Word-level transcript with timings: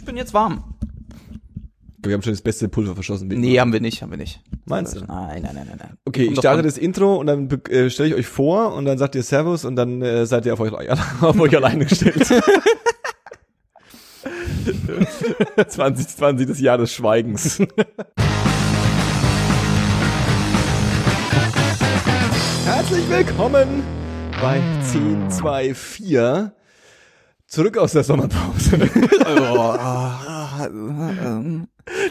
Ich 0.00 0.06
bin 0.06 0.16
jetzt 0.16 0.32
warm. 0.32 0.64
Wir 1.98 2.14
haben 2.14 2.22
schon 2.22 2.32
das 2.32 2.40
beste 2.40 2.70
Pulver 2.70 2.94
verschossen. 2.94 3.28
Nee, 3.28 3.60
haben 3.60 3.70
wir 3.74 3.80
nicht, 3.80 4.00
haben 4.00 4.10
wir 4.10 4.16
nicht. 4.16 4.40
Meinst 4.64 4.96
du? 4.96 5.00
Nein, 5.00 5.42
nein, 5.42 5.54
nein, 5.54 5.66
nein, 5.68 5.78
nein. 5.78 5.98
Okay, 6.06 6.30
ich 6.32 6.38
starte 6.38 6.62
das 6.62 6.78
Intro 6.78 7.16
und 7.16 7.26
dann 7.26 7.50
äh, 7.68 7.90
stelle 7.90 8.08
ich 8.08 8.14
euch 8.14 8.26
vor 8.26 8.72
und 8.72 8.86
dann 8.86 8.96
sagt 8.96 9.14
ihr 9.14 9.22
Servus 9.22 9.66
und 9.66 9.76
dann 9.76 10.00
äh, 10.00 10.24
seid 10.24 10.46
ihr 10.46 10.54
auf 10.54 10.60
euch, 10.60 10.72
auf 11.20 11.38
euch 11.38 11.54
alleine 11.54 11.84
gestellt. 11.84 12.26
2020, 15.68 16.46
das 16.46 16.60
Jahr 16.60 16.78
des 16.78 16.94
Schweigens. 16.94 17.58
Herzlich 22.64 23.10
willkommen 23.10 23.82
bei 24.40 24.62
10, 24.82 25.30
2, 25.30 25.74
4. 25.74 26.54
Zurück 27.50 27.76
aus 27.78 27.92
der 27.92 28.04
Sommerpause. 28.04 28.78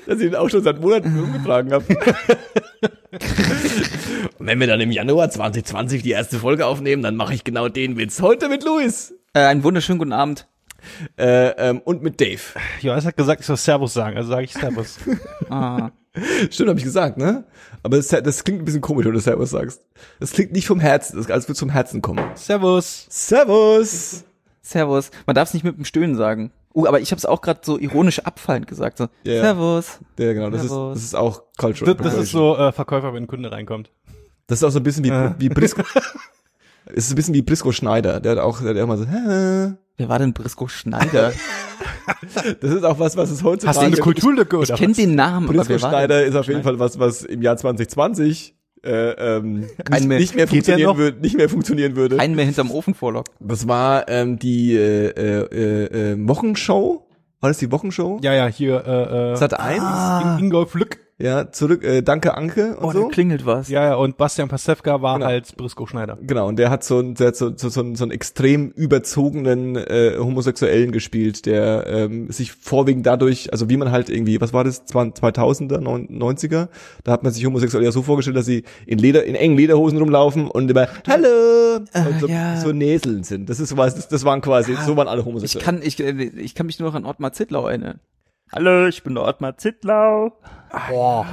dass 0.05 0.20
ich 0.20 0.25
den 0.25 0.35
auch 0.35 0.49
schon 0.49 0.63
seit 0.63 0.81
Monaten 0.81 1.17
umgetragen 1.17 1.71
habe. 1.71 1.85
Und 4.38 4.47
wenn 4.47 4.59
wir 4.59 4.67
dann 4.67 4.81
im 4.81 4.91
Januar 4.91 5.30
2020 5.30 6.03
die 6.03 6.11
erste 6.11 6.39
Folge 6.39 6.66
aufnehmen, 6.66 7.02
dann 7.02 7.16
mache 7.16 7.33
ich 7.33 7.45
genau 7.45 7.70
den 7.70 7.95
Witz. 7.95 8.21
Heute 8.21 8.49
mit 8.49 8.66
Luis. 8.66 9.13
Äh, 9.33 9.39
einen 9.39 9.63
wunderschönen 9.63 9.99
guten 9.99 10.11
Abend. 10.11 10.45
Äh, 11.17 11.69
ähm, 11.69 11.80
und 11.85 12.03
mit 12.03 12.19
Dave. 12.19 12.41
Johannes 12.81 13.05
hat 13.05 13.16
gesagt, 13.16 13.39
ich 13.39 13.47
soll 13.47 13.55
Servus 13.55 13.94
sagen, 13.94 14.17
also 14.17 14.30
sage 14.30 14.44
ich 14.44 14.52
Servus. 14.53 14.97
Ah. 15.49 15.91
Stimmt, 16.49 16.69
habe 16.69 16.80
ich 16.80 16.85
gesagt, 16.85 17.17
ne? 17.17 17.45
Aber 17.81 17.95
das, 17.95 18.09
das 18.09 18.44
klingt 18.44 18.61
ein 18.61 18.66
bisschen 18.66 18.81
komisch, 18.81 19.05
wenn 19.05 19.13
du 19.13 19.21
Servus 19.21 19.52
sagst. 19.52 19.85
Das 20.19 20.31
klingt 20.31 20.52
nicht 20.52 20.67
vom 20.67 20.81
Herzen, 20.81 21.16
das 21.17 21.31
als 21.31 21.47
würde 21.47 21.58
zum 21.58 21.69
Herzen 21.69 22.02
kommen. 22.02 22.25
Servus. 22.35 23.08
Servus! 23.09 24.25
Servus. 24.69 25.11
Man 25.25 25.35
darf 25.35 25.49
es 25.49 25.53
nicht 25.53 25.63
mit 25.63 25.77
dem 25.77 25.85
Stöhnen 25.85 26.15
sagen. 26.15 26.51
Uh, 26.75 26.85
aber 26.85 26.99
ich 26.99 27.11
habe 27.11 27.17
es 27.17 27.25
auch 27.25 27.41
gerade 27.41 27.61
so 27.63 27.80
ironisch 27.80 28.19
abfallend 28.19 28.67
gesagt. 28.67 28.97
So, 28.99 29.07
Ja. 29.23 29.41
Servus. 29.41 29.99
Ja, 30.19 30.33
genau, 30.33 30.49
das 30.52 30.63
ist, 30.63 30.69
Servus. 30.69 30.94
das 30.94 31.03
ist 31.03 31.16
auch 31.16 31.41
Cultural 31.57 31.95
Das, 31.95 32.13
das 32.13 32.23
ist 32.25 32.31
so 32.31 32.55
äh, 32.55 32.71
Verkäufer, 32.71 33.13
wenn 33.13 33.23
ein 33.23 33.27
Kunde 33.27 33.52
reinkommt. 33.52 33.91
Das 34.47 34.59
ist 34.59 34.63
auch 34.63 34.69
so 34.71 34.79
ein 34.79 34.83
bisschen 34.83 35.03
wie, 35.03 35.09
Äh. 35.09 35.31
wie 35.39 35.49
Brisco. 35.49 35.81
es 36.85 37.05
ist 37.05 37.11
ein 37.11 37.16
bisschen 37.16 37.33
wie 37.33 37.41
Brisco 37.41 37.71
Schneider, 37.71 38.19
der 38.19 38.33
hat 38.33 38.39
auch, 38.39 38.61
der 38.61 38.79
hat 38.79 38.88
mal 38.88 38.97
so, 38.97 39.05
Hä? 39.05 39.73
Wer 39.97 40.09
war 40.09 40.19
denn 40.19 40.33
Brisco 40.33 40.67
Schneider? 40.67 41.33
das 42.61 42.72
ist 42.72 42.83
auch 42.85 42.99
was, 42.99 43.17
was 43.17 43.31
es 43.31 43.44
heutzutage 43.44 43.67
Hast 43.69 43.81
du 43.81 43.85
eine 43.88 43.97
Kulturlücke 43.97 44.57
oder 44.57 44.69
Ich 44.73 44.79
kenne 44.79 44.91
was? 44.91 44.97
den 44.97 45.16
Namen, 45.16 45.49
aber 45.49 45.57
Brisco 45.57 45.77
Schneider 45.79 46.19
denn? 46.19 46.29
ist 46.29 46.35
auf 46.35 46.47
jeden 46.47 46.63
Fall 46.63 46.77
was, 46.79 46.99
was 46.99 47.23
im 47.23 47.41
Jahr 47.41 47.57
2020 47.57 48.55
äh, 48.83 49.38
ähm, 49.38 49.67
nicht, 49.89 50.08
mehr. 50.08 50.19
nicht 50.19 50.35
mehr 50.35 50.47
funktionieren 50.47 50.89
noch? 50.89 50.97
würde, 50.97 51.19
nicht 51.19 51.38
mehr 51.38 51.49
funktionieren 51.49 51.95
würde. 51.95 52.17
Keinen 52.17 52.35
mehr 52.35 52.45
hinterm 52.45 52.72
Ofen 52.72 52.94
vorlockt. 52.94 53.31
Das 53.39 53.67
war 53.67 54.08
ähm, 54.09 54.39
die 54.39 54.73
äh, 54.75 55.08
äh, 55.09 56.11
äh, 56.13 56.27
Wochenshow. 56.27 57.05
War 57.41 57.50
das 57.50 57.57
die 57.57 57.72
Wochenshow? 57.72 58.19
Ja, 58.22 58.33
ja, 58.33 58.47
hier, 58.47 58.83
äh, 58.85 59.31
äh, 59.33 59.35
Sat 59.35 59.59
1. 59.59 59.81
Ah. 59.81 60.35
In- 60.38 60.45
Ingolf 60.45 60.73
Lück. 60.73 61.00
Ja, 61.22 61.52
zurück, 61.52 61.84
äh, 61.84 62.02
danke 62.02 62.36
Anke 62.38 62.78
und 62.78 62.86
Oh, 62.86 62.92
so. 62.94 63.03
da 63.03 63.08
klingelt 63.09 63.45
was. 63.45 63.67
Ja, 63.67 63.84
ja, 63.84 63.95
und 63.95 64.16
Bastian 64.16 64.48
Pastewka 64.48 65.02
war 65.02 65.16
Genau. 65.16 65.25
halt 65.28 65.58
Brisco 65.58 65.86
Schneider. 65.86 66.17
Genau, 66.22 66.48
und 66.48 66.58
der 66.58 66.70
hat 66.70 66.86
so, 66.86 67.00
einen- 67.00 67.16
der 67.16 67.28
hat 67.28 67.36
so, 67.36 67.52
so, 67.58 67.67
so, 67.67 67.81
einen- 67.81 67.95
so 67.95 68.06
einen 68.06 68.12
extrem 68.12 68.70
überzogenen 68.72 69.75
äh, 69.75 70.14
Homosexuellen 70.17 70.94
gespielt, 70.94 71.45
der 71.45 71.86
ähm, 71.88 72.31
sich 72.31 72.53
vorwiegend 72.53 73.06
dadurch, 73.06 73.52
also 73.52 73.70
wie 73.70 73.75
man 73.75 73.92
halt 73.92 74.09
irgendwie, 74.09 74.40
was 74.40 74.53
war 74.53 74.64
das, 74.64 74.86
2000er, 74.86 75.80
90er, 75.81 76.70
da 77.03 77.12
hat 77.12 77.23
man 77.23 77.34
sich 77.34 77.45
Homosexuelle 77.45 77.86
ja 77.86 77.92
so 77.92 78.02
vorgestellt, 78.02 78.38
dass 78.38 78.45
sie 78.45 78.64
in 78.86 78.97
Leder, 78.97 79.25
in 79.25 79.36
engen 79.36 79.58
Lederhosen 79.58 79.97
rumlaufen 80.00 80.47
und 80.47 80.72
immer 80.72 80.88
Hallo 81.06 81.75
und 81.78 82.20
so, 82.22 82.28
ja. 82.28 82.62
so 82.62 82.72
Näseln 82.72 83.23
sind. 83.25 83.50
Das 83.50 83.59
ist 83.59 83.75
was, 83.75 83.95
das, 83.95 84.08
das 84.08 84.23
waren 84.23 84.40
quasi, 84.40 84.73
so 84.86 84.95
waren 84.95 85.09
alle 85.09 85.20
Ich 85.20 85.25
Homosexuelle. 85.28 85.66
kann, 85.66 85.81
ich, 85.84 86.00
äh, 86.00 86.12
ich 86.12 86.56
kann 86.56 86.66
mich 86.66 86.80
nur 86.80 86.88
noch 86.88 86.95
an 86.95 87.03
Ottmar 87.06 87.34
Zittlau 87.34 87.67
erinnern. 87.67 88.00
Hallo, 88.52 88.88
ich 88.88 89.03
bin 89.03 89.16
der 89.16 89.25
Ottmar 89.25 89.58
Zittlau. 89.58 90.33
Boah. 90.89 91.25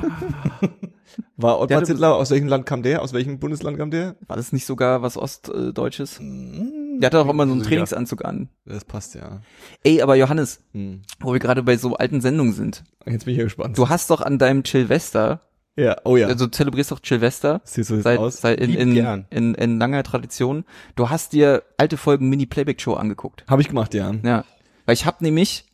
War 1.39 1.61
Ottmar 1.61 1.79
hatte- 1.79 1.87
Zittlau, 1.87 2.13
aus 2.15 2.31
welchem 2.31 2.49
Land 2.49 2.67
kam 2.67 2.83
der? 2.83 3.03
Aus 3.03 3.13
welchem 3.13 3.39
Bundesland 3.39 3.79
kam 3.79 3.91
der? 3.91 4.17
War 4.27 4.37
das 4.37 4.53
nicht 4.53 4.67
sogar 4.67 5.03
was 5.03 5.17
Ostdeutsches? 5.17 6.19
Der 6.21 7.07
hatte 7.07 7.21
auch 7.21 7.29
immer 7.29 7.47
so 7.47 7.53
einen. 7.53 7.63
Trainingsanzug 7.63 8.25
an. 8.25 8.49
Das 8.67 8.85
passt 8.85 9.15
ja. 9.15 9.41
Ey, 9.83 10.03
aber 10.03 10.15
Johannes, 10.17 10.61
Hm. 10.73 11.03
wo 11.21 11.33
wir 11.33 11.39
gerade 11.41 11.63
bei 11.63 11.77
so 11.77 11.97
alten 11.97 12.21
Sendungen 12.21 12.53
sind. 12.53 12.85
Jetzt 13.07 13.25
bin 13.25 13.33
ich 13.33 13.39
ja 13.39 13.45
gespannt. 13.45 13.79
Du 13.79 13.89
hast 13.89 14.11
doch 14.11 14.21
an 14.21 14.39
deinem 14.39 14.63
Chilvester, 14.63 15.41
ja, 15.77 15.97
oh 16.05 16.17
ja. 16.17 16.27
also 16.27 16.47
du 16.47 16.51
zelebrierst 16.51 16.91
doch 16.91 17.01
Chilvester 17.01 17.61
Sieht 17.65 17.85
so 17.87 17.95
jetzt 17.95 18.05
seit, 18.05 18.19
aus. 18.19 18.39
seit 18.41 18.61
in, 18.61 18.73
in, 18.75 18.95
gern. 18.95 19.27
in, 19.31 19.55
in 19.55 19.79
langer 19.79 20.03
Tradition. 20.03 20.65
Du 20.97 21.09
hast 21.11 21.33
dir 21.35 21.63
alte 21.79 21.97
Folgen 21.99 22.29
Mini-Playback-Show 22.31 22.95
angeguckt. 22.95 23.45
Habe 23.49 23.61
ich 23.63 23.69
gemacht, 23.69 23.93
ja. 23.95 24.13
Ja. 24.23 24.45
Weil 24.87 24.95
ich 24.95 25.05
hab 25.05 25.21
nämlich, 25.21 25.66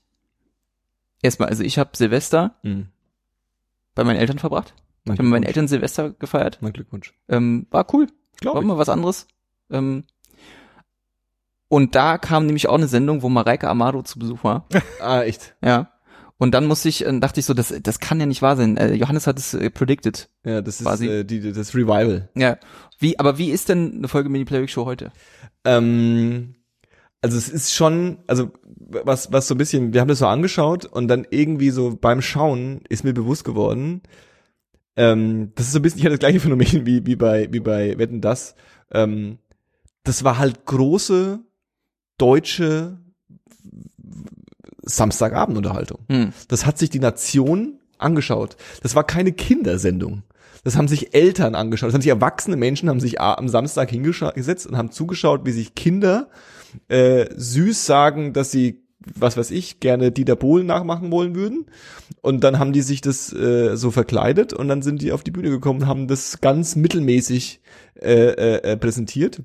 erstmal, 1.23 1.49
also 1.49 1.63
ich 1.63 1.79
habe 1.79 1.91
Silvester 1.97 2.57
Hm. 2.63 2.89
bei 3.95 4.05
meinen 4.05 4.19
Eltern 4.19 4.39
verbracht. 4.39 4.75
Mein 5.05 5.15
Ich 5.15 5.19
habe 5.19 5.23
mit 5.29 5.31
meinen. 5.33 5.43
Eltern 5.45 5.69
Silvester 5.69 6.11
gefeiert. 6.11 6.59
Mein 6.61 6.73
Glückwunsch. 6.73 7.15
Ähm, 7.29 7.67
war 7.71 7.87
cool. 7.95 8.07
Glaub 8.41 8.55
War 8.55 8.63
ich. 8.63 8.69
mal 8.69 8.79
was 8.79 8.89
anderes. 8.89 9.27
Ähm, 9.71 10.05
und 11.69 11.95
da 11.95 12.19
kam 12.19 12.47
nämlich 12.47 12.69
auch 12.69 12.75
eine 12.75 12.87
Sendung, 12.89 13.23
wo 13.23 13.29
Mareike 13.29 13.69
Amado 13.69 14.03
zu 14.03 14.19
Besuch 14.19 14.45
war. 14.45 14.67
Ah, 15.01 15.23
echt. 15.23 15.55
Ja. 15.65 15.89
Und 16.39 16.53
dann 16.55 16.67
musste 16.67 16.89
ich, 16.89 17.05
dachte 17.21 17.39
ich 17.41 17.47
so, 17.47 17.55
das, 17.55 17.73
das 17.83 18.01
kann 18.01 18.19
ja 18.19 18.27
nicht 18.27 18.43
wahr 18.43 18.57
sein. 18.57 18.77
Äh, 18.77 18.95
Johannes 18.95 19.27
hat 19.29 19.39
es 19.39 19.55
äh, 19.55 19.71
predicted. 19.71 20.29
Ja, 20.45 20.61
das 20.61 20.81
ist 20.81 20.87
Quasi. 20.87 21.07
äh, 21.09 21.25
die- 21.25 21.53
das 21.53 21.75
Revival. 21.75 22.29
Ja. 22.35 22.59
Wie, 22.99 23.19
aber 23.19 23.39
wie 23.39 23.51
ist 23.51 23.69
denn 23.69 23.95
eine 23.99 24.09
Folge 24.09 24.29
Mini 24.29 24.45
Playback 24.45 24.69
Show 24.71 24.85
heute? 24.85 25.13
Ähm, 25.65 26.57
also 27.23 27.39
es 27.39 27.49
ist 27.49 27.73
schon, 27.73 28.19
also 28.27 28.51
was, 28.65 29.33
was 29.33 29.49
so 29.49 29.55
ein 29.55 29.59
bisschen, 29.59 29.95
wir 29.95 30.01
haben 30.01 30.09
das 30.09 30.19
so 30.19 30.27
angeschaut 30.27 30.85
und 30.85 31.09
dann 31.09 31.27
irgendwie 31.31 31.71
so 31.71 31.97
beim 31.99 32.21
Schauen 32.21 32.81
ist 32.89 33.05
mir 33.05 33.15
bewusst 33.15 33.45
geworden, 33.45 34.03
ähm, 34.97 35.53
das 35.55 35.67
ist 35.67 35.73
so 35.73 35.79
ein 35.79 35.83
bisschen 35.83 35.99
ich 36.01 36.05
hatte 36.05 36.17
das 36.17 36.21
gleiche 36.21 36.41
Phänomen 36.41 36.85
wie, 36.85 37.07
wie 37.07 37.17
bei, 37.17 37.49
wie 37.51 37.61
bei 37.61 37.97
Wetten 37.97 38.21
das. 38.21 38.57
Ähm, 38.91 39.39
das 40.03 40.25
war 40.25 40.39
halt 40.39 40.67
große 40.67 41.39
deutsche 42.19 42.99
Samstagabendunterhaltung. 44.83 46.01
Hm. 46.09 46.33
Das 46.49 46.67
hat 46.67 46.77
sich 46.77 46.91
die 46.91 46.99
Nation 46.99 47.79
angeschaut. 47.99 48.57
Das 48.83 48.97
war 48.97 49.05
keine 49.05 49.33
Kindersendung. 49.33 50.25
Das 50.65 50.77
haben 50.77 50.89
sich 50.89 51.15
Eltern 51.15 51.55
angeschaut. 51.55 51.89
Das 51.89 51.95
haben 51.95 52.03
sich 52.03 52.11
erwachsene 52.11 52.57
Menschen 52.57 52.89
haben 52.89 53.01
sich 53.01 53.21
am 53.21 53.49
Samstag 53.49 53.91
hingesetzt 53.91 54.67
und 54.67 54.77
haben 54.77 54.91
zugeschaut, 54.91 55.43
wie 55.45 55.53
sich 55.53 55.77
Kinder 55.77 56.29
äh, 56.89 57.27
süß 57.35 57.87
sagen, 57.87 58.33
dass 58.33 58.51
sie 58.51 58.83
was 59.15 59.37
weiß 59.37 59.51
ich, 59.51 59.81
gerne 59.81 60.13
Dieter 60.13 60.37
Bohlen 60.37 60.67
nachmachen 60.67 61.11
wollen 61.11 61.35
würden. 61.35 61.67
Und 62.21 62.45
dann 62.45 62.59
haben 62.59 62.73
die 62.73 62.83
sich 62.83 63.01
das 63.01 63.33
äh, 63.33 63.77
so 63.77 63.91
verkleidet 63.91 64.53
und 64.53 64.69
dann 64.69 64.83
sind 64.83 65.03
die 65.03 65.13
auf 65.13 65.25
die 65.25 65.31
Bühne 65.31 65.51
gekommen 65.51 65.83
und 65.83 65.87
haben 65.87 66.09
das 66.09 66.41
ganz 66.41 66.77
mittelmäßig 66.77 67.61
äh, 68.01 68.13
äh, 68.13 68.73
äh, 68.73 68.77
präsentiert. 68.77 69.43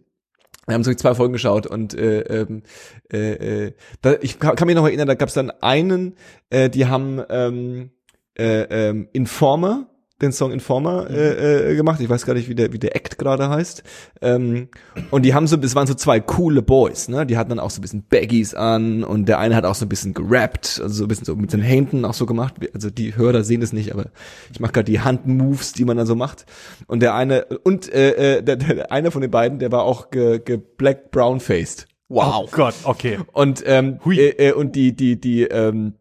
Wir 0.68 0.74
haben 0.74 0.84
so 0.84 0.94
zwei 0.94 1.16
Folgen 1.16 1.34
geschaut 1.34 1.66
und 1.66 1.94
äh, 1.94 2.22
ähm, 2.22 2.64
äh, 3.12 3.68
äh, 3.68 3.74
da, 4.02 4.16
ich 4.22 4.38
kann, 4.38 4.56
mich 4.66 4.76
noch 4.76 4.86
erinnern, 4.86 5.08
da 5.08 5.16
gab 5.16 5.30
es 5.30 5.36
dann 5.36 5.50
einen, 5.50 6.16
äh, 6.50 6.70
die 6.70 6.88
haben 6.88 7.22
ähm, 7.30 7.92
äh, 8.38 8.90
ähm, 8.90 9.08
Informer, 9.14 9.90
den 10.22 10.32
Song 10.32 10.52
Informer 10.52 11.10
äh, 11.10 11.72
äh, 11.72 11.76
gemacht. 11.76 12.00
Ich 12.02 12.10
weiß 12.10 12.26
gar 12.26 12.34
nicht, 12.34 12.50
wie 12.50 12.56
der 12.56 12.74
wie 12.74 12.80
der 12.80 12.96
Act 12.96 13.18
gerade 13.18 13.50
heißt. 13.50 13.84
Ähm, 14.22 14.70
und 15.12 15.24
die 15.24 15.34
haben 15.34 15.46
so, 15.46 15.58
es 15.58 15.76
waren 15.76 15.86
so 15.86 15.94
zwei 15.94 16.20
coole 16.20 16.62
Boys, 16.62 17.08
ne? 17.08 17.26
Die 17.26 17.38
hatten 17.38 17.50
dann 17.50 17.60
auch 17.60 17.70
so 17.70 17.80
ein 17.80 17.82
bisschen 17.82 18.04
Baggies 18.10 18.56
an 18.56 19.04
und 19.04 19.28
der 19.28 19.40
eine 19.40 19.56
hat 19.56 19.66
auch 19.66 19.76
so 19.76 19.86
ein 19.86 19.90
bisschen 19.90 20.14
gerappt, 20.14 20.80
also 20.82 20.90
so 20.90 21.06
ein 21.06 21.08
bisschen 21.08 21.26
so 21.26 21.36
mit 21.36 21.54
den 21.54 21.62
Händen 21.62 22.04
auch 22.04 22.16
so 22.16 22.26
gemacht. 22.26 22.56
Also 22.74 22.90
die 22.90 23.16
Hörer 23.16 23.44
sehen 23.44 23.62
es 23.62 23.74
nicht, 23.74 23.94
aber 23.94 24.06
ich 24.52 24.60
mache 24.60 24.72
gerade 24.72 24.92
die 24.92 25.02
Handmoves, 25.02 25.74
die 25.74 25.86
man 25.86 25.98
dann 25.98 26.08
so 26.08 26.16
macht. 26.16 26.46
Und 26.88 27.02
der 27.02 27.14
eine 27.14 27.46
und 27.64 27.92
äh, 27.94 28.38
äh, 28.38 28.44
der, 28.44 28.56
der 28.56 28.92
eine 28.92 29.12
von 29.12 29.22
den 29.22 29.32
beiden, 29.32 29.60
der 29.60 29.72
war 29.72 29.84
auch 29.84 30.10
ge, 30.10 30.40
ge 30.40 30.60
black 30.78 31.12
brown 31.12 31.40
faced. 31.40 31.88
Oh 32.10 32.48
Gott, 32.52 32.74
okay. 32.84 33.20
Und 33.34 33.64
ähm, 33.66 34.00
Hui. 34.04 34.18
äh, 34.18 34.50
äh, 34.50 34.54
und 34.54 34.76
die 34.76 34.96
die 34.96 35.20
die 35.20 35.44
ähm, 35.44 35.94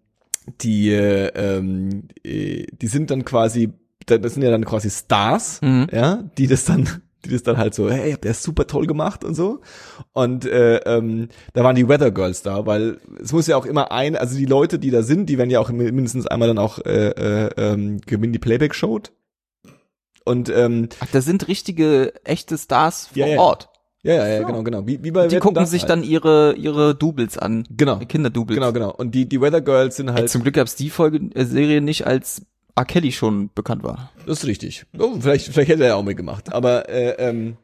die 0.61 0.91
äh, 0.91 1.29
ähm, 1.35 2.09
äh, 2.25 2.65
die 2.81 2.87
sind 2.87 3.11
dann 3.11 3.25
quasi 3.25 3.73
das 4.07 4.35
sind 4.35 4.43
ja 4.43 4.51
dann 4.51 4.65
quasi 4.65 4.91
Stars, 4.91 5.61
Mhm. 5.63 5.87
ja, 5.93 6.23
die 6.39 6.47
das 6.47 6.65
dann 6.65 6.89
die 7.25 7.31
das 7.33 7.43
dann 7.43 7.57
halt 7.57 7.75
so, 7.75 7.91
hey, 7.91 8.13
habt 8.13 8.25
ihr 8.25 8.31
das 8.31 8.43
super 8.45 8.69
toll 8.69 8.87
gemacht 8.87 9.25
und 9.25 9.35
so. 9.35 9.61
Und 10.13 10.45
äh, 10.45 10.77
ähm, 10.87 11.29
da 11.55 11.65
waren 11.65 11.75
die 11.75 11.89
Weather 11.89 12.13
Girls 12.13 12.43
da, 12.43 12.67
weil 12.67 12.99
es 13.21 13.33
muss 13.33 13.49
ja 13.49 13.57
auch 13.57 13.67
immer 13.67 13.91
ein, 13.91 14.15
also 14.15 14.37
die 14.37 14.45
Leute, 14.47 14.79
die 14.79 14.93
da 14.93 15.03
sind, 15.03 15.27
die 15.29 15.37
werden 15.37 15.51
ja 15.51 15.59
auch 15.59 15.71
mindestens 15.71 16.29
einmal 16.29 16.47
dann 16.47 16.59
auch 16.59 16.79
äh, 16.85 17.09
äh, 17.09 17.51
ähm, 17.57 18.01
gewinnen 18.07 18.33
die 18.33 18.39
Playback 18.39 18.77
Show. 18.77 19.01
Und 20.25 20.49
ähm, 20.51 20.89
Ach, 21.01 21.07
da 21.13 21.21
sind 21.21 21.49
richtige, 21.49 22.13
echte 22.25 22.59
Stars 22.59 23.09
vor 23.09 23.17
Ja, 23.19 23.27
ja. 23.27 23.41
Ort. 23.41 23.71
ja, 24.03 24.15
ja, 24.15 24.27
ja, 24.29 24.43
genau, 24.45 24.63
genau. 24.63 24.87
Wie, 24.87 25.03
wie 25.03 25.11
bei 25.11 25.27
Die 25.27 25.33
Wetten, 25.37 25.43
gucken 25.43 25.67
sich 25.67 25.83
halt. 25.83 25.91
dann 25.91 26.03
ihre, 26.05 26.55
ihre 26.55 26.95
Doubles 26.95 27.39
an. 27.39 27.67
genau, 27.71 27.99
Kinderdoubles. 27.99 28.55
genau, 28.57 28.73
genau. 28.73 28.93
Und 28.93 29.15
die 29.17 29.29
die 29.29 29.41
Weather 29.41 29.61
Girls 29.63 29.97
sind 29.97 30.09
Ey, 30.09 30.15
halt 30.15 30.31
zum 30.31 30.43
Glück 30.43 30.55
gab's 30.55 30.77
die 30.77 30.91
Folge, 30.91 31.19
äh, 31.35 31.45
Serie 31.45 31.81
nicht, 31.81 32.07
als 32.07 32.43
R. 32.77 32.85
Kelly 32.85 33.11
schon 33.13 33.51
bekannt 33.55 33.83
war. 33.83 34.11
Das 34.27 34.39
ist 34.41 34.47
richtig. 34.47 34.85
Oh, 34.99 35.17
vielleicht, 35.21 35.47
vielleicht 35.49 35.71
hätte 35.71 35.83
er 35.83 35.89
ja 35.91 35.95
auch 35.97 36.03
mitgemacht. 36.05 36.53
Aber 36.53 36.89
äh, 36.89 37.13
ähm, 37.19 37.57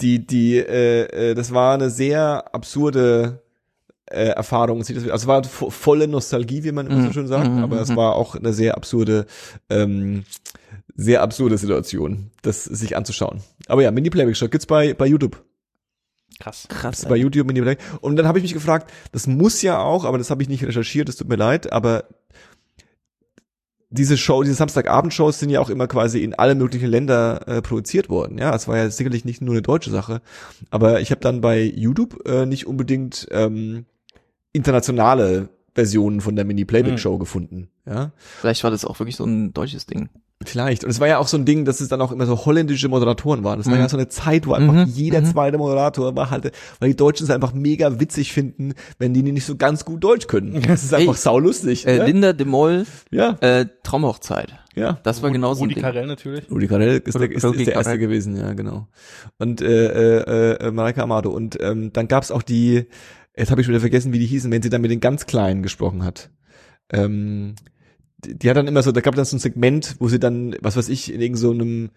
die, 0.00 0.24
die, 0.26 0.56
äh, 0.58 1.30
äh, 1.30 1.34
das 1.34 1.52
war 1.52 1.74
eine 1.74 1.90
sehr 1.90 2.54
absurde 2.54 3.42
äh, 4.06 4.28
Erfahrung. 4.28 4.78
Also 4.78 4.94
es 4.94 5.26
war 5.26 5.42
vo- 5.42 5.70
volle 5.70 6.06
Nostalgie, 6.06 6.64
wie 6.64 6.72
man 6.72 6.86
immer 6.86 7.00
so 7.02 7.08
Mhm. 7.08 7.12
schön 7.12 7.26
sagt, 7.26 7.50
Mhm, 7.50 7.62
aber 7.64 7.80
es 7.80 7.88
mhm. 7.88 7.96
war 7.96 8.14
auch 8.14 8.34
eine 8.34 8.52
sehr 8.52 8.76
absurde, 8.76 9.26
ähm, 9.70 10.24
sehr 10.94 11.22
absurde 11.22 11.56
Situation, 11.58 12.30
das 12.42 12.64
sich 12.64 12.96
anzuschauen. 12.96 13.40
Aber 13.68 13.82
ja, 13.82 13.90
Mini-Playback-Show 13.90 14.48
gibt's 14.48 14.66
bei, 14.66 14.94
bei 14.94 15.06
YouTube. 15.06 15.42
Krass. 16.40 16.66
Krass. 16.68 17.04
bei 17.06 17.16
YouTube 17.16 17.46
Mini 17.48 17.60
Black. 17.62 17.78
Und 18.00 18.16
dann 18.16 18.26
habe 18.28 18.38
ich 18.38 18.42
mich 18.44 18.52
gefragt, 18.54 18.92
das 19.12 19.26
muss 19.26 19.60
ja 19.62 19.78
auch, 19.80 20.04
aber 20.04 20.18
das 20.18 20.30
habe 20.30 20.42
ich 20.42 20.48
nicht 20.48 20.62
recherchiert, 20.64 21.08
das 21.08 21.16
tut 21.16 21.28
mir 21.28 21.34
leid, 21.36 21.72
aber 21.72 22.04
diese 23.90 24.16
Show, 24.16 24.42
diese 24.42 24.54
Samstagabendshows 24.54 25.38
sind 25.38 25.50
ja 25.50 25.60
auch 25.60 25.70
immer 25.70 25.86
quasi 25.86 26.22
in 26.22 26.34
alle 26.34 26.54
möglichen 26.54 26.88
Länder 26.88 27.46
äh, 27.48 27.62
produziert 27.62 28.08
worden. 28.08 28.38
Ja, 28.38 28.54
es 28.54 28.68
war 28.68 28.76
ja 28.76 28.90
sicherlich 28.90 29.24
nicht 29.24 29.40
nur 29.40 29.54
eine 29.54 29.62
deutsche 29.62 29.90
Sache, 29.90 30.20
aber 30.70 31.00
ich 31.00 31.10
habe 31.10 31.20
dann 31.20 31.40
bei 31.40 31.62
YouTube 31.62 32.26
äh, 32.28 32.44
nicht 32.44 32.66
unbedingt 32.66 33.26
ähm, 33.30 33.86
internationale 34.52 35.48
Versionen 35.74 36.20
von 36.20 36.36
der 36.36 36.44
Mini 36.44 36.64
Playback 36.64 36.98
Show 36.98 37.18
gefunden. 37.18 37.68
Ja, 37.86 38.12
Vielleicht 38.40 38.64
war 38.64 38.70
das 38.70 38.84
auch 38.84 38.98
wirklich 38.98 39.16
so 39.16 39.24
ein 39.24 39.52
deutsches 39.52 39.86
Ding. 39.86 40.08
Vielleicht. 40.44 40.84
Und 40.84 40.90
es 40.90 41.00
war 41.00 41.08
ja 41.08 41.18
auch 41.18 41.26
so 41.26 41.36
ein 41.36 41.44
Ding, 41.44 41.64
dass 41.64 41.80
es 41.80 41.88
dann 41.88 42.00
auch 42.00 42.12
immer 42.12 42.24
so 42.24 42.44
holländische 42.46 42.88
Moderatoren 42.88 43.42
waren. 43.42 43.58
Das 43.58 43.66
war 43.66 43.74
Mhm. 43.74 43.80
ja 43.80 43.88
so 43.88 43.96
eine 43.96 44.08
Zeit, 44.08 44.46
wo 44.46 44.52
einfach 44.52 44.72
Mhm. 44.72 44.84
jeder 44.86 45.20
Mhm. 45.20 45.26
zweite 45.26 45.58
Moderator 45.58 46.14
war 46.14 46.30
halt, 46.30 46.52
weil 46.78 46.90
die 46.90 46.96
Deutschen 46.96 47.24
es 47.24 47.30
einfach 47.30 47.52
mega 47.52 47.98
witzig 47.98 48.32
finden, 48.32 48.74
wenn 49.00 49.12
die 49.14 49.22
nicht 49.22 49.44
so 49.44 49.56
ganz 49.56 49.84
gut 49.84 50.04
Deutsch 50.04 50.28
können. 50.28 50.62
Das 50.62 50.84
ist 50.84 50.94
einfach 50.94 51.14
Ey, 51.14 51.20
saulustig. 51.20 51.86
Äh, 51.88 51.98
ne? 51.98 52.06
Linda 52.06 52.32
de 52.34 52.46
Mol, 52.46 52.86
Ja, 53.10 53.36
äh, 53.40 53.66
Traumhochzeit. 53.82 54.54
ja. 54.76 55.00
Das 55.02 55.22
war 55.24 55.32
genau 55.32 55.54
so 55.54 55.60
ein 55.60 55.70
Rudi 55.70 55.74
Ding. 55.74 55.82
Carell 55.82 56.06
natürlich. 56.06 56.48
Rudi 56.48 56.68
Carell 56.68 57.02
ist 57.04 57.14
der, 57.18 57.30
ist, 57.32 57.42
ist 57.44 57.66
der 57.66 57.74
erste 57.74 57.98
gewesen, 57.98 58.36
ja, 58.36 58.52
genau. 58.52 58.86
Und 59.38 59.60
äh, 59.60 60.20
äh, 60.20 60.66
äh, 60.66 60.70
Mareike 60.70 61.02
Amado. 61.02 61.30
Und 61.30 61.58
ähm, 61.60 61.92
dann 61.92 62.06
gab's 62.06 62.30
auch 62.30 62.42
die, 62.42 62.86
jetzt 63.36 63.50
habe 63.50 63.60
ich 63.60 63.66
schon 63.66 63.72
wieder 63.72 63.80
vergessen, 63.80 64.12
wie 64.12 64.20
die 64.20 64.26
hießen, 64.26 64.52
wenn 64.52 64.62
sie 64.62 64.70
dann 64.70 64.82
mit 64.82 64.92
den 64.92 65.00
ganz 65.00 65.26
Kleinen 65.26 65.64
gesprochen 65.64 66.04
hat. 66.04 66.30
Ähm, 66.92 67.56
die, 68.24 68.50
hat 68.50 68.56
dann 68.56 68.66
immer 68.68 68.82
so, 68.82 68.92
da 68.92 69.00
gab 69.00 69.14
dann 69.14 69.24
so 69.24 69.36
ein 69.36 69.40
Segment, 69.40 69.96
wo 70.00 70.08
sie 70.08 70.18
dann, 70.18 70.56
was 70.60 70.76
weiß 70.76 70.88
ich, 70.88 71.12
in 71.12 71.20
irgendeinem 71.20 71.90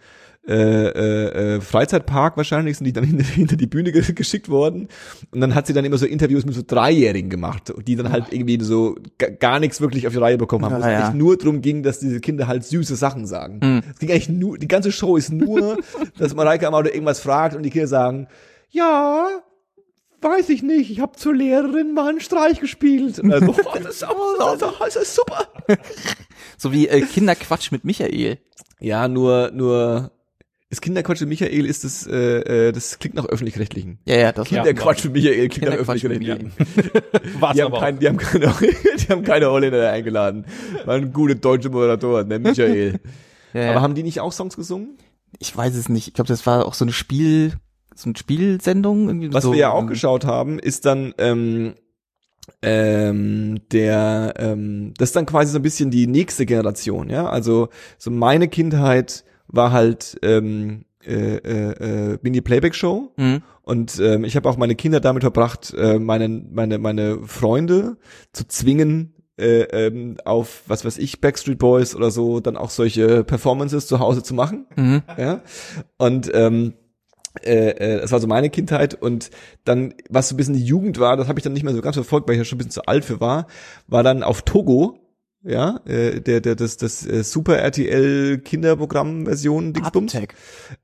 so 0.47 0.51
äh, 0.51 0.53
äh, 0.87 1.55
äh, 1.57 1.61
Freizeitpark 1.61 2.35
wahrscheinlich 2.35 2.77
sind 2.77 2.85
die 2.85 2.93
dann 2.93 3.03
hinter, 3.05 3.23
hinter 3.23 3.55
die 3.55 3.67
Bühne 3.67 3.91
ge 3.91 4.01
geschickt 4.13 4.49
worden 4.49 4.87
und 5.31 5.39
dann 5.39 5.53
hat 5.53 5.67
sie 5.67 5.73
dann 5.73 5.85
immer 5.85 5.99
so 5.99 6.07
Interviews 6.07 6.45
mit 6.45 6.55
so 6.55 6.63
Dreijährigen 6.65 7.29
gemacht, 7.29 7.71
die 7.85 7.95
dann 7.95 8.11
halt 8.11 8.25
irgendwie 8.31 8.59
so 8.63 8.95
ga- 9.19 9.29
gar 9.29 9.59
nichts 9.59 9.81
wirklich 9.81 10.07
auf 10.07 10.13
die 10.13 10.19
Reihe 10.19 10.37
bekommen 10.39 10.65
haben, 10.65 10.73
wo 10.73 10.79
es 10.79 10.85
Ja, 10.85 10.91
ja. 10.91 10.99
eigentlich 11.05 11.15
nur 11.19 11.37
drum 11.37 11.61
ging, 11.61 11.83
dass 11.83 11.99
diese 11.99 12.19
Kinder 12.19 12.47
halt 12.47 12.63
süße 12.63 12.95
Sachen 12.95 13.27
sagen. 13.27 13.59
Hm. 13.63 13.81
Es 13.93 13.99
ging 13.99 14.09
eigentlich 14.09 14.29
nur, 14.29 14.57
die 14.57 14.67
ganze 14.67 14.91
Show 14.91 15.15
ist 15.15 15.31
nur, 15.31 15.77
dass 16.17 16.33
Mareike 16.33 16.67
Amado 16.67 16.89
irgendwas 16.89 17.19
fragt 17.19 17.55
und 17.55 17.61
die 17.63 17.69
Kinder 17.69 17.87
sagen, 17.87 18.27
ja, 18.71 19.27
weiß 20.21 20.49
ich 20.49 20.63
nicht, 20.63 20.91
ich 20.91 20.99
habe 20.99 21.15
zur 21.17 21.33
Lehrerin 21.35 21.93
mal 21.93 22.09
einen 22.09 22.19
Streich 22.21 22.59
gespielt. 22.59 23.19
Und 23.19 23.31
also, 23.33 23.55
oh, 23.65 23.77
das, 23.81 23.95
ist, 23.95 24.03
aber- 24.03 24.57
das 24.85 24.95
ist 24.95 25.15
super. 25.15 25.47
So 26.57 26.71
wie 26.71 26.87
äh, 26.87 27.01
Kinderquatsch 27.01 27.71
mit 27.71 27.85
Michael. 27.85 28.37
Ja, 28.79 29.07
nur, 29.07 29.49
nur, 29.51 30.11
ist 30.69 30.81
Kinderquatsch 30.81 31.21
mit 31.21 31.29
Michael, 31.29 31.65
ist 31.65 31.83
das, 31.83 32.05
äh, 32.05 32.67
äh, 32.67 32.71
das 32.71 32.99
klingt 32.99 33.15
nach 33.15 33.25
öffentlich-rechtlichen. 33.25 33.97
Ja, 34.05 34.15
ja, 34.17 34.31
das 34.31 34.49
Ja. 34.51 34.63
Kinderquatsch 34.63 35.03
mit 35.05 35.13
Michael 35.13 35.49
klingt 35.49 35.69
nach 35.71 35.77
öffentlich-rechtlichen. 35.79 36.51
War's 37.39 37.55
Die 37.55 37.63
haben, 37.63 37.73
kein, 37.73 37.99
die, 37.99 38.07
haben 38.07 38.17
keine, 38.17 38.53
die 38.61 39.07
haben 39.09 39.23
keine 39.23 39.49
Holländer 39.49 39.91
eingeladen. 39.91 40.45
Waren 40.85 41.11
gute 41.13 41.35
deutsche 41.35 41.69
Moderatoren, 41.69 42.29
der 42.29 42.39
Michael. 42.39 42.99
ja, 43.53 43.61
ja. 43.61 43.71
Aber 43.71 43.81
haben 43.81 43.95
die 43.95 44.03
nicht 44.03 44.19
auch 44.19 44.31
Songs 44.33 44.55
gesungen? 44.55 44.97
ich 45.39 45.55
weiß 45.55 45.75
es 45.75 45.89
nicht. 45.89 46.09
Ich 46.09 46.13
glaube, 46.13 46.27
das 46.27 46.45
war 46.45 46.65
auch 46.65 46.73
so 46.75 46.85
eine 46.85 46.91
Spiel, 46.91 47.53
so 47.95 48.09
eine 48.09 48.17
Spielsendung. 48.17 49.07
Irgendwie 49.07 49.33
Was 49.33 49.43
so, 49.43 49.51
wir 49.51 49.59
ja 49.59 49.71
auch 49.71 49.85
geschaut 49.85 50.25
haben, 50.25 50.59
ist 50.59 50.85
dann 50.85 51.13
ähm, 51.17 51.73
ähm, 52.61 53.59
der, 53.71 54.33
ähm, 54.37 54.93
das 54.97 55.09
ist 55.09 55.15
dann 55.15 55.25
quasi 55.25 55.51
so 55.51 55.59
ein 55.59 55.63
bisschen 55.63 55.91
die 55.91 56.07
nächste 56.07 56.45
Generation, 56.45 57.09
ja. 57.09 57.29
Also 57.29 57.69
so 57.97 58.11
meine 58.11 58.47
Kindheit 58.47 59.23
war 59.47 59.71
halt 59.71 60.17
ähm, 60.23 60.85
äh, 61.05 61.35
äh, 61.37 62.13
äh, 62.13 62.17
Mini-Playback-Show 62.21 63.11
Mhm. 63.17 63.41
und 63.63 63.99
ähm, 63.99 64.23
ich 64.23 64.35
habe 64.35 64.49
auch 64.49 64.57
meine 64.57 64.75
Kinder 64.75 64.99
damit 64.99 65.23
verbracht, 65.23 65.73
äh, 65.75 65.99
meine, 65.99 66.27
meine, 66.29 66.77
meine 66.77 67.19
Freunde 67.25 67.97
zu 68.33 68.47
zwingen, 68.47 69.15
äh, 69.39 69.61
ähm, 69.87 70.17
auf, 70.25 70.63
was 70.67 70.85
weiß 70.85 70.97
ich, 70.99 71.19
Backstreet 71.21 71.57
Boys 71.57 71.95
oder 71.95 72.11
so, 72.11 72.39
dann 72.39 72.57
auch 72.57 72.69
solche 72.69 73.23
Performances 73.23 73.87
zu 73.87 73.99
Hause 73.99 74.21
zu 74.23 74.33
machen 74.33 74.65
Mhm. 74.75 75.01
ja. 75.17 75.41
Und 75.97 76.29
ähm, 76.33 76.73
äh, 77.43 77.69
äh, 77.69 78.01
das 78.01 78.11
war 78.11 78.19
so 78.19 78.27
meine 78.27 78.49
Kindheit 78.49 78.93
und 78.93 79.31
dann, 79.63 79.93
was 80.09 80.29
so 80.29 80.35
ein 80.35 80.37
bisschen 80.37 80.55
die 80.55 80.65
Jugend 80.65 80.99
war, 80.99 81.17
das 81.17 81.27
habe 81.27 81.39
ich 81.39 81.43
dann 81.43 81.53
nicht 81.53 81.63
mehr 81.63 81.73
so 81.73 81.81
ganz 81.81 81.95
verfolgt, 81.95 82.27
weil 82.27 82.35
ich 82.35 82.39
ja 82.39 82.45
schon 82.45 82.57
ein 82.57 82.59
bisschen 82.59 82.71
zu 82.71 82.85
alt 82.85 83.05
für 83.05 83.19
war, 83.19 83.47
war 83.87 84.03
dann 84.03 84.23
auf 84.23 84.41
Togo, 84.41 84.99
ja, 85.43 85.79
äh, 85.85 86.19
der, 86.19 86.41
der, 86.41 86.55
das, 86.55 86.77
das 86.77 87.05
äh, 87.05 87.23
Super 87.23 87.57
RTL 87.57 88.39
Kinderprogramm 88.39 89.25
Version 89.25 89.73
Dingsbums. 89.73 90.15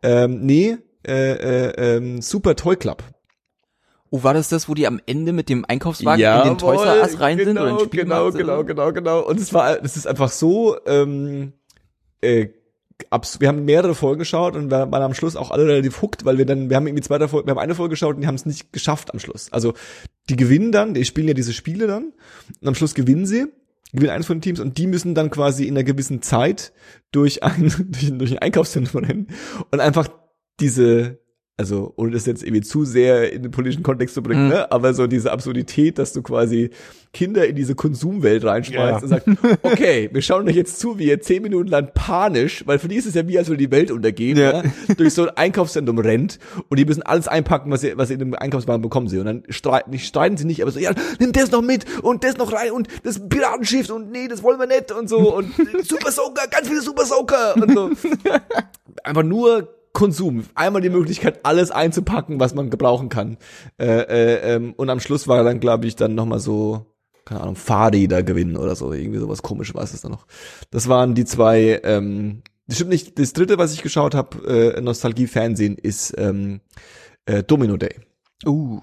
Ähm, 0.01 0.45
nee, 0.45 0.77
äh, 1.05 1.31
äh, 1.31 1.95
ähm, 1.97 2.21
Super 2.21 2.55
Toy 2.55 2.75
Club. 2.75 3.03
Oh, 4.09 4.23
war 4.23 4.33
das 4.33 4.47
das, 4.47 4.69
wo 4.69 4.73
die 4.73 4.87
am 4.87 5.01
Ende 5.05 5.33
mit 5.33 5.49
dem 5.49 5.65
Einkaufswagen 5.65 6.23
in 6.23 6.43
den 6.51 6.57
Toys 6.57 6.81
R 6.81 7.01
Us 7.01 7.19
rein 7.19 7.37
sind 7.37 7.57
oder 7.57 7.71
in 7.71 7.77
den 7.77 7.89
genau, 7.89 8.31
genau, 8.31 8.57
sind? 8.59 8.67
genau, 8.67 8.93
genau. 8.93 9.19
Und 9.19 9.37
es 9.37 9.53
war, 9.53 9.77
das 9.79 9.97
ist 9.97 10.07
einfach 10.07 10.31
so, 10.31 10.77
ähm, 10.85 11.51
äh, 12.21 12.47
abs 13.09 13.39
wir 13.39 13.47
haben 13.47 13.65
mehrere 13.65 13.95
Folgen 13.95 14.19
geschaut 14.19 14.55
und 14.55 14.71
wir 14.71 14.91
waren 14.91 15.03
am 15.03 15.13
Schluss 15.13 15.35
auch 15.35 15.51
alle 15.51 15.65
relativ 15.67 16.01
hooked, 16.01 16.25
weil 16.25 16.37
wir 16.37 16.45
dann, 16.45 16.69
wir 16.69 16.75
haben 16.75 16.87
irgendwie 16.87 17.03
zwei 17.03 17.25
Folge, 17.27 17.47
wir 17.47 17.51
haben 17.51 17.59
eine 17.59 17.75
Folge 17.75 17.91
geschaut 17.91 18.15
und 18.15 18.21
die 18.21 18.27
haben 18.27 18.35
es 18.35 18.45
nicht 18.45 18.73
geschafft 18.73 19.13
am 19.13 19.19
Schluss. 19.19 19.51
Also 19.51 19.73
die 20.29 20.35
gewinnen 20.35 20.71
dann, 20.71 20.93
die 20.93 21.05
spielen 21.05 21.27
ja 21.27 21.33
diese 21.33 21.53
Spiele 21.53 21.87
dann 21.87 22.13
und 22.61 22.67
am 22.67 22.75
Schluss 22.75 22.95
gewinnen 22.95 23.25
sie, 23.25 23.47
gewinnen 23.93 24.11
eines 24.11 24.25
von 24.25 24.37
den 24.37 24.41
Teams 24.41 24.59
und 24.59 24.77
die 24.77 24.87
müssen 24.87 25.15
dann 25.15 25.29
quasi 25.29 25.65
in 25.65 25.75
einer 25.75 25.83
gewissen 25.83 26.21
Zeit 26.21 26.73
durch 27.11 27.43
ein, 27.43 27.71
durch, 27.89 28.17
durch 28.17 28.31
ein 28.31 28.39
Einkaufszentrum 28.39 29.03
rennen 29.03 29.27
und 29.71 29.79
einfach 29.79 30.09
diese 30.59 31.19
also 31.59 31.91
ohne 31.95 32.11
das 32.11 32.25
jetzt 32.27 32.43
irgendwie 32.43 32.61
zu 32.61 32.85
sehr 32.85 33.33
in 33.33 33.41
den 33.41 33.51
politischen 33.51 33.81
Kontext 33.83 34.13
zu 34.13 34.21
bringen, 34.21 34.43
Mhm. 34.45 34.49
ne? 34.49 34.71
aber 34.71 34.93
so 34.93 35.07
diese 35.07 35.31
Absurdität, 35.31 35.97
dass 35.97 36.13
du 36.13 36.21
quasi 36.21 36.69
Kinder 37.13 37.47
in 37.47 37.55
diese 37.55 37.73
Konsumwelt 37.73 38.45
reinschmeißt 38.45 38.97
Ja. 38.97 39.01
und 39.01 39.07
sagst, 39.07 39.27
okay, 39.63 40.07
wir 40.13 40.21
schauen 40.21 40.47
euch 40.47 40.55
jetzt 40.55 40.79
zu, 40.79 40.99
wie 40.99 41.05
ihr 41.07 41.19
zehn 41.19 41.41
Minuten 41.41 41.67
lang 41.69 41.89
panisch, 41.95 42.61
weil 42.67 42.77
für 42.77 42.87
die 42.87 42.95
ist 42.97 43.07
es 43.07 43.15
ja 43.15 43.27
wie, 43.27 43.39
als 43.39 43.47
würde 43.47 43.57
die 43.65 43.71
Welt 43.71 43.89
untergehen, 43.89 44.37
Ja. 44.37 44.61
ja. 44.63 44.93
durch 44.97 45.15
so 45.15 45.23
ein 45.23 45.35
Einkaufszentrum 45.35 45.97
rennt 45.97 46.37
und 46.69 46.77
die 46.77 46.85
müssen 46.85 47.01
alles 47.01 47.27
einpacken, 47.27 47.71
was 47.71 47.81
sie, 47.81 47.97
was 47.97 48.09
sie 48.09 48.13
in 48.13 48.19
dem 48.19 48.33
Einkaufswagen 48.35 48.83
bekommen 48.83 49.07
sie 49.07 49.17
und 49.17 49.25
dann 49.25 49.43
streiten, 49.49 49.89
nicht 49.89 50.05
streiten 50.05 50.37
sie 50.37 50.45
nicht, 50.45 50.61
aber 50.61 50.69
so, 50.69 50.79
ja, 50.79 50.91
nimm 51.19 51.31
das 51.31 51.49
noch 51.49 51.63
mit 51.63 51.85
und 52.03 52.23
das 52.23 52.37
noch 52.37 52.53
rein 52.53 52.71
und 52.71 52.87
das 53.03 53.27
Piratenschiff 53.27 53.89
und 53.89 54.11
nee, 54.11 54.27
das 54.27 54.43
wollen 54.43 54.59
wir 54.59 54.67
nicht 54.67 54.91
und 54.91 55.09
so 55.09 55.35
und 55.35 55.51
Super 55.87 56.11
Soaker, 56.11 56.47
ganz 56.51 56.67
viele 56.67 56.81
Super 56.81 57.05
Soaker 57.05 57.55
und 57.55 57.73
so. 57.73 57.89
Einfach 59.03 59.23
nur 59.23 59.73
Konsum. 59.97 60.43
Einmal 60.53 60.83
die 60.83 60.91
Möglichkeit, 60.91 61.39
alles 61.43 61.71
einzupacken, 61.71 62.39
was 62.39 62.53
man 62.53 62.69
gebrauchen 62.69 63.09
kann. 63.09 63.37
Äh, 63.79 63.85
äh, 63.87 64.55
ähm, 64.55 64.73
und 64.77 64.91
am 64.91 64.99
Schluss 64.99 65.27
war 65.27 65.43
dann, 65.43 65.59
glaube 65.59 65.87
ich, 65.87 65.95
dann 65.95 66.13
nochmal 66.13 66.39
so, 66.39 66.85
keine 67.25 67.41
Ahnung, 67.41 67.55
Fahrräder 67.55 68.21
gewinnen 68.21 68.57
oder 68.57 68.75
so. 68.75 68.93
Irgendwie 68.93 69.17
sowas 69.19 69.41
komisch 69.41 69.73
war 69.73 69.81
es 69.83 69.99
dann 69.99 70.11
noch. 70.11 70.27
Das 70.69 70.87
waren 70.87 71.15
die 71.15 71.25
zwei, 71.25 71.81
ähm, 71.83 72.43
das 72.67 72.75
stimmt 72.77 72.91
nicht, 72.91 73.17
das 73.17 73.33
dritte, 73.33 73.57
was 73.57 73.73
ich 73.73 73.81
geschaut 73.81 74.13
habe, 74.13 74.75
äh, 74.77 74.81
Nostalgie-Fernsehen, 74.81 75.77
ist 75.79 76.13
ähm, 76.15 76.61
äh, 77.25 77.41
Domino 77.41 77.75
Day. 77.77 77.95
Uh. 78.45 78.81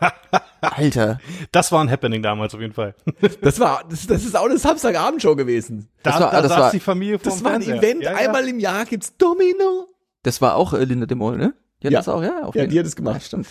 Alter. 0.62 1.20
Das 1.52 1.70
war 1.70 1.82
ein 1.82 1.90
Happening 1.90 2.22
damals 2.22 2.54
auf 2.54 2.60
jeden 2.62 2.72
Fall. 2.72 2.94
Das 3.42 3.60
war, 3.60 3.84
das, 3.90 4.06
das 4.06 4.24
ist 4.24 4.36
auch 4.36 4.46
eine 4.46 4.56
Samstagabendshow 4.56 5.36
gewesen. 5.36 5.88
Das 6.02 6.14
Da, 6.14 6.20
war- 6.20 6.30
da 6.32 6.40
das 6.42 6.50
saß 6.50 6.60
war- 6.60 6.70
die 6.70 6.80
Familie 6.80 7.18
vom 7.18 7.24
Das 7.30 7.44
war 7.44 7.52
ein 7.52 7.62
Fernseher. 7.62 7.82
Event, 7.90 8.02
Ja, 8.02 8.12
ja. 8.12 8.16
einmal 8.16 8.48
im 8.48 8.58
Jahr 8.58 8.86
gibt's 8.86 9.14
Domino. 9.18 9.88
Das 10.24 10.40
war 10.40 10.56
auch 10.56 10.72
äh, 10.72 10.82
Linda 10.82 11.06
de 11.06 11.16
Mol, 11.16 11.36
ne? 11.36 11.54
Die 11.84 11.88
hat 11.88 11.92
Ja. 11.92 11.98
das 12.00 12.08
auch, 12.08 12.22
ja? 12.22 12.50
Ja, 12.54 12.66
die 12.66 12.78
hat 12.78 12.86
es 12.86 12.96
gemacht. 12.96 13.16
Ja, 13.16 13.20
stimmt. 13.20 13.46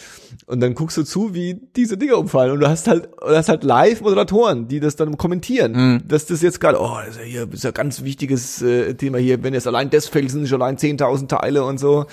Und 0.48 0.60
dann 0.60 0.74
guckst 0.74 0.98
du 0.98 1.04
zu, 1.04 1.36
wie 1.36 1.62
diese 1.76 1.98
Dinger 1.98 2.18
umfallen. 2.18 2.52
Und 2.52 2.62
du 2.62 2.68
hast 2.68 2.88
halt, 2.88 3.08
du 3.22 3.28
hast 3.36 3.48
halt 3.48 3.64
Live-Moderatoren, 3.64 4.68
die 4.68 4.80
das 4.80 4.96
dann 4.96 5.18
kommentieren. 5.18 5.72
Mhm. 5.74 6.02
Dass 6.08 6.26
das 6.26 6.42
jetzt 6.42 6.60
gerade, 6.60 6.80
oh, 6.82 6.98
das 7.06 7.16
ist 7.16 7.20
ja 7.20 7.24
hier, 7.24 7.48
ist 7.54 7.64
ja 7.64 7.70
ein 7.70 7.74
ganz 7.76 8.04
wichtiges 8.04 8.62
äh, 8.64 8.96
Thema 8.96 9.20
hier, 9.20 9.44
wenn 9.44 9.54
jetzt 9.54 9.68
allein 9.68 9.90
das 9.92 10.08
fällt, 10.08 10.32
sind 10.32 10.48
schon 10.48 10.62
allein 10.62 10.78
10.000 10.78 11.28
Teile 11.28 11.64
und 11.64 11.80
so. 11.80 12.06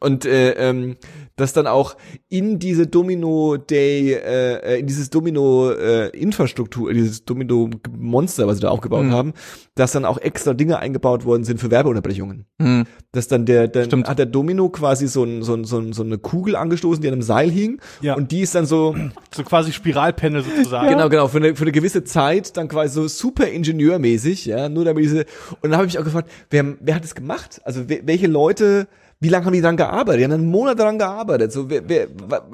Und 0.00 0.24
äh, 0.24 0.50
ähm, 0.54 0.96
dass 1.36 1.52
dann 1.52 1.68
auch 1.68 1.96
in 2.28 2.58
diese 2.58 2.88
Domino 2.88 3.56
Day, 3.58 4.12
äh, 4.14 4.54
äh, 4.74 4.80
in 4.80 4.88
dieses 4.88 5.08
Domino 5.10 5.70
äh, 5.70 6.08
Infrastruktur, 6.08 6.92
dieses 6.92 7.24
Domino 7.24 7.70
Monster, 7.96 8.48
was 8.48 8.56
sie 8.56 8.62
da 8.62 8.70
aufgebaut 8.70 9.04
Mhm. 9.04 9.12
haben, 9.12 9.32
dass 9.76 9.92
dann 9.92 10.04
auch 10.04 10.18
extra 10.18 10.54
Dinge 10.54 10.80
eingebaut 10.80 11.24
worden 11.24 11.44
sind 11.44 11.60
für 11.60 11.70
Werbeunterbrechungen 11.70 12.46
Hm. 12.60 12.86
dass 13.12 13.28
dann 13.28 13.46
der, 13.46 13.68
dann 13.68 13.84
Stimmt. 13.84 14.08
hat 14.08 14.18
der 14.18 14.26
Domino 14.26 14.68
quasi 14.68 15.06
so, 15.06 15.22
ein, 15.22 15.44
so, 15.44 15.54
ein, 15.54 15.62
so, 15.68 15.92
so 15.92 16.02
eine 16.02 16.18
Kugel 16.18 16.56
angestoßen, 16.56 17.00
die 17.02 17.08
an 17.08 17.14
einem 17.14 17.22
Seil 17.22 17.50
hing. 17.50 17.80
Ja. 18.00 18.14
Und 18.14 18.32
die 18.32 18.40
ist 18.40 18.54
dann 18.54 18.66
so, 18.66 18.96
So 19.34 19.44
quasi 19.44 19.72
Spiralpenne 19.72 20.42
sozusagen. 20.42 20.88
genau, 20.88 21.08
genau, 21.08 21.28
für 21.28 21.38
eine, 21.38 21.54
für 21.54 21.62
eine 21.62 21.72
gewisse 21.72 22.04
Zeit 22.04 22.56
dann 22.56 22.68
quasi 22.68 22.94
so 22.94 23.06
super 23.08 23.46
ingenieurmäßig, 23.48 24.46
ja, 24.46 24.68
nur 24.68 24.84
damit 24.84 25.04
diese, 25.04 25.26
und 25.60 25.70
dann 25.70 25.74
habe 25.76 25.86
ich 25.86 25.92
mich 25.94 25.98
auch 26.00 26.04
gefragt, 26.04 26.30
wer, 26.50 26.64
wer 26.80 26.94
hat 26.96 27.04
das 27.04 27.14
gemacht? 27.14 27.60
Also 27.64 27.88
wer, 27.88 28.06
welche 28.06 28.26
Leute 28.26 28.88
Wie 29.20 29.28
lange 29.28 29.46
haben 29.46 29.52
die 29.52 29.60
dran 29.60 29.76
gearbeitet? 29.76 30.20
Die 30.20 30.24
haben 30.24 30.30
dann 30.30 30.46
Monate 30.46 30.82
dran 30.82 30.96
gearbeitet. 30.96 31.50
So, 31.50 31.68
wer, 31.68 31.88
wer, 31.88 32.06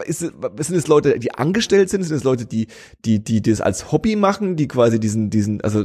ist, 0.06 0.22
es- 0.22 0.66
sind 0.66 0.76
es 0.76 0.86
Leute, 0.86 1.18
die 1.18 1.34
angestellt 1.34 1.90
sind? 1.90 2.02
Sind 2.04 2.16
es 2.16 2.24
Leute, 2.24 2.46
die, 2.46 2.68
die, 3.04 3.22
die, 3.22 3.42
die 3.42 3.50
das 3.50 3.60
als 3.60 3.92
Hobby 3.92 4.16
machen, 4.16 4.56
die 4.56 4.66
quasi 4.66 4.98
diesen, 4.98 5.28
diesen, 5.28 5.60
also, 5.60 5.84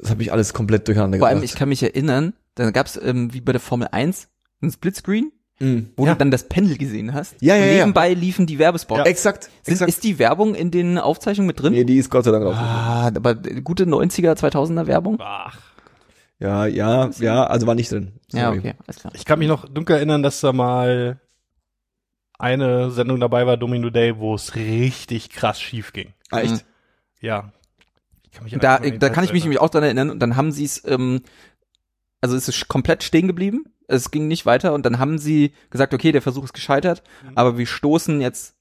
das 0.00 0.10
habe 0.10 0.22
ich 0.22 0.30
alles 0.32 0.52
komplett 0.54 0.86
durcheinander 0.86 1.18
Vor 1.18 1.26
allem, 1.26 1.38
gebracht. 1.38 1.52
ich 1.52 1.58
kann 1.58 1.68
mich 1.68 1.82
erinnern, 1.82 2.34
da 2.54 2.70
gab's 2.70 2.98
ähm, 3.02 3.32
wie 3.34 3.40
bei 3.40 3.52
der 3.52 3.60
Formel 3.60 3.88
1 3.90 4.28
ein 4.62 4.70
Splitscreen, 4.70 5.32
Mhm. 5.58 5.90
wo 5.96 6.04
Ja. 6.04 6.12
du 6.12 6.18
dann 6.18 6.30
das 6.30 6.48
Pendel 6.48 6.76
gesehen 6.76 7.14
hast. 7.14 7.34
Ja, 7.40 7.56
ja, 7.56 7.62
und 7.62 7.68
ja. 7.70 7.74
nebenbei 7.78 8.12
liefen 8.12 8.46
die 8.46 8.58
Werbespots. 8.58 9.06
Exakt, 9.06 9.44
Sind, 9.62 9.72
exakt. 9.72 9.88
ist 9.88 10.04
die 10.04 10.18
Werbung 10.18 10.54
in 10.54 10.70
den 10.70 10.98
Aufzeichnungen 10.98 11.46
mit 11.46 11.60
drin? 11.60 11.72
nee, 11.72 11.84
die 11.84 11.96
ist 11.96 12.10
Gott 12.10 12.24
sei 12.24 12.30
Dank 12.30 12.44
raus. 12.44 12.56
Ah, 12.58 13.06
aber 13.06 13.34
gute 13.34 13.84
90er, 13.84 14.34
2000er 14.36 14.86
Werbung? 14.86 15.16
Ach. 15.20 15.58
Ja, 16.38 16.66
ja, 16.66 17.08
ja, 17.18 17.44
also 17.46 17.66
war 17.66 17.74
nicht 17.74 17.90
drin. 17.90 18.12
Ja, 18.32 18.46
Sorry. 18.48 18.58
okay, 18.58 18.74
alles 18.86 19.00
klar. 19.00 19.12
Ich 19.16 19.24
kann 19.24 19.38
mich 19.38 19.48
noch 19.48 19.66
dunkel 19.66 19.96
erinnern, 19.96 20.22
dass 20.22 20.40
da 20.42 20.52
mal 20.52 21.18
eine 22.38 22.90
Sendung 22.90 23.18
dabei 23.20 23.46
war, 23.46 23.56
Domino 23.56 23.88
Day, 23.88 24.18
wo 24.18 24.34
es 24.34 24.54
richtig 24.56 25.30
krass 25.30 25.58
schief 25.58 25.94
ging. 25.94 26.12
Ah, 26.30 26.40
echt? 26.40 26.52
Mhm. 26.52 26.60
Ja. 27.22 27.52
Ich 28.24 28.32
kann 28.32 28.44
mich 28.44 28.52
Da, 28.58 28.78
da 28.78 29.08
kann 29.08 29.24
ich 29.24 29.32
mich 29.32 29.44
nämlich 29.44 29.60
auch 29.60 29.70
dran 29.70 29.84
erinnern 29.84 30.10
und 30.10 30.18
dann 30.18 30.36
haben 30.36 30.52
sie 30.52 30.64
es, 30.64 30.82
ähm, 30.86 31.22
also 32.20 32.36
es 32.36 32.48
ist 32.48 32.68
komplett 32.68 33.02
stehen 33.02 33.26
geblieben, 33.26 33.64
es 33.88 34.10
ging 34.10 34.28
nicht 34.28 34.46
weiter 34.46 34.72
und 34.74 34.84
dann 34.86 34.98
haben 34.98 35.18
sie 35.18 35.52
gesagt, 35.70 35.94
okay, 35.94 36.12
der 36.12 36.22
Versuch 36.22 36.44
ist 36.44 36.52
gescheitert, 36.54 37.02
Mhm. 37.24 37.32
aber 37.36 37.58
wir 37.58 37.66
stoßen 37.66 38.20
jetzt 38.20 38.54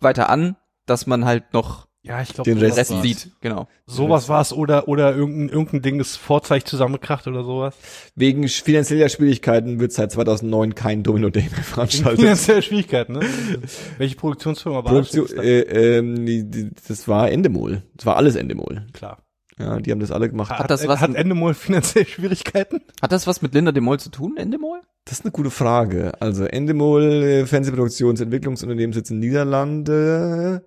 weiter 0.00 0.28
an, 0.28 0.56
dass 0.86 1.06
man 1.06 1.24
halt 1.24 1.52
noch 1.52 1.86
Ja, 2.04 2.20
ich 2.20 2.34
glaube, 2.34 2.50
Den 2.50 2.58
Rest 2.58 2.78
Rest 2.78 3.02
sieht, 3.02 3.30
genau. 3.40 3.68
Sowas 3.86 4.28
war 4.28 4.40
es 4.40 4.52
oder, 4.52 4.88
oder 4.88 5.14
irgendein, 5.14 5.48
irgendein 5.50 5.82
Ding 5.82 6.00
ist 6.00 6.16
Vorzeichen 6.16 6.66
zusammengekracht 6.66 7.28
oder 7.28 7.44
sowas. 7.44 7.76
Wegen 8.16 8.48
finanzieller 8.48 9.08
Schwierigkeiten 9.08 9.78
wird 9.78 9.92
seit 9.92 10.10
2009 10.10 10.74
kein 10.74 11.04
Domino 11.04 11.30
Day 11.30 11.44
mehr 11.44 11.62
veranstaltet. 11.62 12.18
Finanzielle 12.20 12.62
Schwierigkeiten, 12.62 13.12
ne? 13.12 13.20
Welche 13.98 14.16
Produktionsfirma 14.16 14.78
war 14.78 14.82
Produktion, 14.92 15.28
das? 15.36 15.44
äh, 15.44 16.02
die, 16.02 16.70
das 16.88 17.06
war 17.06 17.30
Endemol. 17.30 17.82
Das 17.94 18.04
war 18.06 18.16
alles 18.16 18.34
Endemol. 18.34 18.84
Klar. 18.92 19.22
Ja, 19.58 19.78
die 19.80 19.90
haben 19.90 20.00
das 20.00 20.10
alle 20.10 20.28
gemacht. 20.30 20.50
Hat, 20.50 20.70
das 20.70 20.86
was 20.88 21.00
hat 21.00 21.10
mit- 21.10 21.18
Endemol 21.18 21.54
finanzielle 21.54 22.06
Schwierigkeiten? 22.06 22.80
Hat 23.00 23.12
das 23.12 23.26
was 23.26 23.42
mit 23.42 23.54
Linda 23.54 23.72
de 23.72 23.82
Mol 23.82 24.00
zu 24.00 24.10
tun, 24.10 24.36
Endemol? 24.36 24.80
Das 25.04 25.18
ist 25.18 25.24
eine 25.24 25.32
gute 25.32 25.50
Frage. 25.50 26.12
Also 26.20 26.44
Endemol, 26.44 27.02
äh, 27.02 27.46
Fernsehproduktionsentwicklungsunternehmen 27.46 28.92
sitzt 28.92 29.10
in 29.10 29.18
Niederlande. 29.18 30.64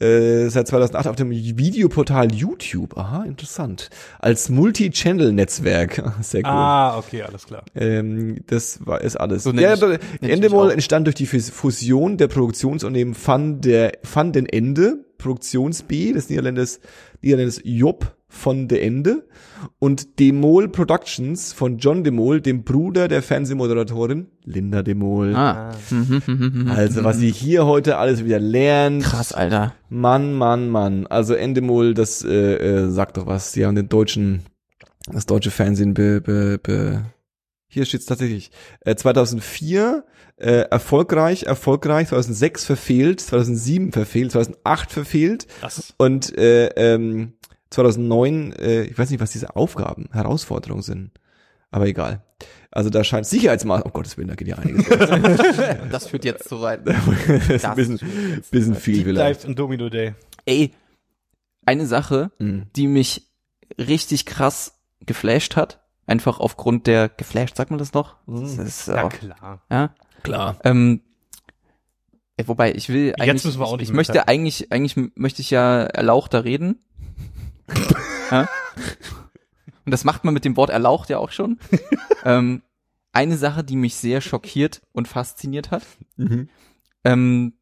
Äh, 0.00 0.48
seit 0.48 0.66
2008 0.66 1.06
auf 1.06 1.14
dem 1.14 1.30
Videoportal 1.30 2.32
YouTube. 2.32 2.98
Aha, 2.98 3.22
interessant. 3.24 3.90
Als 4.18 4.48
Multi-Channel-Netzwerk. 4.48 6.02
Sehr 6.20 6.40
cool. 6.40 6.46
Ah, 6.50 6.98
okay, 6.98 7.22
alles 7.22 7.46
klar. 7.46 7.62
Ähm, 7.76 8.40
das 8.48 8.84
war 8.84 9.00
ist 9.02 9.16
alles. 9.16 9.44
So 9.44 9.52
ja, 9.52 9.74
ich- 9.74 10.00
Endemol 10.28 10.72
entstand 10.72 11.06
durch 11.06 11.14
die 11.14 11.26
Fus- 11.26 11.50
Fusion 11.50 12.16
der 12.16 12.26
Produktionsunternehmen 12.28 13.14
Van 13.24 13.60
der 13.60 13.92
Van 14.02 14.32
den 14.32 14.46
Ende, 14.46 15.04
Produktions 15.18 15.84
B, 15.84 16.12
des 16.12 16.28
Niederlandes 16.28 16.80
Niederlandes 17.22 17.60
Job 17.64 18.16
von 18.34 18.68
de 18.68 18.80
Ende 18.80 19.26
und 19.78 20.18
Demol 20.18 20.68
Productions 20.68 21.52
von 21.52 21.78
John 21.78 22.04
Demol, 22.04 22.40
dem 22.40 22.64
Bruder 22.64 23.08
der 23.08 23.22
Fernsehmoderatorin 23.22 24.26
Linda 24.44 24.82
Demol. 24.82 25.34
Ah. 25.34 25.72
Mhm, 25.90 26.70
Also, 26.70 27.04
was 27.04 27.18
sie 27.18 27.30
hier 27.30 27.64
heute 27.64 27.96
alles 27.96 28.24
wieder 28.24 28.38
lernt. 28.40 29.04
Krass, 29.04 29.32
Alter. 29.32 29.74
Mann, 29.88 30.34
Mann, 30.34 30.68
Mann. 30.68 31.06
Also 31.06 31.34
Endemol, 31.34 31.94
das 31.94 32.24
äh, 32.24 32.56
äh, 32.56 32.90
sagt 32.90 33.16
doch 33.16 33.26
was. 33.26 33.52
Die 33.52 33.64
haben 33.64 33.76
den 33.76 33.88
deutschen, 33.88 34.42
das 35.10 35.26
deutsche 35.26 35.50
Fernsehen 35.50 35.94
be, 35.94 36.20
be, 36.20 36.58
be 36.62 37.04
hier 37.74 37.84
steht's 37.86 38.06
tatsächlich. 38.06 38.52
Äh, 38.80 38.94
2004 38.94 40.04
äh, 40.36 40.50
erfolgreich, 40.70 41.42
erfolgreich, 41.44 42.08
2006 42.08 42.64
verfehlt, 42.64 43.20
2007 43.20 43.90
verfehlt, 43.92 44.30
2008 44.32 44.92
verfehlt 44.92 45.46
Das, 45.60 45.92
und 45.98 46.36
äh, 46.38 46.66
ähm, 46.76 47.32
2009, 47.74 48.52
äh, 48.54 48.82
ich 48.82 48.98
weiß 48.98 49.10
nicht, 49.10 49.20
was 49.20 49.32
diese 49.32 49.56
Aufgaben, 49.56 50.08
Herausforderungen 50.12 50.82
sind, 50.82 51.10
aber 51.70 51.86
egal. 51.86 52.22
Also 52.70 52.90
da 52.90 53.04
scheint 53.04 53.26
Sicherheitsmaß, 53.26 53.82
oh 53.84 53.90
Gottes 53.90 54.16
Willen, 54.16 54.28
da 54.28 54.34
geht 54.34 54.48
ja 54.48 54.56
einiges. 54.58 54.86
Das 55.90 56.08
führt 56.08 56.24
jetzt 56.24 56.48
zu 56.48 56.60
weit. 56.60 56.80
das 56.86 56.96
ist 57.48 57.64
ein 57.64 57.74
bisschen, 57.76 58.00
bisschen 58.50 58.74
viel 58.74 58.96
Deep 58.98 59.04
vielleicht. 59.06 59.42
Dive 59.42 59.48
in 59.50 59.56
Domino 59.56 59.88
Day. 59.88 60.14
Ey, 60.46 60.72
eine 61.66 61.86
Sache, 61.86 62.30
Mhm. 62.38 62.66
die 62.76 62.86
mich 62.86 63.28
richtig 63.78 64.26
krass 64.26 64.74
geflasht 65.06 65.56
hat, 65.56 65.80
einfach 66.06 66.38
aufgrund 66.40 66.86
der, 66.86 67.08
geflasht, 67.08 67.56
sagt 67.56 67.70
man 67.70 67.78
das 67.78 67.92
noch? 67.92 68.16
Das 68.26 68.58
ist, 68.58 68.88
Ja, 68.88 69.04
auch, 69.06 69.08
klar. 69.10 69.62
ja. 69.70 69.94
Klar. 70.22 70.56
Ähm, 70.64 71.00
äh, 72.36 72.44
wobei, 72.46 72.72
ich 72.74 72.88
will 72.88 73.06
Jetzt 73.08 73.20
eigentlich, 73.20 73.44
müssen 73.44 73.60
wir 73.60 73.66
auch 73.66 73.74
ich, 73.74 73.78
nicht 73.80 73.88
ich 73.90 73.94
möchte 73.94 74.26
eigentlich, 74.28 74.72
eigentlich 74.72 75.10
möchte 75.14 75.42
ich 75.42 75.50
ja 75.50 75.82
erlauchter 75.84 76.44
reden. 76.44 76.78
Ja? 78.30 78.48
Und 79.84 79.90
das 79.90 80.04
macht 80.04 80.24
man 80.24 80.34
mit 80.34 80.44
dem 80.44 80.56
Wort 80.56 80.70
erlaucht 80.70 81.10
ja 81.10 81.18
auch 81.18 81.30
schon. 81.30 81.58
ähm, 82.24 82.62
eine 83.12 83.36
Sache, 83.36 83.62
die 83.62 83.76
mich 83.76 83.94
sehr 83.94 84.20
schockiert 84.20 84.82
und 84.92 85.08
fasziniert 85.08 85.70
hat. 85.70 85.82
Mhm. 86.16 86.48
Ähm, 87.04 87.52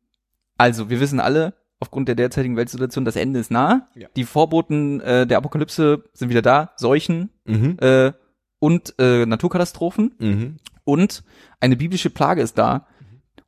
also, 0.56 0.88
wir 0.88 1.00
wissen 1.00 1.20
alle, 1.20 1.54
aufgrund 1.80 2.08
der 2.08 2.14
derzeitigen 2.14 2.56
Weltsituation, 2.56 3.04
das 3.04 3.16
Ende 3.16 3.40
ist 3.40 3.50
nah. 3.50 3.88
Ja. 3.94 4.08
Die 4.16 4.24
Vorboten 4.24 5.00
äh, 5.00 5.26
der 5.26 5.38
Apokalypse 5.38 6.04
sind 6.14 6.30
wieder 6.30 6.42
da. 6.42 6.72
Seuchen 6.76 7.30
Mhm. 7.44 7.76
äh, 7.80 8.12
und 8.60 8.94
äh, 8.98 9.26
Naturkatastrophen. 9.26 10.14
Mhm. 10.18 10.56
Und 10.84 11.24
eine 11.60 11.76
biblische 11.76 12.10
Plage 12.10 12.42
ist 12.42 12.56
da. 12.56 12.86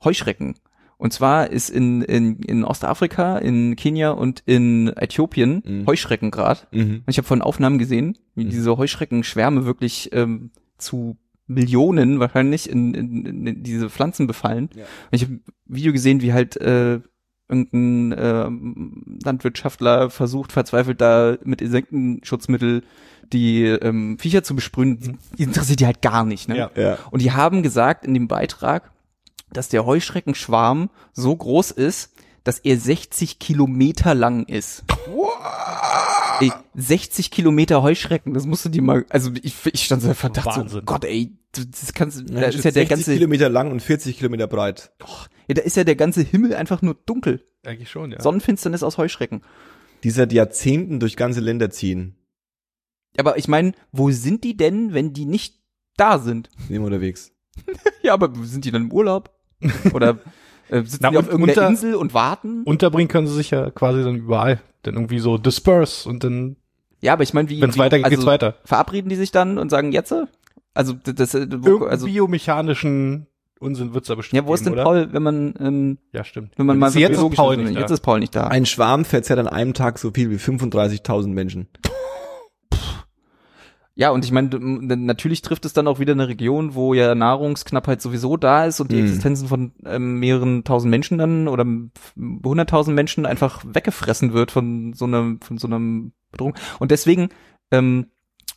Heuschrecken. 0.03 0.57
Und 0.97 1.13
zwar 1.13 1.51
ist 1.51 1.71
in, 1.71 2.03
in, 2.03 2.37
in 2.41 2.65
Ostafrika, 2.65 3.39
in 3.39 3.77
Kenia 3.77 4.11
und 4.11 4.43
in 4.47 4.89
Äthiopien 4.97 5.63
Mhm. 5.65 5.87
Heuschrecken 5.87 6.31
grad. 6.31 6.69
Mhm. 6.73 7.03
Und 7.05 7.05
ich 7.09 7.19
habe 7.19 7.27
von 7.27 7.43
Aufnahmen 7.43 7.79
gesehen, 7.79 8.17
wie 8.35 8.45
Mhm. 8.45 8.51
diese 8.51 8.77
Heuschreckenschwärme 8.77 9.65
wirklich 9.67 10.11
ähm, 10.13 10.51
zu 10.79 11.17
Millionen 11.47 12.21
wahrscheinlich 12.21 12.71
in, 12.71 12.95
in, 12.95 13.47
in 13.47 13.63
diese 13.63 13.91
Pflanzen 13.91 14.27
befallen. 14.27 14.71
Ja. 14.75 14.85
Und 14.85 14.89
ich 15.13 15.23
habe 15.23 15.35
ein 15.35 15.43
Video 15.67 15.93
gesehen, 15.93 16.23
wie 16.23 16.33
halt 16.33 16.57
äh, 16.57 17.01
irgendein 17.49 18.15
ähm, 18.19 19.19
Landwirtschaftler 19.23 20.09
versucht, 20.09 20.53
verzweifelt 20.53 21.03
da 21.03 21.37
mit 21.45 21.61
Insektenschutzmittel 21.61 22.83
die 23.33 23.65
ähm, 23.65 24.19
Viecher 24.19 24.43
zu 24.43 24.55
besprühen. 24.55 25.19
Die 25.39 25.43
interessiert 25.43 25.81
die 25.81 25.87
halt 25.87 26.01
gar 26.03 26.25
nicht. 26.25 26.49
Ne? 26.49 26.57
Ja. 26.57 26.71
Ja. 26.77 26.99
Und 27.11 27.21
die 27.21 27.33
haben 27.33 27.63
gesagt 27.63 28.07
in 28.07 28.15
dem 28.15 28.29
Beitrag, 28.29 28.91
dass 29.55 29.69
der 29.71 29.87
Heuschreckenschwarm 29.87 30.91
so 31.13 31.35
groß 31.35 31.71
ist, 31.71 32.13
dass 32.45 32.59
er 32.59 32.79
60 32.79 33.39
Kilometer 33.39 34.15
lang 34.15 34.45
ist. 34.45 34.85
Ey, 36.41 36.53
60 36.75 37.31
Kilometer 37.31 37.83
Heuschrecken, 37.83 38.35
das 38.35 38.45
musst 38.45 38.65
du 38.65 38.69
dir 38.69 38.83
mal, 38.83 39.07
also 39.09 39.31
ich, 39.43 39.55
ich 39.73 39.85
stand 39.85 40.03
so 40.03 40.09
im 40.09 40.15
Verdacht, 40.15 40.53
so, 40.55 40.61
Wahnsinn. 40.61 40.85
Gott 40.85 41.05
ey, 41.05 41.33
du- 41.53 41.65
das 41.65 41.95
kannst, 41.95 42.25
da 42.29 42.43
ist 42.43 42.65
ja 42.65 42.71
der 42.73 42.87
ganze, 42.87 43.15
Kilometer 43.15 43.49
lang 43.49 43.71
und 43.71 43.81
40 43.81 44.17
Kilometer 44.19 44.47
breit. 44.47 44.93
ja, 45.49 45.55
da 45.55 45.63
ist 45.63 45.77
ja 45.77 45.85
der 45.85 45.97
ganze 45.97 46.23
Himmel 46.23 46.55
einfach 46.55 46.83
nur 46.83 46.95
dunkel. 47.07 47.43
Eigentlich 47.65 47.91
schon, 47.91 48.11
ja. 48.13 48.21
Sonnenfinsternis 48.21 48.83
aus 48.83 48.99
Heuschrecken. 48.99 49.43
Die 50.03 50.11
seit 50.11 50.33
Jahrzehnten 50.33 51.01
durch 51.01 51.17
ganze 51.17 51.41
Länder 51.41 51.71
ziehen. 51.71 52.17
Aber 53.17 53.39
ich 53.39 53.47
meine, 53.49 53.73
wo 53.93 54.11
sind 54.11 54.43
die 54.45 54.57
denn, 54.57 54.93
wenn 54.93 55.13
die 55.15 55.25
nicht 55.25 55.61
da 55.97 56.19
sind? 56.19 56.51
Nehmen 56.69 56.85
unterwegs. 56.85 57.31
Ja, 58.03 58.13
aber 58.13 58.31
sind 58.45 58.67
die 58.67 58.71
dann 58.71 58.83
im 58.83 58.93
Urlaub? 58.93 59.34
Oder 59.93 60.19
äh, 60.69 60.83
sitzen 60.83 60.99
Na, 61.03 61.11
die 61.11 61.19
auf 61.19 61.27
irgendeiner 61.29 61.53
unter- 61.63 61.69
Insel 61.69 61.95
und 61.95 62.15
warten? 62.15 62.63
Unterbringen 62.65 63.09
können 63.09 63.27
sie 63.27 63.35
sich 63.35 63.51
ja 63.51 63.71
quasi 63.71 64.03
dann 64.03 64.17
überall. 64.17 64.61
Dann 64.83 64.95
irgendwie 64.95 65.19
so 65.19 65.39
disperse 65.39 66.09
und 66.09 66.25
dann, 66.25 66.57
Ja, 67.01 67.13
aber 67.15 67.23
ich 67.23 67.33
meine, 67.35 67.49
wie, 67.49 67.61
wenn 67.61 67.71
es 67.71 67.79
weitergeht, 67.79 68.05
also, 68.07 68.17
geht's 68.17 68.27
weiter. 68.27 68.57
Verabreden 68.65 69.09
die 69.09 69.17
sich 69.17 69.31
dann 69.31 69.59
und 69.59 69.71
sagen 69.71 69.93
jetzt? 69.93 70.15
Also 70.75 70.93
das, 71.05 71.35
äh, 71.35 71.47
wo, 71.59 71.85
also 71.85 72.07
biomechanischen 72.07 73.27
Unsinn 73.61 73.95
wird's 73.95 74.09
da 74.09 74.15
bestimmt 74.17 74.43
ja, 74.43 74.47
wo 74.47 74.53
ist 74.55 74.67
denn 74.67 74.73
oder? 74.75 74.83
Paul, 74.85 75.09
wenn 75.13 75.23
man 75.23 75.55
ähm, 75.59 75.99
Ja, 76.13 76.25
stimmt. 76.25 76.53
wenn 76.57 76.67
man 76.67 76.79
mal 76.79 76.91
jetzt 76.91 77.19
ist 77.19 77.31
Paul 77.35 77.57
nicht 77.57 77.79
jetzt 77.79 77.91
da. 77.91 77.95
ist 77.95 78.01
Paul 78.01 78.21
nicht 78.21 78.35
da. 78.35 78.49
Ein 78.49 78.67
Schwarm 78.67 79.05
verzehrt 79.05 79.39
an 79.39 79.47
einem 79.49 79.73
Tag 79.73 79.99
so 79.99 80.11
viel 80.11 80.31
wie 80.31 80.37
35.000 80.37 81.29
Menschen. 81.29 81.69
Ja, 83.97 84.11
und 84.11 84.25
ich 84.25 84.33
meine, 84.33 84.51
natürlich 84.61 85.41
trifft 85.43 85.65
es 85.65 85.73
dann 85.73 85.87
auch 85.87 86.01
wieder 86.01 86.15
eine 86.15 86.27
Region, 86.27 86.75
wo 86.75 86.95
ja 86.95 87.15
Nahrungsknappheit 87.15 88.03
sowieso 88.03 88.37
da 88.37 88.65
ist 88.65 88.81
und 88.81 88.91
die 88.91 88.97
Mhm. 88.97 89.03
Existenzen 89.03 89.47
von 89.47 89.73
ähm, 89.87 90.19
mehreren 90.19 90.65
tausend 90.65 90.91
Menschen 90.91 91.19
dann 91.19 91.47
oder 91.47 91.65
hunderttausend 92.17 92.97
Menschen 92.97 93.25
einfach 93.25 93.65
weggefressen 93.65 94.33
wird 94.33 94.51
von 94.51 94.95
so 94.95 95.05
einer 95.05 95.37
von 95.41 95.59
so 95.59 95.69
einer 95.69 95.81
Bedrohung. 96.33 96.55
Und 96.81 96.91
deswegen, 96.91 97.29
ähm, 97.71 98.07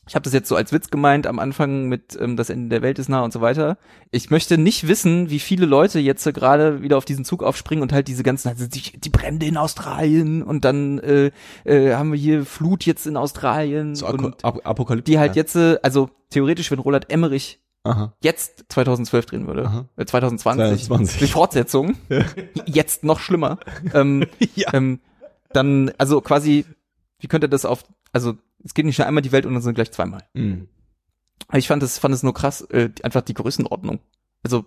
ich 0.08 0.16
habe 0.16 0.24
das 0.24 0.34
jetzt 0.34 0.48
so 0.50 0.56
als 0.56 0.72
Witz 0.72 0.90
gemeint 0.90 1.28
am 1.28 1.40
Anfang 1.40 1.88
mit 1.88 2.18
ähm, 2.20 2.38
das 2.38 2.50
Ende 2.50 2.70
der 2.70 2.82
Welt 2.82 3.00
ist 3.00 3.10
nah 3.10 3.24
und 3.24 3.34
so 3.34 3.42
weiter. 3.42 3.78
Ich 4.12 4.30
möchte 4.30 4.58
nicht 4.58 4.88
wissen, 4.88 5.30
wie 5.30 5.40
viele 5.40 5.66
Leute 5.66 6.00
jetzt 6.00 6.26
äh, 6.26 6.32
gerade 6.34 6.82
wieder 6.82 6.98
auf 6.98 7.06
diesen 7.06 7.26
Zug 7.26 7.44
aufspringen 7.44 7.82
und 7.82 7.92
halt 7.94 8.08
diese 8.08 8.24
ganzen, 8.24 8.50
also 8.50 8.68
die, 8.68 9.00
die 9.00 9.10
Brände 9.10 9.46
in 9.46 9.58
Australien 9.58 10.44
und 10.44 10.66
dann 10.66 11.00
äh, 11.00 11.32
äh, 11.66 11.94
haben 11.96 12.12
wir 12.12 12.20
hier 12.20 12.46
Flut 12.46 12.86
jetzt 12.86 13.06
in 13.08 13.18
Australien 13.18 13.96
So 13.96 14.08
und 14.08 14.44
Ap 14.44 14.66
Apokalypse. 14.66 15.12
die 15.12 15.20
halt 15.20 15.36
jetzt, 15.36 15.56
äh, 15.56 15.78
also 15.84 16.10
theoretisch, 16.30 16.72
wenn 16.72 16.80
Roland 16.80 17.10
Emmerich 17.10 17.60
Aha. 17.84 18.14
jetzt 18.22 18.66
2012 18.70 19.26
drehen 19.28 19.48
würde, 19.48 19.66
Aha. 19.66 19.86
äh, 19.98 20.06
2020, 20.06 20.86
2020. 20.86 21.20
die 21.20 21.28
Fortsetzung, 21.28 21.96
jetzt 22.66 23.04
noch 23.04 23.20
schlimmer, 23.20 23.60
ähm, 23.94 24.26
Ja. 24.56 24.74
ähm, 24.74 25.00
dann, 25.54 25.92
also 25.98 26.20
quasi, 26.22 26.66
wie 27.20 27.28
könnte 27.28 27.48
das 27.48 27.64
auf, 27.66 27.86
also 28.12 28.34
es 28.68 28.74
geht 28.74 28.86
nicht 28.86 28.98
nur 29.00 29.08
einmal 29.08 29.22
die 29.22 29.32
Welt 29.32 29.46
und 29.46 29.54
dann 29.54 29.64
sind 29.64 29.76
gleich 29.76 29.92
zweimal. 29.92 30.24
Mhm. 30.34 30.68
Ich 31.54 31.68
fand 31.68 31.82
es, 31.84 31.98
fand 31.98 32.14
es 32.14 32.24
nur 32.24 32.34
krass, 32.34 32.62
äh, 32.62 32.90
einfach 33.04 33.22
die 33.22 33.34
Größenordnung. 33.34 34.00
Also 34.44 34.66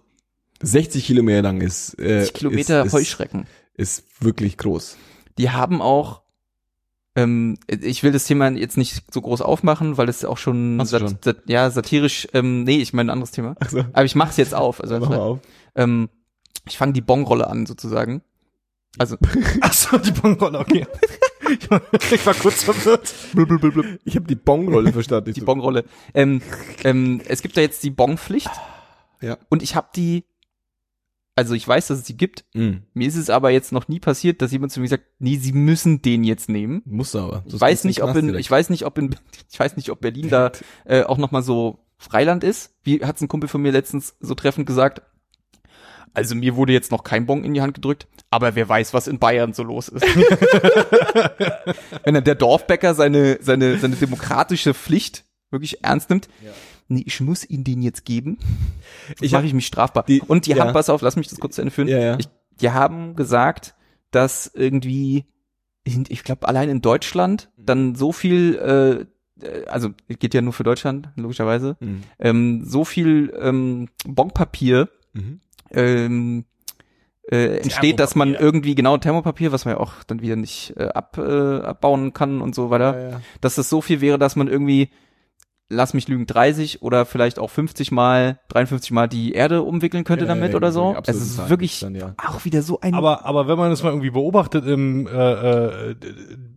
60 0.63 1.05
Kilometer 1.05 1.43
lang 1.43 1.61
ist, 1.61 1.99
äh, 1.99 2.21
60 2.21 2.35
Kilometer 2.35 2.85
ist, 2.85 2.93
Heuschrecken. 2.93 3.47
Ist, 3.75 3.99
ist 3.99 4.25
wirklich 4.25 4.57
groß. 4.57 4.97
Die 5.37 5.51
haben 5.51 5.83
auch, 5.83 6.23
ähm, 7.15 7.59
ich 7.67 8.03
will 8.03 8.13
das 8.13 8.25
Thema 8.25 8.51
jetzt 8.51 8.79
nicht 8.79 9.05
so 9.13 9.21
groß 9.21 9.43
aufmachen, 9.43 9.99
weil 9.99 10.09
es 10.09 10.25
auch 10.25 10.39
schon, 10.39 10.83
sat 10.87 11.03
schon? 11.03 11.19
Sat 11.23 11.43
ja 11.47 11.71
satirisch, 11.71 12.29
ähm, 12.33 12.65
nee, 12.65 12.79
ich 12.79 12.93
meine 12.93 13.11
ein 13.11 13.15
anderes 13.15 13.33
Thema. 13.33 13.57
Also, 13.61 13.81
Aber 13.93 14.05
ich 14.05 14.15
mach's 14.15 14.39
jetzt 14.39 14.55
auf. 14.55 14.81
Also 14.81 14.99
mach 15.01 15.11
mal 15.11 15.19
auf. 15.19 15.39
ähm, 15.75 16.09
ich 16.67 16.79
fange 16.79 16.95
die 16.95 17.03
Bongrolle 17.03 17.47
an 17.49 17.67
sozusagen. 17.67 18.23
Also 18.99 19.17
Ach 19.61 19.73
so, 19.73 19.99
die 19.99 20.13
Bonrolle, 20.13 20.59
okay. 20.59 20.87
ich, 22.11 22.27
war, 22.27 22.35
kurz 22.35 22.63
verwirrt. 22.63 23.15
Ich 24.05 24.17
habe 24.17 24.27
die 24.27 24.35
Bongrolle 24.35 24.93
verstanden. 24.93 25.33
die 25.33 25.41
Bongrolle. 25.41 25.85
Ähm, 26.15 26.43
ähm, 26.85 27.21
es 27.27 27.43
gibt 27.43 27.57
da 27.57 27.61
jetzt 27.61 27.83
die 27.83 27.91
Bongpflicht 27.91 28.51
Ja. 29.21 29.39
und 29.49 29.63
ich 29.63 29.75
habe 29.75 29.89
die, 29.95 30.25
also 31.37 31.55
ich 31.55 31.67
weiß, 31.67 31.87
dass 31.89 31.99
es 31.99 32.05
die 32.05 32.17
gibt. 32.17 32.45
Mhm. 32.55 32.83
Mir 32.93 33.09
ist 33.09 33.17
es 33.17 33.31
aber 33.31 33.51
jetzt 33.51 33.73
noch 33.73 33.89
nie 33.89 34.01
passiert, 34.01 34.43
dass 34.43 34.53
jemand 34.53 34.73
zu 34.73 34.81
mir 34.81 34.89
sagt, 34.89 35.05
nee, 35.19 35.37
sie 35.37 35.53
müssen 35.53 36.03
den 36.03 36.25
jetzt 36.25 36.49
nehmen. 36.49 36.83
Muss 36.85 37.17
aber. 37.17 37.43
Ich 37.47 37.59
weiß 37.61 37.85
nicht, 37.85 38.03
ob 38.03 38.15
in, 38.17 38.35
ich 38.35 38.51
weiß 38.51 38.71
nicht, 38.71 38.85
ob 38.85 38.99
in, 38.99 39.17
ich 39.51 39.59
weiß 39.59 39.77
nicht, 39.77 39.91
ob 39.91 40.01
Berlin 40.01 40.29
da 40.29 40.53
äh, 40.85 41.03
auch 41.05 41.19
noch 41.19 41.31
mal 41.31 41.43
so 41.43 41.79
Freiland 41.97 42.45
ist. 42.45 42.75
Wie 42.83 43.05
hat's 43.05 43.21
ein 43.23 43.29
Kumpel 43.29 43.49
von 43.49 43.63
mir 43.63 43.73
letztens 43.73 44.17
so 44.21 44.35
treffend 44.35 44.67
gesagt? 44.67 45.03
Also 46.15 46.35
mir 46.35 46.57
wurde 46.57 46.73
jetzt 46.73 46.91
noch 46.91 47.05
kein 47.05 47.27
Bon 47.27 47.45
in 47.45 47.55
die 47.55 47.61
Hand 47.63 47.75
gedrückt, 47.75 48.09
aber 48.31 48.55
wer 48.57 48.69
weiß, 48.69 48.95
was 48.95 49.07
in 49.07 49.19
Bayern 49.19 49.53
so 49.53 49.63
los 49.63 49.89
ist. 49.89 50.05
Wenn 52.05 52.15
dann 52.15 52.25
der 52.25 52.35
Dorfbäcker 52.35 52.95
seine 52.95 53.39
seine 53.41 53.79
seine 53.79 53.97
demokratische 53.97 54.75
Pflicht 54.75 55.25
wirklich 55.51 55.83
ernst 55.85 56.11
nimmt. 56.11 56.29
Nee, 56.89 57.03
ich 57.07 57.21
muss 57.21 57.49
ihnen 57.49 57.65
den 57.65 57.83
jetzt 57.83 58.05
geben. 58.05 58.39
Ich 59.17 59.23
Ich 59.27 59.33
mache 59.33 59.47
ich 59.47 59.55
mich 59.55 59.67
strafbar. 59.67 60.05
die- 60.05 60.21
Und 60.21 60.47
die 60.47 60.51
ja. 60.51 60.65
haben, 60.65 60.73
pass 60.73 60.91
auf, 60.91 61.03
lass 61.03 61.17
mich 61.17 61.29
das 61.29 61.39
kurz 61.39 61.55
zu 61.57 61.63
Ende 61.63 61.71
führen. 61.73 61.89
Ja, 61.89 61.99
ja. 61.99 62.19
Ich, 62.19 62.29
die 62.61 62.71
haben 62.71 63.15
gesagt, 63.15 63.75
dass 64.11 64.51
irgendwie, 64.53 65.25
ich 65.85 66.25
glaube, 66.25 66.49
allein 66.49 66.69
in 66.69 66.83
Deutschland 66.83 67.49
dann 67.57 67.95
so 67.95 68.11
viel, 68.11 69.07
äh, 69.45 69.67
also 69.69 69.91
geht 70.09 70.35
ja 70.35 70.43
nur 70.43 70.53
für 70.53 70.65
Deutschland, 70.65 71.11
logischerweise, 71.15 71.77
Mhm. 71.81 72.03
ähm, 72.19 72.65
so 72.65 72.85
viel 72.85 73.33
ähm, 73.41 73.89
Bonpapier 74.05 74.89
Mhm. 75.13 75.41
Ähm, 75.73 76.45
äh, 77.31 77.59
entsteht, 77.59 78.01
dass 78.01 78.15
man 78.17 78.35
irgendwie 78.35 78.75
genau 78.75 78.97
Thermopapier, 78.97 79.53
was 79.53 79.65
man 79.65 79.75
ja 79.75 79.81
auch 79.81 80.03
dann 80.07 80.21
wieder 80.21 80.37
nicht 80.37 80.75
äh, 80.77 80.89
ab, 80.89 81.17
äh, 81.19 81.61
abbauen 81.61 82.13
kann 82.13 82.41
und 82.41 82.55
so 82.55 82.71
weiter, 82.71 82.99
Ja, 83.01 83.11
ja. 83.11 83.21
dass 83.41 83.55
das 83.55 83.69
so 83.69 83.81
viel 83.81 84.01
wäre, 84.01 84.19
dass 84.19 84.35
man 84.37 84.49
irgendwie, 84.49 84.91
lass 85.69 85.95
mich 85.95 86.09
lügen, 86.09 86.27
30 86.27 86.83
oder 86.83 87.07
vielleicht 87.07 87.39
auch 87.39 87.51
50 87.51 87.93
mal, 87.93 88.41
53 88.49 88.91
mal 88.91 89.07
die 89.07 89.33
Erde 89.33 89.63
umwickeln 89.63 90.03
könnte 90.03 90.25
Ja, 90.25 90.29
damit 90.29 90.51
ja, 90.51 90.57
oder 90.57 90.73
so. 90.73 90.97
die 90.99 91.11
Es 91.11 91.17
ist 91.17 91.49
wirklich 91.49 91.79
dann, 91.81 91.95
ja. 91.95 92.15
auch 92.17 92.45
wieder 92.45 92.63
so 92.63 92.81
ein 92.81 92.95
Aber, 92.95 93.25
aber 93.25 93.47
wenn 93.47 93.59
man 93.59 93.71
es 93.71 93.83
mal 93.83 93.91
irgendwie 93.91 94.11
beobachtet 94.11 94.67
im 94.67 95.07
äh, 95.07 95.91
äh, 95.91 95.95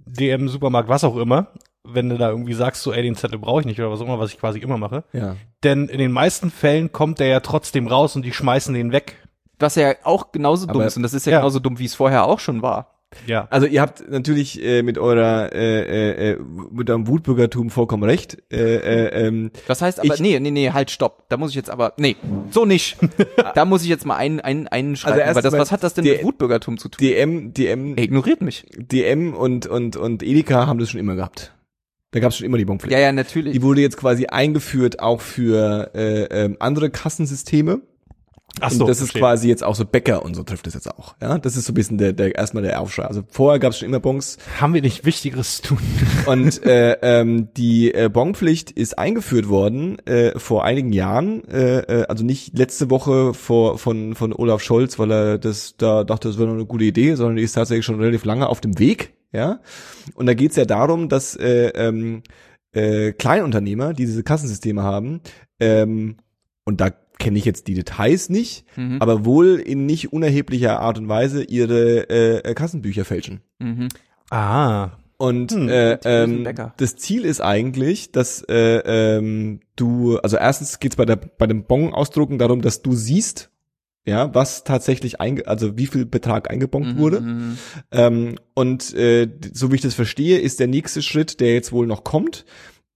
DM, 0.08 0.48
Supermarkt, 0.48 0.90
was 0.90 1.04
auch 1.04 1.18
immer, 1.18 1.50
wenn 1.86 2.10
du 2.10 2.18
da 2.18 2.30
irgendwie 2.30 2.54
sagst, 2.54 2.82
so, 2.84 2.94
ey, 2.94 3.02
den 3.04 3.16
Zettel 3.16 3.40
brauche 3.40 3.62
ich 3.62 3.66
nicht 3.66 3.80
oder 3.80 3.92
was 3.92 4.00
auch 4.02 4.06
immer, 4.06 4.20
was 4.20 4.32
ich 4.32 4.40
quasi 4.40 4.60
immer 4.60 4.78
mache. 4.78 5.04
Ja. 5.14 5.36
Denn 5.64 5.88
in 5.90 5.98
den 6.00 6.12
meisten 6.12 6.50
Fällen 6.52 6.92
kommt 6.92 7.20
der 7.20 7.28
ja 7.28 7.40
trotzdem 7.42 7.88
raus 7.88 8.16
und 8.16 8.24
die 8.24 8.32
schmeißen 8.34 8.74
den 8.74 8.92
weg. 8.92 9.16
Was 9.60 9.76
ja 9.76 9.94
auch 10.04 10.32
genauso 10.32 10.66
dumm 10.66 10.78
Aber- 10.78 10.86
ist. 10.86 10.98
Und 10.98 11.04
das 11.04 11.14
ist 11.14 11.26
ja, 11.26 11.34
Ja. 11.34 11.38
genauso 11.40 11.60
dumm, 11.60 11.80
wie 11.80 11.86
es 11.86 11.96
vorher 11.96 12.26
auch 12.26 12.40
schon 12.40 12.62
war. 12.62 12.90
Ja. 13.28 13.48
Also 13.52 13.68
ihr 13.68 13.80
habt 13.82 14.10
natürlich 14.10 14.60
äh, 14.64 14.82
mit 14.82 14.98
eurer 14.98 15.54
äh, 15.54 15.82
äh, 15.82 16.32
äh, 16.32 16.40
mit 16.72 16.90
eurem 16.90 17.06
Wutbürgertum 17.08 17.70
vollkommen 17.70 18.02
recht. 18.04 18.38
Äh, 18.52 18.58
äh, 18.78 19.28
ähm, 19.28 19.52
Das 19.68 19.84
heißt 19.84 20.00
aber, 20.00 20.16
Ich- 20.16 20.20
nee, 20.20 20.40
nee, 20.40 20.50
nee, 20.50 20.72
halt, 20.72 20.90
stopp. 20.90 21.26
Da 21.30 21.38
muss 21.38 21.52
ich 21.52 21.56
jetzt 21.56 21.70
aber, 21.70 21.94
nee, 21.98 22.16
so 22.50 22.66
nicht. 22.66 22.98
da 23.54 23.66
muss 23.66 23.84
ich 23.84 23.90
jetzt 23.90 24.08
mal 24.08 24.16
einen, 24.16 24.40
einen, 24.40 24.68
einen 24.68 24.96
schreiben. 24.96 25.14
Also 25.20 25.26
erst 25.28 25.36
weil 25.36 25.44
das, 25.44 25.54
was 25.60 25.72
hat 25.72 25.84
das 25.84 25.94
denn 25.94 26.06
die- 26.06 26.12
mit 26.12 26.24
Wutbürgertum 26.24 26.80
zu 26.80 26.90
tun? 26.90 26.98
DM, 27.06 27.54
DM, 27.54 27.96
Er 27.98 28.04
ignoriert 28.04 28.42
mich. 28.42 28.66
DM 28.76 29.36
und 29.36 29.68
und 29.68 29.96
und 29.96 30.24
Edeka 30.24 30.66
haben 30.66 30.80
das 30.80 30.90
schon 30.90 31.00
immer 31.00 31.16
gehabt. 31.16 31.54
Da 32.14 32.20
gab 32.20 32.30
es 32.30 32.38
schon 32.38 32.46
immer 32.46 32.60
die 32.60 32.66
Bonpflicht. 32.66 32.94
Ja, 32.94 33.00
ja, 33.00 33.12
natürlich. 33.12 33.54
Die 33.54 33.62
wurde 33.64 33.82
jetzt 33.82 33.98
quasi 33.98 34.28
eingeführt 34.28 35.00
auch 35.00 35.20
für 35.20 35.92
äh, 35.96 36.26
ähm, 36.26 36.58
andere 36.60 36.92
Kassensysteme. 36.92 37.82
Ach 38.62 38.72
und 38.72 38.78
so, 38.78 38.86
das 38.86 38.98
ist 38.98 39.06
verstehe. 39.06 39.22
quasi 39.22 39.48
jetzt 39.48 39.64
auch 39.64 39.76
so 39.76 39.84
Bäcker 39.84 40.24
und 40.24 40.36
so 40.36 40.44
trifft 40.44 40.68
es 40.68 40.76
jetzt 40.76 40.88
auch. 40.88 41.16
Ja, 41.22 41.38
das 41.40 41.58
ist 41.58 41.66
so 41.66 41.72
ein 41.72 41.74
bisschen 41.74 41.98
der, 41.98 42.14
der 42.14 42.36
erstmal 42.36 42.62
der 42.62 42.80
Aufschrei. 42.80 43.06
Also 43.06 43.24
vorher 43.28 43.60
gab 43.60 43.72
es 43.72 43.80
schon 43.80 43.88
immer 43.88 44.00
Bons 44.00 44.38
Haben 44.62 44.74
wir 44.76 44.82
nicht 44.82 45.06
Wichtigeres 45.06 45.58
zu 45.58 45.70
tun? 45.70 45.80
und 46.28 46.64
äh, 46.64 46.98
ähm, 47.02 47.50
die 47.58 47.94
äh, 47.94 48.10
Bonpflicht 48.10 48.70
ist 48.72 48.98
eingeführt 48.98 49.50
worden 49.50 49.98
äh, 50.06 50.38
vor 50.38 50.64
einigen 50.66 50.94
Jahren, 50.94 51.44
äh, 51.50 51.80
äh, 51.80 52.06
also 52.08 52.24
nicht 52.24 52.58
letzte 52.58 52.90
Woche 52.90 53.34
vor 53.34 53.78
von 53.80 54.14
von 54.14 54.34
Olaf 54.34 54.62
Scholz, 54.62 55.00
weil 55.00 55.12
er 55.12 55.38
das 55.40 55.76
da 55.78 56.04
dachte, 56.04 56.28
das 56.28 56.38
wäre 56.38 56.48
noch 56.48 56.56
eine 56.56 56.66
gute 56.66 56.86
Idee, 56.86 57.16
sondern 57.16 57.38
die 57.38 57.44
ist 57.44 57.54
tatsächlich 57.54 57.86
schon 57.86 58.00
relativ 58.00 58.24
lange 58.24 58.48
auf 58.48 58.62
dem 58.62 58.78
Weg. 58.78 59.14
Ja, 59.32 59.62
und 60.14 60.28
da 60.28 60.36
geht's 60.36 60.58
ja 60.58 60.66
darum, 60.66 61.10
dass 61.10 61.36
äh, 61.36 61.70
ähm, 61.70 62.22
äh, 62.72 63.14
Kleinunternehmer, 63.14 63.94
die 63.94 64.06
diese 64.06 64.22
Kassensysteme 64.22 64.84
haben, 64.84 65.22
ähm, 65.60 66.18
und 66.66 66.80
da 66.80 66.92
kenne 67.20 67.38
ich 67.38 67.46
jetzt 67.46 67.68
die 67.68 67.74
Details 67.74 68.30
nicht, 68.30 68.66
Mhm. 68.76 69.02
aber 69.02 69.26
wohl 69.26 69.56
in 69.60 69.86
nicht 69.86 70.12
unerheblicher 70.14 70.80
Art 70.80 70.98
und 70.98 71.08
Weise 71.08 71.44
ihre 71.44 72.10
äh, 72.10 72.54
Kassenbücher 72.54 73.06
fälschen. 73.06 73.42
Mhm. 73.60 73.90
Ah. 74.30 74.92
Und 75.18 75.52
Hm, 75.52 75.70
äh, 75.70 75.94
ähm, 76.04 76.48
das 76.78 76.96
Ziel 76.98 77.24
ist 77.24 77.40
eigentlich, 77.40 78.12
dass 78.12 78.42
äh, 78.50 78.80
ähm, 79.18 79.62
du, 79.76 80.18
also 80.18 80.38
erstens 80.38 80.80
geht's 80.80 80.96
bei 80.98 81.06
der 81.06 81.16
bei 81.16 81.48
dem 81.48 81.64
Bon 81.66 81.94
ausdrucken 81.94 82.40
darum, 82.40 82.62
dass 82.62 82.82
du 82.82 82.94
siehst, 82.94 83.50
ja, 84.06 84.34
was 84.36 84.66
tatsächlich 84.66 85.22
einge 85.22 85.48
also 85.48 85.78
wie 85.78 85.86
viel 85.88 86.06
Betrag 86.06 86.50
eingebongt 86.52 86.96
Mhm, 86.96 86.98
wurde. 86.98 87.22
mhm. 87.22 87.58
Ähm, 87.92 88.36
und 88.54 88.94
äh, 88.96 89.30
so 89.54 89.72
wie 89.72 89.76
ich 89.76 89.82
das 89.82 89.94
verstehe, 89.94 90.40
ist 90.40 90.60
der 90.60 90.68
nächste 90.68 91.02
Schritt, 91.02 91.40
der 91.40 91.54
jetzt 91.54 91.72
wohl 91.72 91.88
noch 91.88 92.04
kommt, 92.04 92.44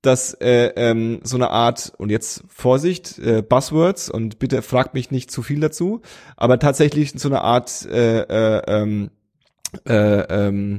dass 0.02 0.34
äh, 0.36 0.72
ähm, 0.76 1.20
so 1.24 1.38
eine 1.38 1.50
Art, 1.50 1.94
und 1.98 2.10
jetzt 2.10 2.44
Vorsicht, 2.48 3.20
äh, 3.20 3.42
Buzzwords, 3.42 4.10
und 4.10 4.40
bitte 4.40 4.62
fragt 4.62 4.94
mich 4.94 5.12
nicht 5.12 5.32
zu 5.32 5.42
viel 5.44 5.60
dazu, 5.60 6.02
aber 6.36 6.60
tatsächlich 6.60 7.14
so 7.16 7.30
eine 7.30 7.42
Art 7.42 7.86
äh, 7.86 8.22
äh, 8.22 8.62
ähm, 8.68 9.10
äh, 9.88 9.94
ähm, 9.94 10.78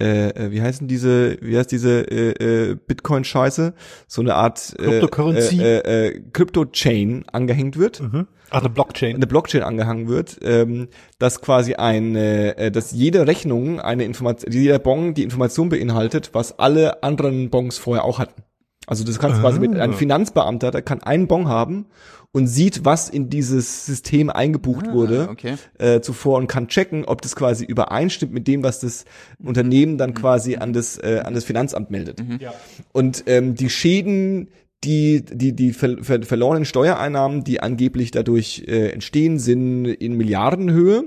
äh, 0.00 0.28
äh, 0.30 0.50
wie 0.50 0.62
heißen 0.62 0.88
diese, 0.88 1.36
wie 1.42 1.56
heißt 1.56 1.70
diese 1.70 2.00
äh, 2.10 2.70
äh, 2.70 2.74
Bitcoin-Scheiße? 2.74 3.74
So 4.06 4.22
eine 4.22 4.34
Art 4.34 4.74
äh, 4.78 4.84
Cryptocurrency? 4.84 5.60
äh, 5.60 5.78
äh, 5.78 6.06
äh, 6.08 6.22
Crypto-Chain 6.32 7.24
angehängt 7.30 7.78
wird 7.78 8.00
Mhm. 8.00 8.26
Ach, 8.52 8.60
eine 8.60 8.68
Blockchain. 8.70 9.16
eine 9.16 9.26
Blockchain 9.26 9.62
angehangen 9.62 10.08
wird, 10.08 10.38
ähm, 10.42 10.88
dass 11.18 11.40
quasi 11.40 11.74
eine, 11.74 12.56
äh, 12.56 12.70
dass 12.70 12.92
jede 12.92 13.26
Rechnung 13.26 13.80
eine 13.80 14.04
Information, 14.04 14.52
jeder 14.52 14.78
Bon 14.78 15.14
die 15.14 15.22
Information 15.22 15.68
beinhaltet, 15.68 16.30
was 16.32 16.58
alle 16.58 17.02
anderen 17.02 17.50
Bons 17.50 17.78
vorher 17.78 18.04
auch 18.04 18.18
hatten. 18.18 18.42
Also 18.86 19.04
das 19.04 19.18
kannst 19.18 19.38
du 19.38 19.42
quasi 19.42 19.58
mit 19.60 19.74
Ah. 19.78 19.82
einem 19.82 19.94
Finanzbeamter, 19.94 20.70
der 20.72 20.82
kann 20.82 21.02
einen 21.02 21.28
Bon 21.28 21.46
haben 21.48 21.86
und 22.32 22.46
sieht, 22.48 22.84
was 22.84 23.08
in 23.08 23.30
dieses 23.30 23.86
System 23.86 24.28
eingebucht 24.28 24.90
wurde 24.90 25.26
Ah, 25.28 25.32
okay. 25.32 25.54
äh, 25.78 26.00
zuvor 26.00 26.38
und 26.38 26.46
kann 26.48 26.66
checken, 26.66 27.04
ob 27.04 27.22
das 27.22 27.36
quasi 27.36 27.64
übereinstimmt 27.64 28.32
mit 28.32 28.48
dem, 28.48 28.64
was 28.64 28.80
das 28.80 29.04
Unternehmen 29.42 29.98
dann 29.98 30.14
quasi 30.14 30.56
an 30.56 30.72
das 30.72 30.98
äh, 30.98 31.20
an 31.24 31.34
das 31.34 31.44
Finanzamt 31.44 31.90
meldet. 31.90 32.22
Ja. 32.40 32.52
Und 32.92 33.22
ähm, 33.26 33.54
die 33.54 33.70
Schäden, 33.70 34.48
die, 34.84 35.22
die, 35.24 35.54
die 35.54 35.72
ver 35.72 35.98
ver 36.02 36.22
verlorenen 36.22 36.64
Steuereinnahmen, 36.64 37.44
die 37.44 37.60
angeblich 37.60 38.10
dadurch 38.10 38.64
äh, 38.66 38.88
entstehen, 38.90 39.38
sind 39.38 39.86
in 39.86 40.16
Milliardenhöhe. 40.16 41.04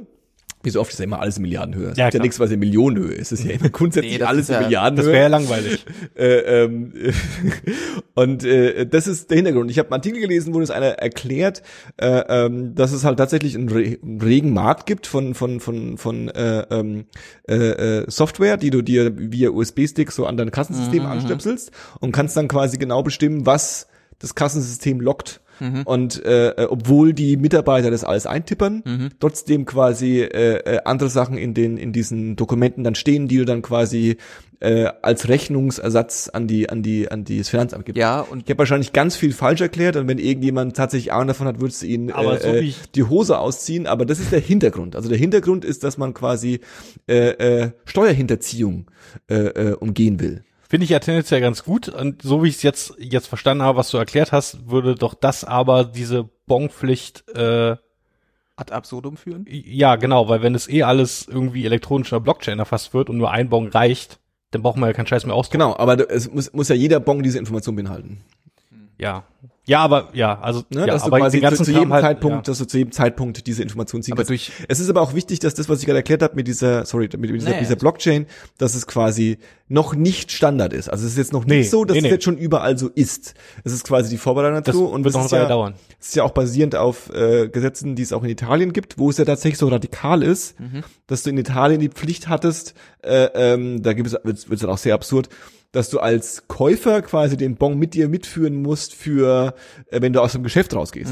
Wie 0.65 0.69
so 0.71 0.81
oft 0.81 0.91
ist 0.91 0.99
ja 0.99 1.05
immer 1.05 1.19
alles 1.19 1.37
in 1.37 1.43
Milliardenhöhe. 1.43 1.91
Es 1.91 1.97
Ja, 1.97 2.05
gibt 2.05 2.15
ja 2.15 2.21
nichts, 2.21 2.39
was 2.39 2.51
in 2.51 2.59
Millionenhöhe 2.59 3.13
ist. 3.13 3.31
Es 3.31 3.39
ist 3.39 3.45
ja 3.45 3.51
immer 3.55 3.69
grundsätzlich 3.71 4.13
Nee, 4.13 4.17
das 4.19 4.27
alles 4.29 4.41
ist 4.43 4.49
in 4.49 4.53
ja- 4.53 4.59
Das 4.59 4.67
Milliardenhöhe. 4.67 5.11
wäre 5.13 5.21
ja 5.23 5.27
langweilig. 5.27 5.85
Äh, 6.15 6.63
ähm, 6.63 6.93
und 8.15 8.43
äh, 8.43 8.85
das 8.85 9.07
ist 9.07 9.29
der 9.29 9.37
Hintergrund. 9.37 9.69
Ich 9.71 9.79
habe 9.79 9.87
einen 9.89 9.95
Artikel 9.99 10.19
gelesen, 10.21 10.53
wo 10.53 10.59
das 10.59 10.71
einer 10.71 10.87
erklärt, 10.87 11.61
äh, 11.97 12.23
ähm, 12.45 12.75
dass 12.75 12.91
es 12.91 13.03
halt 13.03 13.17
tatsächlich 13.17 13.55
einen, 13.55 13.69
re 13.69 13.97
einen 14.01 14.21
regen 14.21 14.53
Markt 14.53 14.85
gibt 14.85 15.07
von 15.07 15.33
von 15.35 15.59
von 15.59 15.97
von 15.97 16.29
äh, 16.29 16.61
ähm, 16.71 17.05
äh, 17.49 17.55
äh, 17.55 18.05
Software, 18.09 18.57
die 18.57 18.69
du 18.69 18.81
dir 18.81 19.11
via 19.17 19.49
USB-Stick 19.49 20.11
so 20.11 20.25
an 20.25 20.37
dein 20.37 20.51
Kassensystem 20.51 21.03
Mhm, 21.03 21.09
anstöpselst 21.09 21.71
und 21.99 22.11
kannst 22.11 22.37
dann 22.37 22.47
quasi 22.47 22.77
genau 22.77 23.03
bestimmen, 23.03 23.45
was 23.45 23.87
das 24.19 24.35
Kassensystem 24.35 25.01
lockt. 25.01 25.41
Mhm. 25.59 25.81
Und 25.83 26.25
äh, 26.25 26.49
äh, 26.49 26.65
obwohl 26.69 27.13
die 27.13 27.37
Mitarbeiter 27.37 27.91
das 27.91 28.03
alles 28.03 28.25
eintippern, 28.25 28.83
Mhm. 28.85 29.09
trotzdem 29.19 29.65
quasi 29.65 30.19
äh, 30.21 30.57
äh, 30.57 30.79
andere 30.85 31.09
Sachen 31.09 31.37
in 31.37 31.53
den 31.53 31.77
in 31.77 31.91
diesen 31.93 32.35
Dokumenten 32.35 32.83
dann 32.83 32.95
stehen, 32.95 33.27
die 33.27 33.37
du 33.37 33.45
dann 33.45 33.61
quasi 33.61 34.17
äh, 34.61 34.85
als 35.01 35.27
Rechnungsersatz 35.27 36.29
an 36.31 36.47
die 36.47 36.69
an 36.69 36.81
die 36.81 37.11
an 37.11 37.25
die 37.25 37.39
das 37.39 37.49
Finanzamt 37.49 37.85
gibst. 37.85 37.99
Ja, 37.99 38.21
und 38.21 38.43
Ich 38.43 38.49
habe 38.49 38.59
wahrscheinlich 38.59 38.93
ganz 38.93 39.15
viel 39.17 39.33
falsch 39.33 39.59
erklärt 39.61 39.97
und 39.97 40.07
wenn 40.07 40.17
irgendjemand 40.17 40.75
tatsächlich 40.77 41.11
Ahnung 41.11 41.27
davon 41.27 41.47
hat, 41.47 41.59
würdest 41.59 41.81
du 41.81 41.87
ihn 41.87 42.11
Aber 42.11 42.37
so 42.39 42.47
äh, 42.47 42.69
äh, 42.69 42.73
die 42.95 43.03
Hose 43.03 43.37
ausziehen. 43.37 43.85
Aber 43.85 44.05
das 44.05 44.19
ist 44.19 44.31
der 44.31 44.39
Hintergrund. 44.39 44.95
Also 44.95 45.09
der 45.09 45.17
Hintergrund 45.17 45.65
ist, 45.65 45.83
dass 45.83 45.97
man 45.97 46.13
quasi 46.13 46.61
äh, 47.07 47.63
äh, 47.63 47.71
Steuerhinterziehung 47.83 48.85
äh, 49.29 49.35
äh, 49.35 49.73
umgehen 49.73 50.19
will. 50.21 50.44
Finde 50.67 50.85
ich 50.85 50.89
ja 50.89 50.99
tendenziell 50.99 51.41
ganz 51.41 51.63
gut. 51.63 51.89
Und 51.89 52.21
so 52.21 52.43
wie 52.43 52.49
ich 52.49 52.55
es 52.55 52.63
jetzt, 52.63 52.95
jetzt 52.97 53.27
verstanden 53.27 53.63
habe, 53.63 53.77
was 53.77 53.91
du 53.91 53.97
erklärt 53.97 54.31
hast, 54.31 54.69
würde 54.69 54.95
doch 54.95 55.13
das 55.13 55.43
aber 55.43 55.83
diese 55.83 56.23
Bonpflicht, 56.47 57.23
äh, 57.35 57.75
ad 58.55 58.71
absurdum 58.73 59.17
führen. 59.17 59.45
ja 59.49 59.95
genau, 59.97 60.29
weil 60.29 60.41
wenn 60.41 60.55
es 60.55 60.69
eh 60.69 60.83
alles 60.83 61.27
irgendwie 61.27 61.65
elektronisch 61.65 62.11
in 62.11 62.15
der 62.15 62.21
Blockchain 62.21 62.59
erfasst 62.59 62.93
wird 62.93 63.09
und 63.09 63.17
nur 63.17 63.31
ein 63.31 63.49
Bon 63.49 63.67
reicht, 63.67 64.19
dann 64.51 64.61
braucht 64.61 64.77
man 64.77 64.89
ja 64.89 64.93
keinen 64.93 65.07
Scheiß 65.07 65.25
mehr 65.25 65.35
ausdrucken. 65.35 65.59
Genau, 65.59 65.77
aber 65.77 66.09
es 66.09 66.31
muss, 66.31 66.53
muss 66.53 66.69
ja 66.69 66.75
jeder 66.75 66.99
Bon 66.99 67.21
diese 67.21 67.37
Information 67.37 67.75
beinhalten. 67.75 68.21
Ja. 68.97 69.25
Ja, 69.67 69.79
aber, 69.79 70.09
ja, 70.13 70.39
also, 70.39 70.63
Ne? 70.69 70.81
ja, 70.81 70.85
dass 70.87 71.01
du 71.03 71.07
aber 71.07 71.17
quasi 71.19 71.41
zu, 71.41 71.63
zu 71.63 71.71
jedem 71.71 71.91
halt, 71.91 72.03
Zeitpunkt, 72.03 72.35
ja. 72.47 72.51
dass 72.51 72.59
du 72.59 72.65
zu 72.65 72.77
jedem 72.77 72.91
Zeitpunkt 72.91 73.47
diese 73.47 73.63
Information 73.63 74.03
ziehen 74.03 74.13
Aber 74.13 74.19
kannst. 74.23 74.29
durch 74.29 74.51
Es 74.67 74.79
ist 74.79 74.89
aber 74.89 75.01
auch 75.01 75.15
wichtig, 75.15 75.39
dass 75.39 75.55
das, 75.55 75.67
was 75.69 75.79
ich 75.79 75.85
gerade 75.87 75.97
erklärt 75.99 76.21
habe 76.21 76.35
mit 76.35 76.47
dieser, 76.47 76.85
sorry, 76.85 77.09
mit 77.17 77.29
dieser, 77.31 77.49
Nee. 77.49 77.59
dieser 77.61 77.75
Blockchain, 77.75 78.27
dass 78.59 78.75
es 78.75 78.85
quasi 78.85 79.39
noch 79.67 79.95
nicht 79.95 80.31
Standard 80.31 80.71
ist. 80.73 80.87
Also 80.89 81.05
es 81.05 81.13
ist 81.13 81.17
jetzt 81.17 81.33
noch 81.33 81.45
Nee, 81.45 81.57
nicht 81.59 81.71
so, 81.71 81.83
dass 81.83 81.95
nee, 81.95 82.05
es 82.07 82.11
jetzt 82.11 82.23
schon 82.23 82.37
überall 82.37 82.77
so 82.77 82.89
ist. 82.89 83.33
Es 83.63 83.73
ist 83.73 83.83
quasi 83.83 84.11
die 84.11 84.17
Vorbereitung 84.17 84.57
Das 84.57 84.65
dazu 84.65 84.85
und 84.85 85.03
wird 85.03 85.15
das 85.15 85.19
noch 85.19 85.25
ist 85.25 85.31
ja, 85.31 85.47
dauern. 85.47 85.73
es 85.99 86.09
ist 86.09 86.15
ja 86.15 86.23
auch 86.23 86.31
basierend 86.31 86.75
auf 86.75 87.09
äh, 87.13 87.47
Gesetzen, 87.49 87.95
die 87.95 88.03
es 88.03 88.13
auch 88.13 88.23
in 88.23 88.29
Italien 88.29 88.71
gibt, 88.73 88.99
wo 88.99 89.09
es 89.09 89.17
ja 89.17 89.25
tatsächlich 89.25 89.57
so 89.57 89.67
radikal 89.69 90.21
ist, 90.21 90.59
Mhm. 90.59 90.83
dass 91.07 91.23
du 91.23 91.31
in 91.31 91.37
Italien 91.39 91.79
die 91.79 91.89
Pflicht 91.89 92.27
hattest, 92.29 92.75
äh, 93.03 93.29
ähm, 93.33 93.81
da 93.81 93.93
gibt 93.93 94.07
es 94.07 94.15
wird's, 94.23 94.47
wird's 94.47 94.61
dann 94.61 94.69
auch 94.69 94.77
sehr 94.77 94.93
absurd, 94.93 95.29
dass 95.75 95.89
du 95.89 95.99
als 95.99 96.47
Käufer 96.47 97.01
quasi 97.01 97.35
den 97.35 97.55
Bon 97.55 97.77
mit 97.77 97.93
dir 97.93 98.07
mitführen 98.07 98.61
musst 98.61 98.93
für, 98.93 99.53
äh, 99.91 100.01
wenn 100.01 100.13
du 100.13 100.21
aus 100.21 100.31
dem 100.31 100.43
Geschäft 100.43 100.73
rausgehst. 100.73 101.11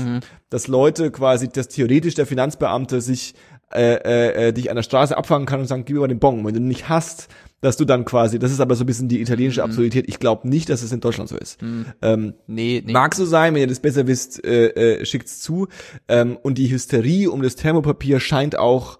Dass 0.49 0.67
Leute 0.67 1.11
quasi, 1.11 1.49
dass 1.49 1.67
theoretisch 1.67 2.15
der 2.15 2.25
Finanzbeamte 2.25 3.01
sich 3.01 3.35
äh, 3.73 3.95
äh, 3.95 4.47
äh, 4.47 4.53
dich 4.53 4.69
an 4.69 4.75
der 4.75 4.83
Straße 4.83 5.17
abfangen 5.17 5.47
kann 5.47 5.59
und 5.59 5.65
sagen, 5.65 5.83
gib 5.83 5.95
mir 5.95 6.01
mal 6.01 6.07
den 6.07 6.19
Bon. 6.19 6.45
Wenn 6.45 6.53
du 6.53 6.61
nicht 6.61 6.89
hast, 6.89 7.27
dass 7.59 7.75
du 7.75 7.85
dann 7.85 8.05
quasi, 8.05 8.39
das 8.39 8.51
ist 8.51 8.59
aber 8.59 8.75
so 8.75 8.83
ein 8.83 8.87
bisschen 8.87 9.09
die 9.09 9.19
italienische 9.19 9.63
Absurdität. 9.63 10.05
Ich 10.07 10.19
glaube 10.19 10.47
nicht, 10.47 10.69
dass 10.69 10.83
es 10.83 10.91
in 10.91 10.99
Deutschland 10.99 11.29
so 11.29 11.37
ist. 11.37 11.59
Ähm, 12.01 12.35
nee, 12.45 12.83
nee. 12.85 12.91
Mag 12.93 13.15
so 13.15 13.25
sein, 13.25 13.53
wenn 13.53 13.61
ihr 13.61 13.67
das 13.67 13.79
besser 13.79 14.05
wisst, 14.05 14.45
äh, 14.45 14.67
äh, 14.99 15.05
schickt's 15.05 15.41
zu. 15.41 15.67
Ähm, 16.07 16.37
und 16.41 16.57
die 16.57 16.69
Hysterie 16.69 17.27
um 17.29 17.41
das 17.41 17.55
Thermopapier 17.55 18.19
scheint 18.19 18.57
auch 18.57 18.99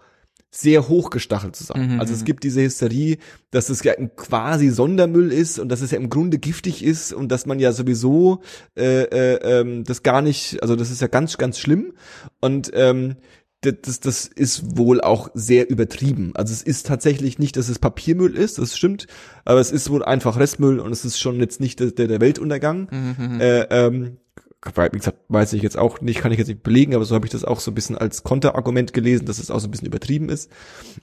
sehr 0.56 0.88
hochgestachelt 0.88 1.56
zu 1.56 1.64
sein. 1.64 1.94
Mhm, 1.94 2.00
Also 2.00 2.14
es 2.14 2.26
gibt 2.26 2.44
diese 2.44 2.62
Hysterie, 2.62 3.18
dass 3.50 3.70
es 3.70 3.84
ja 3.84 3.94
ein 3.98 4.16
quasi 4.16 4.70
Sondermüll 4.70 5.32
ist 5.32 5.58
und 5.58 5.70
dass 5.70 5.82
es 5.82 5.90
ja 5.90 5.98
im 5.98 6.10
Grunde 6.10 6.38
giftig 6.38 6.84
ist 6.84 7.12
und 7.12 7.30
dass 7.32 7.48
man 7.48 7.60
ja 7.60 7.72
sowieso 7.72 8.42
äh, 8.78 9.04
äh, 9.04 9.62
ähm, 9.62 9.84
das 9.84 10.04
gar 10.04 10.22
nicht, 10.22 10.62
also 10.62 10.76
das 10.76 10.92
ist 10.92 11.02
ja 11.02 11.08
ganz, 11.08 11.40
ganz 11.40 11.58
schlimm. 11.58 11.94
Und 12.40 12.70
ähm, 12.76 13.16
das, 13.62 13.74
das, 13.82 14.00
das 14.02 14.28
ist 14.28 14.78
wohl 14.78 15.02
auch 15.02 15.30
sehr 15.34 15.70
übertrieben. 15.72 16.34
Also 16.36 16.54
es 16.54 16.62
ist 16.62 16.86
tatsächlich 16.86 17.40
nicht, 17.40 17.58
dass 17.58 17.68
es 17.70 17.80
Papiermüll 17.80 18.36
ist, 18.36 18.60
das 18.60 18.78
stimmt, 18.78 19.08
aber 19.46 19.60
es 19.60 19.72
ist 19.72 19.90
wohl 19.90 20.04
einfach 20.06 20.38
Restmüll 20.38 20.80
und 20.80 20.92
es 20.92 21.04
ist 21.04 21.20
schon 21.20 21.40
jetzt 21.40 21.62
nicht 21.62 21.80
der, 21.80 21.92
der 21.92 22.22
Weltuntergang. 22.22 22.90
Mhm, 22.92 23.42
Äh, 23.42 23.62
ähm, 23.72 24.18
wie 24.66 24.98
gesagt, 24.98 25.20
weiß 25.30 25.54
ich 25.54 25.62
jetzt 25.62 25.78
auch 25.78 26.02
nicht, 26.02 26.20
kann 26.20 26.32
ich 26.32 26.38
jetzt 26.38 26.48
nicht 26.48 26.64
belegen, 26.64 26.96
aber 26.96 27.06
so 27.06 27.16
habe 27.16 27.26
ich 27.26 27.32
das 27.32 27.44
auch 27.44 27.60
so 27.60 27.72
ein 27.72 27.76
bisschen 27.76 27.98
als 27.98 28.24
Konterargument 28.24 28.94
gelesen, 28.94 29.26
dass 29.26 29.40
es 29.40 29.52
auch 29.52 29.60
so 29.60 29.68
ein 29.68 29.72
bisschen 29.72 29.88
übertrieben 29.88 30.30
ist. 30.30 30.50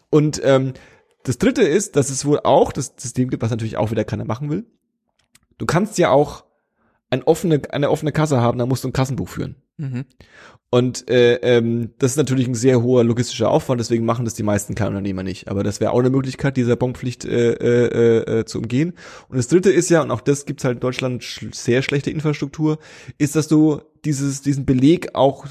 Und 0.08 0.40
ähm, 0.44 0.72
das 1.24 1.38
dritte 1.38 1.62
ist, 1.62 1.96
dass 1.96 2.10
es 2.10 2.24
wohl 2.24 2.40
auch 2.40 2.72
das 2.72 2.94
System 2.96 3.28
gibt, 3.28 3.42
was 3.42 3.50
natürlich 3.50 3.76
auch 3.76 3.90
wieder 3.90 4.04
keiner 4.04 4.24
machen 4.24 4.50
will. 4.50 4.64
Du 5.58 5.66
kannst 5.66 5.98
ja 5.98 6.10
auch 6.10 6.44
ein 7.10 7.22
offene, 7.24 7.60
eine 7.70 7.90
offene 7.90 8.12
Kasse 8.12 8.40
haben, 8.40 8.58
da 8.58 8.66
musst 8.66 8.84
du 8.84 8.88
ein 8.88 8.92
Kassenbuch 8.92 9.28
führen. 9.28 9.56
Mhm. 9.76 10.04
Und 10.72 11.10
äh, 11.10 11.34
ähm, 11.36 11.90
das 11.98 12.12
ist 12.12 12.16
natürlich 12.16 12.46
ein 12.46 12.54
sehr 12.54 12.80
hoher 12.80 13.02
logistischer 13.02 13.50
Aufwand, 13.50 13.80
deswegen 13.80 14.04
machen 14.04 14.24
das 14.24 14.34
die 14.34 14.44
meisten 14.44 14.76
Kleinunternehmer 14.76 15.24
nicht. 15.24 15.48
Aber 15.48 15.64
das 15.64 15.80
wäre 15.80 15.90
auch 15.90 15.98
eine 15.98 16.10
Möglichkeit, 16.10 16.56
dieser 16.56 16.76
Bonpflicht 16.76 17.24
äh, 17.24 17.54
äh, 17.54 18.38
äh, 18.40 18.44
zu 18.44 18.58
umgehen. 18.58 18.92
Und 19.28 19.36
das 19.36 19.48
Dritte 19.48 19.70
ist 19.72 19.90
ja, 19.90 20.02
und 20.02 20.12
auch 20.12 20.20
das 20.20 20.46
gibt's 20.46 20.64
halt 20.64 20.76
in 20.76 20.80
Deutschland 20.80 21.24
sch 21.24 21.46
sehr 21.52 21.82
schlechte 21.82 22.12
Infrastruktur, 22.12 22.78
ist, 23.18 23.34
dass 23.34 23.48
du 23.48 23.80
dieses 24.04 24.42
diesen 24.42 24.64
Beleg 24.64 25.14
auch 25.14 25.46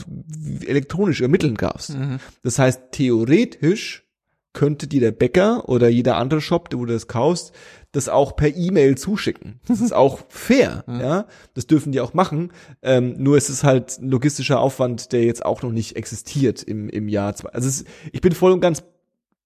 elektronisch 0.65 1.19
ermitteln 1.19 1.55
darfst. 1.55 1.97
Mhm. 1.97 2.19
Das 2.41 2.57
heißt, 2.57 2.93
theoretisch 2.93 4.08
könnte 4.53 4.87
dir 4.87 4.99
der 4.99 5.11
Bäcker 5.11 5.69
oder 5.69 5.89
jeder 5.89 6.17
andere 6.17 6.41
Shop, 6.41 6.69
wo 6.73 6.85
du 6.85 6.93
das 6.93 7.07
kaufst, 7.07 7.53
das 7.91 8.09
auch 8.09 8.35
per 8.35 8.55
E-Mail 8.55 8.97
zuschicken. 8.97 9.59
Das 9.67 9.79
ist 9.81 9.91
auch 9.93 10.19
fair, 10.29 10.83
ja. 10.87 11.25
Das 11.53 11.67
dürfen 11.67 11.91
die 11.91 12.01
auch 12.01 12.13
machen. 12.13 12.51
Ähm, 12.81 13.15
nur 13.17 13.37
ist 13.37 13.49
es 13.49 13.63
halt 13.63 13.99
ein 13.99 14.09
logistischer 14.09 14.59
Aufwand, 14.59 15.11
der 15.11 15.23
jetzt 15.23 15.45
auch 15.45 15.61
noch 15.61 15.71
nicht 15.71 15.95
existiert 15.95 16.63
im, 16.63 16.89
im 16.89 17.07
Jahr. 17.09 17.35
zwei- 17.35 17.49
Also 17.49 17.67
es, 17.69 17.85
ich 18.11 18.21
bin 18.21 18.31
voll 18.33 18.51
und 18.51 18.61
ganz 18.61 18.83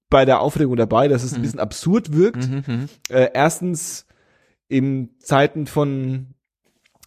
bei 0.09 0.25
der 0.25 0.39
Aufregung 0.41 0.75
dabei, 0.75 1.07
dass 1.07 1.23
es 1.23 1.33
ein 1.33 1.41
bisschen 1.41 1.59
absurd 1.59 2.13
wirkt. 2.15 2.47
Mhm. 2.49 2.63
Mhm. 2.67 2.89
Äh, 3.09 3.29
erstens 3.33 4.05
in 4.67 5.09
Zeiten 5.19 5.67
von 5.67 6.27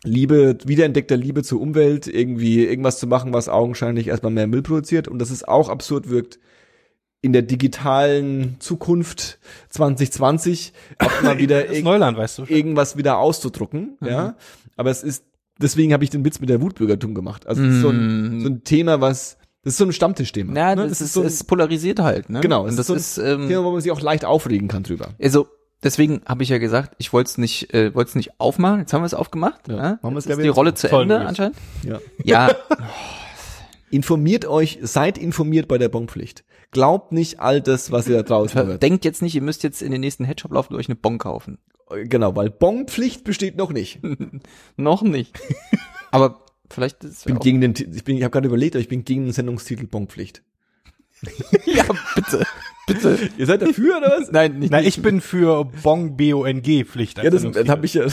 Liebe, 0.04 0.58
wiederentdeckter 0.64 1.16
Liebe 1.16 1.42
zur 1.42 1.60
Umwelt, 1.60 2.06
irgendwie 2.06 2.64
irgendwas 2.64 2.98
zu 2.98 3.06
machen, 3.06 3.32
was 3.32 3.48
augenscheinlich 3.48 4.08
erstmal 4.08 4.32
mehr 4.32 4.46
Müll 4.46 4.62
produziert 4.62 5.08
und 5.08 5.18
dass 5.18 5.30
es 5.30 5.44
auch 5.44 5.68
absurd 5.68 6.10
wirkt, 6.10 6.38
in 7.22 7.32
der 7.32 7.42
digitalen 7.42 8.56
Zukunft 8.60 9.38
2020 9.70 10.72
auch 10.98 11.10
mal 11.22 11.38
wieder 11.38 11.60
Das 11.62 11.70
ist 11.70 11.76
irg 11.78 11.84
Neuland, 11.84 12.18
weißt 12.18 12.38
du. 12.38 12.44
irgendwas 12.48 12.96
wieder 12.96 13.18
auszudrucken, 13.18 13.96
ja. 14.00 14.36
Aber 14.76 14.90
es 14.90 15.02
ist, 15.02 15.24
deswegen 15.60 15.92
habe 15.92 16.04
ich 16.04 16.10
den 16.10 16.24
Witz 16.24 16.38
mit 16.40 16.50
der 16.50 16.60
Wutbürgertum 16.60 17.14
gemacht. 17.14 17.46
Also 17.46 17.62
ist 17.62 17.80
so 17.80 17.88
ein, 17.90 18.28
Mhm. 18.36 18.40
so 18.42 18.48
ein 18.50 18.64
Thema, 18.64 19.00
was, 19.00 19.38
das 19.64 19.72
ist 19.74 19.78
so 19.78 19.84
ein 19.84 19.92
Stammtischthema. 19.92 20.54
Ja, 20.54 20.74
ne? 20.76 20.88
das, 20.88 21.00
ist, 21.00 21.14
so 21.14 21.22
ein 21.22 21.26
es 21.26 21.42
polarisiert 21.42 21.98
halt, 21.98 22.28
ne? 22.30 22.40
Genau, 22.40 22.66
es 22.66 22.76
das 22.76 22.90
ist 22.90 22.96
ist, 22.96 23.14
so 23.16 23.22
ein 23.22 23.42
ähm, 23.42 23.48
Thema, 23.48 23.64
wo 23.64 23.72
man 23.72 23.80
sich 23.80 23.90
auch 23.90 24.00
leicht 24.00 24.24
aufregen 24.24 24.68
kann 24.68 24.82
drüber. 24.84 25.08
also 25.20 25.48
deswegen 25.82 26.20
habe 26.26 26.42
ich 26.42 26.50
ja 26.50 26.58
gesagt, 26.58 26.94
ich 26.98 27.12
wollte 27.12 27.28
es 27.30 27.38
nicht, 27.38 27.72
äh, 27.74 27.94
wollte 27.94 28.10
es 28.10 28.14
nicht 28.14 28.38
aufmachen. 28.38 28.80
Jetzt 28.80 28.92
haben 28.92 29.02
wir 29.02 29.06
es 29.06 29.14
aufgemacht. 29.14 29.66
Ja, 29.68 29.76
Ja, 29.76 29.98
machen 30.02 30.14
Jetzt 30.16 30.28
ist 30.28 30.40
die. 30.42 30.48
Rolle 30.48 30.74
zu 30.74 30.88
Ende 30.88 31.16
Luis. 31.16 31.26
anscheinend. 31.26 31.56
Ja. 31.82 31.98
Ja, 32.22 32.50
Informiert 33.90 34.46
euch, 34.46 34.78
seid 34.82 35.16
informiert 35.16 35.68
bei 35.68 35.78
der 35.78 35.88
Bonpflicht. 35.88 36.44
Glaubt 36.76 37.12
nicht 37.12 37.40
all 37.40 37.62
das, 37.62 37.90
was 37.90 38.06
ihr 38.06 38.16
da 38.16 38.22
draußen 38.22 38.66
hört. 38.66 38.82
denkt 38.82 39.04
jetzt 39.04 39.22
nicht, 39.22 39.34
ihr 39.34 39.42
müsst 39.42 39.62
jetzt 39.62 39.80
in 39.80 39.92
den 39.92 40.02
nächsten 40.02 40.24
Headshop 40.24 40.52
laufen 40.52 40.74
und 40.74 40.78
euch 40.78 40.88
eine 40.88 40.96
Bon 40.96 41.16
kaufen. 41.16 41.58
Genau, 41.88 42.36
weil 42.36 42.50
Bonpflicht 42.50 43.24
besteht 43.24 43.56
noch 43.56 43.72
nicht. 43.72 44.00
Noch 44.76 45.02
nicht. 45.02 45.38
Aber 46.10 46.44
vielleicht 46.68 47.02
ist 47.04 47.20
Ich 47.20 47.24
bin 47.26 47.38
gegen 47.38 47.60
den, 47.60 47.74
ich 47.94 48.04
bin, 48.04 48.16
ich 48.16 48.24
habe 48.24 48.32
gerade 48.32 48.48
überlegt, 48.48 48.74
aber 48.74 48.80
ich 48.80 48.88
bin 48.88 49.04
gegen 49.04 49.24
den 49.24 49.32
Sendungstitel 49.32 49.86
Bonpflicht. 49.86 50.42
ja 51.64 51.84
bitte, 52.14 52.44
bitte. 52.86 53.30
Ihr 53.38 53.46
seid 53.46 53.62
dafür 53.62 53.98
oder 53.98 54.08
was? 54.18 54.30
Nein, 54.30 54.58
nicht. 54.58 54.70
Na, 54.70 54.82
ich 54.82 55.00
bin 55.00 55.20
für 55.20 55.64
Bong 55.64 56.16
B-O-N-G 56.16 56.84
Pflicht. 56.84 57.18
Ja, 57.18 57.30
das, 57.30 57.50
das 57.50 57.68
habe 57.68 57.86
ich 57.86 57.94
ja. 57.94 58.06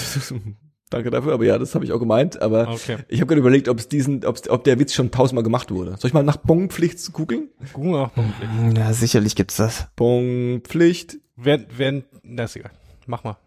Danke 0.93 1.09
dafür, 1.09 1.33
aber 1.33 1.43
ja, 1.45 1.57
das 1.57 1.73
habe 1.75 1.83
ich 1.85 1.91
auch 1.91 1.99
gemeint. 1.99 2.41
Aber 2.41 2.69
Okay. 2.69 2.97
ich 3.07 3.19
habe 3.19 3.27
gerade 3.27 3.39
überlegt, 3.39 3.67
ob 3.67 3.79
es 3.79 3.87
diesen, 3.89 4.23
ob's, 4.25 4.47
ob 4.49 4.63
der 4.63 4.77
Witz 4.79 4.93
schon 4.93 5.09
tausendmal 5.11 5.43
gemacht 5.43 5.71
wurde. 5.71 5.95
Soll 5.97 6.07
ich 6.09 6.13
mal 6.13 6.23
nach 6.23 6.37
Bonpflicht 6.37 7.11
googeln? 7.13 7.49
Gucken 7.73 7.91
wir 7.91 8.01
nach 8.03 8.11
Bonpflicht. 8.11 8.77
ja, 8.77 8.93
sicherlich 8.93 9.35
gibt's 9.35 9.55
das. 9.57 9.87
Bonpflicht, 9.95 11.17
Wer, 11.35 11.65
wer, 11.75 12.03
na, 12.21 12.43
ist 12.43 12.55
egal. 12.55 12.71
Mach 13.07 13.23
mal. 13.23 13.37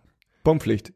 Bonpflicht. 0.43 0.93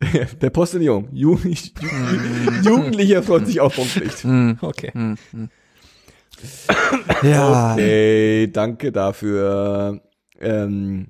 Der 0.40 0.50
Postillon. 0.50 1.08
Ju 1.12 1.36
Jugendlicher 2.62 3.22
freut 3.22 3.46
sich 3.46 3.60
auf 3.60 3.74
Bonpflicht. 3.76 4.22
Hm, 4.24 4.58
Okay. 4.60 4.90
hm, 4.92 5.16
hm. 5.32 5.50
Ja. 7.22 7.72
Okay, 7.72 8.48
danke 8.52 8.92
dafür. 8.92 10.00
Ähm, 10.40 11.06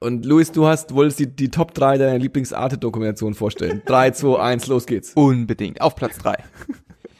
und 0.00 0.24
Luis, 0.24 0.52
du 0.52 0.66
hast, 0.66 0.94
wolltest 0.94 1.18
die, 1.18 1.26
die 1.34 1.50
Top 1.50 1.74
3 1.74 1.98
deiner 1.98 2.18
Lieblingsarte-Dokumentation 2.18 3.34
vorstellen. 3.34 3.82
3, 3.86 4.12
2, 4.12 4.38
1, 4.40 4.66
los 4.68 4.86
geht's. 4.86 5.12
Unbedingt. 5.14 5.80
Auf 5.80 5.94
Platz 5.96 6.18
drei. 6.18 6.36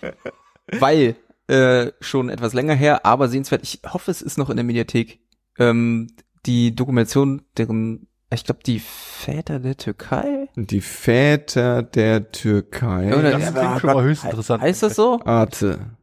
Weil 0.79 1.17
äh, 1.49 1.93
schon 2.01 2.29
etwas 2.29 2.53
länger 2.53 2.75
her, 2.75 3.05
aber 3.07 3.29
sehenswert. 3.29 3.63
Ich 3.65 3.81
hoffe, 3.93 4.11
es 4.11 4.23
ist 4.23 4.39
noch 4.39 4.51
in 4.51 4.57
der 4.57 4.65
Mediathek. 4.65 5.21
Ähm, 5.59 6.09
die 6.47 6.75
Dokumentation, 6.75 7.43
deren, 7.57 8.07
ich 8.33 8.45
glaube, 8.45 8.61
die 8.65 8.79
Väter 8.81 9.59
der 9.59 9.77
Türkei. 9.77 10.49
Die 10.57 10.81
Väter 10.81 11.83
der 11.83 12.31
Türkei. 12.31 13.09
Oder- 13.17 13.33
Das 13.33 13.43
Ja, 13.43 13.51
klingt 13.51 13.57
aber- 13.67 13.81
schon 13.81 13.93
mal 13.95 14.05
höchst 14.05 14.25
interessant. 14.25 14.63
Heißt 14.63 14.83
das 14.83 14.95
so? 14.95 15.21
Arte. 15.25 15.97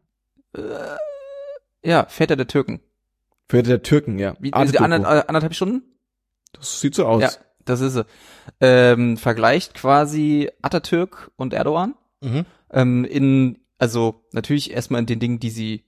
Ja, 1.84 2.06
Väter 2.10 2.36
der 2.36 2.48
Türken. 2.48 2.82
Väter 3.48 3.70
der 3.70 3.84
Türken, 3.84 4.18
ja. 4.18 4.36
Wie, 4.40 4.52
Arte 4.54 4.72
die 4.72 4.80
ander, 4.80 4.98
äh, 5.00 5.24
anderthalb 5.28 5.54
Stunden? 5.54 5.84
Das 6.58 6.80
sieht 6.82 6.96
so 6.96 7.06
aus. 7.06 7.22
Ja, 7.22 7.30
das 7.66 7.82
ist 7.82 7.94
sie. 7.94 8.06
Ähm, 8.62 9.18
vergleicht 9.18 9.74
quasi 9.74 10.50
Atatürk 10.62 11.32
und 11.36 11.54
Erdogan. 11.54 11.96
Mhm. 12.22 12.46
Ähm, 12.72 13.06
in, 13.06 13.60
also 13.78 14.24
natürlich 14.32 14.72
erstmal 14.72 15.00
in 15.02 15.06
den 15.08 15.20
Dingen, 15.20 15.40
die 15.40 15.50
sie 15.50 15.84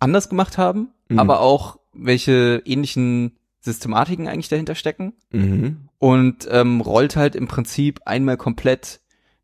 anders 0.00 0.28
gemacht 0.28 0.58
haben, 0.58 0.88
Mhm. 1.08 1.18
aber 1.18 1.40
auch 1.40 1.78
welche 1.92 2.62
ähnlichen 2.64 3.38
Systematiken 3.60 4.26
eigentlich 4.28 4.48
dahinter 4.48 4.74
stecken 4.74 5.12
Mhm. 5.30 5.88
und 5.98 6.48
ähm, 6.50 6.80
rollt 6.80 7.14
halt 7.16 7.36
im 7.36 7.46
Prinzip 7.46 8.00
einmal 8.06 8.36
komplett 8.36 9.00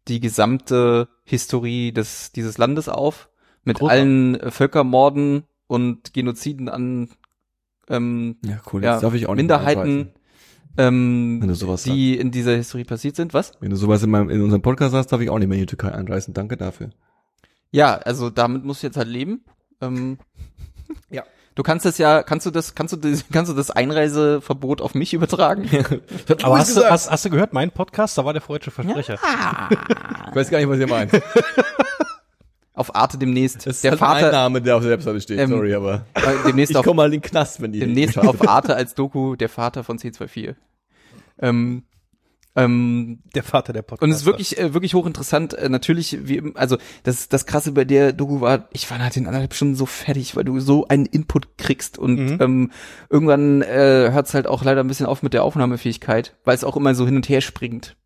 die 0.08 0.18
gesamte 0.20 1.08
Historie 1.24 1.92
des 1.92 2.32
dieses 2.32 2.58
Landes 2.58 2.88
auf 2.88 3.28
mit 3.64 3.78
Großartig. 3.78 4.00
allen 4.02 4.40
äh, 4.40 4.50
Völkermorden 4.50 5.44
und 5.68 6.14
Genoziden 6.14 6.68
an 6.68 7.10
ähm, 7.88 8.38
Ja, 8.44 8.60
cool. 8.72 8.82
Ja, 8.82 8.94
Jetzt 8.94 9.02
darf 9.02 9.14
ich 9.14 9.26
auch 9.26 9.34
nicht 9.34 9.46
mehr 9.46 9.58
Minderheiten. 9.58 10.12
Ähm, 10.78 11.38
Wenn 11.40 11.48
du 11.48 11.54
sowas 11.54 11.82
die 11.82 12.16
in 12.16 12.30
dieser 12.30 12.56
Historie 12.56 12.84
passiert 12.84 13.16
sind. 13.16 13.34
Was? 13.34 13.52
Wenn 13.60 13.70
du 13.70 13.76
sowas 13.76 14.02
in, 14.02 14.10
meinem, 14.10 14.30
in 14.30 14.42
unserem 14.42 14.62
Podcast 14.62 14.94
hast, 14.94 15.08
darf 15.08 15.20
ich 15.20 15.28
auch 15.28 15.38
nicht 15.38 15.48
mehr 15.48 15.58
in 15.58 15.62
die 15.62 15.66
Türkei 15.66 15.92
einreisen. 15.92 16.32
Danke 16.32 16.56
dafür. 16.56 16.90
Ja, 17.70 17.96
also 17.96 18.30
damit 18.30 18.64
musst 18.64 18.82
du 18.82 18.86
jetzt 18.86 18.96
halt 18.96 19.08
leben. 19.08 19.44
Ähm, 19.80 20.18
Ja. 21.10 21.24
Du 21.54 21.64
kannst 21.64 21.84
das 21.84 21.98
ja, 21.98 22.22
kannst 22.22 22.46
du 22.46 22.52
das, 22.52 22.74
kannst 22.76 22.92
du 22.92 22.96
das, 22.96 23.24
kannst 23.32 23.50
du 23.50 23.56
das 23.56 23.70
Einreiseverbot 23.70 24.80
auf 24.80 24.94
mich 24.94 25.12
übertragen? 25.12 25.68
Aber 26.42 26.58
hast 26.58 26.76
du, 26.76 26.84
hast, 26.88 27.10
hast 27.10 27.24
du 27.24 27.30
gehört, 27.30 27.52
mein 27.52 27.72
Podcast, 27.72 28.16
da 28.16 28.24
war 28.24 28.32
der 28.32 28.42
freudsche 28.42 28.70
Versprecher. 28.70 29.14
ich 29.14 30.36
weiß 30.36 30.50
gar 30.50 30.58
nicht, 30.58 30.68
was 30.68 30.78
ihr 30.78 30.86
meint. 30.86 31.10
auf 32.78 32.94
Arte 32.94 33.18
demnächst. 33.18 33.66
Das 33.66 33.76
ist 33.76 33.84
der 33.84 33.92
halt 33.92 34.00
mein 34.00 34.10
Vater, 34.22 34.32
Name, 34.32 34.62
der 34.62 34.76
auf 34.76 34.82
der 34.82 34.92
Webseite 34.92 35.20
steht. 35.20 35.38
Ähm, 35.38 35.50
Sorry, 35.50 35.74
aber 35.74 36.06
äh, 36.14 36.20
demnächst 36.46 36.70
ich 36.72 36.76
auf, 36.76 36.84
komme 36.84 36.96
mal 36.98 37.06
in 37.06 37.12
den 37.12 37.22
Knast, 37.22 37.60
wenn 37.60 37.72
die 37.72 37.80
demnächst 37.80 38.18
auf 38.18 38.46
Arte 38.48 38.74
als 38.76 38.94
Doku 38.94 39.36
der 39.36 39.48
Vater 39.48 39.84
von 39.84 39.98
C24. 39.98 40.54
Ähm, 41.40 41.82
ähm, 42.56 43.20
Der 43.34 43.44
Vater 43.44 43.72
der 43.72 43.82
Podcast. 43.82 44.02
Und 44.02 44.10
es 44.10 44.18
ist 44.18 44.26
wirklich, 44.26 44.58
äh, 44.58 44.74
wirklich 44.74 44.94
hochinteressant. 44.94 45.54
Äh, 45.54 45.68
natürlich, 45.68 46.18
wie, 46.28 46.42
also 46.56 46.76
das, 47.04 47.28
das 47.28 47.46
Krasse 47.46 47.70
bei 47.70 47.84
der 47.84 48.12
Doku 48.12 48.40
war, 48.40 48.68
ich 48.72 48.90
war 48.90 48.98
nach 48.98 49.10
den 49.10 49.26
anderthalb 49.26 49.54
Stunden 49.54 49.76
so 49.76 49.86
fertig, 49.86 50.34
weil 50.34 50.42
du 50.44 50.58
so 50.58 50.88
einen 50.88 51.06
Input 51.06 51.56
kriegst 51.56 51.98
und 51.98 52.16
Mhm. 52.18 52.38
ähm, 52.40 52.70
irgendwann 53.10 53.62
äh, 53.62 54.10
hört 54.10 54.26
es 54.26 54.34
halt 54.34 54.48
auch 54.48 54.64
leider 54.64 54.82
ein 54.82 54.88
bisschen 54.88 55.06
auf 55.06 55.22
mit 55.22 55.34
der 55.34 55.44
Aufnahmefähigkeit, 55.44 56.34
weil 56.44 56.56
es 56.56 56.64
auch 56.64 56.76
immer 56.76 56.94
so 56.96 57.06
hin 57.06 57.14
und 57.16 57.28
her 57.28 57.40
springt 57.42 57.96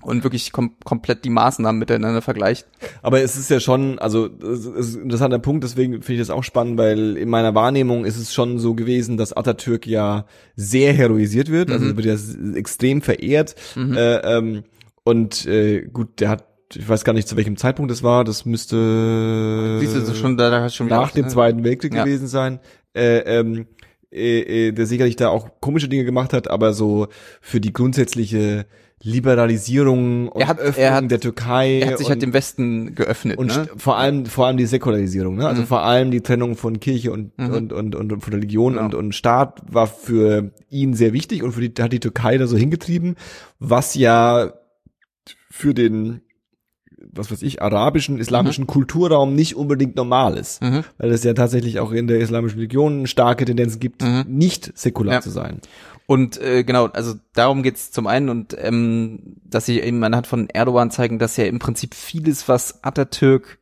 und 0.00 0.22
wirklich 0.22 0.52
kom 0.52 0.76
komplett 0.84 1.24
die 1.24 1.30
Maßnahmen 1.30 1.78
miteinander 1.78 2.22
vergleicht. 2.22 2.68
Aber 3.02 3.20
es 3.20 3.36
ist 3.36 3.50
ja 3.50 3.58
schon, 3.58 3.98
also 3.98 4.26
es 4.40 4.64
ist 4.64 4.94
ein 4.96 5.02
interessanter 5.02 5.40
Punkt, 5.40 5.64
deswegen 5.64 5.94
finde 6.02 6.14
ich 6.14 6.28
das 6.28 6.30
auch 6.30 6.44
spannend, 6.44 6.78
weil 6.78 7.16
in 7.16 7.28
meiner 7.28 7.54
Wahrnehmung 7.54 8.04
ist 8.04 8.16
es 8.16 8.32
schon 8.32 8.58
so 8.60 8.74
gewesen, 8.74 9.16
dass 9.16 9.32
Atatürk 9.32 9.86
ja 9.86 10.26
sehr 10.54 10.92
heroisiert 10.92 11.50
wird, 11.50 11.70
also 11.70 11.84
Mhm. 11.86 11.96
wird 11.96 12.06
ja 12.06 12.54
extrem 12.54 13.02
verehrt. 13.02 13.56
Äh, 13.76 14.36
ähm, 14.36 14.62
und 15.02 15.46
äh, 15.46 15.82
gut, 15.92 16.20
der 16.20 16.28
hat, 16.28 16.44
ich 16.74 16.88
weiß 16.88 17.02
gar 17.04 17.12
nicht, 17.14 17.26
zu 17.26 17.36
welchem 17.36 17.56
Zeitpunkt 17.56 17.90
das 17.90 18.02
war, 18.02 18.22
das 18.24 18.44
müsste 18.44 19.78
Siehst 19.80 19.94
du, 19.96 20.14
schon 20.14 20.36
da, 20.36 20.50
da 20.50 20.68
schon 20.68 20.86
nach 20.88 21.10
dem 21.10 21.26
äh, 21.26 21.28
Zweiten 21.28 21.64
Weltkrieg 21.64 21.94
Ja. 21.94 22.04
gewesen 22.04 22.28
sein. 22.28 22.60
Äh, 22.94 23.18
ähm, 23.20 23.66
äh, 24.10 24.68
äh, 24.68 24.72
der 24.72 24.86
sicherlich 24.86 25.16
da 25.16 25.28
auch 25.28 25.60
komische 25.60 25.88
Dinge 25.88 26.04
gemacht 26.04 26.32
hat, 26.32 26.48
aber 26.48 26.72
so 26.72 27.08
für 27.40 27.60
die 27.60 27.72
grundsätzliche 27.72 28.66
Liberalisierung 29.02 30.28
und 30.28 30.40
Er 30.40 30.48
hat- 30.48 30.58
Öffnung 30.58 30.84
er 30.84 30.94
hat- 30.94 31.10
der 31.10 31.20
Türkei 31.20 31.80
Er 31.80 31.90
hat 31.92 31.98
sich 31.98 32.08
halt 32.08 32.22
dem 32.22 32.32
Westen 32.32 32.94
geöffnet. 32.94 33.38
und 33.38 33.48
ne? 33.48 33.68
vor 33.76 33.96
allem, 33.96 34.26
vor 34.26 34.46
allem 34.46 34.56
die 34.56 34.66
Säkularisierung, 34.66 35.36
ne? 35.36 35.46
Also 35.46 35.62
Mhm. 35.62 35.66
vor 35.66 35.82
allem 35.82 36.10
die 36.10 36.20
Trennung 36.20 36.56
von 36.56 36.80
Kirche 36.80 37.12
und, 37.12 37.36
Mhm. 37.38 37.50
und, 37.52 37.72
und, 37.72 37.94
und, 37.94 38.20
von 38.24 38.32
Religion 38.32 38.72
Genau. 38.74 38.84
und, 38.86 38.94
und 38.94 39.14
Staat 39.14 39.62
war 39.72 39.86
für 39.86 40.50
ihn 40.70 40.94
sehr 40.94 41.12
wichtig 41.12 41.42
und 41.42 41.52
für 41.52 41.66
die, 41.66 41.82
hat 41.82 41.92
die 41.92 42.00
Türkei 42.00 42.38
da 42.38 42.46
so 42.46 42.56
hingetrieben, 42.56 43.14
was 43.58 43.94
ja 43.94 44.52
für 45.50 45.74
den, 45.74 46.20
was 47.12 47.30
weiß 47.30 47.42
ich, 47.42 47.62
arabischen, 47.62 48.18
islamischen 48.18 48.66
Kulturraum 48.66 49.34
nicht 49.34 49.54
unbedingt 49.56 49.96
normal 49.96 50.36
ist. 50.36 50.60
Mhm. 50.62 50.82
Weil 50.98 51.10
es 51.10 51.22
ja 51.24 51.34
tatsächlich 51.34 51.78
auch 51.80 51.92
in 51.92 52.06
der 52.08 52.18
islamischen 52.18 52.56
Religion 52.58 53.06
starke 53.06 53.44
Tendenzen 53.44 53.78
gibt, 53.80 54.02
Mhm. 54.02 54.24
nicht 54.28 54.76
säkular 54.76 55.14
Ja. 55.14 55.20
zu 55.20 55.30
sein. 55.30 55.60
Und 56.08 56.40
äh, 56.40 56.64
genau, 56.64 56.86
also 56.86 57.16
darum 57.34 57.62
geht's 57.62 57.90
zum 57.92 58.06
einen 58.06 58.30
und 58.30 58.56
ähm, 58.58 59.36
dass 59.44 59.66
sie 59.66 59.78
eben 59.78 60.02
anhand 60.02 60.26
von 60.26 60.48
Erdogan 60.48 60.90
zeigen, 60.90 61.18
dass 61.18 61.36
ja 61.36 61.44
im 61.44 61.58
Prinzip 61.58 61.94
vieles, 61.94 62.48
was 62.48 62.82
Atatürk 62.82 63.58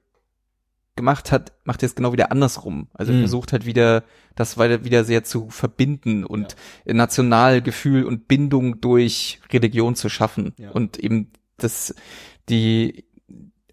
gemacht 0.95 1.33
hat, 1.33 1.53
macht 1.65 1.83
es 1.83 1.97
genau 1.97 2.13
wieder 2.13 2.31
andersrum. 2.31 2.87
Also 2.95 3.13
Mhm. 3.13 3.19
versucht 3.19 3.53
halt 3.53 3.67
wieder, 3.67 4.05
das 4.37 4.59
weiter 4.59 4.85
wieder 4.85 5.03
sehr 5.03 5.25
zu 5.25 5.51
verbinden 5.51 6.25
und 6.25 6.55
Nationalgefühl 6.85 8.05
und 8.05 8.29
Bindung 8.29 8.81
durch 8.81 9.41
Religion 9.53 9.97
zu 9.97 10.09
schaffen 10.09 10.55
Ja. 10.57 10.71
und 10.71 10.99
eben 10.99 11.33
das 11.57 11.97
die 12.49 13.06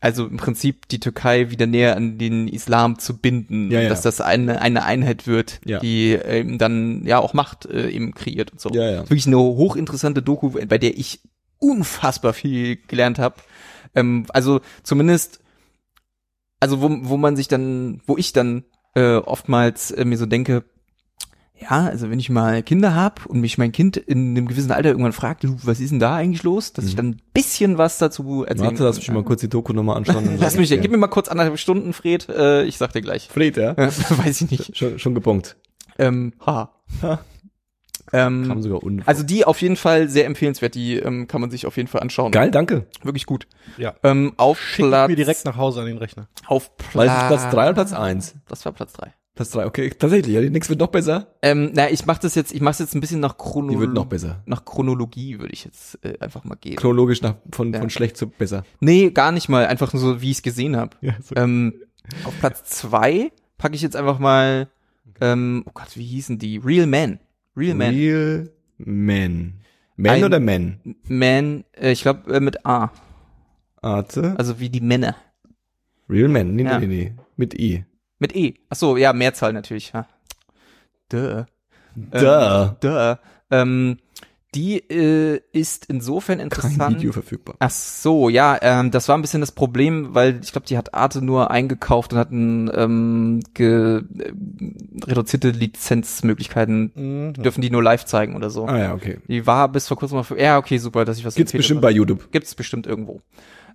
also 0.03 0.27
im 0.27 0.35
Prinzip 0.35 0.89
die 0.89 0.99
Türkei 0.99 1.49
wieder 1.49 1.65
näher 1.65 1.95
an 1.95 2.17
den 2.17 2.49
Islam 2.49 2.99
zu 2.99 3.17
binden, 3.17 3.71
Ja, 3.71 3.79
ja. 3.81 3.87
dass 3.89 4.01
das 4.01 4.19
eine 4.19 4.61
eine 4.61 4.83
Einheit 4.83 5.27
wird, 5.27 5.61
Ja. 5.65 5.79
die 5.79 6.11
eben 6.11 6.57
dann 6.57 7.05
ja 7.05 7.19
auch 7.19 7.33
Macht 7.33 7.65
äh, 7.67 7.89
eben 7.89 8.13
kreiert 8.13 8.51
und 8.51 8.59
so. 8.59 8.69
Ja, 8.71 8.89
ja. 8.91 8.99
Wirklich 9.03 9.27
eine 9.27 9.37
hochinteressante 9.37 10.21
Doku, 10.21 10.49
bei 10.67 10.77
der 10.77 10.97
ich 10.97 11.21
unfassbar 11.59 12.33
viel 12.33 12.75
gelernt 12.87 13.17
habe. 13.17 13.35
Ähm, 13.95 14.25
also 14.33 14.59
zumindest, 14.83 15.39
also 16.59 16.81
wo, 16.81 16.89
wo 17.03 17.15
man 17.15 17.37
sich 17.37 17.47
dann, 17.47 18.01
wo 18.05 18.17
ich 18.17 18.33
dann 18.33 18.65
äh, 18.95 19.15
oftmals 19.15 19.91
äh, 19.91 20.03
mir 20.03 20.17
so 20.17 20.25
denke, 20.25 20.65
ja, 21.63 21.85
also 21.87 22.09
wenn 22.09 22.19
ich 22.19 22.29
mal 22.29 22.61
Kinder 22.63 22.95
hab 22.95 23.25
und 23.25 23.39
mich 23.39 23.57
mein 23.57 23.71
Kind 23.71 23.97
in 23.97 24.37
einem 24.37 24.47
gewissen 24.47 24.71
Alter 24.71 24.89
irgendwann 24.89 25.13
fragt, 25.13 25.43
du, 25.43 25.55
was 25.63 25.79
ist 25.79 25.89
denn 25.91 25.99
da 25.99 26.15
eigentlich 26.15 26.43
los, 26.43 26.73
dass 26.73 26.85
ich 26.85 26.93
Mhm. 26.93 26.97
dann 26.97 27.05
ein 27.09 27.21
bisschen 27.33 27.77
was 27.77 27.97
dazu 27.97 28.43
erzählen 28.43 28.71
Warte, 28.71 28.83
lass 28.83 28.97
mich 28.97 29.11
mal 29.11 29.23
kurz 29.23 29.41
die 29.41 29.49
Doku 29.49 29.73
nochmal 29.73 29.97
anschauen. 29.97 30.27
Lass 30.39 30.55
mich, 30.55 30.63
ich 30.71 30.77
dir. 30.77 30.81
gib 30.81 30.91
mir 30.91 30.97
mal 30.97 31.07
kurz 31.07 31.27
anderthalb 31.29 31.57
Stunden, 31.59 31.93
Fred, 31.93 32.27
äh, 32.29 32.63
ich 32.63 32.77
sag 32.77 32.93
dir 32.93 33.01
gleich. 33.01 33.27
Fred, 33.29 33.57
ja? 33.57 33.75
Weiß 33.77 34.41
ich 34.41 34.51
nicht. 34.51 34.77
Schon, 34.77 34.99
schon 34.99 35.15
gebongt. 35.15 35.55
Ähm, 35.97 36.33
ha. 36.45 36.73
Ha. 37.01 37.19
Ähm. 38.11 39.01
Also 39.05 39.23
die 39.23 39.45
auf 39.45 39.61
jeden 39.61 39.75
Fall 39.75 40.07
sehr 40.07 40.25
empfehlenswert, 40.25 40.75
die 40.75 40.97
ähm, 40.97 41.27
kann 41.27 41.41
man 41.41 41.49
sich 41.49 41.65
auf 41.65 41.77
jeden 41.77 41.87
Fall 41.87 42.01
anschauen. 42.01 42.31
Geil, 42.31 42.51
danke. 42.51 42.85
Wirklich 43.01 43.25
gut. 43.25 43.47
Ja. 43.77 43.95
Ähm, 44.03 44.33
auf 44.37 44.59
Schick 44.61 44.85
Platz, 44.85 45.09
mir 45.09 45.15
direkt 45.15 45.45
nach 45.45 45.57
Hause 45.57 45.79
an 45.81 45.87
den 45.87 45.97
Rechner. 45.97 46.27
auf 46.45 46.75
Platz, 46.77 46.95
Weil 46.95 47.07
es 47.07 47.13
ist 47.15 47.27
Platz 47.27 47.41
drei 47.53 47.63
oder 47.65 47.73
Platz 47.73 47.93
eins? 47.93 48.35
Das 48.47 48.63
war 48.65 48.71
Platz 48.71 48.93
drei. 48.93 49.13
Platz 49.35 49.49
drei, 49.49 49.65
okay. 49.65 49.89
Tatsächlich, 49.89 50.33
ja, 50.35 50.41
die 50.41 50.51
nächste 50.51 50.69
wird 50.71 50.79
noch 50.79 50.91
besser. 50.91 51.33
Ähm, 51.41 51.71
na, 51.73 51.89
ich 51.89 52.05
mach 52.05 52.19
das 52.19 52.35
jetzt, 52.35 52.53
ich 52.53 52.61
mach's 52.61 52.77
jetzt 52.77 52.93
ein 52.93 53.01
bisschen 53.01 53.19
nach 53.19 53.33
Die 53.33 53.39
Chronologie. 53.43 53.79
wird 53.79 53.93
noch 53.93 54.05
besser. 54.05 54.43
Nach 54.45 54.63
Chronologie 54.63 55.39
würde 55.39 55.53
ich 55.53 55.65
jetzt 55.65 55.97
äh, 56.05 56.19
einfach 56.19 56.43
mal 56.43 56.53
gehen. 56.55 56.75
Chronologisch 56.75 57.21
nach, 57.23 57.35
von, 57.51 57.73
Ja. 57.73 57.79
von 57.79 57.89
schlecht 57.89 58.15
zu 58.15 58.27
besser. 58.27 58.63
nee, 58.79 59.09
gar 59.09 59.31
nicht 59.31 59.49
mal, 59.49 59.65
einfach 59.65 59.91
nur 59.93 60.01
so, 60.01 60.21
wie 60.21 60.29
ich 60.29 60.37
es 60.37 60.43
gesehen 60.43 60.75
habe. 60.77 60.95
Ja, 61.01 61.15
so. 61.21 61.35
Ähm, 61.35 61.73
auf 62.25 62.37
Platz 62.39 62.63
zwei 62.65 63.31
packe 63.57 63.73
ich 63.75 63.81
jetzt 63.81 63.95
einfach 63.95 64.19
mal, 64.19 64.67
ähm, 65.19 65.63
oh 65.67 65.71
Gott, 65.73 65.95
wie 65.97 66.05
hießen 66.05 66.37
die? 66.37 66.57
Real 66.57 66.85
Men. 66.85 67.17
Real 67.57 67.75
Men. 67.75 67.95
Real 67.95 68.49
Men. 68.77 69.53
Men 69.95 70.11
Ein- 70.11 70.23
oder 70.25 70.39
Men? 70.39 70.79
Men, 71.07 71.63
äh, 71.71 71.91
ich 71.91 72.01
glaube 72.03 72.31
äh, 72.35 72.39
mit 72.39 72.65
A, 72.67 72.91
Arte. 73.81 74.35
also 74.37 74.59
wie 74.59 74.69
die 74.69 74.81
Männer. 74.81 75.15
Real 76.09 76.29
Men. 76.29 76.55
Nee, 76.55 76.63
Ja. 76.65 76.79
nee, 76.79 76.85
nee. 76.87 77.13
Mit 77.35 77.53
I. 77.59 77.85
Mit 78.23 78.33
E. 78.37 78.53
Ach 78.69 78.77
so, 78.77 78.95
ja, 78.95 79.11
Mehrzahl 79.11 79.51
natürlich. 79.51 79.91
Ja. 79.93 80.07
Duh. 81.09 81.43
Da. 82.09 82.69
Ähm, 82.69 82.75
duh. 82.79 83.15
Ähm, 83.51 83.97
die 84.55 84.77
äh, 84.89 85.41
ist 85.51 85.87
insofern 85.87 86.37
Kein 86.37 86.45
interessant. 86.45 86.97
Video 86.99 87.11
verfügbar. 87.11 87.55
Ach 87.59 87.69
so, 87.69 88.29
ja, 88.29 88.57
ähm, 88.61 88.91
das 88.91 89.09
war 89.09 89.17
ein 89.17 89.21
bisschen 89.21 89.41
das 89.41 89.51
Problem, 89.51 90.15
weil 90.15 90.39
ich 90.41 90.53
glaube, 90.53 90.65
die 90.67 90.77
hat 90.77 90.93
Arte 90.93 91.21
nur 91.21 91.51
eingekauft 91.51 92.13
und 92.13 92.19
hatten 92.19 92.71
ähm, 92.73 93.41
ge, 93.53 93.97
äh, 93.97 94.03
reduzierte 95.05 95.49
Lizenzmöglichkeiten. 95.49 96.91
Mhm. 96.95 97.33
Dürfen 97.33 97.59
die 97.61 97.71
nur 97.71 97.83
live 97.83 98.05
zeigen 98.05 98.37
oder 98.37 98.49
so. 98.49 98.67
Ah 98.67 98.77
ja, 98.77 98.93
okay. 98.93 99.17
Die 99.27 99.45
war 99.45 99.67
bis 99.69 99.89
vor 99.89 99.97
kurzem 99.97 100.15
mal 100.19 100.23
für. 100.23 100.39
Ja, 100.39 100.57
okay, 100.57 100.77
super, 100.77 101.03
dass 101.03 101.17
ich 101.17 101.25
was 101.25 101.35
Gibt's 101.35 101.49
empfehle. 101.51 101.59
bestimmt 101.59 101.81
bei 101.81 101.91
YouTube. 101.91 102.31
Gibt's 102.31 102.55
bestimmt 102.55 102.87
irgendwo. 102.87 103.19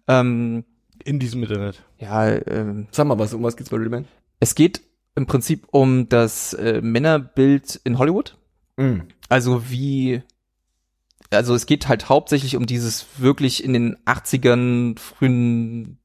Ähm, 0.06 0.64
In 1.04 1.18
diesem 1.18 1.42
Internet. 1.42 1.84
ja, 1.98 2.28
ähm, 2.46 2.86
Sag 2.92 3.06
mal 3.06 3.18
was, 3.18 3.34
um 3.34 3.42
was 3.42 3.58
geht's 3.58 3.68
bei 3.68 3.76
Real? 3.76 4.04
Es 4.40 4.54
geht 4.54 4.80
im 5.14 5.26
Prinzip 5.26 5.66
um 5.70 6.08
das 6.08 6.52
äh, 6.54 6.80
Männerbild 6.80 7.80
in 7.84 7.98
Hollywood. 7.98 8.36
Mm. 8.76 9.00
Also 9.28 9.68
wie, 9.70 10.22
also 11.30 11.54
es 11.54 11.66
geht 11.66 11.88
halt 11.88 12.08
hauptsächlich 12.08 12.56
um 12.56 12.66
dieses 12.66 13.06
wirklich 13.18 13.64
in 13.64 13.72
den 13.72 13.96
80ern, 14.06 14.98
frühen 14.98 15.98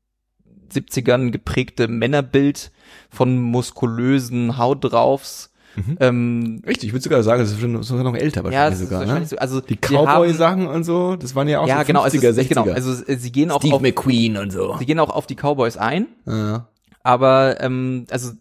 70ern 0.71 1.29
geprägte 1.29 1.87
Männerbild 1.87 2.71
von 3.09 3.39
muskulösen 3.39 4.57
Hautdraufs. 4.57 5.51
Mhm. 5.75 5.97
Ähm, 5.99 6.61
Richtig, 6.67 6.87
ich 6.89 6.93
würde 6.93 7.03
sogar 7.03 7.23
sagen, 7.23 7.41
das 7.41 7.51
ist 7.51 7.59
schon 7.59 7.81
sogar 7.83 8.03
noch 8.03 8.15
älter 8.15 8.41
ja, 8.41 8.43
wahrscheinlich 8.45 8.73
ist 8.73 8.79
sogar, 8.85 8.99
wahrscheinlich 9.01 9.31
ne? 9.31 9.37
so, 9.37 9.37
also 9.37 9.61
Die 9.61 9.75
Cowboy-Sachen 9.77 10.67
und 10.67 10.83
so, 10.83 11.15
das 11.15 11.33
waren 11.35 11.47
ja 11.47 11.59
auch 11.61 11.67
ja, 11.67 11.79
so 11.79 11.85
genau, 11.85 12.03
50er, 12.03 12.05
also, 12.27 12.27
es- 12.27 12.37
60er. 12.37 12.49
genau, 12.49 12.71
also 12.73 13.03
äh, 13.05 13.15
sie 13.17 13.31
gehen 13.31 13.49
auch 13.51 13.59
Steve 13.59 13.75
auf, 13.75 13.81
McQueen 13.81 14.37
und 14.37 14.51
so. 14.51 14.75
sie 14.77 14.85
gehen 14.85 14.99
auch 14.99 15.09
auf 15.09 15.25
die 15.25 15.35
Cowboys 15.35 15.77
ein, 15.77 16.07
Ja. 16.27 16.67
Aber 17.03 17.61
ähm, 17.61 18.05
also 18.09 18.31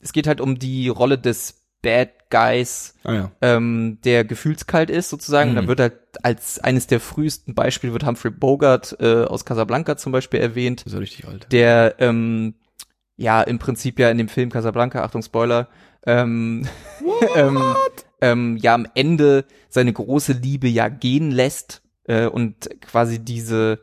es 0.00 0.12
geht 0.12 0.26
halt 0.26 0.40
um 0.40 0.58
die 0.58 0.88
Rolle 0.88 1.18
des 1.18 1.62
Bad 1.82 2.10
Guys, 2.30 2.94
Ah 3.04 3.12
ja. 3.14 3.32
ähm, 3.42 3.98
der 4.04 4.24
gefühlskalt 4.24 4.90
ist 4.90 5.08
sozusagen. 5.10 5.52
Mhm. 5.52 5.56
Da 5.56 5.66
wird 5.68 5.80
halt 5.80 5.94
als 6.22 6.58
eines 6.58 6.86
der 6.88 6.98
frühesten 7.00 7.54
Beispiele 7.54 7.92
wird 7.92 8.04
Humphrey 8.04 8.30
Bogart 8.32 8.96
äh, 8.98 9.22
aus 9.24 9.44
Casablanca 9.44 9.96
zum 9.96 10.10
Beispiel 10.12 10.40
erwähnt, 10.40 10.80
Das 10.80 10.86
ist 10.88 10.92
ja 10.94 10.98
richtig 10.98 11.28
alt. 11.28 11.46
der 11.52 11.94
ähm, 11.98 12.54
ja 13.16 13.42
im 13.42 13.58
Prinzip 13.58 13.98
ja 14.00 14.10
in 14.10 14.18
dem 14.18 14.28
Film 14.28 14.50
Casablanca, 14.50 15.02
Achtung 15.04 15.22
Spoiler, 15.22 15.68
ähm, 16.04 16.66
ähm, 17.36 17.62
ähm, 18.20 18.56
ja 18.56 18.74
am 18.74 18.88
Ende 18.94 19.44
seine 19.68 19.92
große 19.92 20.32
Liebe 20.32 20.66
ja 20.68 20.88
gehen 20.88 21.30
lässt 21.30 21.82
äh, 22.04 22.26
und 22.26 22.68
quasi 22.80 23.20
diese 23.20 23.80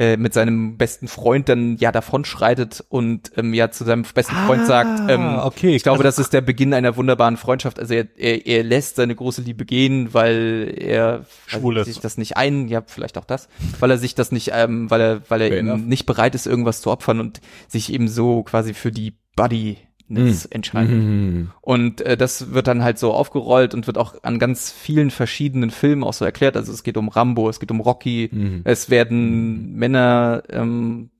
äh, 0.00 0.16
mit 0.16 0.32
seinem 0.34 0.78
besten 0.78 1.06
Freund 1.08 1.48
dann 1.50 1.76
ja 1.76 1.92
davonschreitet 1.92 2.82
und 2.88 3.30
ähm, 3.36 3.52
ja 3.54 3.70
zu 3.70 3.84
seinem 3.84 4.02
besten 4.14 4.34
Freund 4.34 4.66
sagt, 4.66 5.10
ähm, 5.10 5.20
Ah, 5.20 5.44
okay, 5.46 5.76
ich 5.76 5.82
glaube, 5.82 5.98
also- 5.98 6.04
das 6.04 6.18
ist 6.18 6.32
der 6.32 6.40
Beginn 6.40 6.72
einer 6.74 6.96
wunderbaren 6.96 7.36
Freundschaft. 7.36 7.78
Also 7.78 7.92
er, 7.94 8.06
er, 8.16 8.46
er 8.46 8.62
lässt 8.64 8.96
seine 8.96 9.14
große 9.14 9.42
Liebe 9.42 9.64
gehen, 9.66 10.12
weil 10.14 10.74
er 10.76 11.26
Schwul 11.46 11.76
ist. 11.76 11.86
sich 11.86 12.00
das 12.00 12.16
nicht 12.16 12.36
ein, 12.38 12.66
ja 12.68 12.82
vielleicht 12.86 13.18
auch 13.18 13.26
das, 13.26 13.48
weil 13.78 13.90
er 13.90 13.98
sich 13.98 14.14
das 14.14 14.32
nicht, 14.32 14.50
ähm, 14.54 14.90
weil 14.90 15.00
er, 15.00 15.20
weil 15.28 15.42
er 15.42 15.50
eben 15.52 15.86
nicht 15.86 16.06
bereit 16.06 16.34
ist, 16.34 16.46
irgendwas 16.46 16.80
zu 16.80 16.90
opfern 16.90 17.20
und 17.20 17.40
sich 17.68 17.92
eben 17.92 18.08
so 18.08 18.42
quasi 18.42 18.72
für 18.74 18.90
die 18.90 19.14
Buddy 19.36 19.76
entscheidet. 20.10 20.96
Mhm. 20.96 21.50
Und 21.60 22.00
äh, 22.00 22.16
das 22.16 22.52
wird 22.52 22.66
dann 22.66 22.82
halt 22.82 22.98
so 22.98 23.12
aufgerollt 23.12 23.74
und 23.74 23.86
wird 23.86 23.98
auch 23.98 24.22
an 24.22 24.38
ganz 24.38 24.70
vielen 24.70 25.10
verschiedenen 25.10 25.70
Filmen 25.70 26.04
auch 26.04 26.12
so 26.12 26.24
erklärt. 26.24 26.56
Also 26.56 26.72
es 26.72 26.82
geht 26.82 26.96
um 26.96 27.08
Rambo, 27.08 27.48
es 27.48 27.60
geht 27.60 27.70
um 27.70 27.80
Rocky, 27.80 28.28
Mhm. 28.32 28.62
es 28.64 28.90
werden 28.90 29.74
Männer 29.76 30.42
ähm, 30.50 31.10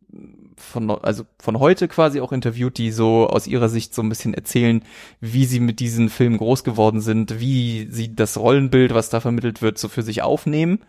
von 0.57 0.90
also 0.90 1.24
von 1.38 1.59
heute 1.59 1.88
quasi 1.88 2.20
auch 2.20 2.33
interviewt, 2.33 2.76
die 2.79 2.90
so 2.90 3.26
aus 3.29 3.46
ihrer 3.46 3.68
Sicht 3.68 3.94
so 3.94 4.03
ein 4.03 4.09
bisschen 4.09 4.35
erzählen, 4.35 4.83
wie 5.20 5.46
sie 5.46 5.61
mit 5.61 5.81
diesen 5.81 6.11
Filmen 6.11 6.37
groß 6.37 6.64
geworden 6.64 7.00
sind, 7.00 7.40
wie 7.40 7.88
sie 7.90 8.14
das 8.14 8.37
Rollenbild, 8.37 8.92
was 8.94 9.09
da 9.09 9.20
vermittelt 9.20 9.62
wird, 9.62 9.79
so 9.79 9.88
für 9.88 10.03
sich 10.03 10.22
aufnehmen. 10.22 10.81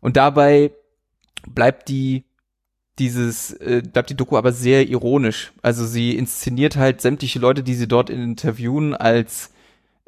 Und 0.00 0.16
dabei 0.16 0.72
bleibt 1.48 1.88
die 1.88 2.24
dieses 2.98 3.52
äh, 3.52 3.82
bleibt 3.82 4.10
die 4.10 4.16
Doku 4.16 4.36
aber 4.36 4.52
sehr 4.52 4.88
ironisch. 4.88 5.52
Also 5.62 5.86
sie 5.86 6.16
inszeniert 6.16 6.76
halt 6.76 7.00
sämtliche 7.00 7.38
Leute, 7.38 7.62
die 7.62 7.74
sie 7.74 7.88
dort 7.88 8.10
interviewen, 8.10 8.94
als 8.94 9.50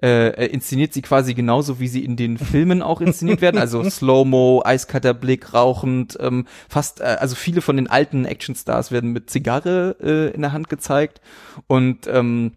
äh, 0.03 0.31
äh, 0.31 0.47
inszeniert 0.47 0.92
sie 0.92 1.01
quasi 1.01 1.33
genauso, 1.33 1.79
wie 1.79 1.87
sie 1.87 2.05
in 2.05 2.16
den 2.16 2.37
Filmen 2.38 2.83
auch 2.83 3.01
inszeniert 3.01 3.40
werden. 3.40 3.59
Also 3.59 3.88
Slow-Mo, 3.88 4.62
eiskalter 4.64 5.14
Blick, 5.14 5.55
rauchend, 5.55 6.18
ähm, 6.21 6.47
fast, 6.68 7.01
äh, 7.01 7.16
also 7.21 7.37
viele 7.37 7.61
von 7.61 7.77
den 7.77 7.87
alten 7.87 8.25
Actionstars 8.25 8.90
werden 8.90 9.12
mit 9.12 9.31
Zigarre 9.31 9.97
äh, 10.01 10.35
in 10.35 10.42
der 10.42 10.53
Hand 10.53 10.68
gezeigt. 10.68 11.21
Und 11.68 12.09
ähm, 12.09 12.53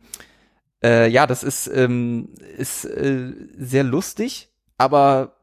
äh, 0.83 1.07
ja, 1.07 1.27
das 1.27 1.43
ist, 1.43 1.67
ähm, 1.67 2.29
ist 2.57 2.85
äh, 2.85 3.31
sehr 3.57 3.83
lustig, 3.83 4.49
aber 4.77 5.35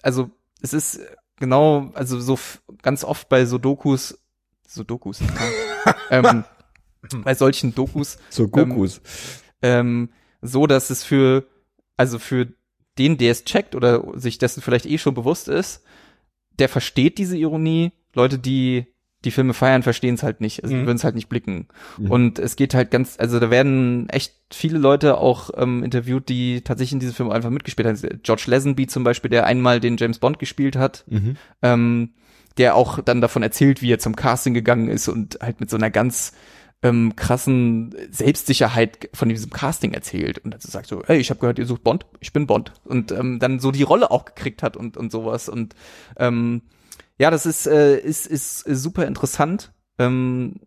also 0.00 0.30
es 0.62 0.72
ist 0.72 1.00
genau, 1.40 1.90
also 1.94 2.20
so 2.20 2.38
ganz 2.82 3.02
oft 3.02 3.28
bei 3.28 3.46
so 3.46 3.58
Dokus, 3.58 4.18
so 4.68 4.84
Dokus, 4.84 5.20
ähm, 6.10 6.44
bei 7.24 7.34
solchen 7.34 7.74
Dokus 7.74 8.18
So 8.28 8.48
Gokus. 8.48 9.00
ähm, 9.62 10.10
so, 10.42 10.66
dass 10.66 10.90
es 10.90 11.02
für, 11.04 11.46
also 11.96 12.18
für 12.18 12.48
den, 12.98 13.16
der 13.18 13.32
es 13.32 13.44
checkt 13.44 13.74
oder 13.74 14.04
sich 14.18 14.38
dessen 14.38 14.60
vielleicht 14.62 14.86
eh 14.86 14.98
schon 14.98 15.14
bewusst 15.14 15.48
ist, 15.48 15.82
der 16.58 16.68
versteht 16.68 17.18
diese 17.18 17.36
Ironie. 17.36 17.92
Leute, 18.14 18.38
die 18.38 18.86
die 19.24 19.30
Filme 19.32 19.52
feiern, 19.52 19.82
verstehen 19.82 20.14
es 20.14 20.22
halt 20.22 20.40
nicht, 20.40 20.62
also 20.62 20.74
Mhm. 20.76 20.86
würden 20.86 20.96
es 20.96 21.02
halt 21.04 21.16
nicht 21.16 21.28
blicken. 21.28 21.66
Mhm. 21.98 22.10
Und 22.10 22.38
es 22.38 22.54
geht 22.54 22.72
halt 22.74 22.92
ganz, 22.92 23.16
also 23.18 23.40
da 23.40 23.50
werden 23.50 24.08
echt 24.10 24.32
viele 24.52 24.78
Leute 24.78 25.18
auch 25.18 25.50
ähm, 25.56 25.82
interviewt, 25.82 26.28
die 26.28 26.60
tatsächlich 26.60 26.92
in 26.92 27.00
diesem 27.00 27.14
Film 27.16 27.30
einfach 27.30 27.50
mitgespielt 27.50 27.88
haben. 27.88 28.20
George 28.22 28.44
Lazenby 28.46 28.86
zum 28.86 29.02
Beispiel, 29.02 29.28
der 29.30 29.44
einmal 29.46 29.80
den 29.80 29.96
James 29.96 30.20
Bond 30.20 30.38
gespielt 30.38 30.76
hat, 30.76 31.04
Mhm. 31.08 31.36
ähm, 31.62 32.10
der 32.58 32.74
auch 32.74 33.00
dann 33.00 33.20
davon 33.20 33.42
erzählt, 33.42 33.82
wie 33.82 33.92
er 33.92 33.98
zum 33.98 34.16
Casting 34.16 34.54
gegangen 34.54 34.88
ist 34.88 35.08
und 35.08 35.38
halt 35.40 35.60
mit 35.60 35.70
so 35.70 35.76
einer 35.76 35.90
ganz 35.90 36.32
ähm, 36.82 37.16
krassen 37.16 37.94
Selbstsicherheit 38.10 39.10
von 39.12 39.28
diesem 39.28 39.50
Casting 39.50 39.92
erzählt 39.94 40.38
und 40.38 40.52
dazu 40.52 40.70
sagt 40.70 40.86
so, 40.86 41.02
hey, 41.06 41.18
ich 41.18 41.30
habe 41.30 41.40
gehört, 41.40 41.58
ihr 41.58 41.66
sucht 41.66 41.82
Bond, 41.82 42.06
ich 42.20 42.32
bin 42.32 42.46
Bond 42.46 42.72
und 42.84 43.10
ähm, 43.10 43.38
dann 43.38 43.58
so 43.58 43.70
die 43.70 43.82
Rolle 43.82 44.10
auch 44.10 44.24
gekriegt 44.24 44.62
hat 44.62 44.76
und 44.76 44.96
und 44.96 45.10
sowas 45.10 45.48
und 45.48 45.74
ähm, 46.16 46.62
ja, 47.18 47.30
das 47.30 47.46
ist 47.46 47.66
äh, 47.66 47.98
ist 47.98 48.26
ist 48.26 48.60
super 48.60 49.06
interessant. 49.06 49.72
Ähm, 49.98 50.60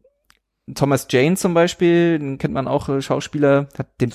Thomas 0.76 1.08
Jane 1.10 1.36
zum 1.36 1.54
Beispiel, 1.54 2.20
den 2.20 2.38
kennt 2.38 2.54
man 2.54 2.68
auch, 2.68 2.88
äh, 2.88 3.02
Schauspieler, 3.02 3.68
hat 3.78 3.88
den. 4.00 4.12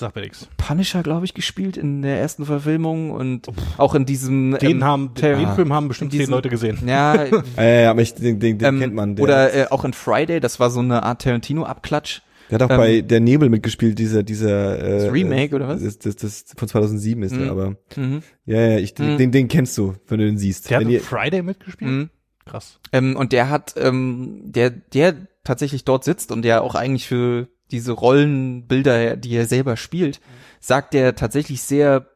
Punisher, 0.57 1.03
glaube 1.03 1.25
ich, 1.25 1.33
gespielt 1.33 1.77
in 1.77 2.01
der 2.01 2.19
ersten 2.19 2.45
Verfilmung 2.45 3.11
und 3.11 3.47
auch 3.77 3.93
in 3.95 4.05
diesem 4.05 4.57
Den 4.59 4.77
ähm, 4.77 4.83
haben, 4.83 5.13
Ter- 5.13 5.35
den 5.37 5.53
Film 5.55 5.73
haben 5.73 5.87
bestimmt 5.87 6.13
in 6.13 6.21
zehn 6.21 6.29
Leute 6.29 6.49
gesehen. 6.49 6.79
ja, 6.87 7.25
Äh, 7.57 7.83
ja, 7.83 7.91
aber 7.91 8.01
ich, 8.01 8.13
den, 8.15 8.39
den, 8.39 8.57
den 8.57 8.67
ähm, 8.75 8.79
kennt 8.79 8.93
man. 8.95 9.15
Der, 9.15 9.23
oder 9.23 9.53
äh, 9.53 9.67
auch 9.69 9.83
in 9.85 9.93
Friday, 9.93 10.39
das 10.39 10.59
war 10.59 10.69
so 10.69 10.79
eine 10.79 11.03
Art 11.03 11.21
Tarantino-Abklatsch. 11.21 12.21
der 12.49 12.55
hat 12.59 12.63
auch 12.63 12.69
ähm, 12.71 12.77
bei 12.77 13.01
Der 13.01 13.19
Nebel 13.19 13.49
mitgespielt, 13.49 13.99
dieser, 13.99 14.23
dieser, 14.23 14.79
äh, 14.81 15.03
Das 15.03 15.13
Remake, 15.13 15.53
oder 15.53 15.67
was? 15.67 15.83
Das, 15.83 15.99
das, 15.99 16.15
das 16.15 16.45
von 16.57 16.67
2007 16.67 17.21
ist 17.23 17.33
Mhm. 17.35 17.39
der, 17.39 17.51
aber, 17.51 17.75
Mhm. 17.97 18.21
ja, 18.45 18.61
ja, 18.61 18.77
ich, 18.79 18.97
Mhm. 18.97 19.17
den, 19.17 19.31
den 19.31 19.47
kennst 19.49 19.77
du, 19.77 19.95
wenn 20.07 20.19
du 20.19 20.25
den 20.25 20.37
siehst. 20.37 20.69
Der 20.69 20.77
hat 20.77 20.81
Wenn 20.81 20.89
in 20.89 20.95
ihr, 20.95 21.01
Friday 21.01 21.41
mitgespielt? 21.43 21.91
Mhm. 21.91 22.09
Krass. 22.45 22.79
Ähm, 22.93 23.17
und 23.17 23.33
der 23.33 23.49
hat, 23.49 23.75
ähm, 23.77 24.39
der, 24.45 24.69
der 24.69 25.13
tatsächlich 25.47 25.85
dort 25.85 26.03
sitzt 26.03 26.31
und 26.31 26.41
der 26.43 26.61
auch 26.61 26.75
eigentlich 26.75 27.07
für 27.07 27.47
diese 27.71 27.93
Rollenbilder, 27.93 29.15
die 29.17 29.35
er 29.35 29.45
selber 29.45 29.77
spielt, 29.77 30.19
sagt 30.59 30.93
er 30.93 31.15
tatsächlich 31.15 31.61
sehr 31.61 32.07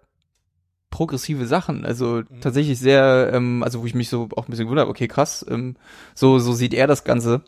progressive 0.90 1.46
Sachen. 1.48 1.86
Also 1.86 2.22
tatsächlich 2.42 2.78
sehr, 2.78 3.32
ähm, 3.34 3.64
also 3.64 3.82
wo 3.82 3.86
ich 3.86 3.96
mich 3.96 4.10
so 4.10 4.28
auch 4.36 4.48
ein 4.48 4.52
bisschen 4.52 4.66
gewundert 4.66 4.84
habe, 4.84 4.92
okay, 4.92 5.08
krass, 5.08 5.46
ähm, 5.50 5.78
so, 6.14 6.40
so 6.40 6.54
sieht 6.54 6.74
er 6.74 6.88
das 6.88 7.04
Ganze. 7.04 7.44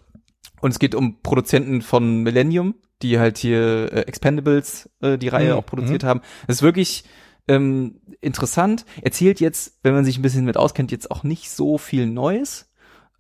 Und 0.62 0.72
es 0.72 0.80
geht 0.80 0.96
um 0.96 1.22
Produzenten 1.22 1.82
von 1.82 2.24
Millennium, 2.24 2.76
die 3.02 3.20
halt 3.20 3.38
hier 3.38 3.92
äh, 3.92 4.02
Expendables, 4.02 4.90
äh, 5.02 5.18
die 5.18 5.28
Reihe 5.28 5.52
Mhm. 5.54 5.60
auch 5.60 5.66
produziert 5.66 6.04
haben. 6.06 6.22
Es 6.48 6.58
ist 6.58 6.62
wirklich 6.64 7.04
ähm, 7.50 8.00
interessant. 8.22 8.86
Erzählt 9.02 9.42
jetzt, 9.42 9.80
wenn 9.84 9.94
man 9.94 10.06
sich 10.06 10.18
ein 10.18 10.22
bisschen 10.22 10.46
mit 10.46 10.56
auskennt, 10.56 10.92
jetzt 10.94 11.12
auch 11.12 11.24
nicht 11.24 11.52
so 11.52 11.78
viel 11.78 12.06
Neues. 12.06 12.72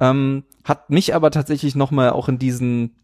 Ähm, 0.03 0.43
hat 0.65 0.89
mich 0.89 1.15
aber 1.15 1.31
tatsächlich 1.31 1.75
noch 1.75 1.91
mal 1.91 2.09
auch 2.09 2.27
in 2.27 2.37
diesen, 2.37 2.95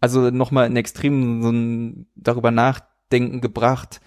also 0.00 0.30
noch 0.30 0.50
mal 0.50 0.66
in 0.66 0.76
extremen 0.76 1.42
so 1.42 1.50
ein 1.50 2.06
darüber 2.14 2.50
nachdenken 2.50 3.42
gebracht, 3.42 4.00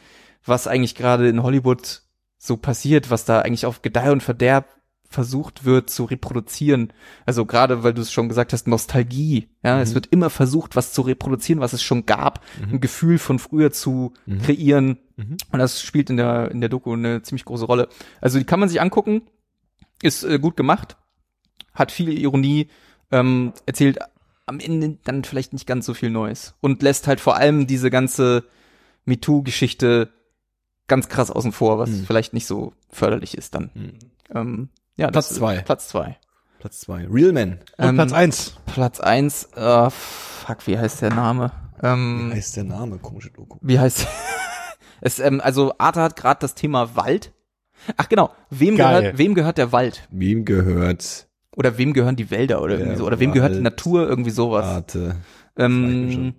was 0.43 0.65
eigentlich 0.65 0.95
gerade 0.95 1.29
in 1.29 1.43
Hollywood 1.43 2.01
so 2.39 2.57
passiert, 2.57 3.11
was 3.11 3.25
da 3.25 3.41
eigentlich 3.41 3.67
auf 3.67 3.83
Gedeih 3.83 4.11
und 4.11 4.23
Verderb 4.23 4.65
versucht 5.09 5.63
wird 5.63 5.91
zu 5.91 6.05
reproduzieren. 6.05 6.91
Also 7.25 7.45
gerade, 7.45 7.83
weil 7.83 7.93
du 7.93 8.01
es 8.01 8.11
schon 8.11 8.29
gesagt 8.29 8.53
hast, 8.53 8.67
Nostalgie. 8.67 9.49
Ja, 9.63 9.79
es 9.81 9.93
wird 9.93 10.07
immer 10.07 10.31
versucht, 10.31 10.75
was 10.75 10.93
zu 10.93 11.01
reproduzieren, 11.01 11.61
was 11.61 11.73
es 11.73 11.83
schon 11.83 12.05
gab, 12.05 12.43
ein 12.61 12.79
Gefühl 12.79 13.19
von 13.19 13.37
früher 13.37 13.71
zu 13.71 14.13
kreieren. 14.43 14.99
Mhm. 15.17 15.37
Und 15.51 15.59
das 15.59 15.81
spielt 15.81 16.09
in 16.09 16.17
der 16.17 16.49
in 16.51 16.61
der 16.61 16.69
Doku 16.69 16.93
eine 16.93 17.21
ziemlich 17.21 17.45
große 17.45 17.65
Rolle. 17.65 17.89
Also 18.21 18.39
die 18.39 18.45
kann 18.45 18.59
man 18.59 18.69
sich 18.69 18.81
angucken, 18.81 19.23
ist 20.01 20.23
äh, 20.23 20.39
gut 20.39 20.55
gemacht, 20.55 20.97
hat 21.73 21.91
viel 21.91 22.09
Ironie, 22.17 22.67
ähm, 23.11 23.53
erzählt 23.65 23.99
am 24.45 24.59
Ende 24.59 24.97
dann 25.03 25.23
vielleicht 25.23 25.53
nicht 25.53 25.67
ganz 25.67 25.85
so 25.85 25.93
viel 25.93 26.09
Neues 26.09 26.55
und 26.61 26.81
lässt 26.81 27.07
halt 27.07 27.19
vor 27.19 27.35
allem 27.37 27.67
diese 27.67 27.89
ganze 27.91 28.43
MeToo-Geschichte 29.05 30.09
ganz 30.87 31.07
krass 31.09 31.29
außen 31.31 31.51
vor, 31.51 31.77
was 31.79 31.89
Mhm. 31.89 32.05
vielleicht 32.05 32.33
nicht 32.33 32.47
so 32.47 32.73
förderlich 32.89 33.37
ist 33.37 33.53
dann. 33.55 33.69
Mhm. 33.73 33.93
Ähm, 34.33 34.69
ja, 34.95 35.09
Platz 35.11 35.29
das- 35.29 35.37
zwei. 35.37 35.59
Platz 35.61 35.87
zwei. 35.87 36.17
Platz 36.59 36.79
zwei. 36.81 37.07
Real 37.09 37.31
Men. 37.31 37.59
Und 37.77 37.85
Ähm, 37.85 37.95
Platz 37.95 38.11
eins. 38.11 38.55
Platz 38.65 38.99
eins, 38.99 39.45
äh, 39.55 39.89
fuck, 39.89 40.65
wie 40.67 40.77
heißt 40.77 41.01
der 41.01 41.13
Name? 41.13 41.51
Ähm, 41.81 42.29
Wie 42.31 42.35
heißt 42.35 42.57
der 42.57 42.65
Name? 42.65 42.97
Komische 42.97 43.29
Doku. 43.31 43.57
wie 43.61 43.79
heißt 43.79 44.05
es? 45.01 45.19
Ähm, 45.19 45.39
also 45.41 45.73
Arthur 45.77 46.03
hat 46.03 46.15
gerade 46.17 46.39
das 46.41 46.55
Thema 46.55 46.95
Wald. 46.95 47.31
Ach 47.95 48.09
genau, 48.09 48.31
wem 48.49 48.75
Geil. 48.75 48.99
gehört, 49.01 49.17
wem 49.17 49.33
gehört 49.35 49.57
der 49.57 49.71
Wald? 49.71 50.05
Wem 50.11 50.43
gehört 50.43 51.28
Oder 51.59 51.77
wem 51.77 51.91
gehören 51.91 52.15
die 52.15 52.31
Wälder 52.31 52.61
oder 52.61 52.79
irgendwie 52.79 52.95
so? 52.95 53.05
Oder 53.05 53.19
wem 53.19 53.33
gehört 53.33 53.53
die. 53.53 53.59
Natur? 53.59 54.07
Irgendwie 54.07 54.29
sowas. 54.29 54.65
Arte? 54.65 55.17
Ähm. 55.57 56.35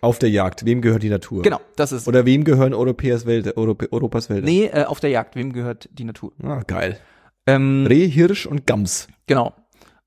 Auf 0.00 0.20
der 0.20 0.30
Jagd. 0.30 0.64
Wem 0.64 0.80
gehört 0.80 1.02
die 1.02 1.08
Natur? 1.08 1.42
genau, 1.42 1.60
das 1.74 1.90
ist. 1.90 2.06
Oder 2.06 2.24
wem 2.24 2.44
gehören 2.44 2.72
Europäers 2.72 3.26
Wälder, 3.26 3.56
Europä 3.56 3.88
Europas 3.90 4.30
Wälder? 4.30 4.46
nee, 4.46 4.66
äh, 4.66 4.84
auf 4.84 5.00
der 5.00 5.10
Jagd, 5.10 5.34
wem 5.34 5.52
gehört 5.52 5.88
die 5.92 6.04
Natur? 6.04 6.32
Ah, 6.40 6.62
geil. 6.64 7.00
Ähm, 7.48 7.84
Reh, 7.88 8.06
Hirsch 8.08 8.46
und 8.46 8.64
Gams. 8.64 9.08
Genau. 9.26 9.54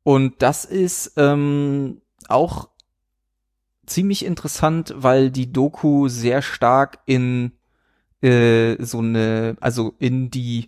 Und 0.04 0.42
das 0.42 0.64
ist 0.64 1.12
ähm, 1.18 2.02
auch 2.30 2.70
ziemlich 3.86 4.24
interessant, 4.24 4.94
weil 4.96 5.30
die 5.30 5.52
Doku 5.52 6.08
sehr 6.08 6.42
stark 6.42 7.00
in 7.06 7.52
äh, 8.22 8.82
so 8.82 9.00
eine, 9.00 9.58
also 9.60 9.94
in 10.00 10.32
die 10.32 10.68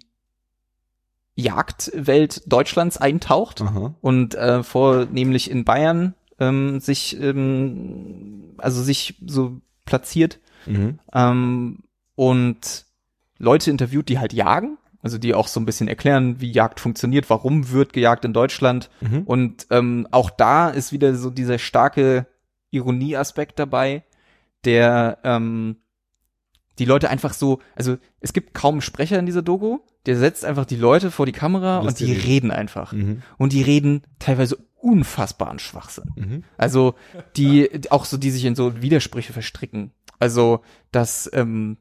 Jagdwelt 1.35 2.43
Deutschlands 2.51 2.97
eintaucht 2.97 3.61
Aha. 3.61 3.95
und 4.01 4.35
äh, 4.35 4.63
vornehmlich 4.63 5.49
in 5.49 5.65
Bayern 5.65 6.13
ähm, 6.39 6.79
sich, 6.79 7.19
ähm, 7.19 8.53
also 8.57 8.83
sich 8.83 9.15
so 9.25 9.61
platziert. 9.85 10.39
Mhm. 10.65 10.99
Ähm, 11.13 11.83
und 12.15 12.85
Leute 13.39 13.71
interviewt, 13.71 14.09
die 14.09 14.19
halt 14.19 14.33
jagen, 14.33 14.77
also 15.01 15.17
die 15.17 15.33
auch 15.33 15.47
so 15.47 15.59
ein 15.59 15.65
bisschen 15.65 15.87
erklären, 15.87 16.39
wie 16.39 16.51
Jagd 16.51 16.79
funktioniert, 16.79 17.29
warum 17.29 17.71
wird 17.71 17.93
gejagt 17.93 18.25
in 18.25 18.33
Deutschland. 18.33 18.89
Mhm. 19.01 19.23
Und 19.23 19.67
ähm, 19.71 20.07
auch 20.11 20.29
da 20.29 20.69
ist 20.69 20.91
wieder 20.91 21.15
so 21.15 21.29
dieser 21.29 21.57
starke 21.57 22.27
Ironieaspekt 22.71 23.59
dabei, 23.59 24.03
der 24.65 25.17
ähm, 25.23 25.77
die 26.79 26.85
Leute 26.85 27.09
einfach 27.09 27.33
so, 27.33 27.59
also 27.75 27.97
es 28.19 28.33
gibt 28.33 28.53
kaum 28.53 28.81
Sprecher 28.81 29.19
in 29.19 29.25
dieser 29.25 29.41
Doku, 29.41 29.79
der 30.05 30.17
setzt 30.17 30.43
einfach 30.45 30.65
die 30.65 30.75
Leute 30.75 31.11
vor 31.11 31.25
die 31.25 31.31
Kamera 31.31 31.79
und 31.79 31.99
die 31.99 32.05
reden. 32.11 32.21
reden 32.21 32.51
einfach. 32.51 32.91
Mhm. 32.91 33.21
Und 33.37 33.53
die 33.53 33.61
reden 33.61 34.01
teilweise 34.19 34.57
unfassbaren 34.75 35.59
Schwachsinn. 35.59 36.11
Mhm. 36.15 36.43
Also 36.57 36.95
die 37.37 37.69
auch 37.89 38.05
so, 38.05 38.17
die 38.17 38.31
sich 38.31 38.43
in 38.45 38.55
so 38.55 38.81
Widersprüche 38.81 39.31
verstricken. 39.33 39.91
Also 40.19 40.61
dass 40.91 41.29
ähm, 41.33 41.77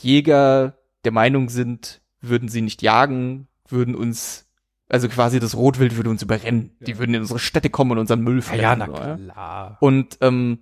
Jäger 0.00 0.78
der 1.04 1.12
Meinung 1.12 1.48
sind, 1.48 2.00
würden 2.20 2.48
sie 2.48 2.62
nicht 2.62 2.82
jagen, 2.82 3.48
würden 3.68 3.94
uns 3.94 4.48
also 4.88 5.08
quasi 5.08 5.40
das 5.40 5.56
Rotwild 5.56 5.96
würde 5.96 6.10
uns 6.10 6.22
überrennen. 6.22 6.76
Die 6.80 6.98
würden 6.98 7.14
in 7.14 7.22
unsere 7.22 7.38
Städte 7.38 7.70
kommen 7.70 7.92
und 7.92 7.98
unseren 7.98 8.20
Müll 8.20 8.36
Ja, 8.36 8.42
fressen. 8.42 8.62
ja, 8.62 8.76
na 8.76 8.86
ja. 8.86 9.16
klar. 9.16 9.76
Und 9.80 10.18
ähm, 10.20 10.58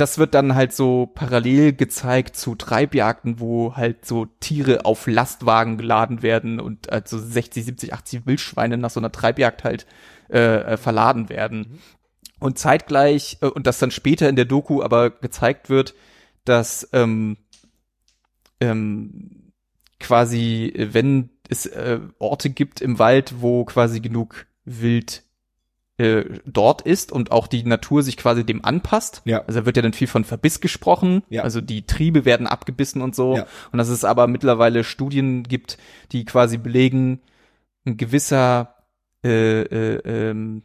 das 0.00 0.16
wird 0.18 0.34
dann 0.34 0.54
halt 0.54 0.72
so 0.72 1.06
parallel 1.06 1.74
gezeigt 1.74 2.36
zu 2.36 2.54
Treibjagden, 2.54 3.38
wo 3.38 3.76
halt 3.76 4.06
so 4.06 4.24
Tiere 4.24 4.84
auf 4.86 5.06
Lastwagen 5.06 5.76
geladen 5.76 6.22
werden 6.22 6.58
und 6.58 6.90
also 6.90 7.18
60, 7.18 7.64
70, 7.64 7.92
80 7.94 8.26
Wildschweine 8.26 8.78
nach 8.78 8.90
so 8.90 9.00
einer 9.00 9.12
Treibjagd 9.12 9.62
halt 9.64 9.86
äh, 10.30 10.38
äh, 10.38 10.76
verladen 10.78 11.28
werden. 11.28 11.80
Und 12.38 12.58
zeitgleich, 12.58 13.38
äh, 13.42 13.46
und 13.46 13.66
das 13.66 13.78
dann 13.78 13.90
später 13.90 14.28
in 14.28 14.36
der 14.36 14.46
Doku 14.46 14.82
aber 14.82 15.10
gezeigt 15.10 15.68
wird, 15.68 15.94
dass 16.44 16.88
ähm, 16.94 17.36
ähm, 18.60 19.52
quasi, 19.98 20.72
wenn 20.76 21.28
es 21.48 21.66
äh, 21.66 22.00
Orte 22.18 22.48
gibt 22.48 22.80
im 22.80 22.98
Wald, 22.98 23.34
wo 23.40 23.66
quasi 23.66 24.00
genug 24.00 24.46
Wild 24.64 25.24
äh, 26.00 26.24
dort 26.46 26.80
ist 26.80 27.12
und 27.12 27.30
auch 27.30 27.46
die 27.46 27.62
Natur 27.62 28.02
sich 28.02 28.16
quasi 28.16 28.42
dem 28.42 28.64
anpasst. 28.64 29.20
Ja. 29.26 29.42
Also 29.44 29.60
da 29.60 29.66
wird 29.66 29.76
ja 29.76 29.82
dann 29.82 29.92
viel 29.92 30.06
von 30.06 30.24
Verbiss 30.24 30.62
gesprochen. 30.62 31.22
Ja. 31.28 31.42
Also 31.42 31.60
die 31.60 31.84
Triebe 31.84 32.24
werden 32.24 32.46
abgebissen 32.46 33.02
und 33.02 33.14
so. 33.14 33.36
Ja. 33.36 33.46
Und 33.70 33.76
dass 33.76 33.90
es 33.90 34.02
aber 34.02 34.26
mittlerweile 34.26 34.82
Studien 34.82 35.42
gibt, 35.42 35.76
die 36.12 36.24
quasi 36.24 36.56
belegen, 36.56 37.20
ein 37.84 37.98
gewisser 37.98 38.76
äh, 39.22 39.60
äh, 39.60 39.96
ähm, 40.06 40.62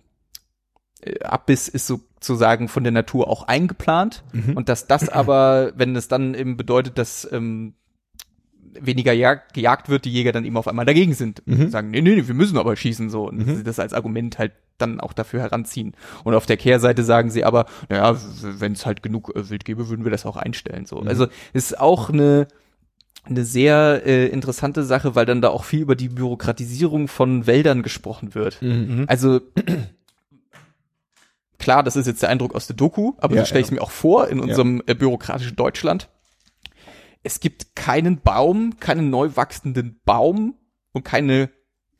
äh, 1.01 1.19
Abbiss 1.19 1.67
ist 1.67 1.87
sozusagen 1.87 2.69
von 2.69 2.83
der 2.83 2.93
Natur 2.93 3.27
auch 3.27 3.43
eingeplant. 3.43 4.23
Mhm. 4.31 4.55
Und 4.55 4.69
dass 4.69 4.87
das 4.87 5.09
aber, 5.09 5.73
wenn 5.75 5.97
es 5.97 6.07
dann 6.07 6.33
eben 6.33 6.55
bedeutet, 6.55 6.97
dass 6.97 7.27
ähm, 7.29 7.73
weniger 8.79 9.11
jag 9.11 9.53
gejagt 9.53 9.89
wird, 9.89 10.05
die 10.05 10.13
Jäger 10.13 10.31
dann 10.31 10.45
eben 10.45 10.55
auf 10.55 10.69
einmal 10.69 10.85
dagegen 10.85 11.13
sind. 11.13 11.45
Mhm. 11.45 11.69
Sagen, 11.71 11.91
nee, 11.91 12.01
nee, 12.01 12.15
nee, 12.15 12.27
wir 12.27 12.35
müssen 12.35 12.57
aber 12.57 12.73
schießen 12.77 13.09
so. 13.09 13.27
Und 13.27 13.45
Mhm. 13.45 13.55
sie 13.57 13.63
das 13.63 13.79
als 13.79 13.91
Argument 13.91 14.39
halt 14.39 14.53
dann 14.77 14.99
auch 14.99 15.13
dafür 15.13 15.41
heranziehen. 15.41 15.95
Und 16.23 16.35
auf 16.35 16.45
der 16.45 16.57
Kehrseite 16.57 17.03
sagen 17.03 17.29
sie 17.29 17.43
aber, 17.43 17.65
naja, 17.89 18.17
wenn 18.41 18.73
es 18.73 18.85
halt 18.85 19.03
genug 19.03 19.35
äh, 19.35 19.49
Wild 19.49 19.65
gäbe, 19.65 19.89
würden 19.89 20.05
wir 20.05 20.11
das 20.11 20.25
auch 20.25 20.37
einstellen. 20.37 20.85
So. 20.85 21.01
Mhm. 21.01 21.07
Also 21.07 21.27
ist 21.53 21.79
auch 21.79 22.09
eine 22.09 22.47
eine 23.27 23.43
sehr 23.43 24.03
äh, 24.05 24.27
interessante 24.27 24.83
Sache, 24.83 25.15
weil 25.15 25.25
dann 25.25 25.41
da 25.41 25.49
auch 25.49 25.63
viel 25.63 25.81
über 25.81 25.95
die 25.95 26.09
Bürokratisierung 26.09 27.07
von 27.07 27.47
Wäldern 27.47 27.81
gesprochen 27.81 28.35
wird. 28.35 28.61
Mhm. 28.61 29.05
Also 29.07 29.41
klar, 31.57 31.83
das 31.83 31.95
ist 31.95 32.05
jetzt 32.05 32.21
der 32.21 32.29
Eindruck 32.29 32.53
aus 32.53 32.67
der 32.67 32.75
Doku, 32.75 33.13
aber 33.17 33.35
Ja, 33.35 33.41
so 33.41 33.47
stelle 33.47 33.61
ich 33.61 33.67
es 33.67 33.71
mir 33.71 33.81
auch 33.81 33.91
vor 33.91 34.27
in 34.27 34.39
unserem 34.39 34.83
äh, 34.85 34.93
bürokratischen 34.93 35.55
Deutschland. 35.55 36.09
Es 37.23 37.39
gibt 37.39 37.75
keinen 37.75 38.21
Baum, 38.21 38.79
keinen 38.79 39.09
neu 39.09 39.31
wachsenden 39.33 39.99
Baum 40.05 40.53
und 40.93 41.03
keine 41.03 41.49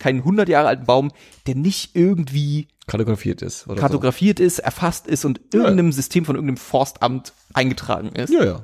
keinen 0.05 0.19
100 0.19 0.47
Jahre 0.47 0.67
alten 0.67 0.85
Baum, 0.85 1.11
der 1.47 1.55
nicht 1.55 1.95
irgendwie 1.95 2.67
Kartografiert 2.85 3.41
ist. 3.41 3.67
Oder 3.67 3.81
kartografiert 3.81 4.39
ist, 4.39 4.59
erfasst 4.59 5.07
ist 5.07 5.25
und 5.25 5.39
Ja. 5.51 5.61
irgendeinem 5.61 5.91
System 5.91 6.23
von 6.23 6.35
irgendeinem 6.35 6.57
Forstamt 6.57 7.33
eingetragen 7.53 8.09
ist. 8.09 8.29
So. 8.29 8.37
Ja, 8.37 8.45
ja. 8.45 8.61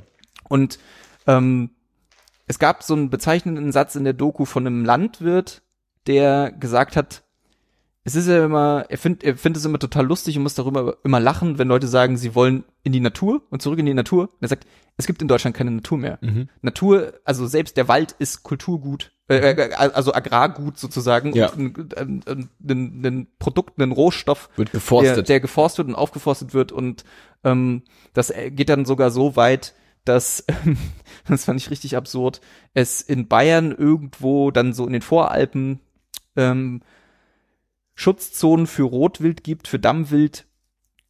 Und 0.47 0.77
ähm, 1.25 1.71
es 2.45 2.59
gab 2.59 2.83
so 2.83 2.93
einen 2.93 3.09
bezeichnenden 3.09 3.71
Satz 3.71 3.95
in 3.95 4.03
der 4.03 4.13
Doku 4.13 4.45
von 4.45 4.67
einem 4.67 4.85
Landwirt, 4.85 5.63
der 6.05 6.51
gesagt 6.51 6.95
hat, 6.95 7.23
es 8.03 8.15
ist 8.15 8.27
ja 8.27 8.45
immer, 8.45 8.85
er 8.89 8.97
findet 8.99 9.23
er 9.23 9.37
findet 9.37 9.59
es 9.59 9.65
immer 9.65 9.79
total 9.79 10.05
lustig 10.05 10.35
und 10.37 10.43
muss 10.43 10.55
darüber 10.55 10.97
immer 11.03 11.19
lachen, 11.19 11.57
wenn 11.57 11.67
Leute 11.67 11.87
sagen, 11.87 12.17
sie 12.17 12.35
wollen 12.35 12.63
in 12.83 12.91
die 12.91 12.99
Natur 12.99 13.41
und 13.49 13.61
zurück 13.63 13.79
in 13.79 13.85
die 13.87 13.93
Natur. 13.93 14.23
Und 14.23 14.37
er 14.41 14.47
sagt, 14.49 14.67
es 14.97 15.07
gibt 15.07 15.21
in 15.23 15.27
Deutschland 15.27 15.55
keine 15.55 15.71
Natur 15.71 15.97
mehr. 15.97 16.17
Mhm. 16.21 16.47
Natur, 16.61 17.13
also 17.25 17.47
selbst 17.47 17.75
der 17.77 17.87
Wald 17.87 18.11
ist 18.19 18.43
Kulturgut, 18.43 19.11
äh, 19.31 19.51
äh, 19.51 19.73
also 19.73 20.13
Agrargut 20.13 20.77
sozusagen, 20.77 21.33
Ja. 21.33 21.51
und 21.51 21.97
ein, 21.97 22.23
ein, 22.27 22.49
ein, 22.67 23.05
ein 23.05 23.27
Produkt, 23.39 23.79
ein 23.79 23.91
Rohstoff, 23.91 24.49
Wird 24.55 24.69
der, 24.69 24.79
geforstet. 24.79 25.29
der 25.29 25.39
geforstet 25.39 25.87
und 25.87 25.95
aufgeforstet 25.95 26.53
wird 26.53 26.71
und 26.71 27.03
ähm, 27.43 27.83
das 28.13 28.29
äh, 28.29 28.51
geht 28.51 28.69
dann 28.69 28.85
sogar 28.85 29.11
so 29.11 29.35
weit, 29.35 29.73
dass, 30.05 30.43
ähm, 30.65 30.77
das 31.27 31.45
fand 31.45 31.59
ich 31.59 31.69
richtig 31.69 31.95
absurd, 31.95 32.41
es 32.73 33.01
in 33.01 33.27
Bayern 33.27 33.71
irgendwo 33.71 34.51
dann 34.51 34.73
so 34.73 34.85
in 34.85 34.93
den 34.93 35.01
Voralpen 35.01 35.79
ähm, 36.35 36.81
Schutzzonen 37.93 38.67
für 38.67 38.83
Rotwild 38.83 39.43
gibt, 39.43 39.67
für 39.67 39.79
Dammwild, 39.79 40.45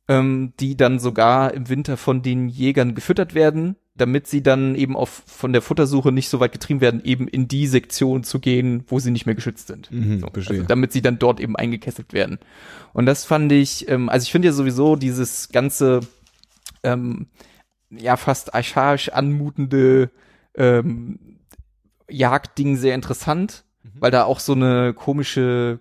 ähm, 0.08 0.54
die 0.60 0.76
dann 0.76 1.00
sogar 1.00 1.54
im 1.54 1.70
Winter 1.70 1.96
von 1.96 2.22
den 2.22 2.50
Jägern 2.50 2.96
gefüttert 2.96 3.34
werden, 3.34 3.76
damit 3.96 4.28
sie 4.28 4.42
dann 4.42 4.76
eben 4.76 4.96
auf 4.96 5.24
von 5.26 5.54
der 5.54 5.62
Futtersuche 5.62 6.12
nicht 6.12 6.30
so 6.30 6.40
weit 6.40 6.54
getrieben 6.54 6.82
werden, 6.82 7.04
eben 7.04 7.28
in 7.28 7.48
die 7.48 7.68
Sektion 7.68 8.24
zu 8.24 8.40
gehen, 8.40 8.84
wo 8.88 9.00
sie 9.00 9.12
nicht 9.12 9.26
mehr 9.26 9.36
geschützt 9.36 9.68
sind. 9.68 9.92
Mhm, 9.92 10.22
so, 10.22 10.28
also 10.28 10.64
damit 10.64 10.92
sie 10.94 11.02
dann 11.02 11.20
dort 11.20 11.40
eben 11.40 11.56
eingekesselt 11.56 12.14
werden. 12.14 12.40
Und 12.94 13.06
das 13.06 13.26
fand 13.26 13.52
ich, 13.52 13.88
ähm, 13.90 14.10
also 14.10 14.24
ich 14.24 14.32
finde 14.32 14.48
ja 14.48 14.54
sowieso 14.54 14.96
dieses 14.96 15.50
ganze 15.50 16.00
ähm, 16.84 17.28
ja 17.90 18.16
fast 18.16 18.56
archaisch 18.56 19.10
anmutende 19.10 20.10
ähm, 20.56 21.20
Jagdding 22.10 22.78
sehr 22.78 22.96
interessant, 22.96 23.66
Mhm. 23.84 23.90
weil 24.00 24.12
da 24.12 24.24
auch 24.26 24.40
so 24.40 24.54
eine 24.54 24.94
komische 24.94 25.80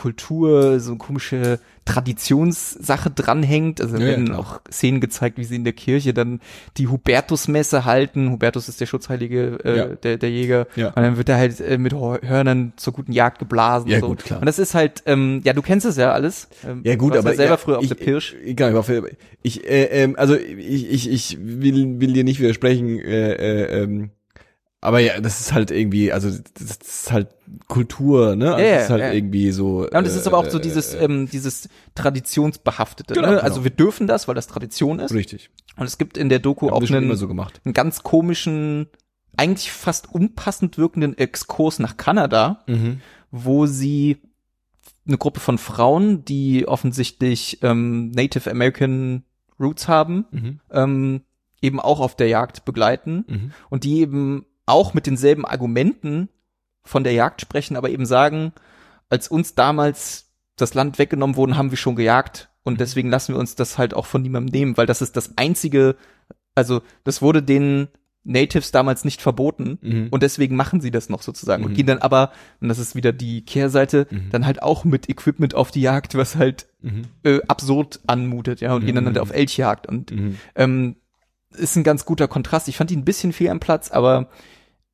Kultur, 0.00 0.80
so 0.80 0.92
eine 0.92 0.98
komische 0.98 1.58
Traditionssache 1.84 3.10
dranhängt. 3.10 3.80
Also 3.80 3.96
Ja, 3.96 4.02
ja, 4.02 4.08
werden 4.08 4.24
klar. 4.26 4.38
auch 4.38 4.60
Szenen 4.70 5.00
gezeigt, 5.00 5.38
wie 5.38 5.44
sie 5.44 5.56
in 5.56 5.64
der 5.64 5.72
Kirche 5.72 6.14
dann 6.14 6.40
die 6.76 6.88
Hubertusmesse 6.88 7.84
halten. 7.84 8.30
Hubertus 8.30 8.68
ist 8.68 8.80
der 8.80 8.86
Schutzheilige 8.86 9.58
äh, 9.64 9.76
Ja. 9.76 9.86
der, 9.86 10.16
der 10.16 10.30
Jäger. 10.30 10.66
Ja. 10.76 10.88
Und 10.88 10.96
dann 11.02 11.16
wird 11.16 11.28
er 11.28 11.36
halt 11.36 11.60
äh, 11.60 11.78
mit 11.78 11.92
Hör- 11.92 12.20
Hörnern 12.22 12.72
zur 12.76 12.92
guten 12.92 13.12
Jagd 13.12 13.38
geblasen. 13.38 13.88
Ja, 13.90 13.96
und 13.96 14.00
so. 14.00 14.08
gut, 14.08 14.24
klar. 14.24 14.40
Und 14.40 14.46
das 14.46 14.58
ist 14.58 14.74
halt, 14.74 15.02
ähm, 15.06 15.40
ja, 15.44 15.52
du 15.52 15.62
kennst 15.62 15.86
es 15.86 15.96
ja 15.96 16.12
alles. 16.12 16.48
Ähm, 16.66 16.80
Ja 16.84 16.96
gut, 16.96 17.16
aber 17.16 17.30
ja 17.30 17.36
selber 17.36 17.52
ja, 17.52 17.56
früher 17.56 17.78
auf 17.78 17.82
ich, 17.84 17.88
der 17.88 17.96
Pirsch. 17.96 18.36
Genau, 18.44 18.80
ich 18.80 18.86
früher, 18.86 19.08
ich, 19.42 19.64
äh, 19.68 19.84
ähm, 20.02 20.14
also 20.16 20.36
ich, 20.36 20.90
ich, 20.90 21.10
ich 21.10 21.38
will, 21.40 22.00
will 22.00 22.12
dir 22.12 22.24
nicht 22.24 22.40
widersprechen, 22.40 22.98
äh, 22.98 23.32
äh, 23.32 23.82
ähm, 23.82 24.10
aber 24.80 24.98
ja, 25.00 25.20
das 25.20 25.40
ist 25.40 25.52
halt 25.52 25.70
irgendwie, 25.70 26.10
also 26.12 26.30
das 26.30 26.76
ist 26.78 27.12
halt 27.12 27.28
Kultur, 27.68 28.34
ne? 28.36 28.54
Also 28.54 28.64
Ja, 28.66 28.74
das 28.76 28.84
ist 28.84 28.90
halt 28.90 29.00
ja. 29.02 29.12
irgendwie 29.12 29.50
so. 29.52 29.86
Ja, 29.90 29.98
und 29.98 30.06
es 30.06 30.14
ist 30.16 30.26
aber 30.26 30.38
auch 30.38 30.48
so 30.48 30.58
äh, 30.58 30.62
dieses, 30.62 30.94
äh, 30.94 31.04
ähm, 31.04 31.28
dieses 31.28 31.68
Traditionsbehaftete. 31.94 33.14
Genau, 33.14 33.26
ne? 33.28 33.34
genau. 33.34 33.44
Also 33.44 33.64
wir 33.64 33.70
dürfen 33.70 34.06
das, 34.06 34.28
weil 34.28 34.34
das 34.34 34.46
Tradition 34.46 34.98
ist. 34.98 35.12
richtig. 35.14 35.50
Und 35.76 35.86
es 35.86 35.98
gibt 35.98 36.16
in 36.18 36.28
der 36.28 36.38
Doku 36.38 36.68
auch 36.68 36.80
einen, 36.82 37.16
so 37.16 37.28
einen 37.28 37.74
ganz 37.74 38.02
komischen, 38.02 38.88
eigentlich 39.36 39.70
fast 39.70 40.12
unpassend 40.12 40.76
wirkenden 40.78 41.16
Exkurs 41.16 41.78
nach 41.78 41.96
Kanada, 41.96 42.64
Mhm. 42.66 43.00
wo 43.30 43.66
sie 43.66 44.18
eine 45.06 45.18
Gruppe 45.18 45.40
von 45.40 45.58
Frauen, 45.58 46.24
die 46.24 46.68
offensichtlich 46.68 47.58
ähm, 47.62 48.10
Native 48.10 48.50
American 48.50 49.24
Roots 49.58 49.88
haben, 49.88 50.26
Mhm. 50.30 50.60
ähm, 50.70 51.20
eben 51.62 51.80
auch 51.80 52.00
auf 52.00 52.16
der 52.16 52.28
Jagd 52.28 52.64
begleiten 52.64 53.24
Mhm. 53.28 53.52
und 53.70 53.84
die 53.84 54.00
eben 54.00 54.46
auch 54.66 54.94
mit 54.94 55.06
denselben 55.06 55.44
Argumenten 55.44 56.28
von 56.84 57.04
der 57.04 57.12
Jagd 57.12 57.40
sprechen, 57.40 57.76
aber 57.76 57.90
eben 57.90 58.06
sagen, 58.06 58.52
als 59.08 59.28
uns 59.28 59.54
damals 59.54 60.30
das 60.56 60.74
Land 60.74 60.98
weggenommen 60.98 61.36
wurden, 61.36 61.56
haben 61.56 61.70
wir 61.70 61.78
schon 61.78 61.96
gejagt 61.96 62.48
und 62.62 62.80
deswegen 62.80 63.10
lassen 63.10 63.34
wir 63.34 63.40
uns 63.40 63.54
das 63.54 63.78
halt 63.78 63.94
auch 63.94 64.06
von 64.06 64.22
niemandem 64.22 64.52
nehmen, 64.52 64.76
weil 64.76 64.86
das 64.86 65.02
ist 65.02 65.16
das 65.16 65.36
einzige, 65.36 65.96
also 66.54 66.82
das 67.04 67.22
wurde 67.22 67.42
den 67.42 67.88
Natives 68.22 68.70
damals 68.70 69.04
nicht 69.06 69.22
verboten 69.22 69.78
Mhm. 69.80 70.08
und 70.10 70.22
deswegen 70.22 70.54
machen 70.54 70.82
sie 70.82 70.90
das 70.90 71.08
noch 71.08 71.22
sozusagen 71.22 71.64
und 71.64 71.70
Mhm. 71.72 71.76
gehen 71.76 71.86
dann 71.86 71.98
aber, 71.98 72.32
und 72.60 72.68
das 72.68 72.78
ist 72.78 72.94
wieder 72.94 73.12
die 73.14 73.44
Kehrseite, 73.46 74.06
Mhm. 74.10 74.28
dann 74.30 74.44
halt 74.46 74.62
auch 74.62 74.84
mit 74.84 75.08
Equipment 75.08 75.54
auf 75.54 75.70
die 75.70 75.80
Jagd, 75.80 76.14
was 76.16 76.36
halt 76.36 76.66
Mhm. 76.82 77.02
äh, 77.24 77.40
absurd 77.48 78.00
anmutet, 78.06 78.60
ja, 78.60 78.74
und 78.74 78.84
gehen 78.84 78.94
dann 78.94 79.04
Mhm. 79.04 79.08
halt 79.08 79.18
auf 79.20 79.32
Elchjagd 79.32 79.86
und 79.86 80.10
Mhm. 80.10 80.36
ähm, 80.54 80.96
ist 81.52 81.76
ein 81.76 81.84
ganz 81.84 82.04
guter 82.04 82.28
Kontrast. 82.28 82.68
Ich 82.68 82.76
fand 82.76 82.90
die 82.90 82.96
ein 82.96 83.04
bisschen 83.04 83.32
viel 83.32 83.50
am 83.50 83.60
Platz, 83.60 83.90
aber 83.90 84.28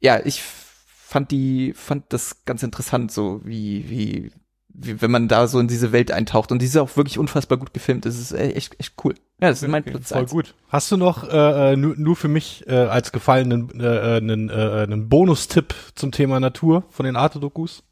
ja, 0.00 0.20
ich 0.24 0.42
fand 0.42 1.30
die, 1.30 1.72
fand 1.74 2.12
das 2.12 2.44
ganz 2.44 2.62
interessant, 2.62 3.12
so 3.12 3.40
wie, 3.44 3.88
wie 3.88 4.32
wie, 4.78 5.00
wenn 5.00 5.10
man 5.10 5.28
da 5.28 5.46
so 5.48 5.58
in 5.58 5.68
diese 5.68 5.92
Welt 5.92 6.10
eintaucht. 6.10 6.52
Und 6.52 6.60
die 6.60 6.66
ist 6.66 6.76
auch 6.76 6.96
wirklich 6.96 7.18
unfassbar 7.18 7.58
gut 7.58 7.72
gefilmt. 7.72 8.04
Das 8.04 8.18
ist 8.18 8.32
äh, 8.32 8.50
echt, 8.50 8.78
echt 8.78 8.94
cool. 9.04 9.14
Ja, 9.40 9.48
das 9.48 9.62
ist 9.62 9.68
mein 9.68 9.84
Platz 9.84 10.08
Voll 10.08 10.18
eins. 10.18 10.30
gut. 10.30 10.54
Hast 10.68 10.90
du 10.92 10.96
noch 10.96 11.28
äh, 11.28 11.72
äh, 11.72 11.76
nur, 11.76 11.94
nur 11.96 12.16
für 12.16 12.28
mich 12.28 12.64
äh, 12.66 12.74
als 12.74 13.12
gefallenen 13.12 13.80
äh, 13.80 13.84
äh, 13.84 14.16
einen, 14.18 14.48
äh, 14.48 14.52
einen 14.52 15.08
Bonustipp 15.08 15.74
zum 15.94 16.12
Thema 16.12 16.40
Natur 16.40 16.84
von 16.90 17.06
den 17.06 17.16
Arte-Dokus? 17.16 17.82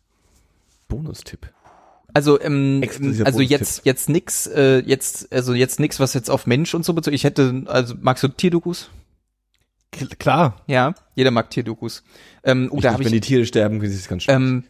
Bonustipp. 0.88 1.50
Also, 2.14 2.40
ähm, 2.40 2.82
also 3.24 3.40
jetzt, 3.40 3.84
jetzt 3.84 4.08
nix, 4.08 4.46
äh, 4.46 4.78
jetzt, 4.86 5.32
also 5.32 5.52
jetzt 5.52 5.80
nix, 5.80 5.98
was 5.98 6.14
jetzt 6.14 6.30
auf 6.30 6.46
Mensch 6.46 6.72
und 6.74 6.84
so 6.84 6.94
bezogen. 6.94 7.14
Ich 7.14 7.24
hätte, 7.24 7.64
also 7.66 7.96
magst 8.00 8.22
du 8.22 8.28
Tierdokus? 8.28 8.88
Klar. 10.18 10.62
Ja, 10.66 10.94
jeder 11.14 11.30
mag 11.30 11.50
Tierdokus. 11.50 12.02
Ähm, 12.44 12.68
oh, 12.70 12.76
Ich 12.76 12.82
da 12.82 12.88
dachte, 12.88 12.94
habe 12.94 13.04
wenn 13.04 13.14
ich, 13.14 13.20
die 13.20 13.26
Tiere 13.28 13.46
sterben, 13.46 13.82
ist 13.82 13.94
es 13.94 14.08
ganz 14.08 14.22
schön. 14.24 14.34
ähm, 14.34 14.64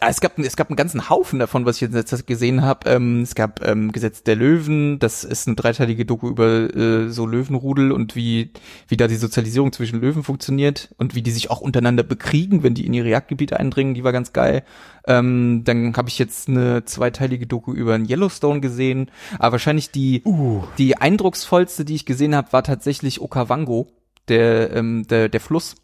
es 0.00 0.20
gab, 0.20 0.38
es 0.38 0.56
gab 0.56 0.68
einen 0.68 0.76
ganzen 0.76 1.08
Haufen 1.08 1.38
davon, 1.38 1.66
was 1.66 1.80
ich 1.80 1.82
jetzt 1.82 2.26
gesehen 2.26 2.62
habe. 2.62 2.90
Ähm, 2.90 3.22
es 3.22 3.34
gab 3.34 3.64
ähm, 3.66 3.92
Gesetz 3.92 4.22
der 4.22 4.36
Löwen, 4.36 4.98
das 4.98 5.24
ist 5.24 5.46
eine 5.46 5.56
dreiteilige 5.56 6.04
Doku 6.04 6.28
über 6.28 6.74
äh, 6.74 7.08
so 7.10 7.26
Löwenrudel 7.26 7.92
und 7.92 8.16
wie, 8.16 8.50
wie 8.88 8.96
da 8.96 9.06
die 9.06 9.16
Sozialisierung 9.16 9.72
zwischen 9.72 10.00
Löwen 10.00 10.24
funktioniert 10.24 10.94
und 10.98 11.14
wie 11.14 11.22
die 11.22 11.30
sich 11.30 11.50
auch 11.50 11.60
untereinander 11.60 12.02
bekriegen, 12.02 12.62
wenn 12.62 12.74
die 12.74 12.86
in 12.86 12.94
ihre 12.94 13.08
Jagdgebiete 13.08 13.58
eindringen, 13.58 13.94
die 13.94 14.04
war 14.04 14.12
ganz 14.12 14.32
geil. 14.32 14.64
Ähm, 15.06 15.62
dann 15.64 15.96
habe 15.96 16.08
ich 16.08 16.18
jetzt 16.18 16.48
eine 16.48 16.84
zweiteilige 16.84 17.46
Doku 17.46 17.72
über 17.72 17.94
einen 17.94 18.08
Yellowstone 18.08 18.60
gesehen, 18.60 19.10
aber 19.38 19.52
wahrscheinlich 19.52 19.90
die, 19.90 20.22
Uh. 20.24 20.64
die 20.76 20.96
eindrucksvollste, 20.96 21.84
die 21.84 21.94
ich 21.94 22.06
gesehen 22.06 22.34
habe, 22.34 22.52
war 22.52 22.64
tatsächlich 22.64 23.20
Okavango, 23.20 23.86
der, 24.28 24.72
ähm, 24.74 25.06
der, 25.08 25.28
der 25.28 25.40
Fluss 25.40 25.76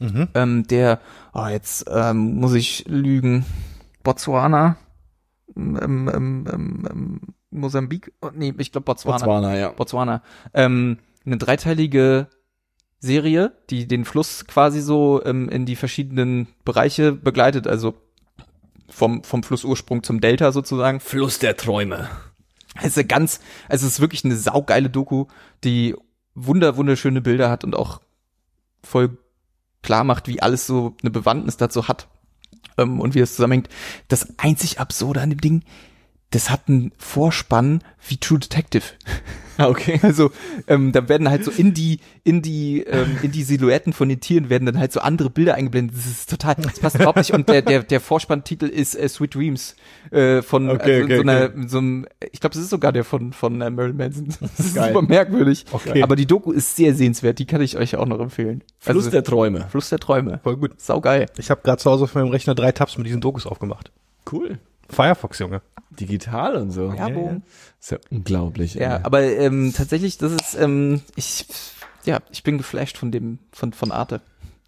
Mhm. 0.00 0.28
ähm, 0.34 0.66
der, 0.66 0.98
oh, 1.34 1.46
jetzt 1.46 1.84
ähm, 1.88 2.36
muss 2.36 2.54
ich 2.54 2.86
lügen, 2.88 3.44
Botswana, 4.02 4.76
ähm, 5.56 5.78
ähm, 5.82 6.46
ähm, 6.50 6.88
ähm, 6.90 7.20
Mosambik, 7.50 8.12
oh, 8.22 8.30
nee, 8.34 8.54
ich 8.58 8.72
glaube 8.72 8.86
Botswana. 8.86 9.18
Botswana, 9.18 9.56
ja. 9.56 9.68
Botswana. 9.70 10.22
Ähm, 10.54 10.98
eine 11.26 11.36
dreiteilige 11.36 12.28
Serie, 12.98 13.52
die 13.68 13.86
den 13.86 14.04
Fluss 14.04 14.46
quasi 14.46 14.80
so 14.80 15.22
ähm, 15.24 15.48
in 15.48 15.66
die 15.66 15.76
verschiedenen 15.76 16.48
Bereiche 16.64 17.12
begleitet, 17.12 17.66
also 17.66 17.94
vom, 18.88 19.22
vom 19.22 19.42
Flussursprung 19.42 20.02
zum 20.02 20.20
Delta 20.20 20.50
sozusagen. 20.52 21.00
Fluss 21.00 21.38
der 21.38 21.56
Träume. 21.56 22.08
Es 22.82 22.96
ist 22.96 23.08
ganz, 23.08 23.40
also 23.68 23.86
es 23.86 23.94
ist 23.94 24.00
wirklich 24.00 24.24
eine 24.24 24.36
saugeile 24.36 24.88
Doku, 24.88 25.26
die 25.62 25.94
wunder, 26.34 26.76
wunderschöne 26.76 27.20
Bilder 27.20 27.50
hat 27.50 27.64
und 27.64 27.74
auch 27.74 28.00
voll 28.82 29.18
klar 29.82 30.04
macht, 30.04 30.28
wie 30.28 30.42
alles 30.42 30.66
so 30.66 30.96
eine 31.02 31.10
Bewandtnis 31.10 31.56
dazu 31.56 31.88
hat 31.88 32.08
ähm, 32.78 33.00
und 33.00 33.14
wie 33.14 33.20
es 33.20 33.34
zusammenhängt. 33.36 33.68
Das 34.08 34.38
einzig 34.38 34.80
Absurde 34.80 35.20
an 35.20 35.30
dem 35.30 35.40
Ding, 35.40 35.62
das 36.30 36.50
hat 36.50 36.68
einen 36.68 36.92
Vorspann 36.96 37.82
wie 38.06 38.16
True 38.16 38.38
Detective. 38.38 38.84
Ah, 39.60 39.68
okay. 39.68 40.00
Also 40.02 40.30
ähm, 40.68 40.90
da 40.92 41.06
werden 41.10 41.28
halt 41.28 41.44
so 41.44 41.50
in 41.50 41.74
die 41.74 42.00
in 42.24 42.40
die 42.40 42.80
ähm, 42.84 43.18
in 43.22 43.30
die 43.30 43.42
Silhouetten 43.42 43.92
von 43.92 44.08
den 44.08 44.18
Tieren 44.18 44.48
werden 44.48 44.64
dann 44.64 44.78
halt 44.78 44.90
so 44.90 45.00
andere 45.00 45.28
Bilder 45.28 45.54
eingeblendet. 45.54 45.98
Das 45.98 46.06
ist 46.06 46.30
total, 46.30 46.54
das 46.54 46.80
passt 46.80 46.96
überhaupt 46.96 47.18
nicht. 47.18 47.34
Und 47.34 47.46
der 47.50 47.60
der 47.60 47.82
der 47.82 48.00
Vorspanntitel 48.00 48.64
ist 48.64 48.94
äh, 48.94 49.06
Sweet 49.06 49.34
Dreams 49.34 49.76
äh, 50.12 50.40
von 50.40 50.70
Okay, 50.70 51.02
also, 51.02 51.04
okay, 51.04 51.16
so 51.16 51.20
einer 51.22 51.68
so 51.68 51.76
einem, 51.78 52.06
ich 52.32 52.40
glaube, 52.40 52.54
das 52.54 52.62
ist 52.62 52.70
sogar 52.70 52.92
der 52.92 53.04
von 53.04 53.34
von 53.34 53.60
äh, 53.60 53.68
Marilyn 53.68 53.98
Manson. 53.98 54.28
Das 54.40 54.66
ist 54.66 54.74
Geil. 54.76 54.94
super 54.94 55.06
merkwürdig. 55.06 55.66
Okay. 55.70 56.02
Aber 56.02 56.16
die 56.16 56.26
Doku 56.26 56.52
ist 56.52 56.76
sehr 56.76 56.94
sehenswert. 56.94 57.38
Die 57.38 57.44
kann 57.44 57.60
ich 57.60 57.76
euch 57.76 57.96
auch 57.96 58.06
noch 58.06 58.20
empfehlen. 58.20 58.64
Fluss 58.78 58.96
Also, 58.96 59.10
der 59.10 59.24
Träume. 59.24 59.66
Fluss 59.68 59.90
der 59.90 59.98
Träume. 59.98 60.40
Voll 60.42 60.56
gut. 60.56 60.80
Saugeil. 60.80 61.26
Ich 61.36 61.50
habe 61.50 61.60
gerade 61.62 61.82
zu 61.82 61.90
Hause 61.90 62.04
auf 62.04 62.14
meinem 62.14 62.28
Rechner 62.28 62.54
drei 62.54 62.72
Tabs 62.72 62.96
mit 62.96 63.06
diesen 63.06 63.20
Dokus 63.20 63.44
aufgemacht. 63.46 63.90
Cool. 64.30 64.58
Firefox, 64.88 65.38
Junge. 65.38 65.60
Digital 65.90 66.56
und 66.56 66.70
so. 66.70 66.92
Werbung. 66.96 67.42
Ist 67.80 67.90
ja 67.90 67.98
unglaublich. 68.10 68.74
Ja, 68.74 68.96
ey. 68.98 69.02
aber 69.02 69.22
ähm, 69.22 69.72
tatsächlich, 69.76 70.18
das 70.18 70.32
ist 70.32 70.54
ähm, 70.58 71.00
ich 71.16 71.46
ja, 72.04 72.18
ich 72.30 72.42
bin 72.42 72.58
geflasht 72.58 72.96
von 72.96 73.10
dem 73.10 73.38
von 73.52 73.72
von 73.72 73.90
Arte. 73.92 74.20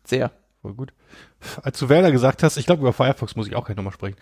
Sehr. 0.05 0.31
Voll 0.63 0.75
gut. 0.75 0.93
Als 1.63 1.79
du 1.81 1.89
Wälder 1.89 2.13
gesagt 2.13 2.43
hast, 2.45 2.57
ich 2.57 2.67
glaube 2.67 2.83
über 2.83 2.93
Firefox 2.93 3.35
muss 3.35 3.49
ich 3.49 3.57
auch 3.57 3.65
gleich 3.65 3.77
nochmal 3.77 3.93
sprechen. 3.93 4.17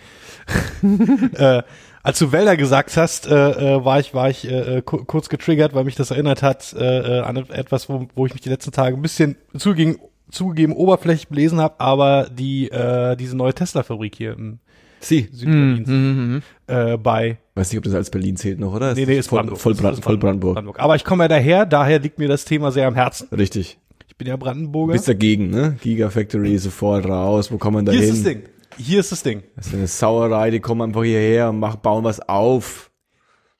äh, 1.35 1.63
als 2.03 2.19
du 2.19 2.33
Wälder 2.33 2.57
gesagt 2.57 2.97
hast, 2.97 3.27
äh, 3.27 3.75
äh, 3.77 3.85
war 3.85 4.01
ich 4.01 4.15
war 4.15 4.31
ich 4.31 4.47
äh, 4.49 4.79
äh, 4.79 4.83
ku- 4.83 5.05
kurz 5.05 5.29
getriggert, 5.29 5.75
weil 5.75 5.85
mich 5.85 5.97
das 5.97 6.11
erinnert 6.11 6.43
hat 6.43 6.73
äh, 6.79 7.21
an 7.21 7.37
etwas, 7.37 7.89
wo, 7.89 8.09
wo 8.15 8.27
ich 8.27 8.33
mich 8.33 8.41
die 8.43 8.49
letzten 8.49 8.73
Tage 8.73 8.97
ein 8.97 9.03
bisschen 9.03 9.37
zugegeben, 9.57 9.99
zugegeben 10.31 10.73
oberflächlich 10.75 11.29
belesen 11.29 11.61
habe, 11.61 11.79
aber 11.79 12.29
die 12.31 12.71
äh, 12.71 13.17
diese 13.17 13.37
neue 13.37 13.53
Tesla-Fabrik 13.55 14.15
hier 14.17 14.33
im 14.33 14.59
Sie. 15.01 15.29
Süden 15.33 15.85
Berlins 15.85 15.89
Mhm. 15.89 16.43
äh, 16.67 16.97
bei 16.97 17.39
Weiß 17.55 17.71
nicht, 17.71 17.79
ob 17.79 17.85
das 17.85 17.95
als 17.95 18.11
Berlin 18.11 18.37
zählt 18.37 18.59
noch, 18.61 18.73
oder? 18.75 18.95
nee, 18.95 19.05
nee, 19.07 19.19
ist 19.19 19.29
voll, 19.29 19.39
Brandenburg. 19.39 19.61
Voll, 19.61 19.73
Das 19.73 19.83
Brand, 19.83 19.99
ist 19.99 20.05
voll 20.05 20.17
Brandenburg. 20.19 20.79
Aber 20.79 20.97
ich 20.97 21.05
komme 21.05 21.25
ja 21.25 21.29
daher, 21.29 21.67
daher 21.67 21.99
liegt 21.99 22.19
mir 22.19 22.29
das 22.29 22.45
Thema 22.45 22.71
sehr 22.71 22.87
am 22.87 22.95
Herzen. 22.95 23.29
Richtig. 23.35 23.79
Ich 24.09 24.17
bin 24.17 24.29
ja 24.29 24.35
Du 24.37 24.45
Brandenburger. 24.45 24.93
bist 24.93 25.09
dagegen, 25.09 25.51
ne? 25.51 25.77
Gigafactory 25.83 26.57
sofort 26.59 27.07
raus. 27.07 27.51
Wo 27.51 27.59
kommen 27.59 27.79
wir 27.79 27.83
da 27.85 27.93
Hier 27.93 28.03
hin? 28.03 28.11
ist 28.15 28.25
das 28.25 28.33
Ding. 28.33 28.43
Hier 28.79 29.01
ist 29.01 29.13
das 29.13 29.23
Ding. 29.23 29.43
Das 29.57 29.67
ist 29.69 29.75
eine 29.75 29.87
Sauerei. 29.87 30.51
Die 30.51 30.61
kommen 30.61 30.83
einfach 30.83 31.03
hierher 31.03 31.51
und 31.51 31.59
machen, 31.59 31.81
bauen 31.83 32.05
was 32.05 32.21
auf. 32.29 32.91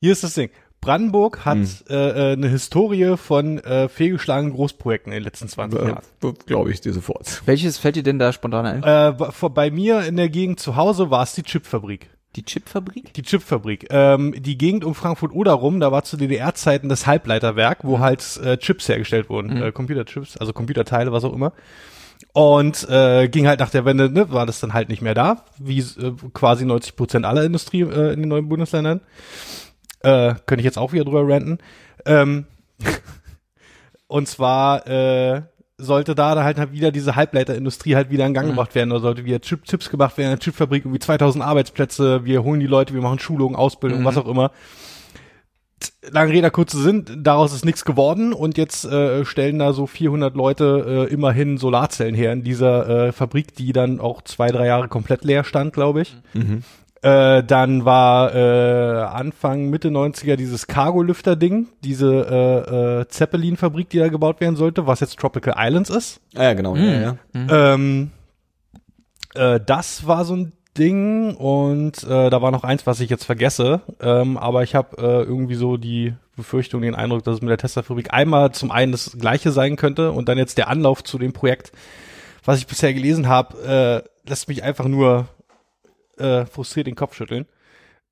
Hier 0.01 0.13
ist 0.13 0.23
das 0.25 0.35
Ding. 0.35 0.51
Brandenburg 0.81 1.45
hat 1.45 1.59
äh, 1.91 1.95
äh, 1.95 2.33
eine 2.33 2.49
Historie 2.49 3.17
von 3.17 3.59
äh, 3.59 3.89
fehlgeschlagenen 3.89 4.53
Großprojekten 4.55 5.13
in 5.13 5.19
den 5.19 5.25
letzten 5.25 5.49
20 5.49 5.81
Jahren. 5.81 5.99
Äh, 6.25 6.33
Glaube 6.47 6.71
ich 6.71 6.81
dir 6.81 6.93
sofort. 6.93 7.43
Welches 7.47 7.77
fällt 7.79 7.97
dir 7.97 8.03
denn 8.03 8.19
da 8.19 8.33
spontan 8.33 8.65
ein? 8.67 8.83
Äh, 8.83 9.13
bei- 9.13 9.31
vor- 9.31 9.51
bei 9.53 9.71
mir 9.71 10.05
in 10.07 10.17
der 10.17 10.29
Gegend 10.31 10.59
zu 10.61 10.77
Hause 10.77 11.11
war 11.11 11.23
es 11.23 11.35
die 11.35 11.43
Chipfabrik. 11.43 12.09
Die 12.37 12.45
Chipfabrik? 12.45 13.13
Die 13.15 13.23
Chipfabrik. 13.23 13.89
Ähm, 13.91 14.35
die 14.39 14.57
Gegend 14.57 14.85
um 14.85 14.95
Frankfurt-Oder 14.95 15.53
rum, 15.53 15.81
da 15.81 15.91
war 15.93 16.05
zu 16.05 16.17
DDR-Zeiten 16.17 16.89
das 16.89 17.07
Halbleiterwerk, 17.07 17.79
wo 17.83 17.99
halt 17.99 18.39
äh, 18.45 18.57
Chips 18.57 18.89
hergestellt 18.89 19.29
wurden, 19.29 19.61
äh, 19.61 19.73
Computerchips, 19.73 20.37
also 20.37 20.53
Computerteile, 20.53 21.11
was 21.13 21.25
auch 21.25 21.33
immer. 21.35 21.53
Und 22.33 22.89
äh, 22.89 23.29
ging 23.29 23.49
halt 23.49 23.59
nach 23.61 23.71
der 23.71 23.85
Wende, 23.85 24.09
ne, 24.11 24.31
war 24.31 24.47
das 24.47 24.61
dann 24.61 24.73
halt 24.75 24.89
nicht 24.89 25.03
mehr 25.03 25.15
da, 25.15 25.45
wie 25.59 25.81
äh, 25.81 26.13
quasi 26.33 26.65
90 26.65 26.95
Prozent 26.95 27.27
aller 27.27 27.43
Industrie 27.45 27.81
äh, 27.83 28.13
in 28.13 28.21
den 28.21 28.29
neuen 28.29 28.49
Bundesländern. 28.49 29.01
Äh, 30.01 30.35
könnte 30.47 30.61
ich 30.61 30.65
jetzt 30.65 30.79
auch 30.79 30.93
wieder 30.93 31.05
drüber 31.05 31.29
ranten. 31.29 31.59
Ähm, 32.07 32.47
und 34.07 34.29
zwar 34.29 34.87
äh, 34.87 35.43
sollte 35.81 36.15
da 36.15 36.35
dann 36.35 36.45
halt 36.45 36.73
wieder 36.73 36.91
diese 36.93 37.17
Halbleiterindustrie 37.17 37.97
halt 37.97 38.11
wieder 38.11 38.27
in 38.27 38.35
Gang 38.35 38.49
gebracht 38.49 38.75
werden 38.75 38.93
oder 38.93 39.01
sollte 39.01 39.25
wieder 39.25 39.41
Chip, 39.41 39.65
Chips 39.65 39.91
gemacht 39.91 40.17
werden, 40.19 40.31
eine 40.31 40.39
Chipfabrik, 40.39 40.85
irgendwie 40.85 41.01
2000 41.01 41.45
Arbeitsplätze, 41.45 42.25
wir 42.25 42.43
holen 42.43 42.61
die 42.61 42.67
Leute, 42.67 42.95
wir 42.95 43.01
machen 43.01 43.19
Schulungen, 43.19 43.57
Ausbildung, 43.57 44.05
was 44.05 44.17
auch 44.17 44.29
immer. 44.29 44.53
Lange 46.11 46.33
Rede, 46.33 46.51
kurzer 46.51 46.79
Sinn, 46.79 47.05
daraus 47.19 47.55
ist 47.55 47.65
nichts 47.65 47.85
geworden 47.85 48.33
und 48.33 48.59
jetzt 48.59 48.85
äh, 48.85 49.25
stellen 49.25 49.59
da 49.59 49.73
so 49.73 49.87
400 49.87 50.35
Leute 50.35 51.07
äh, 51.09 51.13
immerhin 51.13 51.57
Solarzellen 51.57 52.15
her 52.15 52.33
in 52.33 52.43
dieser 52.43 53.09
äh, 53.09 53.13
Fabrik, 53.13 53.55
die 53.55 53.73
dann 53.73 54.01
auch 54.01 54.23
zwei, 54.23 54.49
drei 54.49 54.67
Jahre 54.67 54.89
komplett 54.89 55.25
leer 55.25 55.45
stand, 55.45 55.73
glaube 55.73 56.03
ich. 56.03 56.17
Äh, 57.03 57.43
dann 57.45 57.87
war 57.87 58.35
äh, 58.35 59.03
Anfang, 59.05 59.71
Mitte 59.71 59.89
90er 59.89 60.37
dieses 60.37 60.67
Cargo-Lüfter-Ding, 60.67 61.69
diese 61.83 62.07
äh, 62.07 63.01
äh, 63.01 63.09
Zeppelin-Fabrik, 63.09 63.89
die 63.89 63.99
da 63.99 64.09
gebaut 64.09 64.41
werden 64.41 64.57
sollte, 64.57 64.87
was 64.87 65.01
jetzt 65.01 65.19
Tropical 65.19 65.55
Islands 65.57 65.89
ist. 65.89 66.21
Ah, 66.37 66.45
ja, 66.45 66.55
genau. 66.55 66.77
Ja, 66.77 67.01
ja. 67.01 67.17
Ähm, 67.35 68.11
äh, 69.35 69.61
das 69.65 70.07
war 70.07 70.27
so 70.27 70.37
ein 70.37 70.53
Ding 70.77 71.35
und 71.37 72.05
äh, 72.05 72.31
da 72.31 72.43
war 72.43 72.51
noch 72.51 72.65
eins, 72.65 72.87
was 72.87 73.01
ich 73.01 73.11
jetzt 73.11 73.25
vergesse, 73.25 73.81
ähm, 74.01 74.37
aber 74.37 74.63
ich 74.63 74.75
habe 74.75 74.97
äh, 74.99 75.23
irgendwie 75.23 75.57
so 75.57 75.77
die 75.77 76.15
Befürchtung, 76.37 76.83
den 76.83 76.95
Eindruck, 76.95 77.25
dass 77.25 77.37
es 77.37 77.41
mit 77.41 77.51
der 77.51 77.59
Tesla-Fabrik 77.59 78.13
einmal 78.13 78.53
zum 78.53 78.71
einen 78.71 78.93
das 78.93 79.17
gleiche 79.19 79.53
sein 79.53 79.77
könnte 79.77 80.13
und 80.13 80.29
dann 80.29 80.39
jetzt 80.39 80.59
der 80.59 80.69
Anlauf 80.69 81.03
zu 81.03 81.19
dem 81.19 81.33
Projekt, 81.33 81.73
was 82.45 82.59
ich 82.59 82.67
bisher 82.67 82.95
gelesen 82.95 83.27
habe, 83.29 84.05
äh, 84.07 84.29
lässt 84.29 84.49
mich 84.49 84.63
einfach 84.63 84.87
nur 84.87 85.29
äh, 86.21 86.47
frustriert 86.47 86.87
den 86.87 86.95
Kopf 86.95 87.15
schütteln. 87.15 87.47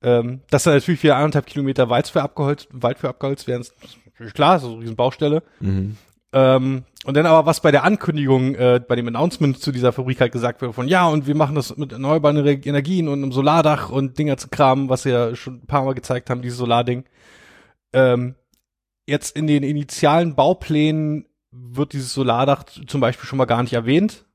Ähm, 0.01 0.41
dass 0.49 0.63
da 0.63 0.71
natürlich 0.71 1.03
wieder 1.03 1.17
anderthalb 1.17 1.45
Kilometer 1.45 1.89
Wald 1.89 2.07
für 2.07 2.21
abgeholzt, 2.21 2.69
Wald 2.71 2.99
für 2.99 3.09
abgeholzt 3.09 3.47
werden, 3.47 3.61
ist 3.61 3.73
natürlich 4.05 4.33
klar, 4.33 4.55
ist 4.55 4.63
so 4.63 4.71
eine 4.71 4.81
riesen 4.81 4.95
Baustelle. 4.95 5.43
Mhm. 5.59 5.97
Ähm, 6.31 6.83
und 7.05 7.17
dann 7.17 7.25
aber, 7.25 7.45
was 7.45 7.59
bei 7.59 7.71
der 7.71 7.83
Ankündigung, 7.83 8.55
äh, 8.55 8.79
bei 8.87 8.95
dem 8.95 9.07
Announcement 9.07 9.59
zu 9.59 9.71
dieser 9.71 9.91
Fabrik 9.91 10.21
halt 10.21 10.31
gesagt 10.31 10.61
wird, 10.61 10.73
von 10.75 10.87
ja, 10.87 11.07
und 11.07 11.27
wir 11.27 11.35
machen 11.35 11.55
das 11.55 11.75
mit 11.75 11.91
erneuerbaren 11.91 12.37
Re- 12.37 12.61
Energien 12.63 13.07
und 13.07 13.23
einem 13.23 13.31
Solardach 13.31 13.89
und 13.89 14.17
Dinger 14.17 14.37
zu 14.37 14.47
kramen, 14.47 14.89
was 14.89 15.05
wir 15.05 15.11
ja 15.11 15.35
schon 15.35 15.55
ein 15.55 15.67
paar 15.67 15.83
Mal 15.83 15.95
gezeigt 15.95 16.29
haben, 16.29 16.41
dieses 16.41 16.59
Solarding. 16.59 17.03
Ähm, 17.93 18.35
jetzt 19.07 19.35
in 19.35 19.47
den 19.47 19.63
initialen 19.63 20.35
Bauplänen 20.35 21.25
wird 21.51 21.93
dieses 21.93 22.13
Solardach 22.13 22.63
zum 22.63 23.01
Beispiel 23.01 23.27
schon 23.27 23.37
mal 23.37 23.45
gar 23.45 23.63
nicht 23.63 23.73
erwähnt. 23.73 24.25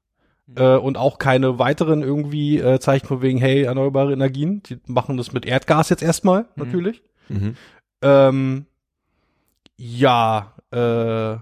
Äh, 0.57 0.77
und 0.77 0.99
auch 0.99 1.19
keine 1.19 1.59
weiteren 1.59 2.03
irgendwie 2.03 2.59
äh, 2.59 2.79
Zeichen 2.79 3.07
von 3.07 3.23
wegen, 3.23 3.39
hey, 3.39 3.63
erneuerbare 3.63 4.13
Energien. 4.13 4.63
Die 4.65 4.79
machen 4.87 5.17
das 5.17 5.33
mit 5.33 5.47
Erdgas 5.47 5.89
jetzt 5.89 6.03
erstmal, 6.03 6.47
natürlich. 6.57 7.03
Mhm. 7.29 7.57
Ähm, 8.03 8.67
ja, 9.77 10.53
äh, 10.71 11.39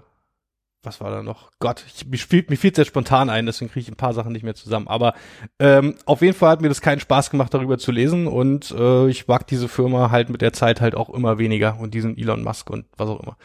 was 0.83 0.99
war 0.99 1.11
da 1.11 1.23
noch? 1.23 1.51
Gott, 1.59 1.83
ich, 1.87 2.05
mir, 2.05 2.17
fiel, 2.17 2.45
mir 2.49 2.57
fiel 2.57 2.75
sehr 2.75 2.85
spontan 2.85 3.29
ein, 3.29 3.45
deswegen 3.45 3.71
kriege 3.71 3.83
ich 3.83 3.89
ein 3.89 3.95
paar 3.97 4.13
Sachen 4.13 4.33
nicht 4.33 4.43
mehr 4.43 4.55
zusammen. 4.55 4.87
Aber 4.87 5.13
ähm, 5.59 5.95
auf 6.05 6.21
jeden 6.21 6.33
Fall 6.33 6.51
hat 6.51 6.61
mir 6.61 6.69
das 6.69 6.81
keinen 6.81 6.99
Spaß 6.99 7.29
gemacht, 7.29 7.53
darüber 7.53 7.77
zu 7.77 7.91
lesen 7.91 8.27
und 8.27 8.71
äh, 8.71 9.07
ich 9.07 9.27
mag 9.27 9.47
diese 9.47 9.67
Firma 9.67 10.11
halt 10.11 10.29
mit 10.29 10.41
der 10.41 10.53
Zeit 10.53 10.81
halt 10.81 10.95
auch 10.95 11.09
immer 11.09 11.37
weniger 11.37 11.79
und 11.79 11.93
diesen 11.93 12.17
Elon 12.17 12.43
Musk 12.43 12.69
und 12.69 12.85
was 12.97 13.09
auch 13.09 13.21
immer. 13.21 13.37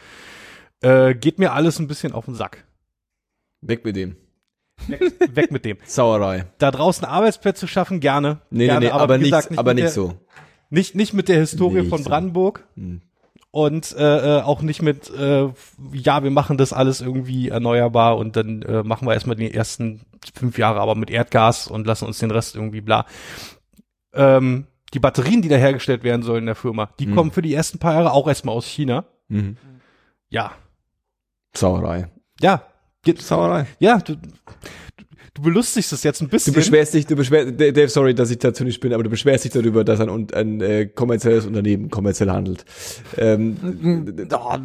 Äh, 0.81 1.15
geht 1.15 1.39
mir 1.39 1.53
alles 1.53 1.79
ein 1.79 1.87
bisschen 1.87 2.13
auf 2.13 2.25
den 2.25 2.35
Sack. 2.35 2.65
Weg 3.61 3.83
mit 3.85 3.95
dem. 3.95 4.15
Weg, 4.87 5.35
weg 5.35 5.51
mit 5.51 5.65
dem. 5.65 5.77
Sauerei. 5.85 6.45
Da 6.57 6.71
draußen 6.71 7.05
Arbeitsplätze 7.05 7.67
schaffen, 7.67 7.99
gerne. 7.99 8.41
Nee, 8.49 8.65
gerne, 8.65 8.79
nee, 8.79 8.85
nee, 8.87 8.91
aber, 8.91 9.17
nicht, 9.17 9.31
gesagt, 9.31 9.57
aber 9.57 9.71
mit 9.73 9.83
nicht 9.83 9.85
der, 9.85 9.91
so. 9.91 10.13
Nicht, 10.69 10.95
nicht 10.95 11.13
mit 11.13 11.27
der 11.29 11.37
Historie 11.39 11.79
Nicht 11.81 11.89
von 11.89 12.03
so. 12.03 12.09
Brandenburg. 12.09 12.67
Hm. 12.75 13.01
und 13.51 13.95
äh, 13.97 14.37
äh, 14.39 14.41
auch 14.41 14.61
nicht 14.61 14.81
mit, 14.81 15.09
äh, 15.09 15.49
ja, 15.93 16.23
wir 16.23 16.31
machen 16.31 16.57
das 16.57 16.71
alles 16.73 17.01
irgendwie 17.01 17.49
erneuerbar 17.49 18.17
und 18.17 18.35
dann 18.35 18.61
äh, 18.61 18.83
machen 18.83 19.07
wir 19.07 19.13
erstmal 19.13 19.35
die 19.35 19.51
ersten 19.53 20.01
fünf 20.35 20.57
Jahre 20.59 20.79
aber 20.79 20.93
mit 20.95 21.09
Erdgas 21.09 21.67
und 21.67 21.87
lassen 21.87 22.05
uns 22.05 22.19
den 22.19 22.29
Rest 22.31 22.55
irgendwie 22.55 22.81
bla. 22.81 23.05
Ähm, 24.13 24.67
die 24.93 24.99
Batterien, 24.99 25.41
die 25.41 25.49
da 25.49 25.55
hergestellt 25.55 26.03
werden 26.03 26.23
sollen 26.23 26.39
in 26.41 26.45
der 26.47 26.55
Firma, 26.55 26.89
die 26.99 27.07
Mhm. 27.07 27.15
kommen 27.15 27.31
für 27.31 27.41
die 27.41 27.53
ersten 27.53 27.79
paar 27.79 27.93
Jahre 27.93 28.11
auch 28.11 28.27
erstmal 28.27 28.55
aus 28.55 28.65
China. 28.65 29.05
Mhm. 29.27 29.57
Ja, 30.29 30.51
Sauerei. 31.55 32.09
ja, 32.41 32.61
Geht- 33.13 33.21
Sauerei. 33.21 33.65
ja, 33.79 33.97
du, 33.99 34.15
du, 34.15 34.29
du 35.35 35.41
belustigst 35.41 35.93
es 35.93 36.03
jetzt 36.03 36.21
ein 36.21 36.25
Du 36.25 36.31
bisschen. 36.31 36.53
beschwerst 36.53 36.93
dich, 36.93 37.05
du 37.05 37.15
beschwerst, 37.15 37.59
Dave, 37.59 37.87
sorry, 37.89 38.13
dass 38.13 38.29
ich 38.31 38.39
dazu 38.39 38.63
nicht 38.63 38.79
bin, 38.81 38.93
aber 38.93 39.03
du 39.03 39.09
beschwerst 39.09 39.45
dich 39.45 39.51
darüber, 39.51 39.83
dass 39.83 39.99
ein, 40.01 40.09
Un- 40.09 40.27
ein 40.33 40.59
äh, 40.61 40.85
kommerzielles 40.87 41.45
Unternehmen 41.45 41.89
kommerziell 41.89 42.29
handelt. 42.29 42.65
Ähm, 43.17 43.55
Oh, 44.31 44.57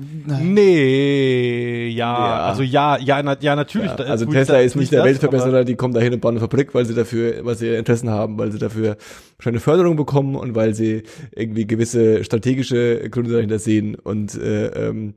nee, 0.42 1.88
ja, 1.88 1.94
Ja. 2.18 2.46
also 2.46 2.62
ja, 2.62 2.98
ja, 2.98 3.22
na, 3.22 3.36
ja, 3.40 3.54
natürlich. 3.56 3.90
ja, 3.90 3.96
da- 3.96 4.04
also 4.04 4.26
Tesla 4.26 4.56
da- 4.56 4.60
ist 4.60 4.74
nicht 4.76 4.84
ich 4.84 4.90
der 4.90 5.00
das, 5.00 5.06
Weltverbesserer, 5.08 5.64
die 5.64 5.74
kommen 5.76 5.94
dahin 5.94 6.14
und 6.14 6.20
bauen 6.20 6.32
eine 6.34 6.40
Fabrik, 6.40 6.74
weil 6.74 6.84
sie 6.86 6.94
dafür, 6.94 7.44
weil 7.44 7.54
sie 7.56 7.68
Interessen 7.74 8.10
haben, 8.10 8.38
weil 8.38 8.50
sie 8.52 8.58
dafür 8.58 8.96
wahrscheinlich 9.38 9.46
eine 9.66 9.76
Förderung 9.76 9.96
bekommen 9.96 10.36
und 10.36 10.54
weil 10.54 10.74
sie 10.74 11.02
irgendwie 11.34 11.66
gewisse 11.66 12.24
strategische 12.24 13.08
Gründe 13.10 13.32
dahinter 13.32 13.58
sehen 13.58 13.94
und 13.96 14.34
äh, 14.34 14.66
ähm, 14.88 15.14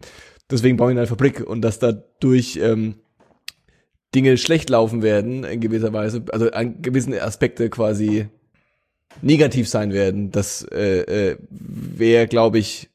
deswegen 0.52 0.78
bauen 0.78 0.94
sie 0.94 0.98
eine 1.00 1.08
Fabrik 1.08 1.42
und 1.48 1.62
dass 1.62 1.80
dadurch 1.80 2.60
ähm, 2.62 2.96
Dinge 4.16 4.38
schlecht 4.38 4.70
laufen 4.70 5.02
werden 5.04 5.44
in 5.44 5.60
gewisser 5.60 5.92
Weise, 5.94 6.24
also 6.32 6.50
an 6.52 6.82
gewissen 6.82 7.14
Aspekte 7.14 7.70
quasi 7.70 8.28
negativ 9.22 9.68
sein 9.68 9.94
werden, 9.94 10.32
das 10.32 10.64
äh, 10.72 11.02
äh, 11.32 11.38
wäre, 11.50 12.28
glaube 12.28 12.60
ich, 12.60 12.90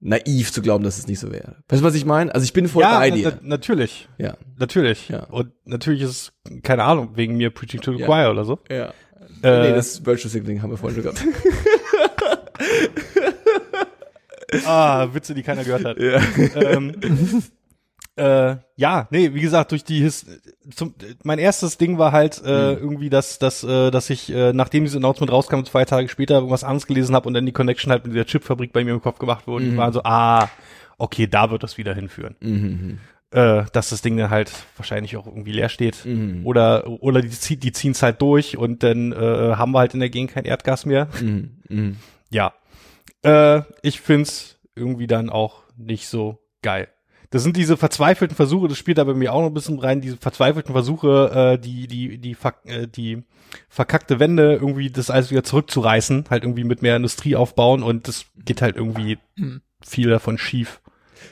naiv 0.00 0.52
zu 0.52 0.62
glauben, 0.62 0.82
dass 0.84 0.98
es 0.98 1.06
nicht 1.06 1.20
so 1.20 1.30
wäre. 1.30 1.56
Weißt 1.68 1.82
du, 1.82 1.86
was 1.86 1.94
ich 1.94 2.04
meine? 2.04 2.34
Also 2.34 2.44
ich 2.44 2.52
bin 2.52 2.66
voll 2.68 2.82
ja, 2.82 2.98
bei 2.98 3.10
dir. 3.10 3.38
na- 3.40 3.48
natürlich. 3.48 4.08
Ja, 4.18 4.36
Natürlich. 4.58 5.08
Ja. 5.08 5.24
Und 5.24 5.52
natürlich 5.64 6.02
ist 6.02 6.10
es, 6.10 6.32
keine 6.62 6.84
Ahnung, 6.84 7.10
wegen 7.14 7.36
mir 7.36 7.50
Preaching 7.50 7.80
to 7.80 7.92
the 7.92 8.00
Ja. 8.00 8.06
Choir 8.06 8.30
oder 8.30 8.44
so. 8.44 8.58
ja. 8.70 8.92
Äh, 9.42 9.70
nee, 9.70 9.74
das 9.74 10.04
Virtual 10.06 10.30
Signaling 10.30 10.62
haben 10.62 10.70
wir 10.70 10.76
vorhin 10.76 11.02
schon 11.02 11.12
gehabt. 11.12 11.24
ah, 14.66 15.08
Witze, 15.12 15.34
die 15.34 15.42
keiner 15.42 15.64
gehört 15.64 15.84
hat. 15.84 15.98
ja. 15.98 16.20
ähm, 16.60 16.92
äh, 18.16 18.56
ja, 18.76 19.08
nee, 19.10 19.32
wie 19.34 19.40
gesagt, 19.40 19.70
durch 19.72 19.84
die 19.84 20.00
His 20.00 20.26
zum, 20.74 20.94
mein 21.24 21.38
erstes 21.38 21.78
Ding 21.78 21.96
war 21.98 22.12
halt 22.12 22.42
äh, 22.44 22.74
Mhm. 22.74 22.78
irgendwie, 22.82 23.10
dass, 23.10 23.38
dass, 23.38 23.64
äh, 23.64 23.90
dass 23.90 24.10
ich, 24.10 24.30
äh, 24.32 24.52
nachdem 24.52 24.84
dieses 24.84 24.96
Announcement 24.98 25.32
rauskam, 25.32 25.62
zwei 25.64 25.84
Tage 25.84 26.08
später 26.08 26.34
irgendwas 26.36 26.64
anderes 26.64 26.86
gelesen 26.86 27.14
habe 27.14 27.26
und 27.28 27.34
dann 27.34 27.46
die 27.46 27.52
Connection 27.52 27.90
halt 27.90 28.06
mit 28.06 28.14
der 28.14 28.26
Chipfabrik 28.26 28.72
bei 28.72 28.84
mir 28.84 28.92
im 28.92 29.00
Kopf 29.02 29.18
gemacht 29.18 29.46
wurde. 29.46 29.64
Und 29.64 29.72
Mhm. 29.72 29.76
war 29.78 29.92
so, 29.92 30.02
ah, 30.04 30.48
okay, 30.98 31.26
da 31.26 31.50
wird 31.50 31.62
das 31.62 31.78
wieder 31.78 31.94
hinführen. 31.94 32.36
Mhm. 32.40 32.98
Äh, 33.30 33.64
dass 33.72 33.88
das 33.88 34.02
Ding 34.02 34.18
dann 34.18 34.28
halt 34.28 34.52
wahrscheinlich 34.76 35.16
auch 35.16 35.26
irgendwie 35.26 35.52
leer 35.52 35.70
steht. 35.70 36.04
Mhm. 36.04 36.44
Oder, 36.46 36.86
oder 37.02 37.22
die, 37.22 37.56
die 37.56 37.72
ziehen 37.72 37.92
es 37.92 38.02
halt 38.02 38.20
durch 38.20 38.58
und 38.58 38.82
dann 38.82 39.12
äh, 39.12 39.16
haben 39.56 39.72
wir 39.72 39.78
halt 39.78 39.94
in 39.94 40.00
der 40.00 40.10
Gegend 40.10 40.32
kein 40.32 40.44
Erdgas 40.44 40.84
mehr. 40.84 41.08
Mhm. 41.18 41.50
Mhm. 41.70 41.96
Ja. 42.30 42.52
Äh, 43.22 43.62
ich 43.80 44.02
find's 44.02 44.58
irgendwie 44.74 45.06
dann 45.06 45.30
auch 45.30 45.62
nicht 45.78 46.08
so 46.08 46.40
geil. 46.60 46.88
Das 47.32 47.42
sind 47.42 47.56
diese 47.56 47.78
verzweifelten 47.78 48.36
Versuche, 48.36 48.68
das 48.68 48.76
spielt 48.76 48.98
da 48.98 49.04
bei 49.04 49.14
mir 49.14 49.32
auch 49.32 49.40
noch 49.40 49.48
ein 49.48 49.54
bisschen 49.54 49.78
rein, 49.78 50.02
diese 50.02 50.18
verzweifelten 50.18 50.72
Versuche, 50.72 51.54
äh, 51.54 51.58
die, 51.58 51.86
die, 51.86 52.18
die, 52.18 52.36
äh, 52.66 52.86
die 52.86 53.22
verkackte 53.70 54.20
Wende 54.20 54.52
irgendwie 54.52 54.90
das 54.90 55.08
alles 55.08 55.30
wieder 55.30 55.42
zurückzureißen, 55.42 56.26
halt 56.28 56.44
irgendwie 56.44 56.64
mit 56.64 56.82
mehr 56.82 56.94
Industrie 56.94 57.34
aufbauen 57.34 57.82
und 57.82 58.06
das 58.06 58.26
geht 58.44 58.60
halt 58.60 58.76
irgendwie 58.76 59.18
Hm. 59.38 59.62
viel 59.82 60.10
davon 60.10 60.36
schief. 60.36 60.82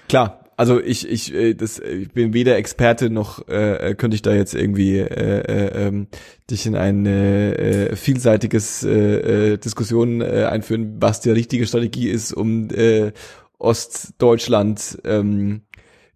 Klar, 0.08 0.40
also 0.56 0.80
ich 0.80 1.06
ich 1.06 1.34
äh, 1.34 1.52
das 1.52 1.78
äh, 1.78 1.90
ich 1.90 2.12
bin 2.12 2.32
weder 2.32 2.56
Experte 2.56 3.10
noch 3.10 3.46
äh, 3.48 3.90
äh, 3.90 3.94
könnte 3.94 4.14
ich 4.14 4.22
da 4.22 4.32
jetzt 4.32 4.54
irgendwie 4.54 5.00
äh, 5.00 5.04
äh, 5.04 5.86
ähm, 5.86 6.08
dich 6.50 6.64
in 6.64 6.76
eine 6.76 7.58
äh, 7.58 7.96
vielseitiges 7.96 8.84
äh, 8.84 9.52
äh, 9.52 9.58
Diskussion 9.58 10.22
äh, 10.22 10.46
einführen, 10.50 10.96
was 10.98 11.20
die 11.20 11.30
richtige 11.30 11.66
Strategie 11.66 12.08
ist, 12.08 12.32
um 12.32 12.70
äh, 12.70 13.12
Ostdeutschland 13.60 14.98
ähm, 15.04 15.62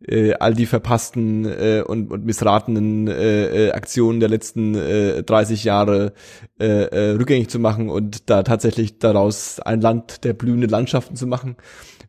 äh, 0.07 0.34
all 0.34 0.55
die 0.55 0.66
verpassten 0.66 1.44
äh, 1.46 1.82
und, 1.86 2.11
und 2.11 2.24
missratenen 2.24 3.09
äh, 3.09 3.68
äh, 3.68 3.72
Aktionen 3.72 4.20
der 4.20 4.28
letzten 4.28 4.74
äh, 4.74 5.22
30 5.22 5.64
Jahre 5.64 6.12
äh, 6.61 6.66
äh, 6.66 7.11
rückgängig 7.12 7.48
zu 7.50 7.59
machen 7.59 7.88
und 7.90 8.28
da 8.30 8.42
tatsächlich 8.42 8.98
daraus 8.98 9.61
ein 9.61 9.80
Land 9.80 10.24
der 10.24 10.34
blühenden 10.34 10.70
Landschaften 10.70 11.16
zu 11.16 11.26
machen. 11.26 11.57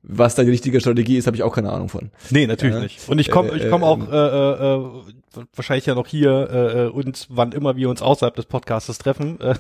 Was 0.08 0.36
da 0.36 0.44
die 0.44 0.52
richtige 0.52 0.80
Strategie 0.80 1.18
ist, 1.18 1.26
habe 1.26 1.36
ich 1.36 1.42
auch 1.42 1.56
keine 1.56 1.72
Ahnung 1.72 1.90
von. 1.90 2.12
Nee, 2.30 2.46
natürlich 2.46 2.76
Ja. 2.76 2.82
nicht. 2.82 3.10
Und 3.10 3.18
ich 3.18 3.32
komme 3.32 3.56
ich 3.56 3.68
komm 3.72 3.82
äh, 3.82 3.86
auch 3.86 4.12
äh, 4.12 4.76
äh, 4.76 5.46
wahrscheinlich 5.56 5.88
ja 5.88 5.96
noch 5.96 6.06
hier 6.08 6.48
äh, 6.52 6.84
äh, 6.84 6.88
und 6.90 7.26
wann 7.32 7.54
immer 7.54 7.76
wir 7.76 7.90
uns 7.90 8.04
außerhalb 8.04 8.36
des 8.36 8.46
Podcastes 8.46 9.00
treffen, 9.00 9.40
äh, 9.42 9.56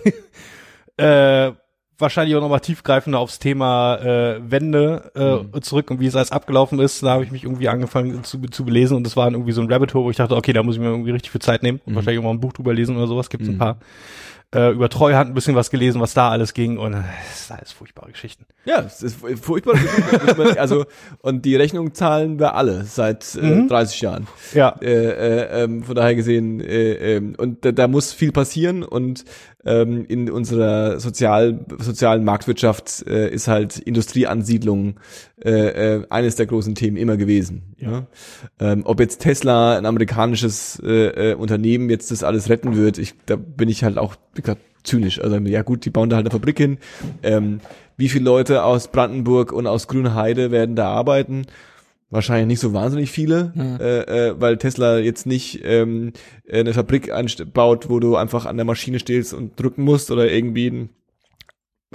äh, 1.47 1.53
wahrscheinlich 1.97 2.35
auch 2.35 2.41
nochmal 2.41 2.59
tiefgreifender 2.59 3.19
aufs 3.19 3.39
Thema 3.39 3.95
äh, 3.97 4.39
Wende 4.51 5.11
äh, 5.15 5.43
Mhm. 5.57 5.61
zurück 5.61 5.91
und 5.91 5.99
wie 5.99 6.07
es 6.07 6.15
alles 6.15 6.31
abgelaufen 6.31 6.79
ist. 6.79 7.01
Da 7.03 7.11
habe 7.11 7.23
ich 7.23 7.31
mich 7.31 7.43
irgendwie 7.43 7.69
angefangen 7.69 8.23
zu, 8.23 8.39
zu 8.41 8.65
belesen 8.65 8.97
und 8.97 9.03
das 9.05 9.15
war 9.15 9.25
dann 9.25 9.33
irgendwie 9.35 9.51
so 9.53 9.61
ein 9.61 9.71
Rabbit 9.71 9.93
Hole, 9.93 10.05
wo 10.05 10.09
ich 10.11 10.17
dachte, 10.17 10.35
okay, 10.35 10.53
da 10.53 10.63
muss 10.63 10.75
ich 10.75 10.81
mir 10.81 10.87
irgendwie 10.87 11.11
richtig 11.11 11.31
viel 11.31 11.41
Zeit 11.41 11.63
nehmen 11.63 11.79
und 11.85 11.91
Mhm. 11.93 11.95
wahrscheinlich 11.95 12.19
auch 12.19 12.23
mal 12.23 12.31
ein 12.31 12.39
Buch 12.39 12.53
drüber 12.53 12.73
lesen 12.73 12.97
oder 12.97 13.07
sowas. 13.07 13.29
Gibt's 13.29 13.47
ein 13.47 13.55
Mhm. 13.55 13.59
paar. 13.59 13.77
Äh, 14.55 14.71
über 14.71 14.89
Treuhand 14.89 15.31
ein 15.31 15.33
bisschen 15.33 15.55
was 15.55 15.69
gelesen, 15.69 15.99
was 16.01 16.13
da 16.13 16.29
alles 16.29 16.53
ging 16.53 16.77
und 16.77 16.93
äh, 16.93 17.03
das 17.29 17.41
ist 17.41 17.51
alles 17.51 17.71
furchtbare 17.71 18.11
Geschichten. 18.11 18.45
Ja, 18.65 18.79
es 18.81 19.03
ist 19.03 19.17
furchtbar. 19.41 19.75
also 20.57 20.85
und 21.21 21.45
die 21.45 21.55
Rechnung 21.55 21.93
zahlen 21.93 22.39
wir 22.39 22.55
alle 22.55 22.85
seit 22.85 23.35
äh, 23.35 23.45
Mhm. 23.45 23.67
30 23.67 24.01
Jahren. 24.01 24.27
Ja. 24.53 24.75
Äh, 24.81 24.85
äh, 24.87 25.63
ähm, 25.63 25.83
von 25.83 25.95
daher 25.95 26.15
gesehen 26.15 26.61
äh, 26.61 27.15
ähm, 27.17 27.35
und 27.37 27.65
da, 27.65 27.71
da 27.71 27.87
muss 27.87 28.13
viel 28.13 28.31
passieren 28.31 28.83
und 28.83 29.25
ähm, 29.65 30.05
in 30.05 30.29
unserer 30.29 30.99
sozial, 30.99 31.65
sozialen 31.79 32.23
Marktwirtschaft 32.23 33.05
äh, 33.07 33.29
ist 33.29 33.47
halt 33.47 33.79
Industrieansiedlung 33.79 34.99
äh, 35.43 35.95
äh, 35.95 36.05
eines 36.09 36.35
der 36.35 36.45
großen 36.45 36.75
Themen 36.75 36.97
immer 36.97 37.17
gewesen. 37.17 37.75
Ja. 37.77 37.91
Ja. 37.91 38.07
Ähm, 38.59 38.81
ob 38.85 38.99
jetzt 38.99 39.21
Tesla, 39.21 39.77
ein 39.77 39.85
amerikanisches 39.85 40.81
äh, 40.83 41.31
äh, 41.31 41.33
Unternehmen, 41.33 41.89
jetzt 41.89 42.11
das 42.11 42.23
alles 42.23 42.49
retten 42.49 42.75
wird, 42.75 42.97
ich, 42.97 43.15
da 43.25 43.35
bin 43.35 43.67
ich 43.69 43.83
halt 43.83 43.97
auch 43.97 44.15
gesagt, 44.45 44.61
zynisch. 44.83 45.19
Also 45.21 45.37
ja 45.37 45.61
gut, 45.63 45.85
die 45.85 45.89
bauen 45.89 46.09
da 46.09 46.15
halt 46.17 46.25
eine 46.25 46.31
Fabrik 46.31 46.57
hin. 46.57 46.77
Ähm, 47.23 47.59
wie 47.97 48.09
viele 48.09 48.25
Leute 48.25 48.63
aus 48.63 48.89
Brandenburg 48.89 49.51
und 49.51 49.67
aus 49.67 49.87
Grünheide 49.87 50.51
werden 50.51 50.75
da 50.75 50.89
arbeiten? 50.89 51.45
Wahrscheinlich 52.11 52.47
nicht 52.47 52.59
so 52.59 52.71
wahnsinnig 52.73 53.09
viele, 53.09 53.51
Mhm. 53.55 53.77
äh, 53.79 53.99
äh, 54.29 54.35
weil 54.39 54.57
Tesla 54.57 54.99
jetzt 54.99 55.25
nicht 55.25 55.61
ähm, 55.63 56.13
eine 56.51 56.73
Fabrik 56.73 57.11
baut, 57.53 57.89
wo 57.89 57.99
du 57.99 58.15
einfach 58.15 58.45
an 58.45 58.57
der 58.57 58.65
Maschine 58.65 58.99
stehst 58.99 59.33
und 59.33 59.59
drücken 59.59 59.83
musst 59.83 60.11
oder 60.11 60.31
irgendwie 60.31 60.67
einen 60.67 60.89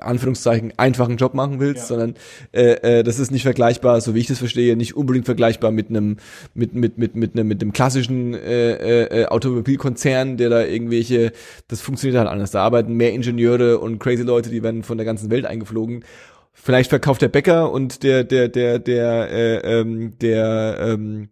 Anführungszeichen 0.02 0.72
einfachen 0.76 1.16
Job 1.16 1.34
machen 1.34 1.60
willst, 1.60 1.82
Ja. 1.82 1.86
sondern 1.86 2.14
äh, 2.52 2.98
äh, 2.98 3.02
das 3.02 3.18
ist 3.18 3.30
nicht 3.30 3.42
vergleichbar, 3.42 4.00
so 4.00 4.14
wie 4.14 4.20
ich 4.20 4.26
das 4.26 4.38
verstehe, 4.38 4.76
nicht 4.76 4.96
unbedingt 4.96 5.26
vergleichbar 5.26 5.70
mit 5.70 5.88
einem 5.90 6.16
mit 6.54 6.74
mit 6.74 6.98
mit 6.98 7.16
mit 7.16 7.34
einem 7.34 7.48
mit 7.48 7.62
dem 7.62 7.72
klassischen 7.72 8.34
äh, 8.34 9.22
äh, 9.22 9.26
Automobilkonzern, 9.26 10.36
der 10.36 10.50
da 10.50 10.64
irgendwelche, 10.64 11.32
das 11.68 11.80
funktioniert 11.80 12.18
halt 12.18 12.28
anders. 12.28 12.50
Da 12.50 12.62
arbeiten 12.62 12.94
mehr 12.94 13.12
Ingenieure 13.12 13.78
und 13.78 13.98
crazy 13.98 14.22
Leute, 14.22 14.50
die 14.50 14.62
werden 14.62 14.82
von 14.82 14.98
der 14.98 15.04
ganzen 15.04 15.30
Welt 15.30 15.46
eingeflogen. 15.46 16.04
Vielleicht 16.52 16.90
verkauft 16.90 17.22
der 17.22 17.28
Bäcker 17.28 17.70
und 17.72 18.02
der 18.02 18.24
der 18.24 18.48
der 18.48 18.78
der 18.78 19.30
äh, 19.30 19.80
ähm, 19.80 20.18
der 20.20 20.76
ähm, 20.80 21.28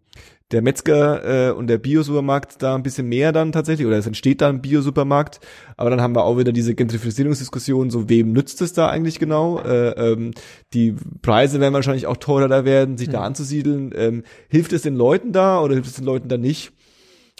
der 0.51 0.61
Metzger 0.61 1.49
äh, 1.49 1.51
und 1.51 1.67
der 1.67 1.77
Biosupermarkt 1.77 2.61
da 2.61 2.75
ein 2.75 2.81
bisschen 2.83 3.07
mehr 3.07 3.31
dann 3.31 3.51
tatsächlich 3.51 3.85
oder 3.85 3.97
es 3.97 4.07
entsteht 4.07 4.41
da 4.41 4.49
ein 4.49 4.61
Biosupermarkt, 4.61 5.39
aber 5.77 5.89
dann 5.89 6.01
haben 6.01 6.15
wir 6.15 6.23
auch 6.23 6.37
wieder 6.37 6.51
diese 6.51 6.73
Gentrifizierungsdiskussion, 6.75 7.91
so 7.91 8.09
wem 8.09 8.31
nützt 8.33 8.61
es 8.61 8.73
da 8.73 8.89
eigentlich 8.89 9.19
genau? 9.19 9.59
Äh, 9.59 9.89
ähm, 9.91 10.31
die 10.73 10.95
Preise 11.21 11.59
werden 11.59 11.73
wahrscheinlich 11.73 12.07
auch 12.07 12.17
teurer 12.17 12.47
da 12.47 12.65
werden, 12.65 12.97
sich 12.97 13.09
da 13.09 13.21
anzusiedeln. 13.21 13.91
Ähm, 13.95 14.23
hilft 14.47 14.73
es 14.73 14.81
den 14.81 14.95
Leuten 14.95 15.31
da 15.31 15.61
oder 15.61 15.75
hilft 15.75 15.89
es 15.89 15.95
den 15.95 16.05
Leuten 16.05 16.29
da 16.29 16.37
nicht? 16.37 16.71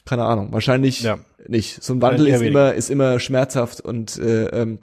Keine 0.05 0.25
Ahnung, 0.25 0.51
wahrscheinlich 0.51 1.01
Ja. 1.01 1.17
nicht. 1.47 1.83
So 1.83 1.93
ein 1.93 2.01
Wandel 2.01 2.27
ist 2.27 2.41
immer 2.41 2.73
ist 2.73 2.89
immer 2.89 3.19
schmerzhaft 3.19 3.81
und 3.81 4.17
äh, 4.19 4.45
ähm, 4.47 4.79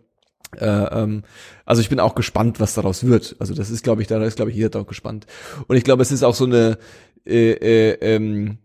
äh, 0.59 0.66
ähm, 0.66 1.22
also 1.64 1.81
ich 1.83 1.89
bin 1.89 2.01
auch 2.01 2.14
gespannt, 2.14 2.61
was 2.61 2.74
daraus 2.74 3.05
wird. 3.05 3.37
Also 3.39 3.55
das 3.55 3.70
ist, 3.70 3.83
glaube 3.83 4.03
ich, 4.03 4.09
da 4.09 4.22
ist, 4.24 4.37
glaube 4.37 4.51
ich, 4.51 4.57
jeder 4.57 4.81
auch 4.81 4.87
gespannt. 4.87 5.27
Und 5.66 5.77
ich 5.77 5.85
glaube, 5.85 6.03
es 6.03 6.12
ist 6.12 6.22
auch 6.22 6.35
so 6.35 6.45
eine 6.45 6.79
äh, 7.27 7.53
äh, 7.53 7.99
ähm, 8.01 8.59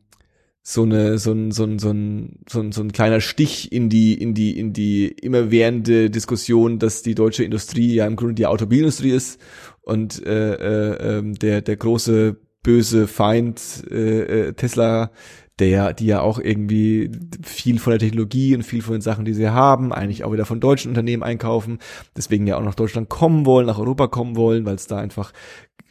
so 0.64 0.84
eine 0.84 1.18
so 1.18 1.32
ein 1.32 1.52
so 1.52 1.64
ein 1.64 1.80
so 1.80 1.90
ein 1.90 2.44
so 2.48 2.60
ein, 2.60 2.72
so 2.72 2.82
ein 2.82 2.92
kleiner 2.92 3.20
Stich 3.20 3.72
in 3.72 3.90
die 3.90 4.14
in 4.14 4.34
die 4.34 4.58
in 4.58 4.74
die 4.74 5.08
immerwährende 5.08 6.10
Diskussion, 6.10 6.78
dass 6.78 7.02
die 7.02 7.16
deutsche 7.16 7.44
Industrie 7.44 7.96
ja 7.96 8.06
im 8.06 8.16
Grunde 8.16 8.36
die 8.36 8.46
Automobilindustrie 8.46 9.12
ist 9.12 9.42
und 9.82 10.24
äh, 10.26 10.54
äh, 10.54 11.18
ähm, 11.18 11.34
der 11.36 11.62
der 11.62 11.78
große 11.78 12.38
böse 12.62 13.08
Feind 13.08 13.84
äh, 13.90 14.50
äh, 14.50 14.54
Tesla 14.54 15.12
der 15.62 15.70
ja, 15.70 15.94
die 15.94 16.08
ja 16.08 16.22
auch 16.22 16.40
irgendwie 16.40 17.12
viel 17.44 17.78
von 17.78 17.92
der 17.92 18.00
Technologie 18.00 18.56
und 18.56 18.64
viel 18.64 18.82
von 18.82 18.96
den 18.96 19.02
Sachen, 19.02 19.26
die 19.26 19.34
sie 19.34 19.50
haben, 19.50 19.94
eigentlich 19.94 20.24
auch 20.24 20.34
wieder 20.34 20.46
von 20.46 20.60
deutschen 20.60 20.90
Unternehmen 20.90 21.22
einkaufen, 21.22 21.78
deswegen 22.18 22.48
ja 22.48 22.58
auch 22.58 22.64
nach 22.64 22.74
Deutschland 22.74 23.10
kommen 23.10 23.46
wollen, 23.46 23.68
nach 23.68 23.78
Europa 23.78 24.08
kommen 24.08 24.36
wollen, 24.36 24.66
weil 24.66 24.76
es 24.76 24.88
da 24.88 24.98
einfach 24.98 25.32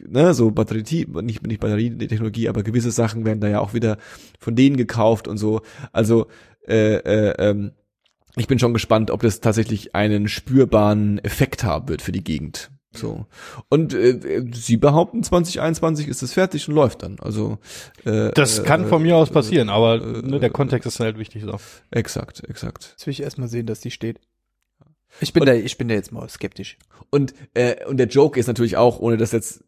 ne, 0.09 0.34
so 0.34 0.51
Batterie, 0.51 1.07
nicht, 1.22 1.46
nicht 1.46 1.61
Batterietechnologie, 1.61 2.48
aber 2.48 2.62
gewisse 2.62 2.90
Sachen 2.90 3.24
werden 3.24 3.40
da 3.40 3.48
ja 3.48 3.61
auch 3.61 3.74
wieder 3.74 3.98
von 4.38 4.57
denen 4.57 4.76
gekauft 4.76 5.28
und 5.28 5.38
so. 5.38 5.62
Also 5.92 6.26
äh, 6.66 6.96
äh, 6.96 7.34
ähm, 7.38 7.72
ich 8.36 8.46
bin 8.46 8.59
schon 8.59 8.72
gespannt, 8.72 9.11
ob 9.11 9.22
das 9.22 9.40
tatsächlich 9.40 9.94
einen 9.94 10.28
spürbaren 10.28 11.18
Effekt 11.24 11.64
haben 11.64 11.88
wird 11.88 12.03
für 12.03 12.12
die 12.12 12.24
Gegend. 12.24 12.70
So. 12.92 13.26
Und 13.68 13.94
äh, 13.94 14.44
sie 14.53 14.76
behaupten, 14.76 15.22
2021 15.22 16.09
ist 16.09 16.22
es 16.22 16.32
fertig 16.32 16.68
und 16.68 16.74
läuft 16.74 17.03
dann. 17.03 17.18
Also 17.20 17.59
äh, 18.05 18.30
Das 18.32 18.64
kann 18.64 18.88
von 18.88 19.03
mir 19.03 19.16
aus 19.16 19.30
passieren, 19.30 19.68
aber 19.68 20.03
äh, 20.03 20.22
ne, 20.22 20.40
der 20.40 20.51
Kontext 20.51 20.86
ist 20.86 20.98
halt 20.98 21.18
wichtig 21.18 21.44
so. 21.44 21.57
Exakt, 21.90 22.42
exakt. 22.48 22.88
Jetzt 22.92 23.07
will 23.07 23.12
ich 23.12 23.22
erstmal 23.22 23.48
sehen, 23.48 23.66
dass 23.66 23.80
die 23.80 23.92
steht. 23.92 24.20
Ich 25.20 25.32
bin 25.32 25.42
und, 25.42 25.46
da, 25.46 25.55
ich 25.55 25.76
bin 25.78 25.88
da 25.88 25.94
jetzt 25.94 26.12
mal 26.12 26.28
skeptisch. 26.28 26.78
Und 27.11 27.34
äh, 27.55 27.84
und 27.86 27.96
der 27.96 28.09
Joke 28.09 28.38
ist 28.38 28.46
natürlich 28.46 28.76
auch, 28.76 28.98
ohne 29.01 29.16
das 29.16 29.32
jetzt 29.32 29.64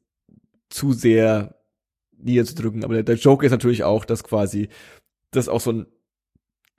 zu 0.72 0.92
sehr 0.92 1.56
niederzudrücken, 2.16 2.84
aber 2.84 2.94
der, 2.94 3.02
der 3.02 3.16
Joke 3.16 3.44
ist 3.44 3.52
natürlich 3.52 3.84
auch, 3.84 4.04
dass 4.04 4.24
quasi 4.24 4.68
das 5.30 5.48
auch 5.48 5.60
so 5.60 5.72
ein 5.72 5.86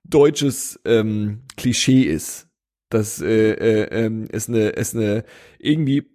deutsches 0.03 0.79
ähm, 0.85 1.43
Klischee 1.57 2.03
ist, 2.03 2.47
dass 2.89 3.21
äh, 3.21 3.51
äh, 3.53 4.05
äh, 4.05 4.27
es 4.31 4.49
eine 4.49 4.75
es 4.75 4.95
eine 4.95 5.23
irgendwie 5.59 6.09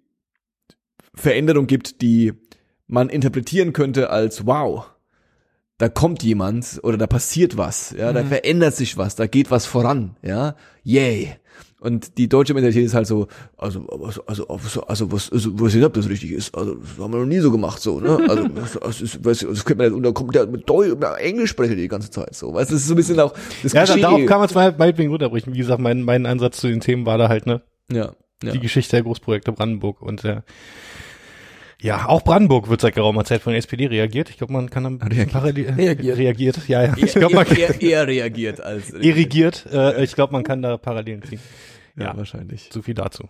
Veränderung 1.15 1.67
gibt, 1.67 2.01
die 2.01 2.33
man 2.87 3.09
interpretieren 3.09 3.73
könnte 3.73 4.11
als 4.11 4.47
wow, 4.47 4.91
da 5.79 5.89
kommt 5.89 6.23
jemand 6.23 6.81
oder 6.83 6.97
da 6.97 7.07
passiert 7.07 7.57
was, 7.57 7.95
ja, 7.97 8.11
mhm. 8.11 8.15
da 8.15 8.25
verändert 8.25 8.77
sich 8.77 8.97
was, 8.97 9.17
da 9.17 9.27
geht 9.27 9.51
was 9.51 9.67
voran, 9.67 10.17
ja, 10.23 10.57
yay. 10.83 11.37
Und 11.81 12.19
die 12.19 12.29
deutsche 12.29 12.55
Mentalität 12.55 12.85
ist 12.87 12.95
halt 12.95 13.07
so, 13.07 13.29
also, 13.57 13.87
also, 13.89 14.27
also, 14.27 14.49
also, 14.49 14.83
also 14.83 15.13
was, 15.13 15.31
also, 15.31 15.61
was 15.61 15.75
ich 15.77 15.85
ob 15.85 15.95
das 15.95 16.09
richtig 16.09 16.33
ist, 16.33 16.53
also, 16.53 16.75
das 16.75 16.99
haben 16.99 17.13
wir 17.13 17.21
noch 17.21 17.27
nie 17.27 17.39
so 17.39 17.53
gemacht, 17.53 17.81
so, 17.81 18.01
ne, 18.01 18.19
also, 18.29 18.49
das 18.81 19.01
ist, 19.01 19.25
weißt 19.25 19.43
du, 19.43 19.49
das 19.51 19.65
könnte 19.65 19.85
man, 19.85 19.93
und 19.93 20.03
da 20.03 20.11
kommt 20.11 20.35
der 20.35 20.49
mit 20.49 20.69
Deutsch, 20.69 20.91
mit 20.91 21.05
Englisch 21.19 21.51
sprechen 21.51 21.77
die 21.77 21.87
ganze 21.87 22.11
Zeit, 22.11 22.35
so, 22.35 22.53
weißt 22.53 22.71
du, 22.71 22.75
das 22.75 22.83
ist 22.83 22.89
so 22.89 22.95
ein 22.95 22.97
bisschen 22.97 23.21
auch, 23.21 23.33
das 23.63 23.73
Ja, 23.73 23.85
Klischee. 23.85 24.01
darauf 24.01 24.27
kann 24.27 24.39
man 24.39 24.49
es 24.49 24.55
mal 24.57 24.75
meinetwegen 24.77 25.11
runterbrechen, 25.11 25.55
wie 25.55 25.59
gesagt, 25.59 25.81
mein, 25.81 26.03
mein 26.03 26.27
Ansatz 26.27 26.59
zu 26.59 26.67
den 26.67 26.81
Themen 26.81 27.07
war 27.07 27.17
da 27.17 27.29
halt, 27.29 27.47
ne, 27.47 27.63
ja, 27.93 28.11
ja. 28.43 28.51
die 28.53 28.59
Geschichte 28.59 28.97
der 28.97 29.05
Großprojekte 29.05 29.53
Brandenburg 29.53 30.03
und, 30.03 30.25
ja, 30.25 30.43
ja, 31.81 32.07
auch 32.07 32.25
Brandenburg 32.25 32.69
wird 32.69 32.81
seit 32.81 32.95
geraumer 32.95 33.25
Zeit 33.25 33.41
von 33.41 33.53
der 33.53 33.59
SPD 33.59 33.87
reagiert. 33.87 34.31
Ich 34.31 34.39
glaube, 34.39 34.53
man 34.53 34.69
kann 34.69 34.83
dann 34.85 34.97
reagiert. 35.01 35.31
parallel 35.31 35.71
reagiert. 35.71 36.19
reagiert. 36.19 36.69
Ja, 36.69 36.85
ja. 36.85 36.95
Ich 36.97 37.13
glaube, 37.13 37.37
man 37.37 37.47
eher, 37.47 37.81
eher 37.81 38.07
reagiert 38.07 38.61
als 38.61 38.91
irrigiert. 39.01 39.67
Äh, 39.73 40.03
ich 40.03 40.15
glaube, 40.15 40.33
man 40.33 40.43
kann 40.43 40.61
da 40.61 40.77
Parallelen 40.77 41.23
ziehen. 41.23 41.41
Ja, 41.97 42.07
ja, 42.07 42.17
wahrscheinlich. 42.17 42.71
Zu 42.71 42.83
viel 42.83 42.95
dazu. 42.95 43.29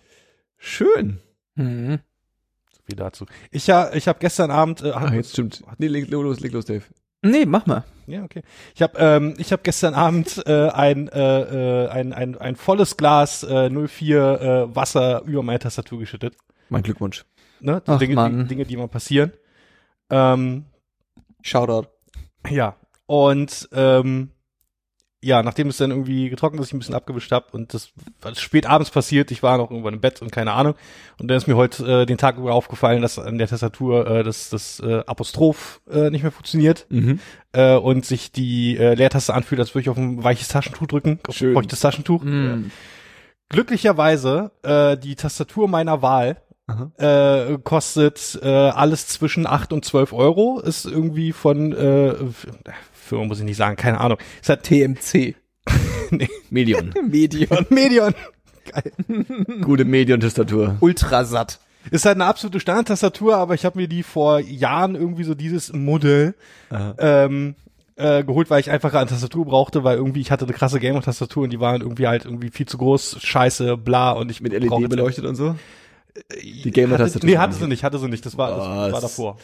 Schön. 0.57 1.19
Mhm. 1.57 1.99
Zu 2.71 2.83
viel 2.85 2.97
dazu. 2.97 3.27
Ich 3.51 3.67
ja, 3.67 3.93
ich 3.93 4.09
habe 4.09 4.19
gestern 4.19 4.51
Abend. 4.51 4.83
Äh, 4.83 4.93
Ach, 4.95 5.13
jetzt 5.13 5.33
stimmt. 5.33 5.63
Nee, 5.77 5.89
leg 5.89 6.09
los, 6.11 6.41
leg 6.41 6.53
los, 6.53 6.65
Dave. 6.65 6.85
Nee, 7.21 7.45
mach 7.45 7.67
mal. 7.67 7.85
Ja, 8.07 8.23
okay. 8.23 8.43
Ich 8.75 8.81
habe 8.81 8.97
ähm, 8.99 9.35
ich 9.39 9.53
habe 9.53 9.63
gestern 9.63 9.93
Abend 9.93 10.43
äh, 10.47 10.69
ein, 10.71 11.09
äh, 11.09 11.85
äh, 11.85 11.89
ein 11.89 12.13
ein 12.15 12.39
ein 12.39 12.57
volles 12.57 12.97
Glas 12.97 13.43
äh, 13.43 13.69
04 13.69 14.41
äh, 14.71 14.77
Wasser 14.77 15.23
über 15.27 15.43
meine 15.43 15.59
Tastatur 15.59 15.99
geschüttet. 15.99 16.37
Mein 16.71 16.83
Glückwunsch. 16.83 17.25
Ne? 17.61 17.83
Ach, 17.87 17.99
Dinge. 17.99 18.31
Die, 18.31 18.49
Dinge, 18.49 18.65
die 18.65 18.77
mal 18.77 18.89
passieren. 18.89 19.33
Ähm, 20.11 20.65
Shoutout. 21.43 21.89
Ja. 22.49 22.77
Und 23.07 23.69
ähm, 23.73 24.31
ja, 25.21 25.43
nachdem 25.43 25.69
es 25.69 25.79
dann 25.79 25.91
irgendwie 25.91 26.31
getrocknet 26.31 26.63
ist, 26.63 26.69
ich 26.69 26.75
ein 26.75 26.79
bisschen 26.79 26.95
abgewischt 26.95 27.33
habe 27.33 27.47
und 27.51 27.75
das 27.75 27.91
war 28.21 28.35
spät 28.37 28.67
abends 28.67 28.91
passiert, 28.91 29.33
ich 29.33 29.43
war 29.43 29.59
noch 29.59 29.71
irgendwann 29.71 29.95
im 29.95 30.01
Bett 30.01 30.23
und 30.23 30.31
keine 30.31 30.53
Ahnung. 30.53 30.75
Und 31.19 31.29
dann 31.29 31.37
ist 31.37 31.49
mir 31.49 31.57
heute 31.57 32.03
äh, 32.03 32.07
den 32.07 32.19
Tag 32.19 32.37
über 32.39 32.55
aufgefallen, 32.55 33.03
dass 33.03 33.19
an 33.19 33.37
der 33.37 33.49
Tastatur 33.49 34.07
äh, 34.07 34.23
das, 34.23 34.49
das 34.49 34.79
äh, 34.79 35.03
Apostroph 35.07 35.81
äh, 35.91 36.11
nicht 36.11 36.23
mehr 36.23 36.31
funktioniert 36.31 36.87
mhm. 36.89 37.19
äh, 37.53 37.75
und 37.75 38.07
sich 38.07 38.31
die 38.31 38.77
äh, 38.77 38.95
Leertaste 38.95 39.35
anfühlt, 39.35 39.61
als 39.61 39.75
würde 39.75 39.83
ich 39.83 39.91
auf 39.91 39.97
ein 39.97 40.23
weiches 40.23 40.49
Taschentuch 40.49 40.87
drücken, 40.87 41.19
auf 41.27 41.41
ein 41.41 41.53
feuchtes 41.53 41.81
Taschentuch. 41.81 42.23
Mhm. 42.23 42.71
Glücklicherweise 43.49 44.53
äh, 44.63 44.97
die 44.97 45.17
Tastatur 45.17 45.67
meiner 45.67 46.01
Wahl 46.01 46.43
äh, 46.99 47.59
kostet 47.65 48.39
äh, 48.43 48.49
alles 48.49 49.07
zwischen 49.07 49.47
acht 49.47 49.73
und 49.73 49.85
zwölf 49.85 50.13
Euro. 50.13 50.61
Ist 50.61 50.85
irgendwie 50.85 51.33
von 51.33 51.73
äh, 51.73 52.15
Firma 52.93 53.25
muss 53.25 53.39
ich 53.39 53.45
nicht 53.45 53.57
sagen, 53.57 53.77
keine 53.77 54.01
Ahnung. 54.01 54.19
Es 54.43 54.49
hat 54.49 54.63
TMC. 54.65 55.35
nee. 56.11 56.29
Medion. 56.51 56.93
Medion. 57.09 57.67
Medion. 57.71 58.15
Geil. 58.71 58.93
Gute 59.63 59.85
Medion-Tastatur. 59.85 60.77
Ultrasatt. 60.81 61.59
Ist 61.91 62.05
halt 62.05 62.17
eine 62.17 62.27
absolute 62.27 62.61
Standard-Tastatur, 62.61 63.37
aber 63.37 63.55
ich 63.55 63.65
habe 63.65 63.79
mir 63.79 63.89
die 63.89 64.03
vor 64.03 64.41
Jahren 64.41 64.95
irgendwie 64.95 65.25
so 65.25 65.35
dieses 65.35 65.73
Modell 65.73 66.35
ähm, 66.99 67.55
äh, 67.97 68.25
geholt, 68.25 68.51
weil 68.51 68.61
ich 68.61 68.71
einfach 68.71 68.93
eine 68.93 69.07
Tastatur 69.07 69.47
brauchte, 69.47 69.85
weil 69.85 69.97
irgendwie 69.97 70.21
ich 70.21 70.31
hatte 70.31 70.45
eine 70.45 70.53
krasse 70.53 70.81
Gamer-Tastatur 70.81 71.45
und 71.45 71.51
die 71.51 71.61
waren 71.61 71.81
irgendwie 71.81 72.07
halt 72.07 72.27
irgendwie 72.27 72.51
viel 72.51 72.67
zu 72.67 72.77
groß, 72.77 73.19
scheiße, 73.23 73.79
bla 73.79 74.13
und 74.13 74.31
ich 74.31 74.43
mit 74.43 74.53
LED 74.53 74.89
beleuchtet 74.91 75.25
und 75.25 75.37
so. 75.37 75.55
Die 76.43 76.71
Gamer-Tastatur? 76.71 77.29
Nee, 77.29 77.39
hatte 77.39 77.55
sie 77.55 77.67
nicht, 77.67 77.85
hatte 77.85 77.99
sie 77.99 78.09
nicht. 78.09 78.25
Das 78.27 78.37
war, 78.37 78.51
das 78.51 78.93
war 78.93 79.01
davor. 79.01 79.37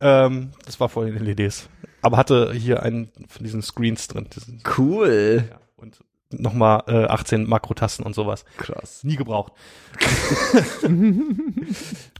Ähm, 0.00 0.50
das 0.64 0.80
war 0.80 0.88
vor 0.88 1.04
den 1.04 1.16
LEDs. 1.22 1.68
Aber 2.02 2.16
hatte 2.16 2.52
hier 2.54 2.82
einen 2.82 3.10
von 3.28 3.44
diesen 3.44 3.62
Screens 3.62 4.08
drin. 4.08 4.28
Diesen, 4.34 4.62
cool. 4.78 5.44
Ja, 5.50 5.60
und 5.76 5.98
nochmal 6.30 6.84
äh, 6.86 7.04
18 7.06 7.46
Makrotasten 7.48 8.06
und 8.06 8.14
sowas. 8.14 8.44
Krass. 8.56 9.04
Nie 9.04 9.16
gebraucht. 9.16 9.52
und 10.82 11.66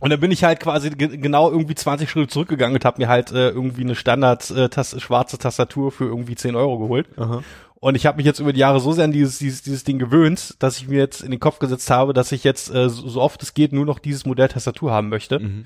dann 0.00 0.20
bin 0.20 0.30
ich 0.30 0.44
halt 0.44 0.60
quasi 0.60 0.90
genau 0.90 1.50
irgendwie 1.50 1.74
20 1.74 2.10
Schritte 2.10 2.28
zurückgegangen 2.28 2.74
und 2.74 2.84
habe 2.84 3.00
mir 3.00 3.08
halt 3.08 3.30
äh, 3.30 3.50
irgendwie 3.50 3.82
eine 3.82 3.94
Standard 3.94 4.50
äh, 4.50 4.64
-Tas 4.64 5.00
schwarze 5.00 5.38
Tastatur 5.38 5.92
für 5.92 6.04
irgendwie 6.04 6.34
10 6.34 6.56
Euro 6.56 6.78
geholt. 6.78 7.08
Aha. 7.16 7.42
Und 7.80 7.94
ich 7.94 8.04
habe 8.04 8.18
mich 8.18 8.26
jetzt 8.26 8.40
über 8.40 8.52
die 8.52 8.60
Jahre 8.60 8.78
so 8.78 8.92
sehr 8.92 9.04
an 9.04 9.12
dieses, 9.12 9.38
dieses, 9.38 9.62
dieses 9.62 9.84
Ding 9.84 9.98
gewöhnt, 9.98 10.54
dass 10.58 10.76
ich 10.76 10.86
mir 10.86 10.98
jetzt 10.98 11.22
in 11.22 11.30
den 11.30 11.40
Kopf 11.40 11.58
gesetzt 11.58 11.90
habe, 11.90 12.12
dass 12.12 12.30
ich 12.30 12.44
jetzt 12.44 12.72
äh, 12.74 12.90
so, 12.90 13.08
so 13.08 13.22
oft 13.22 13.42
es 13.42 13.54
geht 13.54 13.72
nur 13.72 13.86
noch 13.86 13.98
dieses 13.98 14.26
Modell 14.26 14.48
Tastatur 14.48 14.92
haben 14.92 15.08
möchte. 15.08 15.38
Mhm. 15.40 15.64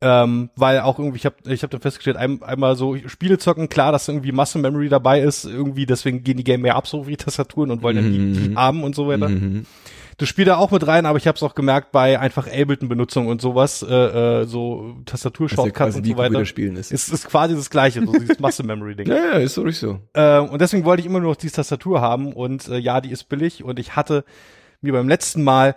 Ähm, 0.00 0.50
weil 0.56 0.80
auch 0.80 0.98
irgendwie, 0.98 1.18
ich 1.18 1.26
habe 1.26 1.36
ich 1.46 1.62
hab 1.62 1.70
dann 1.70 1.80
festgestellt, 1.80 2.16
ein, 2.16 2.42
einmal 2.42 2.76
so 2.76 2.96
Spiele 3.06 3.38
zocken, 3.38 3.68
klar, 3.68 3.92
dass 3.92 4.08
irgendwie 4.08 4.32
Muscle 4.32 4.60
Memory 4.60 4.88
dabei 4.88 5.20
ist, 5.20 5.44
irgendwie, 5.44 5.86
deswegen 5.86 6.24
gehen 6.24 6.36
die 6.36 6.44
Game 6.44 6.62
mehr 6.62 6.76
ab, 6.76 6.86
so 6.86 7.06
wie 7.06 7.16
Tastaturen 7.16 7.70
und 7.70 7.82
wollen 7.82 7.96
dann 7.96 8.12
die, 8.12 8.40
die 8.40 8.48
mhm. 8.50 8.58
haben 8.58 8.82
und 8.82 8.94
so 8.94 9.06
weiter. 9.06 9.28
Mhm. 9.28 9.66
Das 10.16 10.28
spielt 10.28 10.48
da 10.48 10.56
auch 10.56 10.70
mit 10.70 10.86
rein, 10.86 11.06
aber 11.06 11.18
ich 11.18 11.26
habe 11.26 11.36
es 11.36 11.42
auch 11.42 11.54
gemerkt 11.54 11.92
bei 11.92 12.18
einfach 12.18 12.46
Ableton-Benutzung 12.46 13.26
und 13.26 13.40
sowas, 13.40 13.82
äh, 13.82 13.94
äh, 13.94 14.44
so 14.44 14.96
Tastatur-Shortcuts 15.06 15.96
und 15.96 16.06
so 16.06 16.16
weiter. 16.16 16.44
Spielen 16.44 16.76
ist. 16.76 16.92
ist. 16.92 17.08
Ist 17.08 17.28
quasi 17.28 17.54
das 17.54 17.70
Gleiche, 17.70 18.04
so 18.04 18.12
dieses 18.12 18.38
Muscle 18.40 18.66
Memory-Ding. 18.66 19.06
ja, 19.06 19.16
ja, 19.16 19.32
ist 19.32 19.58
richtig 19.58 19.78
so. 19.78 20.00
Äh, 20.12 20.38
und 20.38 20.60
deswegen 20.60 20.84
wollte 20.84 21.00
ich 21.00 21.06
immer 21.06 21.20
nur 21.20 21.30
noch 21.30 21.36
diese 21.36 21.56
Tastatur 21.56 22.00
haben 22.00 22.32
und 22.32 22.68
äh, 22.68 22.78
ja, 22.78 23.00
die 23.00 23.10
ist 23.10 23.28
billig 23.28 23.64
und 23.64 23.78
ich 23.78 23.96
hatte 23.96 24.24
mir 24.80 24.92
beim 24.92 25.08
letzten 25.08 25.42
Mal 25.42 25.74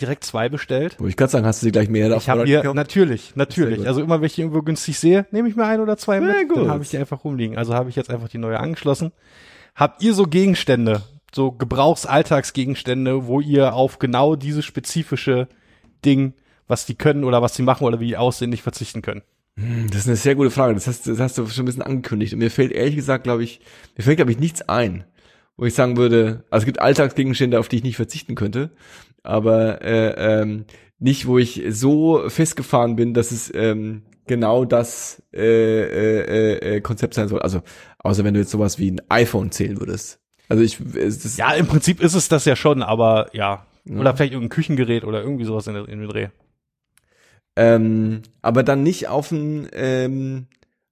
direkt 0.00 0.24
zwei 0.24 0.48
bestellt. 0.48 0.96
Wo 0.98 1.06
ich 1.06 1.16
gerade 1.16 1.30
sagen, 1.30 1.46
hast 1.46 1.62
du 1.62 1.66
sie 1.66 1.72
gleich 1.72 1.88
mehr 1.88 2.08
davon? 2.08 2.20
Ich 2.20 2.28
habe 2.28 2.44
mir 2.44 2.74
natürlich, 2.74 3.34
natürlich. 3.36 3.86
Also 3.86 4.00
immer 4.00 4.20
wenn 4.20 4.26
ich 4.26 4.38
irgendwo 4.38 4.62
günstig 4.62 4.98
sehe, 4.98 5.26
nehme 5.30 5.48
ich 5.48 5.56
mir 5.56 5.64
ein 5.64 5.80
oder 5.80 5.96
zwei 5.96 6.20
mit, 6.20 6.48
gut. 6.48 6.58
dann 6.58 6.70
habe 6.70 6.82
ich 6.82 6.90
die 6.90 6.98
einfach 6.98 7.24
rumliegen. 7.24 7.56
Also 7.56 7.74
habe 7.74 7.90
ich 7.90 7.96
jetzt 7.96 8.10
einfach 8.10 8.28
die 8.28 8.38
neue 8.38 8.60
angeschlossen. 8.60 9.12
Habt 9.74 10.02
ihr 10.02 10.14
so 10.14 10.24
Gegenstände, 10.24 11.02
so 11.38 11.52
Gebrauchsalltagsgegenstände, 11.52 13.26
wo 13.26 13.40
ihr 13.40 13.74
auf 13.74 13.98
genau 13.98 14.36
dieses 14.36 14.64
spezifische 14.64 15.48
Ding, 16.04 16.34
was 16.66 16.86
die 16.86 16.94
können 16.94 17.24
oder 17.24 17.42
was 17.42 17.54
sie 17.54 17.62
machen 17.62 17.86
oder 17.86 18.00
wie 18.00 18.08
die 18.08 18.16
aussehen, 18.16 18.50
nicht 18.50 18.62
verzichten 18.62 19.02
können? 19.02 19.22
Hm, 19.56 19.88
das 19.90 20.00
ist 20.00 20.06
eine 20.06 20.16
sehr 20.16 20.34
gute 20.34 20.50
Frage. 20.50 20.74
Das 20.74 20.86
hast, 20.86 21.06
das 21.06 21.18
hast 21.18 21.38
du 21.38 21.46
schon 21.46 21.62
ein 21.62 21.66
bisschen 21.66 21.82
angekündigt. 21.82 22.32
Und 22.34 22.40
mir 22.40 22.50
fällt 22.50 22.72
ehrlich 22.72 22.96
gesagt, 22.96 23.24
glaube 23.24 23.44
ich, 23.44 23.60
mir 23.96 24.04
fällt, 24.04 24.18
glaube 24.18 24.32
ich, 24.32 24.38
nichts 24.38 24.62
ein, 24.68 25.04
wo 25.56 25.64
ich 25.64 25.74
sagen 25.74 25.96
würde, 25.96 26.44
also 26.50 26.62
es 26.62 26.66
gibt 26.66 26.80
Alltagsgegenstände, 26.80 27.58
auf 27.58 27.68
die 27.68 27.76
ich 27.76 27.82
nicht 27.84 27.96
verzichten 27.96 28.34
könnte 28.34 28.70
aber 29.28 29.82
äh, 29.82 30.40
ähm, 30.40 30.64
nicht, 30.98 31.26
wo 31.26 31.38
ich 31.38 31.62
so 31.68 32.28
festgefahren 32.28 32.96
bin, 32.96 33.14
dass 33.14 33.30
es 33.30 33.52
ähm, 33.54 34.02
genau 34.26 34.64
das 34.64 35.22
äh, 35.32 35.42
äh, 35.42 36.76
äh, 36.76 36.80
Konzept 36.80 37.14
sein 37.14 37.28
soll. 37.28 37.40
Also 37.40 37.62
außer 37.98 38.24
wenn 38.24 38.34
du 38.34 38.40
jetzt 38.40 38.50
sowas 38.50 38.78
wie 38.78 38.90
ein 38.90 39.00
iPhone 39.08 39.50
zählen 39.50 39.80
würdest. 39.80 40.20
Also 40.48 40.62
ich 40.62 40.78
ja 41.36 41.52
im 41.52 41.66
Prinzip 41.66 42.00
ist 42.00 42.14
es 42.14 42.28
das 42.28 42.44
ja 42.44 42.56
schon, 42.56 42.82
aber 42.82 43.28
ja, 43.34 43.66
ja. 43.84 43.98
oder 43.98 44.16
vielleicht 44.16 44.32
irgendein 44.32 44.54
Küchengerät 44.54 45.04
oder 45.04 45.22
irgendwie 45.22 45.44
sowas 45.44 45.66
in, 45.66 45.76
in 45.76 46.00
dem 46.00 46.08
Dreh. 46.08 46.28
Ähm, 47.56 48.22
aber 48.40 48.62
dann 48.62 48.82
nicht 48.82 49.08
auf 49.08 49.30
ein 49.32 49.68
ähm, 49.72 50.46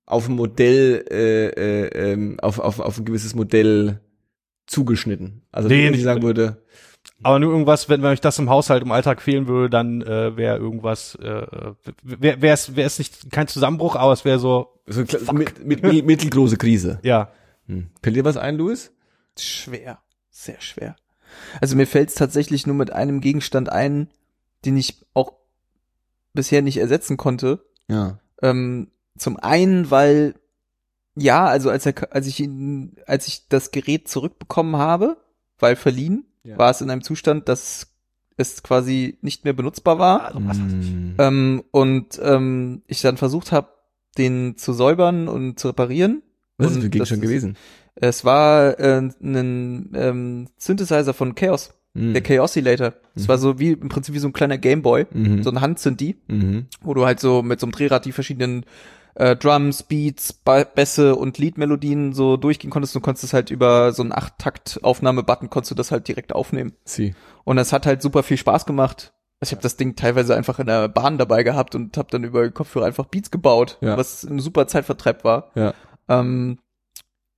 auf 0.04 0.28
ein 0.28 0.34
Modell, 0.36 1.04
äh, 1.10 1.46
äh, 1.48 2.12
ähm, 2.12 2.38
auf, 2.40 2.58
auf, 2.60 2.78
auf 2.80 2.98
ein 2.98 3.04
gewisses 3.04 3.34
Modell 3.34 4.00
zugeschnitten. 4.66 5.42
Also 5.50 5.68
Nee, 5.68 5.78
wenn 5.86 5.86
ich 5.86 5.98
nicht- 5.98 6.04
sagen 6.04 6.22
würde, 6.22 6.62
Aber 7.22 7.38
nur 7.38 7.50
irgendwas, 7.52 7.88
wenn, 7.88 8.02
wenn 8.02 8.10
euch 8.10 8.20
das 8.20 8.38
im 8.38 8.48
Haushalt 8.50 8.82
im 8.82 8.92
Alltag 8.92 9.20
fehlen 9.22 9.46
würde, 9.48 9.70
dann 9.70 10.02
äh, 10.02 10.36
wäre 10.36 10.58
irgendwas, 10.58 11.14
äh, 11.16 11.46
wäre 12.02 12.48
es 12.52 12.76
wäre 12.76 12.86
es 12.86 12.98
nicht 12.98 13.30
kein 13.32 13.48
Zusammenbruch, 13.48 13.96
aber 13.96 14.12
es 14.12 14.24
wäre 14.24 14.38
so, 14.38 14.80
so 14.86 15.00
mit, 15.32 15.64
mit, 15.64 15.82
mit, 15.82 16.04
mittelgroße 16.06 16.56
Krise. 16.56 16.98
ja. 17.02 17.30
Hm. 17.68 17.88
Fällt 18.00 18.14
dir 18.14 18.24
was 18.24 18.36
ein, 18.36 18.56
Louis? 18.58 18.92
Schwer, 19.38 19.98
sehr 20.30 20.60
schwer. 20.60 20.96
Also 21.60 21.76
mir 21.76 21.86
fällt 21.86 22.10
es 22.10 22.14
tatsächlich 22.14 22.66
nur 22.66 22.76
mit 22.76 22.92
einem 22.92 23.20
Gegenstand 23.20 23.68
ein, 23.70 24.08
den 24.64 24.76
ich 24.76 25.04
auch 25.14 25.32
bisher 26.32 26.62
nicht 26.62 26.76
ersetzen 26.78 27.16
konnte. 27.16 27.64
Ja. 27.88 28.18
Ähm, 28.42 28.88
zum 29.16 29.36
einen, 29.38 29.90
weil 29.90 30.34
ja, 31.16 31.46
also 31.46 31.70
als 31.70 31.86
er, 31.86 31.94
als 32.14 32.26
ich 32.26 32.40
ihn, 32.40 32.96
als 33.06 33.26
ich 33.26 33.48
das 33.48 33.70
Gerät 33.70 34.06
zurückbekommen 34.08 34.76
habe, 34.76 35.16
weil 35.58 35.74
verliehen, 35.76 36.26
Ja. 36.42 36.58
war 36.58 36.70
es 36.70 36.80
in 36.82 36.90
einem 36.90 37.02
Zustand, 37.02 37.48
dass 37.48 37.88
es 38.36 38.62
quasi 38.62 39.16
nicht 39.22 39.44
mehr 39.44 39.54
benutzbar 39.54 39.98
war. 39.98 40.34
Also. 40.34 40.60
Hm. 40.60 41.14
Ähm, 41.18 41.64
und 41.70 42.20
ähm, 42.22 42.82
ich 42.86 43.00
dann 43.00 43.16
versucht 43.16 43.50
habe, 43.50 43.68
den 44.18 44.58
zu 44.58 44.74
säubern 44.74 45.28
und 45.28 45.58
zu 45.58 45.68
reparieren. 45.68 46.22
Was 46.58 46.70
ist 46.72 46.76
und 46.76 46.80
für 46.82 46.88
ein 46.88 46.90
Gegenstand 46.90 47.22
das 47.22 47.30
ist- 47.30 47.32
gewesen? 47.40 47.56
Es 47.96 48.24
war 48.24 48.78
äh, 48.78 48.98
ein 48.98 49.90
ähm, 49.94 50.48
Synthesizer 50.58 51.14
von 51.14 51.34
Chaos, 51.34 51.72
Hm. 51.94 52.12
der 52.12 52.22
Chaosilator. 52.22 52.92
Es 53.14 53.22
Mhm. 53.24 53.28
war 53.28 53.38
so 53.38 53.58
wie 53.58 53.72
im 53.72 53.88
Prinzip 53.88 54.14
wie 54.14 54.18
so 54.18 54.28
ein 54.28 54.32
kleiner 54.34 54.58
Gameboy, 54.58 55.06
Mhm. 55.12 55.42
so 55.42 55.50
ein 55.50 55.60
Handsynthi, 55.62 56.16
mhm. 56.28 56.66
wo 56.82 56.92
du 56.92 57.06
halt 57.06 57.20
so 57.20 57.42
mit 57.42 57.58
so 57.58 57.66
einem 57.66 57.72
Drehrad 57.72 58.04
die 58.04 58.12
verschiedenen 58.12 58.64
äh, 59.18 59.34
Drums, 59.34 59.82
Beats, 59.82 60.34
ba 60.34 60.64
Bässe 60.64 61.16
und 61.16 61.38
Liedmelodien 61.38 62.12
so 62.12 62.36
durchgehen 62.36 62.68
konntest. 62.70 62.94
Du 62.94 63.00
konntest 63.00 63.24
es 63.24 63.32
halt 63.32 63.50
über 63.50 63.92
so 63.92 64.02
einen 64.02 64.12
Acht-Takt-Aufnahme-Button 64.12 65.48
konntest 65.48 65.70
du 65.70 65.74
das 65.74 65.90
halt 65.90 66.06
direkt 66.08 66.34
aufnehmen. 66.34 66.74
Sie. 66.84 67.14
Und 67.44 67.56
das 67.56 67.72
hat 67.72 67.86
halt 67.86 68.02
super 68.02 68.22
viel 68.22 68.36
Spaß 68.36 68.66
gemacht. 68.66 69.14
Also 69.40 69.50
Ich 69.50 69.52
habe 69.52 69.62
das 69.62 69.76
Ding 69.78 69.96
teilweise 69.96 70.36
einfach 70.36 70.58
in 70.58 70.66
der 70.66 70.88
Bahn 70.88 71.16
dabei 71.18 71.42
gehabt 71.44 71.74
und 71.74 71.96
habe 71.96 72.08
dann 72.10 72.24
über 72.24 72.48
Kopfhörer 72.50 72.84
einfach 72.86 73.06
Beats 73.06 73.30
gebaut, 73.30 73.78
Ja. 73.80 73.96
was 73.96 74.22
ein 74.24 74.38
super 74.38 74.66
Zeitvertreib 74.66 75.24
war. 75.24 75.50
Ja. 75.54 75.72
Ähm, 76.08 76.58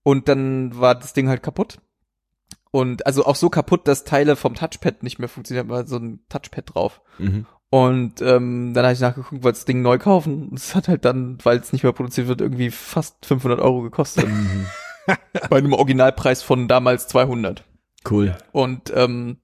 und 0.08 0.26
dann 0.26 0.80
war 0.80 0.94
das 0.94 1.12
Ding 1.12 1.28
halt 1.28 1.42
kaputt. 1.42 1.82
Und 2.70 3.04
also 3.04 3.26
auch 3.26 3.36
so 3.36 3.50
kaputt, 3.50 3.86
dass 3.86 4.04
Teile 4.04 4.36
vom 4.36 4.54
Touchpad 4.54 5.02
nicht 5.02 5.18
mehr 5.18 5.28
funktionieren, 5.28 5.68
war 5.68 5.86
so 5.86 5.98
ein 5.98 6.20
Touchpad 6.30 6.74
drauf. 6.74 7.02
Mhm. 7.18 7.44
Und 7.68 8.22
ähm, 8.22 8.72
dann 8.72 8.86
habe 8.86 8.94
ich 8.94 9.00
nachgeguckt, 9.00 9.42
wollte 9.42 9.58
das 9.58 9.66
Ding 9.66 9.82
neu 9.82 9.98
kaufen. 9.98 10.48
Und 10.48 10.58
es 10.58 10.74
hat 10.74 10.88
halt 10.88 11.04
dann, 11.04 11.36
weil 11.42 11.58
es 11.58 11.74
nicht 11.74 11.82
mehr 11.82 11.92
produziert 11.92 12.26
wird, 12.26 12.40
irgendwie 12.40 12.70
fast 12.70 13.26
500 13.26 13.60
Euro 13.60 13.82
gekostet. 13.82 14.26
Mhm. 14.26 14.64
Bei 15.50 15.58
einem 15.58 15.74
Originalpreis 15.74 16.42
von 16.42 16.68
damals 16.68 17.06
200. 17.08 17.64
Cool. 18.10 18.34
Und 18.50 18.90
ähm, 18.96 19.36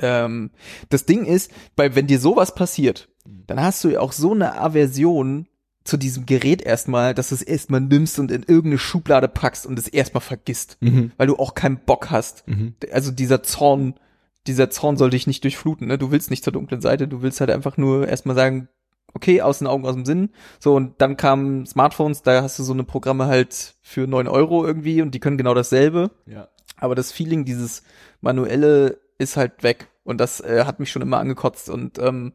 ähm, 0.00 0.50
das 0.90 1.06
Ding 1.06 1.24
ist, 1.24 1.50
bei, 1.76 1.94
wenn 1.94 2.06
dir 2.06 2.20
sowas 2.20 2.54
passiert, 2.54 3.08
dann 3.24 3.58
hast 3.58 3.82
du 3.84 3.88
ja 3.88 4.00
auch 4.00 4.12
so 4.12 4.32
eine 4.32 4.60
Aversion 4.60 5.48
zu 5.84 5.96
diesem 5.96 6.26
Gerät 6.26 6.62
erstmal, 6.62 7.14
dass 7.14 7.30
du 7.30 7.34
es 7.34 7.42
erstmal 7.42 7.80
nimmst 7.80 8.18
und 8.18 8.30
in 8.30 8.42
irgendeine 8.42 8.78
Schublade 8.78 9.28
packst 9.28 9.66
und 9.66 9.78
es 9.78 9.88
erstmal 9.88 10.20
vergisst, 10.20 10.76
Mhm. 10.80 11.12
weil 11.16 11.26
du 11.26 11.36
auch 11.36 11.54
keinen 11.54 11.78
Bock 11.78 12.10
hast. 12.10 12.46
Mhm. 12.46 12.74
Also 12.92 13.10
dieser 13.10 13.42
Zorn, 13.42 13.94
dieser 14.46 14.70
Zorn 14.70 14.96
soll 14.96 15.10
dich 15.10 15.26
nicht 15.26 15.42
durchfluten, 15.44 15.86
ne? 15.88 15.98
Du 15.98 16.10
willst 16.10 16.30
nicht 16.30 16.44
zur 16.44 16.52
dunklen 16.52 16.80
Seite, 16.80 17.08
du 17.08 17.22
willst 17.22 17.40
halt 17.40 17.50
einfach 17.50 17.76
nur 17.76 18.06
erstmal 18.08 18.36
sagen, 18.36 18.68
okay, 19.14 19.42
aus 19.42 19.58
den 19.58 19.66
Augen, 19.66 19.84
aus 19.84 19.94
dem 19.94 20.04
Sinn. 20.04 20.30
So, 20.58 20.74
und 20.74 21.00
dann 21.00 21.16
kamen 21.16 21.66
Smartphones, 21.66 22.22
da 22.22 22.42
hast 22.42 22.58
du 22.58 22.62
so 22.62 22.72
eine 22.72 22.84
Programme 22.84 23.26
halt 23.26 23.74
für 23.82 24.06
neun 24.06 24.26
Euro 24.28 24.64
irgendwie 24.64 25.02
und 25.02 25.14
die 25.14 25.20
können 25.20 25.36
genau 25.36 25.54
dasselbe. 25.54 26.10
Ja. 26.26 26.48
Aber 26.78 26.94
das 26.94 27.12
Feeling, 27.12 27.44
dieses 27.44 27.82
manuelle, 28.20 28.98
ist 29.18 29.36
halt 29.36 29.62
weg. 29.62 29.88
Und 30.04 30.18
das 30.20 30.40
äh, 30.40 30.64
hat 30.64 30.80
mich 30.80 30.90
schon 30.90 31.02
immer 31.02 31.18
angekotzt. 31.18 31.68
Und 31.70 31.98
ähm, 31.98 32.32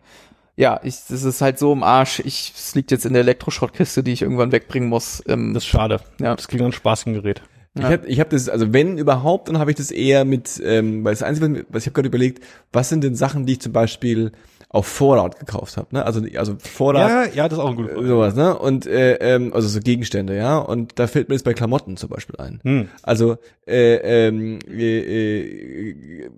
ja, 0.57 0.79
ich, 0.83 0.95
das 1.07 1.23
ist 1.23 1.39
halt 1.41 1.57
so 1.59 1.71
im 1.71 1.83
Arsch. 1.83 2.19
Ich, 2.25 2.51
es 2.57 2.75
liegt 2.75 2.91
jetzt 2.91 3.05
in 3.05 3.13
der 3.13 3.21
Elektroschrottkiste, 3.21 4.03
die 4.03 4.11
ich 4.11 4.21
irgendwann 4.23 4.51
wegbringen 4.51 4.89
muss. 4.89 5.23
Ähm, 5.27 5.53
Das 5.53 5.63
ist 5.63 5.67
schade. 5.69 6.01
Ja. 6.19 6.35
Das 6.35 6.47
klingt 6.47 6.61
nach 6.61 6.65
einem 6.65 6.73
spaßigen 6.73 7.13
Gerät. 7.13 7.41
Ich 7.75 7.83
Ja. 7.83 7.89
habe 7.91 8.07
ich 8.07 8.19
hab 8.19 8.31
das, 8.31 8.49
also 8.49 8.73
wenn 8.73 8.97
überhaupt, 8.97 9.49
dann 9.49 9.59
habe 9.59 9.69
ich 9.69 9.77
das 9.77 9.91
eher 9.91 10.25
mit, 10.25 10.59
ähm, 10.65 11.03
weil 11.05 11.13
das 11.13 11.21
Einzige, 11.21 11.53
was- 11.59 11.65
was 11.69 11.83
ich 11.83 11.87
habe 11.87 11.93
gerade 11.93 12.07
überlegt, 12.07 12.43
was 12.73 12.89
sind 12.89 13.03
denn 13.03 13.13
Sachen, 13.15 13.45
die 13.45 13.53
ich 13.53 13.61
zum 13.61 13.71
Beispiel 13.71 14.31
auf 14.69 14.85
Vorrat 14.87 15.39
gekauft 15.39 15.77
habe, 15.77 15.87
ne? 15.91 16.03
Also, 16.03 16.21
also 16.35 16.55
Vorrat, 16.59 17.09
Ja, 17.09 17.33
ja, 17.33 17.47
das 17.47 17.57
ist 17.59 17.63
auch 17.63 17.69
ein 17.69 17.75
guter 17.77 17.95
äh, 17.95 18.05
sowas, 18.07 18.35
ne? 18.35 18.57
Und 18.57 18.85
äh, 18.87 19.13
ähm, 19.17 19.53
also 19.53 19.67
so 19.69 19.79
Gegenstände, 19.79 20.35
ja. 20.35 20.57
Und 20.57 20.97
da 20.99 21.05
fällt 21.07 21.29
mir 21.29 21.35
jetzt 21.35 21.43
bei 21.45 21.53
Klamotten 21.53 21.95
zum 21.97 22.09
Beispiel 22.09 22.35
ein. 22.37 22.59
Hm. 22.63 22.89
Also 23.03 23.37
äh, 23.67 24.27
ähm, 24.27 24.57
äh, 24.67 25.89
äh, 25.91 26.29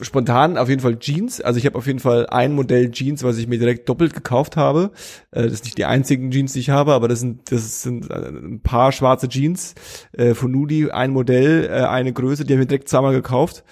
spontan 0.00 0.58
auf 0.58 0.68
jeden 0.68 0.80
Fall 0.80 0.98
Jeans. 0.98 1.40
Also 1.40 1.58
ich 1.58 1.66
habe 1.66 1.78
auf 1.78 1.86
jeden 1.86 2.00
Fall 2.00 2.26
ein 2.26 2.52
Modell 2.52 2.90
Jeans, 2.90 3.22
was 3.22 3.38
ich 3.38 3.46
mir 3.46 3.58
direkt 3.58 3.88
doppelt 3.88 4.14
gekauft 4.14 4.56
habe. 4.56 4.90
Äh, 5.30 5.42
das 5.44 5.52
ist 5.52 5.64
nicht 5.64 5.78
die 5.78 5.84
einzigen 5.84 6.30
Jeans, 6.30 6.52
die 6.52 6.60
ich 6.60 6.70
habe, 6.70 6.92
aber 6.92 7.08
das 7.08 7.20
sind 7.20 7.50
das 7.52 7.82
sind 7.82 8.10
äh, 8.10 8.28
ein 8.28 8.60
paar 8.60 8.92
schwarze 8.92 9.28
Jeans 9.28 9.74
äh, 10.12 10.34
von 10.34 10.50
Nudi, 10.50 10.90
ein 10.90 11.10
Modell, 11.10 11.70
eine 11.70 12.12
Größe, 12.12 12.44
die 12.44 12.52
habe 12.52 12.62
ich 12.62 12.66
mir 12.66 12.68
direkt 12.68 12.88
zweimal 12.88 13.12
gekauft. 13.12 13.64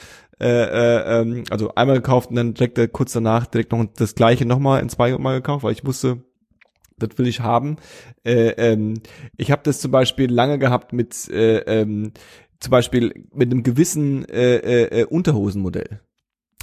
Äh, 0.43 0.47
äh, 0.47 1.21
ähm, 1.21 1.45
also 1.51 1.73
einmal 1.77 1.97
gekauft 1.97 2.31
und 2.31 2.37
dann 2.37 2.55
direkt 2.55 2.93
kurz 2.93 3.13
danach 3.13 3.47
direkt 3.47 3.71
noch 3.71 3.85
das 3.95 4.17
gleiche 4.17 4.45
nochmal 4.45 4.83
in 4.83 4.89
zweimal 4.89 5.37
gekauft, 5.37 5.63
weil 5.63 5.73
ich 5.73 5.85
wusste, 5.87 6.25
das 6.99 7.17
will 7.17 7.29
ich 7.29 7.41
haben. 7.41 7.77
Äh, 8.25 8.49
ähm, 8.57 8.95
ich 9.37 9.53
habe 9.53 9.63
das 9.65 9.81
zum 9.81 9.93
Beispiel 9.93 10.33
lange 10.33 10.59
gehabt 10.59 10.93
mit 10.93 11.29
äh, 11.29 11.59
ähm, 11.59 12.13
zum 12.63 12.71
Beispiel 12.71 13.27
mit 13.33 13.51
einem 13.51 13.63
gewissen 13.63 14.25
äh, 14.29 14.57
äh, 14.57 15.01
äh, 15.01 15.05
Unterhosenmodell. 15.05 16.01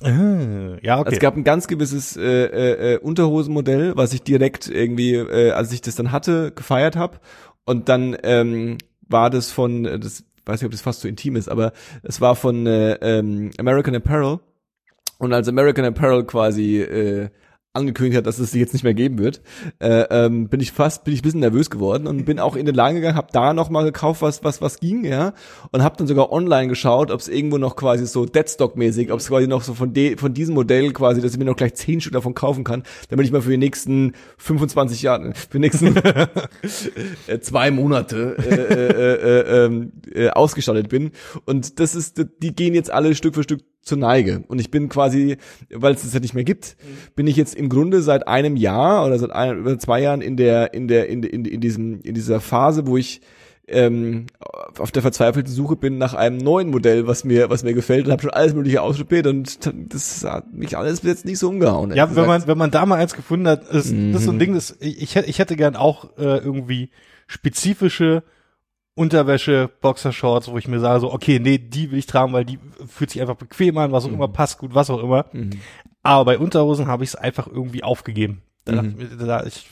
Ah, 0.01 0.77
ja, 0.81 0.99
okay. 0.99 1.05
Also 1.05 1.11
es 1.11 1.19
gab 1.19 1.35
ein 1.35 1.43
ganz 1.43 1.67
gewisses 1.67 2.15
äh, 2.15 2.23
äh, 2.23 2.93
äh, 2.93 2.97
Unterhosenmodell, 2.99 3.97
was 3.97 4.13
ich 4.13 4.23
direkt 4.23 4.69
irgendwie, 4.69 5.15
äh, 5.15 5.51
als 5.51 5.73
ich 5.73 5.81
das 5.81 5.95
dann 5.95 6.13
hatte, 6.13 6.51
gefeiert 6.51 6.95
habe. 6.95 7.19
Und 7.65 7.89
dann 7.89 8.15
ähm, 8.23 8.77
war 9.07 9.29
das 9.29 9.51
von, 9.51 9.85
äh, 9.85 9.99
das 9.99 10.23
weiß 10.45 10.61
nicht, 10.61 10.67
ob 10.67 10.71
das 10.71 10.81
fast 10.81 11.01
so 11.01 11.07
intim 11.07 11.35
ist, 11.35 11.49
aber 11.49 11.73
es 12.01 12.21
war 12.21 12.35
von 12.35 12.65
äh, 12.65 12.93
ähm, 13.01 13.51
American 13.57 13.95
Apparel. 13.95 14.39
Und 15.17 15.33
als 15.33 15.49
American 15.49 15.83
Apparel 15.83 16.23
quasi 16.23 16.79
äh, 16.79 17.29
angekündigt 17.79 18.17
hat, 18.17 18.27
dass 18.27 18.39
es 18.39 18.51
sie 18.51 18.59
jetzt 18.59 18.73
nicht 18.73 18.83
mehr 18.83 18.93
geben 18.93 19.17
wird, 19.17 19.41
äh, 19.79 20.05
ähm, 20.09 20.49
bin 20.49 20.59
ich 20.59 20.71
fast, 20.71 21.03
bin 21.03 21.13
ich 21.13 21.21
ein 21.21 21.23
bisschen 21.23 21.39
nervös 21.39 21.69
geworden 21.69 22.07
und 22.07 22.25
bin 22.25 22.39
auch 22.39 22.55
in 22.55 22.65
den 22.65 22.75
Laden 22.75 22.95
gegangen, 22.95 23.15
habe 23.15 23.29
da 23.31 23.53
noch 23.53 23.69
mal 23.69 23.83
gekauft, 23.83 24.21
was 24.21 24.43
was 24.43 24.61
was 24.61 24.79
ging, 24.79 25.05
ja, 25.05 25.33
und 25.71 25.83
habe 25.83 25.97
dann 25.97 26.07
sogar 26.07 26.31
online 26.31 26.67
geschaut, 26.67 27.11
ob 27.11 27.19
es 27.19 27.27
irgendwo 27.27 27.57
noch 27.57 27.75
quasi 27.75 28.05
so 28.05 28.25
Deadstock-mäßig, 28.25 29.11
ob 29.11 29.19
es 29.19 29.27
quasi 29.27 29.47
noch 29.47 29.63
so 29.63 29.73
von 29.73 29.93
de, 29.93 30.17
von 30.17 30.33
diesem 30.33 30.55
Modell 30.55 30.91
quasi, 30.91 31.21
dass 31.21 31.31
ich 31.31 31.39
mir 31.39 31.45
noch 31.45 31.55
gleich 31.55 31.75
zehn 31.75 32.01
Stück 32.01 32.13
davon 32.13 32.33
kaufen 32.33 32.63
kann, 32.63 32.83
damit 33.09 33.25
ich 33.25 33.31
mal 33.31 33.41
für 33.41 33.51
die 33.51 33.57
nächsten 33.57 34.13
25 34.37 35.01
Jahre, 35.01 35.33
für 35.33 35.57
die 35.57 35.59
nächsten 35.59 35.95
äh, 37.27 37.39
zwei 37.39 37.71
Monate 37.71 38.35
äh, 38.37 38.55
äh, 38.55 39.63
äh, 39.63 39.65
ähm, 39.65 39.91
äh, 40.13 40.29
ausgestattet 40.29 40.89
bin. 40.89 41.11
Und 41.45 41.79
das 41.79 41.95
ist, 41.95 42.23
die 42.41 42.55
gehen 42.55 42.73
jetzt 42.73 42.91
alle 42.91 43.15
Stück 43.15 43.35
für 43.35 43.43
Stück 43.43 43.61
zur 43.81 43.97
Neige. 43.97 44.43
Und 44.47 44.59
ich 44.59 44.69
bin 44.71 44.89
quasi, 44.89 45.37
weil 45.73 45.93
es 45.93 46.03
das 46.03 46.13
ja 46.13 46.19
nicht 46.19 46.33
mehr 46.33 46.43
gibt, 46.43 46.75
bin 47.15 47.27
ich 47.27 47.35
jetzt 47.35 47.55
im 47.55 47.69
Grunde 47.69 48.01
seit 48.01 48.27
einem 48.27 48.55
Jahr 48.55 49.05
oder 49.05 49.17
seit 49.17 49.31
ein, 49.31 49.61
oder 49.61 49.79
zwei 49.79 50.01
Jahren 50.01 50.21
in 50.21 50.37
der, 50.37 50.73
in 50.73 50.87
der, 50.87 51.09
in, 51.09 51.23
in, 51.23 51.45
in 51.45 51.61
diesem, 51.61 52.01
in 52.01 52.13
dieser 52.13 52.39
Phase, 52.41 52.85
wo 52.87 52.97
ich 52.97 53.21
ähm, 53.71 54.25
auf 54.79 54.91
der 54.91 55.03
verzweifelten 55.03 55.53
Suche 55.53 55.75
bin 55.75 55.99
nach 55.99 56.15
einem 56.15 56.37
neuen 56.37 56.69
Modell, 56.71 57.05
was 57.05 57.23
mir, 57.23 57.51
was 57.51 57.63
mir 57.63 57.75
gefällt 57.75 58.05
und 58.07 58.11
habe 58.11 58.21
schon 58.23 58.31
alles 58.31 58.55
mögliche 58.55 58.81
ausprobiert 58.81 59.27
und 59.27 59.59
das 59.93 60.23
hat 60.23 60.51
mich 60.53 60.75
alles 60.75 61.01
bis 61.01 61.09
jetzt 61.11 61.25
nicht 61.25 61.37
so 61.37 61.49
umgehauen. 61.49 61.91
Ja, 61.91 62.03
wenn 62.05 62.09
gesagt. 62.09 62.27
man, 62.27 62.47
wenn 62.47 62.57
man 62.57 62.71
da 62.71 62.85
mal 62.87 62.95
eins 62.95 63.13
gefunden 63.13 63.47
hat, 63.47 63.61
ist, 63.65 63.71
das 63.73 63.85
ist 63.85 63.91
Mhm. 63.93 64.17
so 64.17 64.31
ein 64.31 64.39
Ding, 64.39 64.53
das, 64.55 64.75
ich, 64.79 65.01
ich 65.03 65.13
hätte- 65.15 65.29
ich 65.29 65.37
hätte 65.37 65.55
gern 65.55 65.75
auch 65.75 66.17
äh, 66.17 66.37
irgendwie 66.39 66.89
spezifische 67.27 68.23
Unterwäsche, 68.99 69.69
Boxershorts, 69.81 70.49
wo 70.51 70.57
ich 70.57 70.67
mir 70.67 70.79
sage, 70.79 70.99
so, 70.99 71.13
okay, 71.13 71.39
nee, 71.39 71.57
die 71.57 71.89
will 71.91 71.99
ich 71.99 72.05
tragen, 72.05 72.33
weil 72.33 72.43
die 72.45 72.59
fühlt 72.87 73.09
sich 73.11 73.21
einfach 73.21 73.35
bequem 73.35 73.77
an, 73.77 73.91
was 73.91 74.05
auch 74.05 74.09
immer, 74.09 74.27
passt 74.27 74.57
gut, 74.57 74.75
was 74.75 74.89
auch 74.89 75.01
immer. 75.01 75.25
Mhm. 75.31 75.51
Aber 76.03 76.25
bei 76.25 76.37
Unterhosen 76.37 76.87
habe 76.87 77.03
ich 77.03 77.11
es 77.11 77.15
einfach 77.15 77.47
irgendwie 77.47 77.83
aufgegeben. 77.83 78.41
Da 78.65 78.73
dachte 78.73 78.87
Mhm. 78.89 79.25
da 79.27 79.43
ich, 79.45 79.65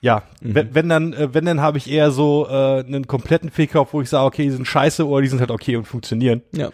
ja, 0.00 0.22
wenn, 0.40 0.74
wenn 0.74 0.88
dann, 0.88 1.12
äh, 1.12 1.32
wenn 1.34 1.44
dann 1.46 1.60
habe 1.60 1.78
ich 1.78 1.90
eher 1.90 2.10
so 2.10 2.46
äh, 2.48 2.80
einen 2.80 3.06
kompletten 3.06 3.50
Fake-Kauf, 3.50 3.92
wo 3.92 4.02
ich 4.02 4.08
sage, 4.10 4.24
okay, 4.26 4.42
die 4.42 4.50
sind 4.50 4.66
scheiße 4.66 5.06
oder 5.06 5.22
die 5.22 5.28
sind 5.28 5.40
halt 5.40 5.50
okay 5.50 5.76
und 5.76 5.84
funktionieren. 5.86 6.42
Ja, 6.52 6.70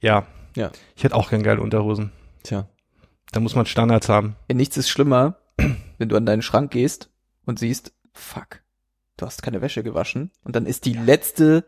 Ja, 0.00 0.26
ja, 0.56 0.70
ich 0.96 1.04
hätte 1.04 1.14
auch 1.16 1.30
gern 1.30 1.42
geile 1.42 1.60
Unterhosen. 1.60 2.12
tja. 2.42 2.66
Da 3.32 3.40
muss 3.40 3.54
man 3.54 3.64
Standards 3.64 4.10
haben. 4.10 4.36
Ja, 4.50 4.54
nichts 4.56 4.76
ist 4.76 4.90
schlimmer, 4.90 5.36
wenn 5.98 6.08
du 6.10 6.16
an 6.16 6.26
deinen 6.26 6.42
Schrank 6.42 6.70
gehst 6.70 7.08
und 7.46 7.58
siehst, 7.58 7.94
fuck, 8.12 8.61
du 9.16 9.26
hast 9.26 9.42
keine 9.42 9.60
Wäsche 9.60 9.82
gewaschen. 9.82 10.30
Und 10.44 10.56
dann 10.56 10.66
ist 10.66 10.84
die 10.84 10.94
letzte 10.94 11.64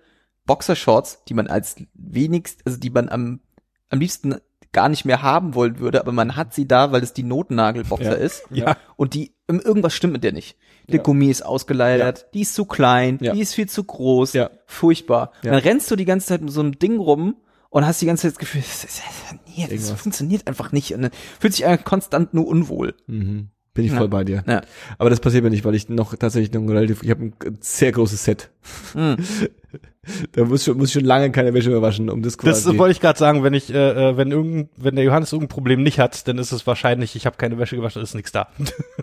Boxershorts, 0.47 1.25
die 1.29 1.35
man 1.35 1.47
als 1.47 1.77
wenigst, 1.95 2.61
also 2.67 2.79
die 2.79 2.91
man 2.91 3.09
am, 3.09 3.41
am 3.89 4.01
liebsten 4.01 4.37
gar 4.73 4.89
nicht 4.89 5.05
mehr 5.05 5.23
haben 5.23 5.55
wollen 5.55 5.79
würde, 5.79 6.01
aber 6.01 6.11
man 6.13 6.35
hat 6.37 6.53
sie 6.53 6.67
da, 6.67 6.91
weil 6.91 7.03
es 7.03 7.13
die 7.13 7.23
Notnagelboxer 7.23 8.05
Ja. 8.19 8.25
ist. 8.25 8.43
Ja. 8.51 8.77
Und 8.97 9.15
die, 9.15 9.35
irgendwas 9.47 9.95
stimmt 9.95 10.13
mit 10.15 10.25
der 10.25 10.33
nicht. 10.33 10.57
Der 10.89 10.97
Ja. 10.97 11.03
Gummi 11.03 11.31
ist 11.31 11.43
ausgeleiert, 11.47 12.27
die 12.35 12.41
ist 12.43 12.55
zu 12.55 12.65
klein, 12.67 13.19
Ja. 13.23 13.33
die 13.33 13.41
ist 13.41 13.55
viel 13.55 13.69
zu 13.69 13.85
groß, 13.85 14.33
Ja. 14.33 14.51
furchtbar. 14.67 15.31
Ja. 15.43 15.53
Dann 15.53 15.61
rennst 15.61 15.91
du 15.91 15.97
die 15.97 16.05
ganze 16.05 16.27
Zeit 16.27 16.41
mit 16.43 16.51
so 16.53 16.61
einem 16.61 16.79
Ding 16.79 16.99
rum 16.99 17.37
und 17.71 17.87
hast 17.87 18.03
die 18.03 18.07
ganze 18.07 18.23
Zeit 18.23 18.33
das 18.33 18.39
Gefühl, 18.39 18.63
das, 18.63 18.85
ist, 18.85 19.01
das 19.47 19.57
Irgendwas. 19.57 20.01
funktioniert 20.01 20.47
einfach 20.49 20.73
nicht. 20.73 20.93
Und 20.93 21.03
dann 21.03 21.11
fühlt 21.39 21.55
sich 21.55 21.65
einfach 21.65 21.85
konstant 21.85 22.35
nur 22.35 22.47
unwohl. 22.49 22.95
Mhm. 23.07 23.51
Bin 23.75 23.85
ich 23.85 23.91
Ja. 23.91 23.99
voll 23.99 24.09
bei 24.09 24.23
dir. 24.25 24.45
Ja. 24.47 24.61
Aber 24.99 25.11
das 25.11 25.19
passiert 25.21 25.43
mir 25.43 25.51
nicht, 25.51 25.65
weil 25.65 25.75
ich 25.75 25.89
noch 25.89 26.15
tatsächlich 26.15 26.53
noch 26.53 26.67
relativ, 26.73 27.03
ich 27.03 27.11
habe 27.11 27.25
ein 27.25 27.33
sehr 27.61 27.91
großes 27.93 28.25
Set. 28.25 28.51
Mhm. 28.95 29.17
da 30.33 30.45
muss 30.45 30.65
schon, 30.65 30.77
muss 30.79 30.89
ich 30.89 30.93
schon 30.95 31.05
lange 31.05 31.33
keine 31.33 31.53
Wäsche 31.55 31.71
mehr 31.71 31.83
waschen, 31.83 32.09
um 32.09 32.23
das 32.23 32.37
Das 32.37 32.63
quasi. 32.65 32.79
wollte 32.79 32.93
ich 32.93 33.01
gerade 33.01 33.19
sagen, 33.19 33.43
wenn 33.43 33.53
ich, 33.55 33.75
äh, 33.75 34.11
äh, 34.11 34.17
wenn 34.17 34.31
irgend, 34.31 34.69
wenn 34.77 34.95
der 34.95 35.05
Johannes 35.05 35.33
irgendein 35.33 35.49
Problem 35.53 35.83
nicht 35.83 35.99
hat, 35.99 36.29
dann 36.29 36.39
ist 36.39 36.53
es 36.53 36.67
wahrscheinlich, 36.69 37.17
ich 37.17 37.27
habe 37.27 37.37
keine 37.37 37.59
Wäsche 37.59 37.75
gewaschen, 37.75 38.01
ist 38.01 38.15
nichts 38.15 38.31
da. 38.31 38.47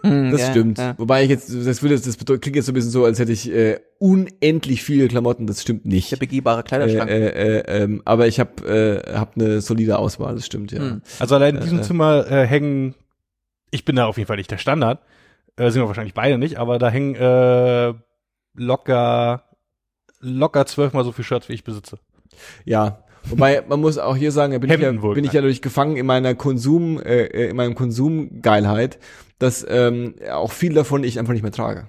Mhm, 0.04 0.32
das 0.32 0.42
ja, 0.42 0.52
stimmt. 0.52 0.78
Ja. 0.78 0.96
Wobei 0.98 1.24
ich 1.24 1.30
jetzt, 1.30 1.50
das 1.54 1.82
würde, 1.84 2.00
das 2.00 2.16
bedeutet, 2.16 2.44
klingt 2.44 2.56
jetzt 2.56 2.68
so 2.68 2.72
ein 2.72 2.76
bisschen 2.76 2.92
so, 2.92 3.04
als 3.04 3.20
hätte 3.20 3.34
ich 3.34 3.52
äh, 3.52 3.80
unendlich 4.00 4.84
viele 4.84 5.08
Klamotten. 5.10 5.48
Das 5.48 5.62
stimmt 5.62 5.86
nicht. 5.86 6.12
Der 6.12 6.18
begehbare 6.18 6.62
Äh, 6.62 6.64
Kleiderschrank. 6.64 7.10
äh, 7.10 7.60
äh, 7.60 7.84
ähm, 7.84 8.02
aber 8.06 8.28
ich 8.28 8.40
habe 8.40 9.04
äh, 9.06 9.14
hab 9.18 9.36
eine 9.36 9.60
solide 9.62 10.00
Auswahl. 10.00 10.36
Das 10.36 10.46
stimmt 10.46 10.72
ja. 10.72 10.82
Mhm. 10.82 11.02
Also 11.20 11.36
allein 11.36 11.56
in 11.58 11.62
diesem 11.62 11.80
Äh, 11.80 11.82
äh. 11.82 11.84
Zimmer 11.84 12.32
äh, 12.32 12.48
hängen, 12.48 12.96
ich 13.72 13.86
bin 13.86 13.96
da 13.96 14.06
auf 14.06 14.18
jeden 14.18 14.28
Fall 14.28 14.38
nicht 14.38 14.52
der 14.52 14.58
Standard, 14.58 15.02
äh, 15.56 15.70
sind 15.72 15.82
wir 15.82 15.88
wahrscheinlich 15.88 16.14
beide 16.14 16.38
nicht, 16.38 16.58
aber 16.58 16.78
da 16.78 16.90
hängen 16.90 17.16
äh, 17.16 17.94
locker, 18.54 19.44
locker 20.20 20.66
zwölfmal 20.66 21.04
so 21.04 21.12
viel 21.12 21.26
Shirts, 21.26 21.50
wie 21.50 21.54
ich 21.54 21.64
besitze. 21.64 21.98
Ja. 22.66 23.04
Wobei 23.24 23.64
man 23.68 23.80
muss 23.80 23.98
auch 23.98 24.16
hier 24.16 24.32
sagen, 24.32 24.60
bin, 24.60 24.72
ich 24.72 24.80
ja, 24.80 24.92
bin 24.92 25.24
ich 25.24 25.34
ja 25.34 25.42
durch 25.42 25.62
gefangen 25.62 25.96
in 25.96 26.06
meiner 26.08 26.34
Konsum, 26.34 27.00
äh, 27.00 27.26
äh, 27.26 27.50
in 27.50 27.56
meinem 27.56 27.76
Konsumgeilheit, 27.76 28.98
dass 29.38 29.66
ähm, 29.68 30.16
auch 30.32 30.52
viel 30.52 30.74
davon 30.74 31.04
ich 31.04 31.20
einfach 31.20 31.34
nicht 31.34 31.44
mehr 31.44 31.52
trage. 31.52 31.88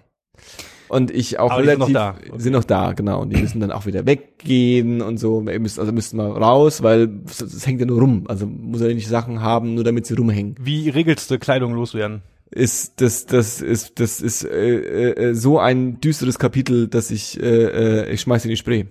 Und 0.89 1.11
ich 1.11 1.39
auch 1.39 1.51
Aber 1.51 1.63
die 1.63 1.69
sind 1.69 1.83
relativ 1.83 1.95
noch 1.95 2.15
da. 2.33 2.39
sind 2.39 2.53
noch 2.53 2.65
da, 2.65 2.93
genau. 2.93 3.23
Und 3.23 3.31
die 3.31 3.41
müssen 3.41 3.61
dann 3.61 3.73
auch 3.73 3.87
wieder 3.87 4.05
weggehen 4.07 5.01
und 5.01 5.19
so. 5.19 5.43
Ihr 5.49 5.61
müsst, 5.61 5.79
also 5.79 5.93
müssten 5.93 6.17
mal 6.19 6.31
raus, 6.31 6.83
weil 6.83 7.09
es, 7.27 7.67
hängt 7.67 7.81
ja 7.81 7.87
nur 7.87 8.01
rum. 8.01 8.25
Also 8.29 8.47
muss 8.47 8.81
er 8.81 8.93
nicht 8.95 9.09
Sachen 9.09 9.41
haben, 9.41 9.75
nur 9.75 9.85
damit 9.85 10.07
sie 10.07 10.15
rumhängen. 10.15 10.55
Wie 10.61 10.89
regelst 10.91 11.31
du 11.31 11.39
Kleidung 11.39 11.75
loswerden? 11.75 12.23
Ist 12.51 13.01
das 13.01 13.25
das 13.25 13.63
ist 13.63 13.99
das 13.99 14.21
ist 14.21 14.45
äh, 14.45 15.31
äh, 15.31 15.35
so 15.35 15.59
ein 15.59 16.01
düsteres 16.01 16.39
Kapitel, 16.39 16.87
dass 16.87 17.11
ich 17.11 17.43
äh, 17.43 17.47
äh, 17.47 18.13
ich 18.13 18.21
schmeiß 18.21 18.45
in 18.45 18.51
die 18.51 18.59
Spree. 18.59 18.85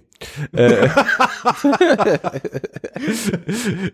äh, 0.53 0.87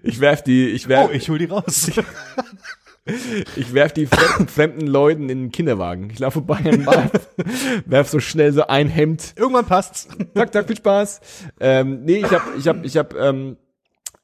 ich 0.04 0.22
werf 0.22 0.42
die 0.44 0.68
ich 0.70 0.88
werf 0.88 1.10
Oh, 1.10 1.14
ich 1.14 1.30
hol 1.30 1.38
die 1.38 1.46
raus. 1.46 1.92
Ich 3.56 3.74
werf 3.74 3.94
die 3.94 4.06
fremden, 4.06 4.48
fremden 4.48 4.88
Leuten 4.88 5.30
in 5.30 5.44
den 5.44 5.52
Kinderwagen. 5.52 6.10
Ich 6.12 6.20
laufe 6.20 6.44
vorbei 6.46 6.60
und 6.66 6.86
werf, 6.86 7.30
werf 7.86 8.10
so 8.10 8.20
schnell 8.20 8.54
so 8.54 8.68
ein 8.68 8.88
Hemd. 8.88 9.34
Irgendwann 9.36 9.66
passt's. 9.66 10.08
Zack, 10.36 10.54
zack, 10.54 10.68
viel 10.68 10.78
Spaß. 10.78 11.22
Ähm, 11.60 12.04
nee, 12.04 12.18
ich 12.18 12.32
hab, 12.32 12.44
ich 12.58 12.68
hab, 12.68 12.86
ich 12.86 12.98
hab 12.98 13.16
ähm, 13.16 13.58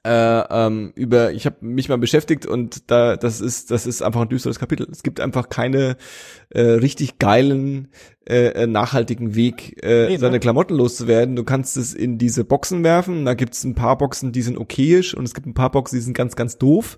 äh, 0.06 0.10
ähm, 0.10 0.92
über, 0.96 1.32
ich 1.32 1.46
habe 1.46 1.58
mich 1.62 1.88
mal 1.88 1.98
beschäftigt 1.98 2.46
und 2.46 2.92
da, 2.92 3.16
das 3.16 3.40
ist, 3.40 3.72
das 3.72 3.86
ist 3.86 4.02
einfach 4.02 4.22
ein 4.22 4.30
düsteres 4.30 4.60
Kapitel. 4.60 4.88
Es 4.92 5.02
gibt 5.02 5.22
einfach 5.22 5.48
keine 5.48 5.96
äh, 6.50 6.62
richtig 6.62 7.20
geilen, 7.20 7.88
äh, 8.28 8.64
äh, 8.64 8.68
nachhaltigen 8.68 9.36
Weg, 9.36 9.84
äh, 9.84 10.06
Nee, 10.06 10.14
ne? 10.14 10.20
seine 10.20 10.40
Klamotten 10.40 10.76
loszuwerden. 10.76 11.36
Du 11.36 11.44
kannst 11.44 11.76
es 11.76 11.94
in 11.94 12.18
diese 12.18 12.46
Boxen 12.46 12.84
werfen. 12.84 13.26
Da 13.26 13.34
gibt's 13.34 13.64
ein 13.64 13.76
paar 13.76 13.98
Boxen, 13.98 14.32
die 14.32 14.42
sind 14.42 14.58
okayisch 14.58 15.14
und 15.14 15.26
es 15.26 15.34
gibt 15.34 15.46
ein 15.46 15.54
paar 15.54 15.72
Boxen, 15.72 15.98
die 15.98 16.02
sind 16.02 16.14
ganz, 16.16 16.36
ganz 16.36 16.58
doof. 16.58 16.98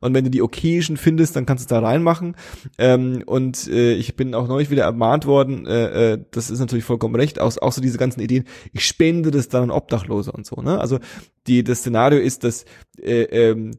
Und 0.00 0.14
wenn 0.14 0.24
du 0.24 0.30
die 0.30 0.40
okayischen 0.40 0.96
findest, 0.96 1.36
dann 1.36 1.44
kannst 1.44 1.62
du 1.62 1.74
es 1.74 1.80
da 1.80 1.86
reinmachen. 1.86 2.36
Ähm, 2.78 3.22
und 3.26 3.68
äh, 3.68 3.92
ich 3.92 4.16
bin 4.16 4.34
auch 4.34 4.48
neulich 4.48 4.70
wieder 4.70 4.84
ermahnt 4.84 5.26
worden, 5.26 5.66
äh, 5.66 6.12
äh, 6.14 6.24
das 6.30 6.50
ist 6.50 6.60
natürlich 6.60 6.84
vollkommen 6.84 7.16
recht, 7.16 7.38
auch, 7.38 7.56
auch 7.58 7.72
so 7.72 7.82
diese 7.82 7.98
ganzen 7.98 8.20
Ideen, 8.20 8.44
ich 8.72 8.86
spende 8.86 9.30
das 9.30 9.48
dann 9.48 9.64
an 9.64 9.70
Obdachlose 9.70 10.32
und 10.32 10.46
so. 10.46 10.62
Ne? 10.62 10.80
Also 10.80 10.98
die, 11.46 11.64
das 11.64 11.80
Szenario 11.80 12.18
ist, 12.18 12.44
dass 12.44 12.64
äh, 12.98 13.22
ähm, 13.24 13.72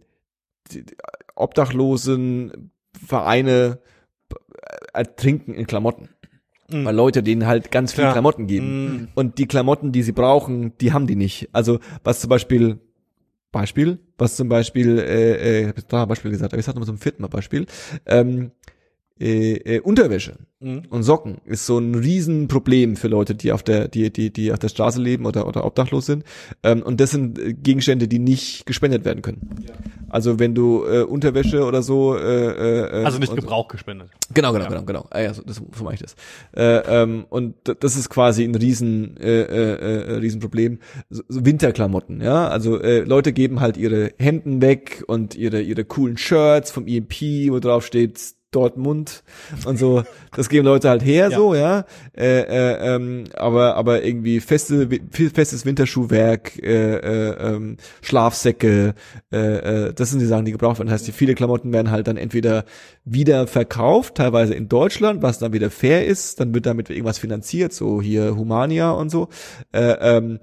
die 0.72 0.86
Obdachlosen 1.36 2.72
Vereine 3.06 3.80
äh, 4.32 4.76
ertrinken 4.94 5.56
in 5.56 5.66
Klamotten. 5.66 6.10
Mhm. 6.74 6.86
Weil 6.86 6.96
Leute 6.96 7.24
denen 7.24 7.46
halt 7.46 7.72
ganz 7.72 7.94
viel 7.94 8.04
Klar. 8.04 8.14
Klamotten 8.14 8.48
geben. 8.48 8.86
Mhm. 8.86 9.08
Und 9.16 9.38
die 9.38 9.48
Klamotten, 9.48 9.92
die 9.92 10.04
sie 10.04 10.12
brauchen, 10.12 10.78
die 10.80 10.92
haben 10.92 11.08
die 11.08 11.16
nicht. 11.16 11.50
Also 11.54 11.80
was 12.04 12.20
zum 12.20 12.30
Beispiel 12.30 12.80
Beispiel, 13.52 14.00
was 14.18 14.36
zum 14.36 14.50
Beispiel, 14.50 14.98
äh, 15.00 15.36
äh, 15.36 15.62
ich 15.62 15.68
hab 15.70 15.78
jetzt 15.78 15.94
da 15.94 16.02
ein 16.02 16.10
Beispiel 16.10 16.32
gesagt, 16.32 16.54
aber 16.54 16.60
ich 16.60 16.66
sag 16.66 16.74
nochmal 16.74 16.88
zum 16.88 16.98
vierten 16.98 17.22
Mal 17.22 17.30
Beispiel, 17.30 17.68
ähm, 18.06 18.52
äh, 19.20 19.54
äh, 19.78 19.80
Unterwäsche 19.82 20.38
Mhm. 20.60 20.84
und 20.90 21.04
Socken 21.04 21.40
ist 21.44 21.66
so 21.66 21.78
ein 21.78 21.94
Riesenproblem 21.94 22.96
für 22.96 23.10
Leute, 23.10 23.36
die 23.36 23.52
auf 23.52 23.64
der, 23.64 23.90
die, 23.90 24.12
die, 24.14 24.32
die 24.32 24.54
auf 24.54 24.60
der 24.60 24.70
Straße 24.70 25.02
leben 25.02 25.26
oder, 25.26 25.46
oder 25.46 25.66
obdachlos 25.66 26.06
sind. 26.06 26.24
Ähm, 26.64 26.82
und 26.84 27.02
das 27.02 27.12
sind 27.12 27.38
äh, 27.38 27.52
Gegenstände, 27.54 28.08
die 28.08 28.18
nicht 28.20 28.66
gespendet 28.66 29.04
werden 29.04 29.22
können. 29.22 29.42
Also 30.10 30.40
wenn 30.40 30.56
du 30.56 30.86
äh, 30.86 31.02
Unterwäsche 31.04 31.66
oder 31.66 31.84
so, 31.84 32.16
äh, 32.16 32.22
äh, 32.22 33.04
Also 33.04 33.20
nicht 33.20 33.30
und 33.30 33.36
so- 33.36 33.42
Gebrauch 33.42 33.68
gespendet. 33.68 34.10
Genau, 34.34 34.54
genau, 34.54 34.70
genau, 34.70 34.84
genau. 34.84 35.06
Ah, 35.10 35.20
ja, 35.20 35.34
so, 35.34 35.42
das, 35.42 35.58
so 35.58 35.84
mache 35.84 35.96
ich 35.96 36.02
das. 36.02 36.16
Äh, 36.56 36.64
ähm, 37.04 37.26
und 37.30 37.56
das 37.82 37.98
ist 37.98 38.10
quasi 38.10 38.46
ein 38.46 38.56
riesen, 38.56 39.18
äh, 39.18 39.42
äh, 39.42 40.12
äh, 40.14 40.16
Riesenproblem. 40.16 40.80
So, 41.10 41.24
so 41.28 41.46
Winterklamotten, 41.46 42.22
ja. 42.22 42.48
Also 42.48 42.80
äh, 42.80 43.02
Leute 43.02 43.34
geben 43.34 43.60
halt 43.60 43.76
ihre 43.76 44.14
Hemden 44.18 44.62
weg 44.62 45.04
und 45.08 45.36
ihre 45.36 45.62
ihre 45.62 45.84
coolen 45.84 46.16
Shirts 46.16 46.72
vom 46.72 46.88
EMP, 46.88 47.50
wo 47.52 47.60
drauf 47.60 47.86
steht 47.86 48.18
Dortmund 48.56 49.24
und 49.66 49.78
so. 49.78 50.04
Das 50.36 50.50
geben 50.50 50.66
Leute 50.66 50.90
halt 50.90 51.04
her, 51.04 51.30
Ja. 51.30 51.38
so, 51.38 51.54
ja. 51.56 51.86
Äh, 52.18 52.42
äh, 52.42 52.96
ähm, 52.96 53.26
aber 53.36 53.76
aber 53.76 54.04
irgendwie 54.04 54.40
feste, 54.40 54.88
festes 55.12 55.66
Winterschuhwerk, 55.66 56.58
äh, 56.64 56.96
äh, 56.96 57.54
ähm, 57.54 57.78
Schlafsäcke, 58.02 58.96
äh, 59.32 59.38
äh, 59.88 59.94
das 59.94 60.12
sind 60.12 60.20
die 60.20 60.26
Sachen, 60.26 60.46
die 60.46 60.52
gebraucht 60.52 60.80
werden. 60.80 60.88
Das 60.90 61.00
heißt, 61.00 61.08
die 61.08 61.12
viele 61.12 61.36
Klamotten 61.36 61.74
werden 61.74 61.92
halt 61.92 62.08
dann 62.08 62.18
entweder 62.18 62.66
wieder 63.06 63.48
verkauft, 63.48 64.16
teilweise 64.16 64.54
in 64.54 64.70
Deutschland, 64.70 65.22
was 65.22 65.40
dann 65.40 65.54
wieder 65.54 65.70
fair 65.70 66.06
ist, 66.06 66.40
dann 66.40 66.54
wird 66.54 66.66
damit 66.66 66.90
irgendwas 66.90 67.20
finanziert, 67.20 67.74
so 67.74 68.02
hier 68.02 68.36
Humania 68.36 68.92
und 68.92 69.10
so. 69.10 69.30
Äh, 69.72 69.96
ähm, 70.00 70.40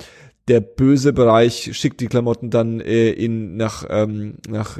der 0.48 0.60
böse 0.60 1.12
Bereich 1.12 1.70
schickt 1.76 2.00
die 2.00 2.08
Klamotten 2.08 2.50
dann 2.50 2.80
äh, 2.80 3.10
in 3.10 3.56
nach 3.56 3.84
ähm, 3.88 4.34
nach 4.48 4.78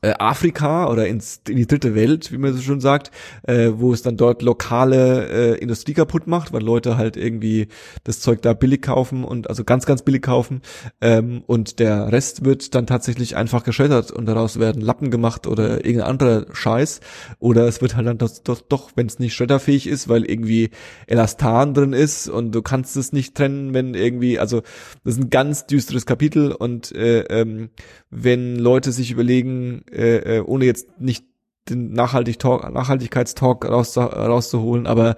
äh, 0.00 0.14
Afrika 0.18 0.90
oder 0.90 1.06
ins, 1.06 1.42
in 1.48 1.56
die 1.56 1.66
dritte 1.66 1.94
Welt, 1.94 2.32
wie 2.32 2.38
man 2.38 2.54
so 2.54 2.62
schon 2.62 2.80
sagt, 2.80 3.10
äh, 3.42 3.70
wo 3.74 3.92
es 3.92 4.02
dann 4.02 4.16
dort 4.16 4.42
lokale 4.42 5.28
äh, 5.28 5.58
Industrie 5.58 5.94
kaputt 5.94 6.26
macht, 6.26 6.52
weil 6.52 6.62
Leute 6.62 6.96
halt 6.96 7.16
irgendwie 7.16 7.68
das 8.04 8.20
Zeug 8.20 8.42
da 8.42 8.54
billig 8.54 8.82
kaufen 8.82 9.24
und 9.24 9.48
also 9.48 9.64
ganz, 9.64 9.86
ganz 9.86 10.02
billig 10.02 10.22
kaufen. 10.22 10.62
Ähm, 11.00 11.42
und 11.46 11.78
der 11.78 12.10
Rest 12.10 12.44
wird 12.44 12.74
dann 12.74 12.86
tatsächlich 12.86 13.36
einfach 13.36 13.64
geschreddert 13.64 14.10
und 14.10 14.26
daraus 14.26 14.58
werden 14.58 14.82
Lappen 14.82 15.10
gemacht 15.10 15.46
oder 15.46 15.84
irgendein 15.84 16.08
anderer 16.08 16.46
Scheiß. 16.52 17.00
Oder 17.38 17.66
es 17.66 17.80
wird 17.82 17.96
halt 17.96 18.06
dann 18.06 18.18
das, 18.18 18.42
doch, 18.42 18.60
doch 18.60 18.90
wenn 18.94 19.06
es 19.06 19.18
nicht 19.18 19.34
shredderfähig 19.34 19.86
ist, 19.86 20.08
weil 20.08 20.24
irgendwie 20.24 20.70
Elastan 21.06 21.74
drin 21.74 21.92
ist 21.92 22.28
und 22.28 22.52
du 22.52 22.62
kannst 22.62 22.96
es 22.96 23.12
nicht 23.12 23.34
trennen, 23.34 23.74
wenn 23.74 23.94
irgendwie, 23.94 24.38
also 24.38 24.62
das 25.04 25.14
ist 25.14 25.22
ein 25.22 25.30
ganz 25.30 25.66
düsteres 25.66 26.06
Kapitel 26.06 26.52
und 26.52 26.92
äh, 26.92 27.20
ähm, 27.22 27.70
wenn 28.10 28.56
Leute 28.56 28.92
sich 28.92 29.10
überlegen, 29.10 29.81
äh, 29.90 30.38
äh, 30.38 30.40
ohne 30.40 30.64
jetzt 30.64 31.00
nicht 31.00 31.24
den 31.68 31.92
Nachhaltig 31.92 32.36
-Talk, 32.36 32.68
Nachhaltigkeitstalk 32.70 33.64
raus, 33.64 33.96
rauszuholen, 33.96 34.86
aber 34.86 35.16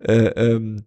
äh, 0.00 0.26
ähm, 0.36 0.84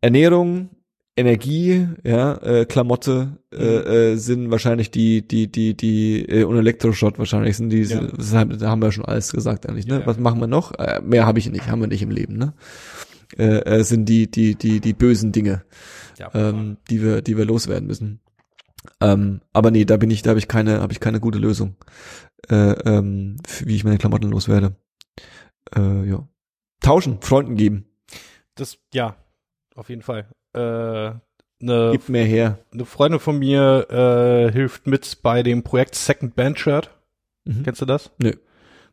Ernährung, 0.00 0.70
Energie, 1.16 1.88
ja, 2.04 2.34
äh, 2.42 2.64
Klamotte 2.66 3.38
äh, 3.52 4.12
äh, 4.12 4.16
sind 4.16 4.50
wahrscheinlich 4.50 4.90
die, 4.90 5.26
die, 5.26 5.50
die, 5.50 5.74
die 5.74 6.28
äh, 6.28 6.44
und 6.44 6.58
Elektroschrott 6.58 7.18
wahrscheinlich 7.18 7.56
sind 7.56 7.70
die, 7.70 7.82
Ja. 7.82 8.02
das 8.02 8.34
haben 8.34 8.58
da 8.58 8.68
haben 8.68 8.82
wir 8.82 8.92
schon 8.92 9.06
alles 9.06 9.32
gesagt 9.32 9.66
eigentlich, 9.66 9.86
ne? 9.86 10.00
Ja. 10.00 10.06
Was 10.06 10.18
machen 10.18 10.40
wir 10.40 10.46
noch? 10.46 10.72
Äh, 10.78 11.00
mehr 11.02 11.24
habe 11.26 11.38
ich 11.38 11.50
nicht, 11.50 11.68
haben 11.68 11.80
wir 11.80 11.88
nicht 11.88 12.02
im 12.02 12.10
Leben, 12.10 12.36
ne? 12.36 12.52
Äh, 13.38 13.78
äh, 13.78 13.82
sind 13.82 14.08
die, 14.08 14.30
die, 14.30 14.54
die, 14.56 14.80
die 14.80 14.92
bösen 14.92 15.32
Dinge 15.32 15.64
Ja. 16.18 16.30
ähm, 16.34 16.76
die 16.90 17.02
wir, 17.02 17.22
die 17.22 17.36
wir 17.36 17.46
loswerden 17.46 17.86
müssen. 17.86 18.20
Ähm, 19.00 19.40
aber 19.52 19.70
nee, 19.70 19.84
da 19.84 19.96
bin 19.96 20.10
ich, 20.10 20.22
da 20.22 20.30
habe 20.30 20.38
ich 20.38 20.48
keine, 20.48 20.80
habe 20.80 20.92
ich 20.92 21.00
keine 21.00 21.18
gute 21.18 21.38
Lösung, 21.38 21.76
äh, 22.50 22.72
ähm, 22.88 23.36
wie 23.64 23.76
ich 23.76 23.84
meine 23.84 23.98
Klamotten 23.98 24.30
loswerde. 24.30 24.76
Äh, 25.74 26.08
ja. 26.08 26.26
Tauschen, 26.80 27.20
Freunden 27.20 27.56
geben, 27.56 27.86
Das, 28.54 28.78
ja, 28.92 29.16
auf 29.74 29.88
jeden 29.88 30.02
Fall. 30.02 30.26
Äh, 30.54 30.58
eine, 31.58 31.90
gib 31.92 32.08
mehr 32.08 32.24
her. 32.24 32.58
eine 32.72 32.84
Freundin 32.84 33.18
von 33.18 33.38
mir 33.38 33.86
äh, 33.90 34.52
hilft 34.52 34.86
mit 34.86 35.22
bei 35.22 35.42
dem 35.42 35.62
Projekt 35.62 35.94
Second 35.94 36.34
Band 36.36 36.58
Shirt. 36.58 36.90
Mhm. 37.44 37.62
Kennst 37.64 37.80
du 37.80 37.86
das? 37.86 38.10
Nö. 38.18 38.32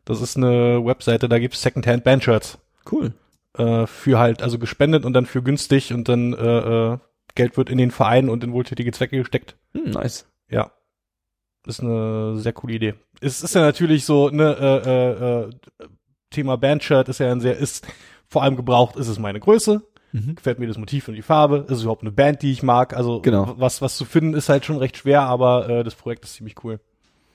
Das 0.04 0.20
ist 0.20 0.36
eine 0.36 0.84
Webseite, 0.84 1.28
da 1.28 1.38
gibt's 1.38 1.62
Secondhand 1.62 2.04
Bandshirts. 2.04 2.58
Cool. 2.90 3.14
Äh, 3.56 3.86
für 3.86 4.18
halt, 4.18 4.42
also 4.42 4.58
gespendet 4.58 5.04
und 5.04 5.12
dann 5.14 5.26
für 5.26 5.42
günstig 5.42 5.92
und 5.92 6.08
dann 6.08 6.34
äh, 6.34 6.92
äh, 6.92 6.98
Geld 7.34 7.56
wird 7.56 7.70
in 7.70 7.78
den 7.78 7.90
Verein 7.90 8.28
und 8.28 8.44
in 8.44 8.52
wohltätige 8.52 8.92
Zwecke 8.92 9.16
gesteckt. 9.18 9.56
Hm, 9.72 9.90
nice. 9.90 10.26
Ja. 10.50 10.72
ist 11.66 11.80
eine 11.80 12.36
sehr 12.36 12.52
coole 12.52 12.74
Idee. 12.74 12.94
Es 13.20 13.42
ist 13.42 13.54
ja 13.54 13.60
natürlich 13.62 14.04
so, 14.04 14.28
ne, 14.30 14.56
äh, 14.58 14.88
äh, 14.88 15.40
äh, 15.44 15.50
Thema 16.30 16.56
Bandshirt 16.56 17.08
ist 17.08 17.20
ja 17.20 17.30
ein 17.30 17.40
sehr, 17.40 17.56
ist 17.56 17.86
vor 18.28 18.42
allem 18.42 18.56
gebraucht, 18.56 18.96
ist 18.96 19.08
es 19.08 19.18
meine 19.18 19.40
Größe, 19.40 19.82
Mhm. 20.12 20.34
gefällt 20.36 20.58
mir 20.58 20.66
das 20.68 20.78
Motiv 20.78 21.08
und 21.08 21.14
die 21.14 21.22
Farbe, 21.22 21.64
ist 21.68 21.76
es 21.78 21.82
überhaupt 21.82 22.02
eine 22.02 22.12
Band, 22.12 22.42
die 22.42 22.52
ich 22.52 22.62
mag, 22.62 22.96
also 22.96 23.20
Genau. 23.20 23.54
was, 23.58 23.82
was 23.82 23.96
zu 23.96 24.04
finden 24.04 24.34
ist 24.34 24.48
halt 24.48 24.64
schon 24.64 24.76
recht 24.78 24.96
schwer, 24.96 25.22
aber 25.22 25.68
äh, 25.68 25.84
das 25.84 25.94
Projekt 25.94 26.24
ist 26.24 26.34
ziemlich 26.34 26.54
cool. 26.64 26.80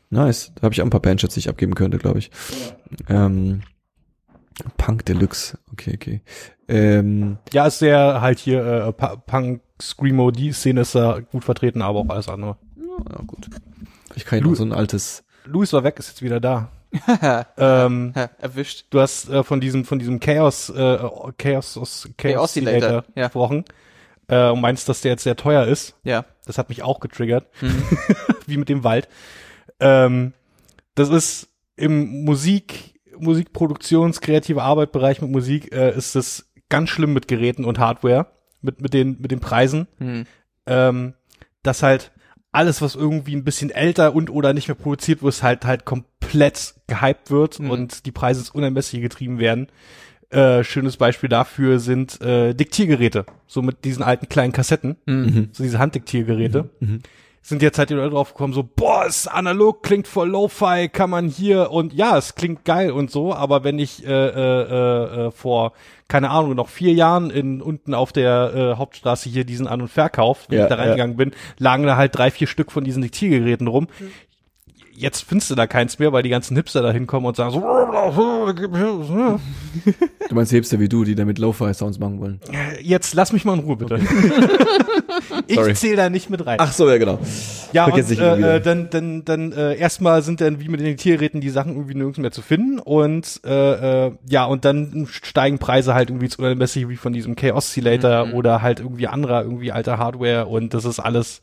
Nice. 0.10 0.52
Da 0.56 0.64
habe 0.64 0.74
ich 0.74 0.82
auch 0.82 0.86
ein 0.86 0.90
paar 0.90 1.02
Bandshots, 1.02 1.34
die 1.36 1.40
ich 1.42 1.50
abgeben 1.50 1.76
könnte, 1.76 1.98
glaube 1.98 2.20
ich. 2.20 2.32
Ähm, 3.10 3.62
Punk 4.78 5.06
Deluxe. 5.06 5.58
Okay, 5.72 5.94
okay. 5.96 6.22
Ähm, 6.68 7.38
Ja, 7.54 7.68
ist 7.68 7.80
sehr 7.80 8.20
halt 8.22 8.40
hier 8.40 8.66
äh, 8.66 8.92
Pa- 8.94 9.16
Punk, 9.18 9.62
Screamo, 9.82 10.32
die 10.32 10.52
Szene 10.52 10.82
ist 10.82 10.96
da 10.96 11.20
gut 11.20 11.44
vertreten, 11.46 11.82
aber 11.82 12.00
auch 12.00 12.10
alles 12.10 12.28
andere. 12.28 12.58
ja, 12.78 13.22
gut. 13.26 13.50
Ich 14.16 14.26
kann 14.26 14.44
ja 14.46 14.56
so 14.56 14.64
ein 14.64 14.74
altes. 14.74 15.24
Louis 15.46 15.72
war 15.74 15.84
weg, 15.84 15.98
ist 16.00 16.10
jetzt 16.10 16.22
wieder 16.22 16.40
da. 16.40 16.72
ähm, 17.58 18.14
Erwischt. 18.40 18.86
du 18.90 19.00
hast 19.00 19.30
äh, 19.30 19.44
von 19.44 19.62
diesem 19.62 19.86
von 19.86 20.00
diesem 20.00 20.20
Chaos 20.20 20.70
äh, 20.70 20.98
Chaos 21.38 22.10
Chaos 22.18 22.56
ja. 22.56 23.04
gesprochen 23.14 23.64
äh, 24.28 24.50
und 24.50 24.62
meinst, 24.62 24.90
dass 24.90 25.02
der 25.02 25.12
jetzt 25.12 25.24
sehr 25.24 25.36
teuer 25.36 25.66
ist. 25.66 25.96
Ja. 26.04 26.26
Das 26.46 26.58
hat 26.58 26.70
mich 26.70 26.82
auch 26.82 27.00
getriggert, 27.00 27.46
Mhm. 27.62 27.84
wie 28.48 28.58
mit 28.58 28.70
dem 28.70 28.84
Wald. 28.84 29.08
Ähm, 29.80 30.34
das 30.96 31.10
ist 31.10 31.50
im 31.76 32.24
Musik 32.26 33.00
Musikproduktions 33.20 34.20
kreative 34.22 34.64
Arbeitbereich 34.64 35.22
mit 35.22 35.30
Musik 35.30 35.72
äh, 35.72 35.96
ist 35.96 36.16
es 36.16 36.50
ganz 36.70 36.90
schlimm 36.90 37.14
mit 37.14 37.28
Geräten 37.28 37.66
und 37.66 37.78
Hardware 37.78 38.28
mit 38.62 38.82
mit 38.82 38.94
den 38.94 39.18
mit 39.22 39.30
den 39.32 39.42
Preisen 39.42 39.88
Hm. 40.00 40.26
ähm, 40.66 41.14
dass 41.62 41.84
halt 41.84 42.12
alles, 42.52 42.82
was 42.82 42.96
irgendwie 42.96 43.36
ein 43.36 43.44
bisschen 43.44 43.70
älter 43.70 44.16
und 44.16 44.30
oder 44.30 44.54
nicht 44.54 44.68
mehr 44.68 44.76
produziert 44.76 45.22
wird, 45.22 45.44
halt 45.44 45.66
halt 45.66 45.86
komplett 45.86 46.74
gehypt 46.88 47.30
wird 47.32 47.60
Mhm. 47.60 47.70
und 47.70 48.06
die 48.06 48.12
Preise 48.12 48.40
ins 48.42 48.50
Unermessliche 48.50 49.02
getrieben 49.04 49.40
werden. 49.40 49.68
Äh, 50.32 50.64
schönes 50.64 50.98
Beispiel 50.98 51.30
dafür 51.30 51.80
sind 51.80 52.22
äh, 52.22 52.54
Diktiergeräte, 52.54 53.26
so 53.48 53.62
mit 53.64 53.84
diesen 53.84 54.04
alten 54.04 54.30
kleinen 54.30 54.54
Kassetten, 54.54 54.96
Mhm. 55.06 55.50
so 55.52 55.64
diese 55.64 55.80
Handdiktiergeräte. 55.80 56.70
Mhm. 56.80 57.02
Sind 57.42 57.62
jetzt 57.62 57.80
halt 57.80 57.90
die 57.90 57.94
Leute 57.94 58.12
drauf 58.12 58.34
gekommen, 58.34 58.54
so, 58.54 58.64
boah, 58.64 59.06
ist 59.06 59.28
analog, 59.28 59.82
klingt 59.82 60.08
voll 60.08 60.30
Lo-Fi, 60.30 60.90
kann 60.92 61.10
man 61.10 61.28
hier 61.30 61.72
und 61.72 61.94
ja, 61.94 62.18
es 62.18 62.36
klingt 62.36 62.66
geil 62.66 62.92
und 62.92 63.10
so, 63.10 63.34
aber 63.34 63.64
wenn 63.64 63.80
ich 63.80 64.06
äh, 64.06 64.12
äh, 64.12 64.62
äh, 64.62 65.28
äh, 65.28 65.32
vor, 65.32 65.72
keine 66.08 66.30
Ahnung, 66.32 66.56
noch 66.56 66.68
vier 66.68 66.92
Jahren 66.94 67.30
in 67.30 67.62
unten 67.62 67.94
auf 67.94 68.12
der 68.12 68.54
äh, 68.54 68.78
Hauptstraße 68.78 69.30
hier 69.30 69.46
diesen 69.46 69.68
An- 69.68 69.82
und 69.82 69.88
Verkauf, 69.88 70.46
wenn 70.50 70.58
Ja, 70.60 70.64
ich 70.66 70.70
da 70.70 70.76
reingegangen 70.76 71.16
bin, 71.16 71.32
lagen 71.58 71.86
da 71.86 71.96
halt 71.96 72.16
drei, 72.16 72.30
vier 72.30 72.48
Stück 72.48 72.72
von 72.72 72.84
diesen 72.84 73.02
Diktiergeräten 73.02 73.68
rum. 73.68 73.88
Jetzt 75.00 75.22
findest 75.24 75.50
du 75.50 75.56
da 75.56 75.66
keins 75.66 75.98
mehr, 75.98 76.12
weil 76.12 76.24
die 76.24 76.30
ganzen 76.30 76.58
Hipster 76.58 76.82
da 76.82 76.92
hinkommen 76.92 77.26
und 77.26 77.36
sagen 77.38 77.52
so, 77.52 77.62
Du 80.30 80.36
meinst 80.36 80.52
Hipster 80.52 80.78
wie 80.82 80.90
du, 80.90 81.06
die 81.06 81.16
damit 81.16 81.40
Lo-Fi-Sounds 81.40 82.00
machen 82.00 82.20
wollen. 82.20 82.42
jetzt 82.82 83.14
lass 83.14 83.32
mich 83.32 83.46
mal 83.46 83.54
in 83.54 83.60
Ruhe, 83.62 83.78
bitte. 83.78 83.98
Sorry. 85.50 85.72
ich 85.72 85.78
zähle 85.78 85.96
da 85.96 86.10
nicht 86.10 86.30
mit 86.30 86.46
rein. 86.46 86.58
Ach 86.60 86.72
so, 86.74 86.90
ja, 86.90 86.98
genau. 86.98 87.18
Ja, 87.72 87.86
und, 87.86 87.98
ich 87.98 88.20
immer 88.20 88.56
äh, 88.56 88.62
dann, 88.62 88.90
dann, 88.90 89.24
dann 89.26 89.52
äh, 89.54 89.76
erstmal 89.78 90.22
sind 90.22 90.42
dann 90.42 90.60
wie 90.60 90.68
mit 90.68 90.80
den 90.82 90.98
Tierräten 90.98 91.40
die 91.42 91.50
Sachen 91.50 91.74
irgendwie 91.76 91.96
nirgends 91.96 92.20
mehr 92.20 92.32
zu 92.32 92.42
finden 92.42 92.80
und 92.80 93.40
äh, 93.46 94.08
äh, 94.08 94.12
ja, 94.30 94.46
und 94.46 94.66
dann 94.66 95.08
steigen 95.10 95.60
Preise 95.60 95.94
halt 95.94 96.10
irgendwie 96.10 96.30
zu 96.30 96.40
unermesslich 96.42 96.90
wie 96.90 96.98
von 96.98 97.14
diesem 97.14 97.36
K-Oscillator 97.36 98.26
Mhm. 98.26 98.34
oder 98.34 98.62
halt 98.62 98.80
irgendwie 98.80 99.08
anderer, 99.08 99.44
irgendwie 99.44 99.72
alter 99.72 99.98
Hardware 99.98 100.48
und 100.48 100.74
das 100.74 100.84
ist 100.86 101.00
alles, 101.00 101.42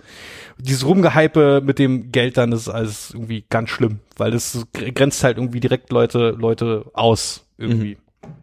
dieses 0.58 0.84
Rumgehype 0.86 1.62
mit 1.64 1.78
dem 1.78 2.12
Geld 2.12 2.36
dann, 2.36 2.50
das 2.50 2.62
ist 2.62 2.68
alles 2.68 3.10
irgendwie 3.14 3.42
ganz 3.50 3.70
schlimm, 3.70 4.00
weil 4.16 4.30
das 4.30 4.66
grenzt 4.72 5.22
halt 5.24 5.38
irgendwie 5.38 5.60
direkt 5.60 5.90
Leute, 5.92 6.30
Leute 6.38 6.86
aus 6.94 7.44
irgendwie. 7.58 7.96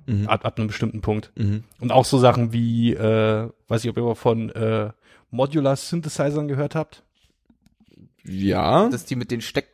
Mhm. 0.05 0.27
Ab, 0.27 0.45
ab 0.45 0.57
einem 0.57 0.67
bestimmten 0.67 1.01
Punkt. 1.01 1.31
Mhm. 1.35 1.63
Und 1.81 1.91
auch 1.91 2.05
so 2.05 2.17
Sachen 2.17 2.53
wie, 2.53 2.93
äh, 2.93 3.49
weiß 3.67 3.83
ich, 3.83 3.89
ob 3.89 3.97
ihr 3.97 4.03
mal 4.03 4.15
von 4.15 4.49
äh, 4.51 4.91
Modular 5.29 5.75
Synthesizern 5.75 6.47
gehört 6.47 6.73
habt. 6.75 7.03
Ja. 8.25 8.85
Das 8.89 9.01
ist 9.01 9.09
die 9.09 9.15
mit 9.15 9.31
den 9.31 9.41
Steck. 9.41 9.67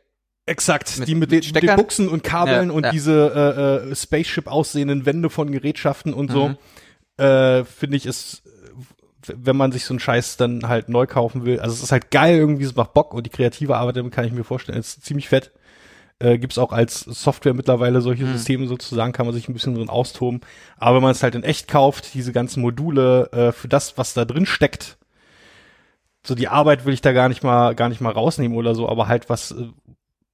Exakt, 0.46 0.98
Mit- 0.98 1.06
die 1.08 1.14
mit, 1.14 1.30
mit 1.30 1.44
den, 1.54 1.66
den? 1.66 1.76
Buchsen 1.76 2.08
und 2.08 2.24
Kabeln 2.24 2.70
Ja, 2.70 2.74
und 2.74 2.84
ja. 2.86 2.90
diese 2.90 3.82
äh, 3.86 3.90
äh, 3.90 3.94
Spaceship 3.94 4.48
aussehenden 4.48 5.06
Wände 5.06 5.30
von 5.30 5.52
Gerätschaften 5.52 6.12
und 6.12 6.32
so, 6.32 6.48
Mhm. 6.48 7.24
äh, 7.24 7.64
finde 7.64 7.96
ich 7.96 8.06
ist, 8.06 8.42
wenn 9.36 9.56
man 9.56 9.72
sich 9.72 9.84
so 9.84 9.92
einen 9.94 10.00
Scheiß 10.00 10.36
dann 10.36 10.68
halt 10.68 10.88
neu 10.88 11.06
kaufen 11.06 11.44
will, 11.44 11.60
also 11.60 11.74
es 11.74 11.82
ist 11.82 11.92
halt 11.92 12.10
geil 12.10 12.36
irgendwie, 12.36 12.64
es 12.64 12.76
macht 12.76 12.94
Bock 12.94 13.14
und 13.14 13.24
die 13.24 13.30
kreative 13.30 13.76
Arbeit 13.76 13.96
damit 13.96 14.12
kann 14.12 14.24
ich 14.24 14.32
mir 14.32 14.44
vorstellen, 14.44 14.78
ist 14.78 15.04
ziemlich 15.04 15.28
fett. 15.28 15.52
Äh, 16.18 16.36
gibt's 16.38 16.58
auch 16.58 16.72
als 16.72 17.00
Software 17.00 17.54
mittlerweile 17.54 18.02
solche 18.02 18.24
Mhm. 18.24 18.32
Systeme 18.36 18.66
sozusagen, 18.66 19.12
kann 19.12 19.24
man 19.24 19.34
sich 19.34 19.48
ein 19.48 19.54
bisschen 19.54 19.74
drin 19.74 19.88
austoben. 19.88 20.42
Aber 20.76 20.96
wenn 20.96 21.02
man 21.02 21.12
es 21.12 21.22
halt 21.22 21.34
in 21.34 21.44
echt 21.44 21.66
kauft, 21.66 22.12
diese 22.12 22.32
ganzen 22.32 22.60
Module 22.60 23.30
äh, 23.32 23.52
für 23.52 23.68
das, 23.68 23.96
was 23.96 24.12
da 24.12 24.26
drin 24.26 24.44
steckt, 24.44 24.98
so 26.26 26.34
die 26.34 26.48
Arbeit 26.48 26.84
will 26.84 26.92
ich 26.94 27.00
da 27.00 27.12
gar 27.12 27.28
nicht 27.28 27.42
mal 27.42 27.74
gar 27.74 27.88
nicht 27.88 28.00
mal 28.00 28.12
rausnehmen 28.12 28.56
oder 28.56 28.74
so, 28.74 28.88
aber 28.88 29.08
halt 29.08 29.30
was, 29.30 29.52
äh, 29.52 29.68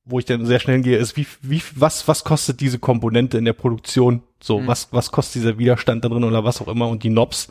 wo 0.04 0.18
ich 0.18 0.24
dann 0.24 0.44
sehr 0.46 0.58
schnell 0.60 0.76
hingehe, 0.76 0.98
ist 0.98 1.16
wie 1.16 1.26
wie 1.42 1.62
was 1.74 2.08
was 2.08 2.24
kostet 2.24 2.60
diese 2.60 2.78
Komponente 2.78 3.38
in 3.38 3.44
der 3.44 3.52
Produktion? 3.52 4.22
So 4.42 4.60
Mhm. 4.60 4.66
was 4.66 4.88
was 4.92 5.12
kostet 5.12 5.42
dieser 5.42 5.58
Widerstand 5.58 6.04
da 6.04 6.08
drin 6.08 6.24
oder 6.24 6.42
was 6.44 6.60
auch 6.60 6.68
immer 6.68 6.88
und 6.88 7.02
die 7.04 7.10
Knobs. 7.10 7.48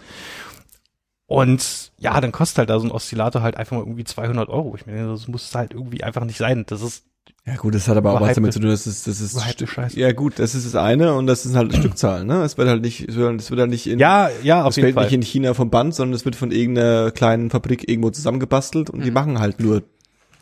Und 1.27 1.91
ja, 1.97 2.19
dann 2.21 2.31
kostet 2.31 2.59
halt 2.59 2.69
da 2.69 2.79
so 2.79 2.85
ein 2.85 2.91
Oszillator 2.91 3.41
halt 3.41 3.57
einfach 3.57 3.77
mal 3.77 3.83
irgendwie 3.83 4.03
200 4.03 4.47
Euro. 4.49 4.75
Ich 4.75 4.85
meine, 4.85 5.07
das 5.07 5.27
muss 5.27 5.53
halt 5.55 5.73
irgendwie 5.73 6.03
einfach 6.03 6.23
nicht 6.23 6.37
sein. 6.37 6.65
Das 6.67 6.81
ist 6.81 7.03
Ja 7.45 7.55
gut, 7.55 7.73
das 7.73 7.87
hat 7.87 7.97
aber 7.97 8.13
auch 8.13 8.21
was 8.21 8.35
damit 8.35 8.53
zu 8.53 8.59
tun, 8.59 8.69
das 8.69 8.85
ist, 8.85 9.07
das 9.07 9.19
ist 9.21 9.39
Scheiße. 9.67 9.99
Ja 9.99 10.11
gut, 10.11 10.37
das 10.37 10.53
ist 10.53 10.67
das 10.67 10.75
eine 10.75 11.15
und 11.15 11.25
das 11.25 11.45
ist 11.45 11.55
halt 11.55 11.73
Stückzahlen, 11.75 12.27
ne? 12.27 12.43
Es 12.43 12.59
wird 12.59 12.69
halt 12.69 12.83
nicht, 12.83 13.09
es 13.09 13.15
wird, 13.15 13.41
es 13.41 13.49
wird 13.49 13.59
halt 13.59 13.71
nicht 13.71 13.87
in, 13.87 13.97
ja 13.97 14.29
ja 14.43 14.63
auf 14.63 14.69
es 14.71 14.75
jeden 14.75 14.85
fällt 14.85 14.95
Fall. 14.95 15.05
nicht 15.05 15.13
in 15.13 15.21
China 15.23 15.55
vom 15.55 15.71
Band, 15.71 15.95
sondern 15.95 16.13
es 16.13 16.25
wird 16.25 16.35
von 16.35 16.51
irgendeiner 16.51 17.09
kleinen 17.09 17.49
Fabrik 17.49 17.89
irgendwo 17.89 18.11
zusammengebastelt 18.11 18.91
und 18.91 19.03
die 19.03 19.11
machen 19.11 19.39
halt 19.39 19.59
nur, 19.59 19.81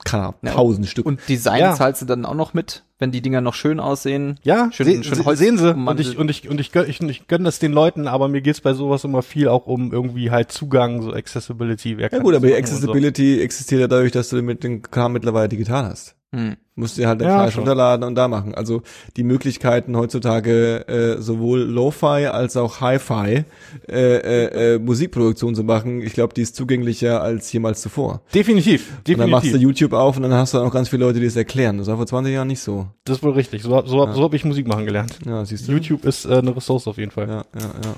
keine 0.06 0.24
Ahnung, 0.24 0.36
Ja. 0.44 0.52
tausend 0.54 0.88
Stück. 0.88 1.06
Und 1.06 1.20
Design 1.28 1.60
Ja. 1.60 1.74
zahlst 1.76 2.02
du 2.02 2.06
dann 2.06 2.26
auch 2.26 2.34
noch 2.36 2.54
mit, 2.54 2.84
wenn 3.00 3.12
die 3.12 3.22
Dinger 3.22 3.42
noch 3.42 3.54
schön 3.54 3.80
aussehen. 3.80 4.40
Ja, 4.44 4.70
Schön- 4.72 4.86
se 4.86 5.04
schön 5.04 5.16
se 5.16 5.26
Holz 5.26 5.40
sehen 5.40 5.58
Sie. 5.58 5.74
Und 5.74 6.00
ich, 6.00 6.18
und 6.18 6.30
ich, 6.30 6.50
und 6.50 6.60
ich, 6.60 6.72
gönn, 6.72 6.90
ich, 6.90 7.02
ich 7.02 7.28
gönn 7.28 7.44
das 7.44 7.60
den 7.60 7.72
Leuten, 7.74 8.08
aber 8.08 8.28
mir 8.28 8.42
geht's 8.42 8.62
bei 8.62 8.74
sowas 8.74 9.04
immer 9.04 9.22
viel 9.22 9.48
auch 9.48 9.66
um 9.68 9.92
irgendwie 9.92 10.32
halt 10.32 10.52
Zugang, 10.52 11.02
so 11.02 11.14
Accessibility. 11.14 11.98
Wer 11.98 12.04
ja 12.04 12.10
kann 12.10 12.24
gut, 12.24 12.36
aber 12.36 12.48
die 12.48 12.54
und 12.54 12.58
so. 12.68 12.74
Accessibility 12.74 13.42
existiert 13.42 13.82
ja 13.82 13.88
dadurch, 13.88 14.12
dass 14.12 14.30
du 14.30 14.42
mit 14.42 14.64
dem 14.64 14.82
Kram 14.82 15.14
mittlerweile 15.14 15.50
digital 15.50 15.86
hast. 15.86 16.16
Hm. 16.34 16.56
Musst 16.76 16.98
dir 16.98 17.08
halt 17.08 17.22
den 17.22 17.28
Ja, 17.28 17.38
Fleisch 17.42 17.54
schon. 17.54 17.62
runterladen 17.62 18.04
und 18.04 18.16
da 18.16 18.28
machen. 18.28 18.56
Also 18.56 18.82
die 19.16 19.24
Möglichkeiten 19.24 19.96
heutzutage 19.96 20.88
äh, 20.88 21.22
sowohl 21.22 21.60
Lo-Fi 21.60 22.26
als 22.26 22.58
auch 22.58 22.82
Hi-Fi 22.82 23.46
äh, 23.88 23.94
äh, 23.94 24.74
äh, 24.76 24.80
Musikproduktion 24.80 25.54
zu 25.54 25.64
machen, 25.64 26.02
ich 26.02 26.14
glaube, 26.14 26.34
die 26.34 26.42
ist 26.42 26.56
zugänglicher 26.56 27.22
als 27.22 27.54
jemals 27.54 27.82
zuvor. 27.82 28.22
Definitiv, 28.34 28.90
Und 29.08 29.20
dann 29.20 29.30
machst 29.30 29.44
du 29.46 29.52
definitiv. 29.52 29.62
YouTube 29.62 29.94
auf 29.94 30.18
und 30.18 30.24
dann 30.24 30.34
hast 30.34 30.56
du 30.56 30.58
auch 30.58 30.74
ganz 30.74 30.90
viele 30.90 31.06
Leute, 31.06 31.20
die 31.20 31.28
es 31.28 31.36
erklären. 31.36 31.78
Das 31.78 31.86
war 31.86 31.98
vor 31.98 32.08
20 32.08 32.34
Jahren 32.34 32.48
nicht 32.48 32.62
so. 32.62 32.88
Das 33.06 33.18
ist 33.18 33.24
wohl 33.24 33.34
richtig. 33.34 33.62
So, 33.62 33.70
so, 33.86 34.12
so 34.12 34.24
habe 34.24 34.36
ich 34.36 34.44
Musik 34.44 34.68
machen 34.68 34.86
gelernt. 34.88 35.20
Ja, 35.28 35.46
siehst 35.46 35.68
du. 35.68 35.74
YouTube 35.74 36.04
ist 36.06 36.26
äh, 36.26 36.38
eine 36.40 36.56
Ressource 36.56 36.88
auf 36.88 36.98
jeden 36.98 37.12
Fall. 37.12 37.28
Ja, 37.28 37.44
ja, 37.60 37.66
ja. 37.86 37.96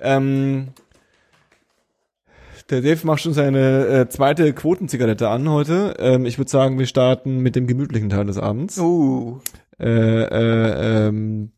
Ähm, 0.00 0.68
der 2.70 2.80
Dave 2.82 3.06
macht 3.06 3.20
schon 3.22 3.34
seine 3.34 3.86
äh, 3.86 4.08
zweite 4.08 4.52
Quotenzigarette 4.52 5.28
an 5.28 5.48
heute. 5.48 5.94
Ähm, 5.98 6.26
ich 6.26 6.38
würde 6.38 6.50
sagen, 6.50 6.78
wir 6.78 6.86
starten 6.86 7.38
mit 7.40 7.56
dem 7.56 7.66
gemütlichen 7.66 8.08
Teil 8.10 8.26
des 8.26 8.38
Abends. 8.38 8.78
Uh. 8.78 9.40
Äh, 9.80 9.88
äh, 9.88 11.06
ähm, 11.08 11.50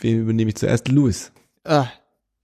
wen 0.00 0.20
übernehme 0.20 0.50
ich 0.50 0.56
zuerst? 0.56 0.88
Louis. 0.88 1.32
Ah, 1.64 1.86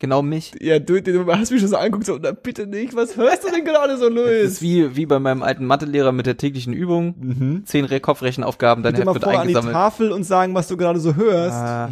genau 0.00 0.20
mich. 0.22 0.52
Ja, 0.60 0.78
du, 0.80 1.00
du 1.00 1.26
hast 1.32 1.52
mich 1.52 1.60
schon 1.60 1.68
so 1.68 1.76
angeguckt, 1.76 2.06
so, 2.06 2.18
na 2.20 2.32
bitte 2.32 2.66
nicht, 2.66 2.96
was 2.96 3.16
hörst 3.16 3.44
du 3.44 3.50
denn 3.52 3.64
gerade 3.64 3.96
so, 3.98 4.06
Das 4.08 4.14
Louis? 4.14 4.42
ist 4.44 4.62
wie, 4.62 4.96
wie 4.96 5.06
bei 5.06 5.18
meinem 5.20 5.42
alten 5.44 5.64
Mathelehrer 5.64 6.10
mit 6.12 6.26
der 6.26 6.36
täglichen 6.36 6.72
Übung. 6.72 7.14
Mhm. 7.20 7.62
Zehn 7.66 7.84
Re 7.84 8.00
Kopfrechenaufgaben, 8.00 8.82
dein 8.82 8.94
Bitte 8.94 9.06
Heft 9.06 9.14
wird 9.14 9.24
vor 9.24 9.32
an 9.32 9.36
die 9.46 9.54
eingesammelt. 9.54 9.74
Tafel 9.74 10.10
und 10.12 10.24
sagen, 10.24 10.54
was 10.54 10.66
du 10.66 10.76
gerade 10.76 10.98
so 10.98 11.14
hörst. 11.14 11.54
Ah. 11.56 11.88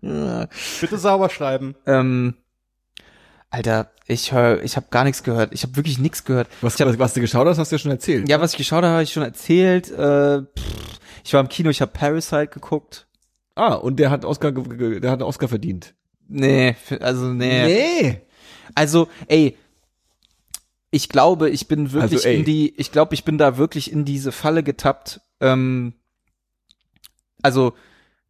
Bitte 0.80 0.98
sauber 0.98 1.30
schreiben. 1.30 1.74
ähm, 1.86 2.34
Alter, 3.50 3.90
ich 4.06 4.32
höre, 4.32 4.62
ich 4.62 4.76
habe 4.76 4.86
gar 4.90 5.04
nichts 5.04 5.22
gehört. 5.22 5.52
Ich 5.52 5.62
habe 5.62 5.76
wirklich 5.76 5.98
nichts 5.98 6.24
gehört. 6.24 6.48
Was, 6.60 6.78
hab, 6.80 6.98
was, 6.98 7.14
du 7.14 7.20
geschaut 7.20 7.46
hast, 7.46 7.58
hast 7.58 7.72
du 7.72 7.76
ja 7.76 7.78
schon 7.78 7.90
erzählt. 7.90 8.28
ja, 8.28 8.40
was 8.40 8.52
ich 8.52 8.58
geschaut 8.58 8.84
habe, 8.84 8.88
habe 8.92 9.02
ich 9.02 9.12
schon 9.12 9.22
erzählt. 9.22 9.90
Äh, 9.90 10.42
pff, 10.42 11.00
ich 11.24 11.32
war 11.32 11.40
im 11.40 11.48
Kino, 11.48 11.70
ich 11.70 11.80
habe 11.80 11.92
Parasite 11.92 12.48
geguckt. 12.48 13.06
Ah, 13.54 13.74
und 13.74 13.98
der 13.98 14.10
hat 14.10 14.24
Oscar, 14.24 14.52
der 14.52 15.10
hat 15.10 15.20
einen 15.20 15.22
Oscar 15.22 15.48
verdient. 15.48 15.94
Nee, 16.28 16.76
also 17.00 17.32
nee. 17.32 17.64
Nee. 17.64 18.20
Also, 18.74 19.08
ey, 19.28 19.56
ich 20.90 21.08
glaube, 21.08 21.50
ich 21.50 21.68
bin 21.68 21.92
wirklich 21.92 22.26
Also, 22.26 22.28
in 22.28 22.44
die, 22.44 22.74
ich 22.76 22.92
glaube, 22.92 23.14
ich 23.14 23.24
bin 23.24 23.38
da 23.38 23.56
wirklich 23.56 23.90
in 23.90 24.04
diese 24.04 24.32
Falle 24.32 24.62
getappt. 24.62 25.20
Ähm, 25.40 25.94
also, 27.42 27.74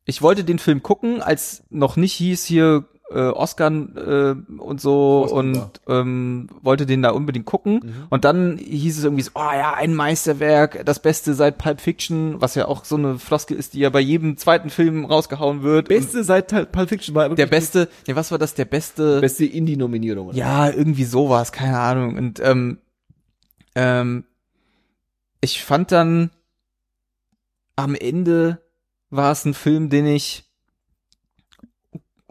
ich 0.05 0.23
wollte 0.23 0.45
den 0.45 0.59
Film 0.59 0.83
gucken, 0.83 1.23
als 1.23 1.65
noch 1.71 1.97
nicht 1.97 2.13
hieß 2.15 2.45
hier 2.45 2.89
äh, 3.11 3.21
Oscar 3.29 3.71
äh, 3.71 4.35
und 4.59 4.81
so 4.81 5.23
Oscar. 5.25 5.37
und 5.37 5.81
ähm, 5.89 6.49
wollte 6.63 6.87
den 6.87 7.03
da 7.03 7.11
unbedingt 7.11 7.47
gucken. 7.47 7.95
Und 8.11 8.25
dann 8.25 8.59
hieß 8.59 8.99
es 8.99 9.05
irgendwie 9.05 9.23
so, 9.23 9.31
oh 9.35 9.41
ja, 9.53 9.75
ein 9.75 9.95
Meisterwerk, 9.95 10.85
das 10.85 11.01
Beste 11.01 11.35
seit 11.35 11.57
Pulp 11.59 11.81
Fiction, 11.81 12.41
was 12.41 12.55
ja 12.57 12.67
auch 12.67 12.85
so 12.85 12.97
eine 12.97 13.19
Floskel 13.19 13.57
ist, 13.57 13.75
die 13.75 13.81
ja 13.81 13.91
bei 13.91 14.01
jedem 14.01 14.37
zweiten 14.37 14.71
Film 14.71 15.05
rausgehauen 15.05 15.63
wird. 15.63 15.89
Beste 15.89 16.25
seit 16.25 16.51
Pul- 16.53 16.67
Pulp 16.67 16.89
Fiction 16.89 17.15
war 17.15 17.31
Und 17.31 17.39
der 17.39 17.47
beste, 17.47 17.89
nee, 18.09 18.17
was 18.17 18.31
war 18.33 18.39
das, 18.39 18.55
der 18.55 18.65
beste? 18.65 19.21
beste 19.21 19.45
Indie-Nominierung. 19.45 20.33
Ja, 20.35 20.69
irgendwie 20.71 21.05
sowas, 21.05 21.53
keine 21.53 21.79
Ahnung. 21.79 22.17
Und 22.17 22.41
ähm, 22.41 22.79
ähm, 23.77 24.25
ich 25.41 25.63
fand 25.63 25.93
dann 25.93 26.31
am 27.77 27.95
Ende 27.95 28.59
war 29.11 29.31
es 29.31 29.45
ein 29.45 29.55
Film, 29.55 29.91
den 29.91 30.07
ich 30.07 30.46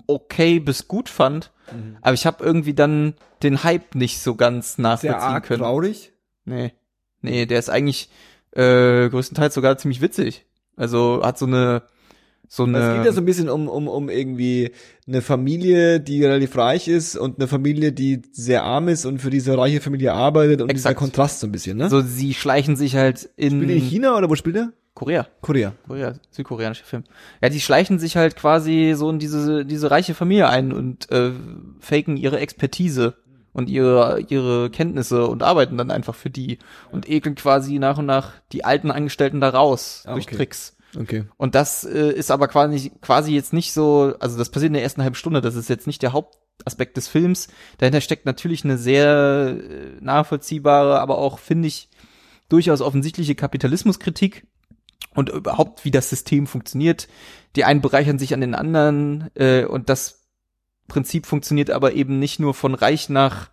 okay 0.07 0.60
bis 0.60 0.88
gut 0.88 1.10
fand, 1.10 1.52
Mhm. 1.73 1.98
aber 2.02 2.14
ich 2.14 2.26
habe 2.27 2.44
irgendwie 2.44 2.73
dann 2.76 3.15
den 3.41 3.64
Hype 3.64 3.95
nicht 3.95 4.19
so 4.19 4.36
ganz 4.36 4.76
Sehr 4.76 4.84
nachvollziehen 4.84 5.19
arg 5.19 5.45
können. 5.45 5.61
traurig. 5.61 6.14
Nee. 6.45 6.73
Nee, 7.22 7.45
der 7.48 7.57
ist 7.57 7.69
eigentlich 7.69 8.10
äh, 8.52 9.10
größtenteils 9.10 9.53
sogar 9.56 9.77
ziemlich 9.77 9.99
witzig. 10.02 10.45
Also 10.76 11.22
hat 11.23 11.38
so 11.40 11.45
eine 11.48 11.82
so 12.48 12.64
Es 12.68 12.69
eine 12.69 12.98
geht 12.98 13.06
ja 13.07 13.11
so 13.11 13.22
ein 13.22 13.26
bisschen 13.26 13.49
um, 13.49 13.68
um, 13.68 13.88
um 13.88 14.10
irgendwie 14.10 14.72
eine 15.07 15.23
Familie, 15.23 15.99
die 15.99 16.23
relativ 16.23 16.56
reich 16.56 16.88
ist 16.88 17.15
und 17.18 17.40
eine 17.40 17.48
Familie, 17.48 17.91
die 17.91 18.22
sehr 18.32 18.61
arm 18.64 18.88
ist 18.88 19.06
und 19.06 19.18
für 19.19 19.32
diese 19.32 19.57
reiche 19.57 19.82
Familie 19.82 20.14
arbeitet 20.14 20.61
und 20.61 20.68
dieser 20.72 20.91
Exakt. 20.91 20.99
Kontrast 20.99 21.40
so 21.40 21.48
ein 21.48 21.52
bisschen, 21.52 21.77
ne? 21.77 21.90
so 21.90 22.02
sie 22.02 22.36
schleichen 22.36 22.76
sich 22.76 22.95
halt 22.95 23.27
in 23.36 23.61
Spielt 23.64 23.72
in 23.72 23.90
China 23.90 24.15
oder 24.15 24.30
wo 24.30 24.36
spielt 24.36 24.57
er? 24.57 24.73
Korea. 24.95 25.27
Korea. 25.41 25.73
Korea, 25.88 26.13
südkoreanischer 26.31 26.85
Film. 26.85 27.03
Ja, 27.41 27.49
die 27.49 27.59
schleichen 27.59 27.99
sich 27.99 28.15
halt 28.15 28.38
quasi 28.38 28.93
so 28.95 29.09
in 29.09 29.19
diese, 29.19 29.65
diese 29.65 29.91
reiche 29.91 30.13
Familie 30.15 30.47
ein 30.47 30.72
und 30.72 31.11
äh, 31.11 31.31
faken 31.81 32.15
ihre 32.15 32.39
Expertise 32.39 33.15
und 33.51 33.69
ihre, 33.69 34.22
ihre 34.30 34.69
Kenntnisse 34.69 35.27
und 35.27 35.43
arbeiten 35.43 35.77
dann 35.77 35.91
einfach 35.91 36.15
für 36.15 36.30
die 36.30 36.59
und 36.91 37.09
ekeln 37.09 37.35
quasi 37.35 37.77
nach 37.77 37.97
und 37.97 38.05
nach 38.05 38.34
die 38.53 38.63
alten 38.63 38.89
Angestellten 38.89 39.41
da 39.41 39.49
raus 39.49 40.03
Ah, 40.05 40.13
durch 40.13 40.27
okay. 40.27 40.38
Tricks. 40.38 40.77
Okay. 40.97 41.26
Und 41.35 41.55
das 41.55 41.84
äh, 41.84 42.11
ist 42.11 42.31
aber 42.31 42.47
quasi, 42.47 42.91
quasi 43.01 43.34
jetzt 43.34 43.51
nicht 43.51 43.73
so, 43.73 44.13
also 44.22 44.38
das 44.38 44.49
passiert 44.49 44.69
in 44.69 44.73
der 44.73 44.84
ersten 44.84 45.03
halben 45.03 45.15
Stunde, 45.15 45.41
das 45.41 45.55
ist 45.55 45.67
jetzt 45.69 45.88
nicht 45.88 46.01
der 46.03 46.13
Hauptaspekt 46.13 46.95
des 46.95 47.09
Films. 47.09 47.49
Dahinter 47.80 47.99
steckt 47.99 48.26
natürlich 48.26 48.63
eine 48.63 48.77
sehr 48.77 49.57
äh, 49.59 50.01
nachvollziehbare, 50.01 51.01
aber 51.01 51.17
auch, 51.17 51.39
finde 51.39 51.67
ich, 51.67 51.89
durchaus 52.47 52.80
offensichtliche 52.81 53.35
Kapitalismuskritik 53.35 54.47
und 55.15 55.29
überhaupt, 55.29 55.85
wie 55.85 55.91
das 55.91 56.09
System 56.09 56.45
funktioniert. 56.45 57.07
Die 57.55 57.63
einen 57.63 57.81
bereichern 57.81 58.19
sich 58.19 58.33
an 58.33 58.41
den 58.41 58.53
anderen 58.53 59.29
äh, 59.35 59.65
und 59.65 59.89
das 59.89 60.25
Prinzip 60.87 61.25
funktioniert 61.25 61.71
aber 61.71 61.93
eben 61.93 62.19
nicht 62.19 62.39
nur 62.39 62.53
von 62.53 62.75
reich 62.75 63.09
nach 63.09 63.49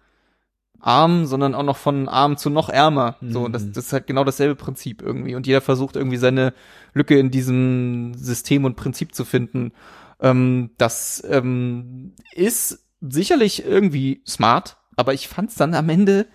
arm, 0.81 1.27
sondern 1.27 1.55
auch 1.55 1.63
noch 1.63 1.77
von 1.77 2.09
arm 2.09 2.37
zu 2.37 2.51
noch 2.51 2.69
ärmer. 2.69 3.17
So, 3.23 3.45
und 3.45 3.53
das, 3.53 3.71
das 3.71 3.87
ist 3.87 3.93
halt 3.93 4.07
genau 4.07 4.25
dasselbe 4.25 4.57
Prinzip 4.57 5.01
irgendwie. 5.01 5.35
Und 5.37 5.47
jeder 5.47 5.61
versucht 5.61 5.97
irgendwie 5.97 6.17
seine 6.17 6.53
Lücke 6.93 7.19
in 7.19 7.31
diesem 7.31 8.15
System 8.15 8.65
und 8.65 8.77
Prinzip 8.77 9.15
zu 9.15 9.25
finden. 9.25 9.73
Ähm, 10.21 10.71
das 10.79 11.23
ähm, 11.29 12.15
ist 12.33 12.85
sicherlich 13.01 13.65
irgendwie 13.65 14.23
smart, 14.27 14.77
aber 14.97 15.15
ich 15.15 15.29
fand 15.29 15.51
es 15.51 15.57
dann 15.57 15.75
am 15.75 15.89
Ende 15.89 16.27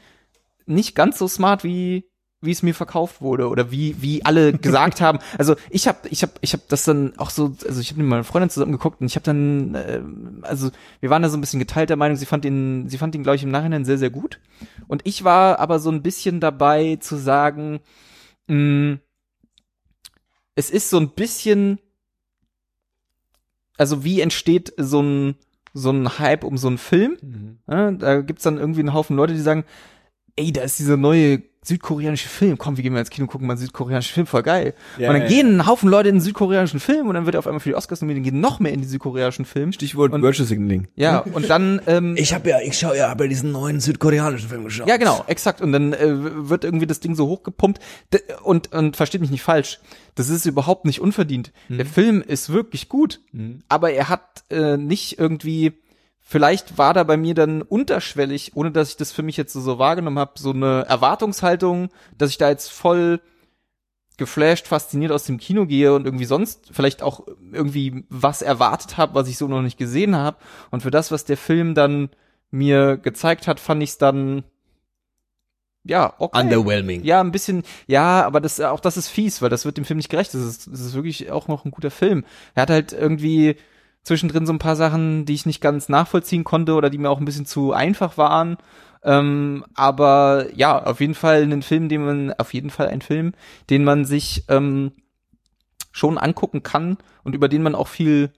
nicht 0.65 0.95
ganz 0.95 1.17
so 1.17 1.27
smart, 1.27 1.63
wie 1.63 2.09
wie 2.41 2.51
es 2.51 2.61
mir 2.61 2.75
verkauft 2.75 3.21
wurde 3.21 3.49
oder 3.49 3.71
wie 3.71 4.01
wie 4.01 4.23
alle 4.23 4.53
gesagt 4.57 5.01
haben. 5.01 5.19
Also 5.37 5.55
ich 5.69 5.87
habe 5.87 6.07
ich 6.09 6.21
habe 6.21 6.33
ich 6.41 6.53
habe 6.53 6.63
das 6.67 6.83
dann 6.83 7.17
auch 7.17 7.29
so 7.29 7.55
also 7.67 7.81
ich 7.81 7.89
habe 7.89 8.01
mit 8.01 8.09
meiner 8.09 8.23
Freundin 8.23 8.49
zusammen 8.49 8.71
geguckt 8.71 9.01
und 9.01 9.07
ich 9.07 9.15
habe 9.15 9.23
dann 9.23 9.75
äh, 9.75 10.01
also 10.43 10.69
wir 10.99 11.09
waren 11.09 11.23
da 11.23 11.29
so 11.29 11.37
ein 11.37 11.41
bisschen 11.41 11.59
geteilter 11.59 11.95
Meinung, 11.95 12.17
sie 12.17 12.25
fand 12.25 12.45
ihn 12.45 12.89
sie 12.89 12.97
fand 12.97 13.15
ihn 13.15 13.23
glaube 13.23 13.37
ich 13.37 13.43
im 13.43 13.49
Nachhinein 13.49 13.85
sehr 13.85 13.97
sehr 13.97 14.11
gut 14.11 14.39
und 14.87 15.01
ich 15.05 15.23
war 15.23 15.59
aber 15.59 15.79
so 15.79 15.89
ein 15.89 16.03
bisschen 16.03 16.39
dabei 16.39 16.97
zu 16.97 17.17
sagen, 17.17 17.79
mh, 18.47 18.99
es 20.55 20.69
ist 20.69 20.89
so 20.89 20.99
ein 20.99 21.09
bisschen 21.09 21.79
also 23.77 24.03
wie 24.03 24.21
entsteht 24.21 24.73
so 24.77 25.01
ein 25.01 25.35
so 25.73 25.91
ein 25.91 26.17
Hype 26.19 26.43
um 26.43 26.57
so 26.57 26.67
einen 26.67 26.79
Film? 26.79 27.59
Ja, 27.67 27.91
da 27.91 28.21
gibt's 28.21 28.43
dann 28.43 28.57
irgendwie 28.57 28.79
einen 28.79 28.93
Haufen 28.93 29.15
Leute, 29.15 29.33
die 29.33 29.39
sagen, 29.39 29.63
ey, 30.37 30.53
da 30.53 30.61
ist 30.61 30.79
dieser 30.79 30.95
neue 30.97 31.41
südkoreanische 31.63 32.29
Film. 32.29 32.57
Komm, 32.57 32.77
wir 32.77 32.81
gehen 32.83 32.93
mal 32.93 32.99
ins 33.01 33.09
Kino 33.09 33.27
gucken 33.27 33.45
mal 33.45 33.53
einen 33.55 33.59
südkoreanischen 33.61 34.13
Film, 34.13 34.25
voll 34.25 34.41
geil. 34.43 34.73
Ja, 34.97 35.09
und 35.09 35.15
dann 35.15 35.23
ja, 35.23 35.27
gehen 35.27 35.57
ein 35.57 35.67
Haufen 35.67 35.89
Leute 35.89 36.07
in 36.07 36.15
den 36.15 36.21
südkoreanischen 36.21 36.79
Film 36.79 37.07
und 37.09 37.15
dann 37.15 37.25
wird 37.25 37.35
er 37.35 37.39
auf 37.39 37.47
einmal 37.47 37.59
für 37.59 37.67
die 37.67 37.75
Oscars 37.75 37.99
nominiert, 37.99 38.23
gehen 38.23 38.39
noch 38.39 38.61
mehr 38.61 38.71
in 38.71 38.79
die 38.79 38.87
südkoreanischen 38.87 39.43
Film. 39.43 39.73
Stichwort 39.73 40.13
Und- 40.13 40.21
Virtual 40.21 40.47
Signaling. 40.47 40.87
Ja, 40.95 41.19
und 41.19 41.49
dann 41.49 41.81
ähm, 41.87 42.15
Ich 42.17 42.33
habe 42.33 42.49
ja, 42.49 42.59
ich 42.63 42.79
schaue 42.79 42.95
ja, 42.95 43.09
habe 43.09 43.25
ja 43.25 43.27
diesen 43.27 43.51
neuen 43.51 43.81
südkoreanischen 43.81 44.47
Film 44.47 44.63
geschaut. 44.63 44.87
Ja, 44.87 44.95
genau, 44.95 45.25
exakt. 45.27 45.59
Und 45.59 45.73
dann 45.73 45.91
äh, 45.91 46.49
wird 46.49 46.63
irgendwie 46.63 46.87
das 46.87 47.01
Ding 47.01 47.15
so 47.15 47.27
hochgepumpt. 47.27 47.79
Und, 48.43 48.71
und 48.71 48.95
versteht 48.95 49.19
mich 49.19 49.31
nicht 49.31 49.43
falsch. 49.43 49.79
Das 50.15 50.29
ist 50.29 50.45
überhaupt 50.45 50.85
nicht 50.85 51.01
unverdient. 51.01 51.51
Der 51.67 51.85
Film 51.85 52.21
ist 52.25 52.49
wirklich 52.49 52.87
gut, 52.87 53.19
aber 53.67 53.91
er 53.91 54.07
hat 54.07 54.45
äh, 54.49 54.77
nicht 54.77 55.19
irgendwie. 55.19 55.73
Vielleicht 56.29 56.77
war 56.77 56.93
da 56.93 57.05
bei 57.05 57.15
mir 57.15 57.33
dann 57.35 57.61
unterschwellig, 57.61 58.51
ohne 58.53 58.71
dass 58.71 58.89
ich 58.89 58.97
das 58.97 59.13
für 59.13 59.23
mich 59.23 59.37
jetzt 59.37 59.53
so, 59.53 59.79
wahrgenommen 59.79 60.19
habe, 60.19 60.33
so 60.35 60.51
eine 60.51 60.83
Erwartungshaltung, 60.85 61.87
dass 62.17 62.31
ich 62.31 62.37
da 62.37 62.49
jetzt 62.49 62.69
voll 62.69 63.21
geflasht, 64.17 64.67
fasziniert 64.67 65.13
aus 65.13 65.23
dem 65.23 65.37
Kino 65.37 65.65
gehe 65.65 65.93
und 65.93 66.03
irgendwie 66.03 66.25
sonst 66.25 66.67
vielleicht 66.73 67.01
auch 67.01 67.25
irgendwie 67.53 68.03
was 68.09 68.41
erwartet 68.41 68.97
habe, 68.97 69.15
was 69.15 69.29
ich 69.29 69.37
so 69.37 69.47
noch 69.47 69.61
nicht 69.61 69.77
gesehen 69.77 70.17
habe. 70.17 70.35
Und 70.69 70.83
für 70.83 70.91
das, 70.91 71.11
was 71.11 71.23
der 71.23 71.37
Film 71.37 71.75
dann 71.75 72.09
mir 72.51 72.97
gezeigt 72.97 73.47
hat, 73.47 73.61
fand 73.61 73.81
ich 73.81 73.91
es 73.91 73.97
dann 73.97 74.43
ja 75.85 76.13
okay. 76.17 76.41
Underwhelming. 76.41 77.05
Ja, 77.05 77.21
ein 77.21 77.31
bisschen, 77.31 77.63
ja, 77.85 78.25
aber 78.25 78.41
das 78.41 78.59
auch 78.59 78.81
das 78.81 78.97
ist 78.97 79.07
fies, 79.07 79.41
weil 79.41 79.49
das 79.49 79.63
wird 79.63 79.77
dem 79.77 79.85
Film 79.85 79.95
nicht 79.95 80.09
gerecht. 80.09 80.33
Das 80.33 80.41
ist, 80.41 80.67
das 80.67 80.81
ist 80.81 80.93
wirklich 80.93 81.31
auch 81.31 81.47
noch 81.47 81.63
ein 81.63 81.71
guter 81.71 81.89
Film. 81.89 82.25
Er 82.53 82.63
hat 82.63 82.69
halt 82.69 82.91
irgendwie 82.91 83.55
zwischendrin 84.07 84.45
so 84.45 84.53
ein 84.53 84.59
paar 84.59 84.75
Sachen, 84.75 85.25
die 85.25 85.33
ich 85.33 85.45
nicht 85.45 85.61
ganz 85.61 85.89
nachvollziehen 85.89 86.43
konnte 86.43 86.73
oder 86.73 86.89
die 86.89 86.97
mir 86.97 87.09
auch 87.09 87.19
ein 87.19 87.25
bisschen 87.25 87.45
zu 87.45 87.73
einfach 87.73 88.17
waren. 88.17 88.57
Ähm, 89.03 89.65
aber 89.75 90.47
ja, 90.55 90.83
auf 90.83 90.99
jeden 90.99 91.13
Fall 91.13 91.43
einen 91.43 91.61
Film, 91.61 91.89
den 91.89 92.05
man, 92.05 92.33
auf 92.33 92.53
jeden 92.53 92.69
Fall 92.69 92.87
ein 92.87 93.01
Film, 93.01 93.33
den 93.69 93.83
man 93.83 94.05
sich 94.05 94.45
ähm, 94.47 94.93
schon 95.91 96.17
angucken 96.17 96.63
kann 96.63 96.97
und 97.23 97.35
über 97.35 97.49
den 97.49 97.63
man 97.63 97.75
auch 97.75 97.87
viel 97.87 98.31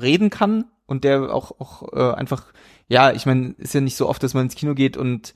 reden 0.00 0.30
kann 0.30 0.66
und 0.86 1.04
der 1.04 1.34
auch, 1.34 1.58
auch 1.58 1.92
äh, 1.92 2.14
einfach, 2.14 2.52
ja, 2.88 3.12
ich 3.12 3.26
meine, 3.26 3.54
ist 3.58 3.74
ja 3.74 3.80
nicht 3.80 3.96
so 3.96 4.08
oft, 4.08 4.22
dass 4.22 4.34
man 4.34 4.44
ins 4.44 4.54
Kino 4.54 4.74
geht 4.74 4.96
und 4.96 5.34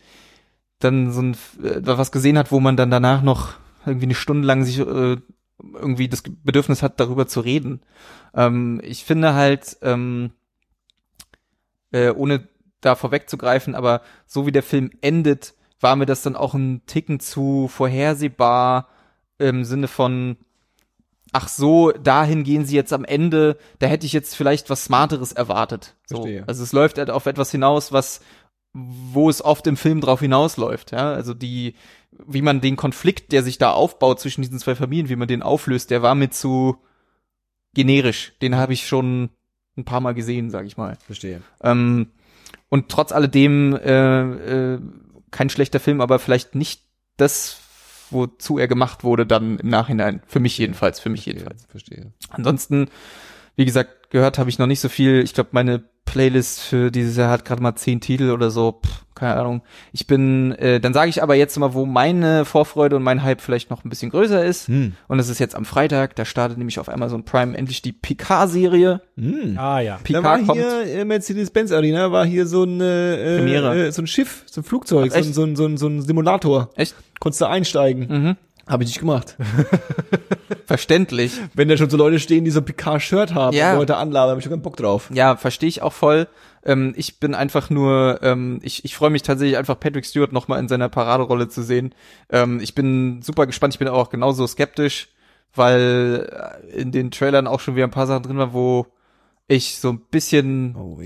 dann 0.79 1.13
so 1.13 1.23
ein 1.23 1.33
äh, 1.63 1.81
was 1.83 2.13
gesehen 2.13 2.39
hat, 2.39 2.53
wo 2.53 2.61
man 2.61 2.77
dann 2.77 2.91
danach 2.91 3.23
noch 3.23 3.55
irgendwie 3.87 4.07
eine 4.07 4.15
Stunde 4.15 4.47
lang 4.47 4.65
sich 4.65 4.79
äh, 4.79 5.17
irgendwie 5.75 6.09
das 6.09 6.23
Bedürfnis 6.23 6.83
hat, 6.83 7.01
darüber 7.01 7.27
zu 7.27 7.41
reden. 7.41 7.81
Ähm, 8.35 8.81
ich 8.85 9.05
finde 9.05 9.35
halt, 9.35 9.77
ähm, 9.83 10.33
äh, 11.91 12.11
ohne 12.11 12.49
da 12.81 12.95
vorwegzugreifen, 12.95 13.75
aber 13.75 14.03
so 14.27 14.47
wie 14.47 14.53
der 14.53 14.63
Film 14.63 14.91
endet, 15.01 15.55
war 15.81 15.97
mir 15.97 16.07
das 16.07 16.23
dann 16.23 16.37
auch 16.37 16.55
ein 16.55 16.83
Ticken 16.87 17.21
zu 17.21 17.69
vorhersehbar 17.69 18.89
im 19.39 19.65
Sinne 19.65 19.89
von, 19.89 20.37
ach 21.33 21.49
so, 21.49 21.93
dahin 21.93 22.45
gehen 22.45 22.65
sie 22.65 22.77
jetzt 22.77 22.93
am 22.93 23.05
Ende, 23.05 23.57
da 23.79 23.87
hätte 23.87 24.07
ich 24.07 24.13
jetzt 24.13 24.35
vielleicht 24.35 24.71
was 24.71 24.85
Smarteres 24.85 25.33
erwartet. 25.33 25.97
So. 26.07 26.17
Verstehe. 26.17 26.45
Also 26.47 26.63
es 26.63 26.73
läuft 26.73 26.99
halt 26.99 27.11
auf 27.11 27.27
etwas 27.27 27.51
hinaus, 27.51 27.93
was, 27.93 28.21
wo 28.73 29.29
es 29.31 29.45
oft 29.45 29.67
im 29.67 29.77
Film 29.77 30.01
drauf 30.01 30.21
hinausläuft, 30.21 30.93
ja. 30.93 31.13
Also 31.13 31.35
die, 31.35 31.75
wie 32.27 32.43
man 32.43 32.61
den 32.61 32.77
Konflikt, 32.77 33.33
der 33.33 33.43
sich 33.43 33.59
da 33.59 33.73
aufbaut 33.73 34.21
zwischen 34.21 34.43
diesen 34.43 34.59
zwei 34.59 34.75
Familien, 34.75 35.09
wie 35.09 35.17
man 35.17 35.29
den 35.29 35.43
auflöst, 35.43 35.91
der 35.91 36.03
war 36.03 36.15
mir 36.15 36.31
zu 36.31 36.79
generisch. 37.75 38.33
Den 38.43 38.57
habe 38.57 38.73
ich 38.73 38.87
schon 38.87 39.31
ein 39.77 39.85
paar 39.85 40.01
Mal 40.01 40.15
gesehen, 40.15 40.51
sag 40.51 40.67
ich 40.67 40.77
mal. 40.77 40.97
Verstehe. 41.07 41.43
Ähm, 41.63 42.09
und 42.69 42.89
trotz 42.89 43.13
alledem 43.13 43.75
äh, 43.77 44.75
äh, 44.75 44.81
kein 45.31 45.51
schlechter 45.51 45.81
Film, 45.81 46.01
aber 46.01 46.19
vielleicht 46.19 46.55
nicht 46.55 46.83
das, 47.17 47.61
wozu 48.11 48.59
er 48.59 48.69
gemacht 48.69 49.05
wurde, 49.05 49.27
dann 49.27 49.59
im 49.59 49.69
Nachhinein. 49.69 50.23
Für 50.27 50.41
mich 50.41 50.59
jedenfalls, 50.59 51.01
für 51.01 51.11
mich 51.11 51.27
jedenfalls. 51.27 51.67
Verstehe. 51.67 52.13
Ansonsten, 52.31 52.89
wie 53.57 53.65
gesagt, 53.65 53.98
gehört 54.11 54.39
habe 54.39 54.51
ich 54.51 54.59
noch 54.59 54.67
nicht 54.67 54.81
so 54.81 54.89
viel. 54.89 55.21
Ich 55.23 55.35
glaube, 55.35 55.51
meine 55.53 55.83
Playlist 56.05 56.61
für 56.61 56.91
dieses 56.91 57.17
Jahr 57.17 57.31
hat 57.31 57.45
gerade 57.45 57.63
mal 57.63 57.77
zehn 57.77 58.01
Titel 58.01 58.31
oder 58.31 58.51
so. 58.51 58.81
Pff, 58.85 59.05
keine 59.15 59.35
Ahnung. 59.35 59.63
Ich 59.93 60.07
bin, 60.07 60.53
äh, 60.53 60.81
dann 60.81 60.95
sage 60.95 61.11
ich 61.11 61.23
aber 61.23 61.35
jetzt 61.35 61.59
mal, 61.59 61.75
wo 61.75 61.85
meine 61.85 62.47
Vorfreude 62.47 62.97
und 62.97 63.03
mein 63.03 63.23
Hype 63.23 63.43
vielleicht 63.43 63.69
noch 63.71 63.85
ein 63.85 63.91
bisschen 63.91 64.11
größer 64.11 64.43
ist. 64.43 64.69
Hm. 64.69 64.95
Und 65.07 65.19
das 65.19 65.29
ist 65.29 65.39
jetzt 65.39 65.55
am 65.55 65.67
Freitag. 65.67 66.17
Da 66.17 66.25
startet 66.25 66.57
nämlich 66.57 66.79
auf 66.79 66.89
Amazon 66.89 67.25
Prime 67.25 67.57
endlich 67.57 67.83
die 67.83 67.93
Picard-Serie. 67.93 69.03
Hm. 69.19 69.59
Ah 69.59 69.81
ja. 69.81 69.99
Da 70.09 70.23
war 70.23 70.39
Picard 70.39 70.47
kommt. 70.47 70.59
hier 70.59 71.01
äh, 71.01 71.05
Mercedes-Benz 71.05 71.73
Arena, 71.73 72.11
war 72.11 72.25
hier 72.25 72.47
so 72.47 72.65
ein, 72.65 72.81
äh, 72.81 73.37
Premiere. 73.39 73.89
äh, 73.89 73.93
so 73.93 74.01
ein 74.01 74.07
Schiff, 74.07 74.45
so 74.47 74.63
ein 74.63 74.65
Flugzeug, 74.65 75.13
Ach, 75.15 75.23
so 75.23 75.29
ein, 75.29 75.35
so 75.35 75.43
ein, 75.45 75.57
so 75.57 75.67
ein, 75.67 75.77
so 75.77 75.89
ein 75.89 76.01
Simulator. 76.01 76.71
Echt? 76.77 76.95
Konntest 77.21 77.43
du 77.43 77.47
einsteigen. 77.47 78.07
Mhm. 78.09 78.37
Habe 78.69 78.83
ich 78.85 78.91
nicht 78.91 79.01
gemacht. 79.01 79.37
Verständlich. 80.67 81.33
Wenn 81.55 81.69
da 81.69 81.77
schon 81.77 81.91
so 81.91 81.97
Leute 81.97 82.21
stehen, 82.21 82.45
die 82.45 82.51
so 82.51 82.61
ein 82.61 82.65
Picard-Shirt 82.65 83.35
haben 83.35 83.57
Ja. 83.57 83.73
und 83.73 83.79
Leute 83.79 83.97
anladen, 83.97 84.31
habe 84.31 84.41
ich 84.41 84.45
schon 84.45 84.53
keinen 84.53 84.63
Bock 84.63 84.77
drauf. 84.77 85.11
Ja, 85.13 85.37
verstehe 85.37 85.69
ich 85.69 85.83
auch 85.83 85.93
voll. 85.93 86.29
Ähm, 86.65 86.93
ich 86.97 87.21
bin 87.21 87.35
einfach 87.35 87.71
nur, 87.71 88.21
ähm, 88.23 88.61
ich, 88.63 88.85
ich 88.85 88.95
freue 88.95 89.11
mich 89.11 89.23
tatsächlich 89.23 89.57
einfach 89.57 89.79
Patrick 89.81 90.05
Stewart 90.05 90.33
nochmal 90.33 90.59
in 90.61 90.69
seiner 90.69 90.89
Paraderolle 90.89 91.49
zu 91.49 91.63
sehen. 91.63 91.95
Ähm, 92.31 92.61
ich 92.61 92.75
bin 92.75 93.23
super 93.23 93.47
gespannt, 93.47 93.75
ich 93.75 93.79
bin 93.79 93.89
auch 93.89 94.11
genauso 94.11 94.47
skeptisch, 94.47 95.09
weil 95.55 96.29
äh, 96.73 96.77
in 96.81 96.93
den 96.93 97.11
Trailern 97.11 97.47
auch 97.47 97.61
schon 97.61 97.75
wieder 97.77 97.87
ein 97.87 97.91
paar 97.93 98.07
Sachen 98.07 98.25
drin 98.25 98.39
waren, 98.39 98.53
wo 98.53 98.87
ich 99.47 99.79
so 99.79 99.91
ein 99.91 100.01
bisschen 100.11 100.77
Oh. 100.77 101.01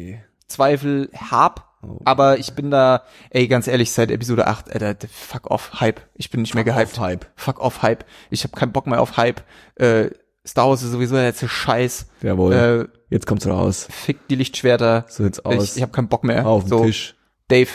Zweifel 0.48 1.10
hab. 1.30 1.71
Oh. 1.82 1.98
Aber 2.04 2.38
ich 2.38 2.52
bin 2.54 2.70
da, 2.70 3.02
ey, 3.30 3.48
ganz 3.48 3.66
ehrlich, 3.66 3.90
seit 3.90 4.10
Episode 4.10 4.46
8, 4.46 4.72
Alter, 4.72 5.08
fuck 5.08 5.50
off, 5.50 5.80
Hype. 5.80 6.00
Ich 6.14 6.30
bin 6.30 6.42
nicht 6.42 6.54
mehr 6.54 6.64
gehypt. 6.64 6.92
Auf 6.92 7.00
Hype. 7.00 7.26
Fuck 7.34 7.60
off, 7.60 7.82
Hype. 7.82 8.04
Ich 8.30 8.44
habe 8.44 8.54
keinen 8.56 8.72
Bock 8.72 8.86
mehr 8.86 9.00
auf 9.00 9.16
Hype. 9.16 9.42
Äh, 9.74 10.10
Star 10.46 10.68
Wars 10.68 10.82
ist 10.82 10.92
sowieso 10.92 11.14
der 11.16 11.24
letzte 11.24 11.48
Scheiß. 11.48 12.06
Jawohl. 12.22 12.52
Äh, 12.52 12.98
Jetzt 13.10 13.26
kommt's 13.26 13.46
raus. 13.46 13.86
fick 13.90 14.26
die 14.28 14.36
Lichtschwerter. 14.36 15.06
So 15.08 15.24
sieht's 15.24 15.40
aus. 15.40 15.70
Ich, 15.72 15.76
ich 15.76 15.82
habe 15.82 15.92
keinen 15.92 16.08
Bock 16.08 16.24
mehr. 16.24 16.46
Auf 16.46 16.64
dem 16.64 16.68
so, 16.68 16.84
Tisch. 16.84 17.14
Dave, 17.48 17.68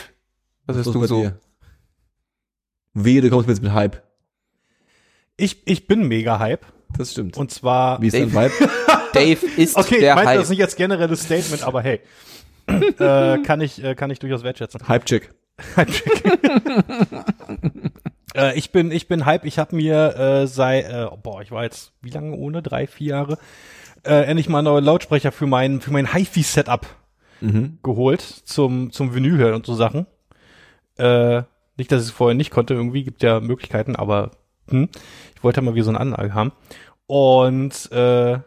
was 0.66 0.76
Was 0.76 0.76
hast 0.78 0.86
ist 0.88 0.94
du 0.94 1.00
bei 1.00 1.06
so? 1.06 1.22
dir? 1.22 1.38
Wehe, 2.94 3.20
du 3.20 3.30
kommst 3.30 3.46
mir 3.46 3.52
jetzt 3.54 3.62
mit 3.62 3.72
Hype. 3.72 4.02
Ich, 5.36 5.66
ich 5.66 5.86
bin 5.86 6.08
mega 6.08 6.38
Hype. 6.38 6.66
Das 6.96 7.12
stimmt. 7.12 7.36
Und 7.36 7.50
zwar. 7.52 8.00
Wie 8.02 8.08
ist 8.08 8.14
dein 8.16 8.32
Vibe? 8.32 8.52
Dave 9.12 9.46
ist 9.56 9.76
okay, 9.76 9.94
ich 9.96 10.00
der 10.00 10.14
meinte 10.14 10.30
Hype. 10.30 10.40
das 10.40 10.48
nicht 10.50 10.62
als 10.62 10.76
generelles 10.76 11.22
Statement, 11.22 11.62
aber 11.62 11.82
hey. 11.82 12.00
Äh, 12.68 13.38
kann 13.42 13.60
ich, 13.60 13.82
äh, 13.82 13.94
kann 13.94 14.10
ich 14.10 14.18
durchaus 14.18 14.42
wertschätzen. 14.42 14.86
Hype-Check. 14.88 15.30
Äh, 18.34 18.58
ich 18.58 18.72
bin, 18.72 18.90
ich 18.90 19.08
bin 19.08 19.24
Hype. 19.24 19.44
Ich 19.46 19.58
habe 19.58 19.74
mir 19.74 20.14
äh, 20.16 20.46
sei, 20.46 20.82
äh, 20.82 21.08
boah, 21.22 21.40
ich 21.40 21.50
war 21.50 21.64
jetzt 21.64 21.92
wie 22.02 22.10
lange 22.10 22.36
ohne 22.36 22.62
drei, 22.62 22.86
vier 22.86 23.08
Jahre 23.08 23.38
äh, 24.04 24.24
endlich 24.24 24.48
mal 24.50 24.60
neue 24.62 24.80
Lautsprecher 24.80 25.32
für 25.32 25.46
mein 25.46 25.80
für 25.80 25.92
mein 25.92 26.12
HiFi-Setup 26.12 26.86
Mhm. 27.40 27.78
geholt 27.82 28.20
zum 28.20 28.92
zum 28.92 29.14
Vinyl 29.14 29.38
hören 29.38 29.54
und 29.54 29.64
so 29.64 29.74
Sachen. 29.74 30.06
Äh, 30.98 31.42
nicht, 31.76 31.90
dass 31.90 32.02
ich 32.02 32.08
es 32.08 32.14
vorher 32.14 32.34
nicht 32.34 32.50
konnte. 32.50 32.74
Irgendwie 32.74 33.02
gibt 33.04 33.22
ja 33.22 33.40
Möglichkeiten, 33.40 33.96
aber 33.96 34.32
hm, 34.68 34.88
ich 35.34 35.42
wollte 35.42 35.62
mal 35.62 35.74
wieder 35.74 35.84
so 35.84 35.90
eine 35.90 36.00
Anlage 36.00 36.34
haben. 36.34 36.52
Und 37.06 37.90
äh, 37.92 38.38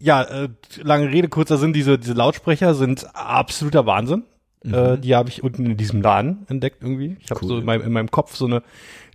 ja, 0.00 0.22
äh, 0.22 0.48
lange 0.82 1.08
Rede 1.10 1.28
kurzer 1.28 1.58
Sinn. 1.58 1.72
Diese 1.72 1.98
diese 1.98 2.14
Lautsprecher 2.14 2.74
sind 2.74 3.06
absoluter 3.14 3.86
Wahnsinn. 3.86 4.24
Äh, 4.62 4.98
die 4.98 5.14
habe 5.14 5.30
ich 5.30 5.42
unten 5.42 5.64
in 5.64 5.76
diesem 5.78 6.02
Laden 6.02 6.44
entdeckt 6.48 6.82
irgendwie. 6.82 7.16
Ich 7.20 7.30
habe 7.30 7.40
Cool. 7.42 7.48
so 7.48 7.58
in 7.58 7.64
meinem, 7.64 7.82
in 7.82 7.92
meinem 7.92 8.10
Kopf 8.10 8.36
so 8.36 8.44
eine 8.44 8.62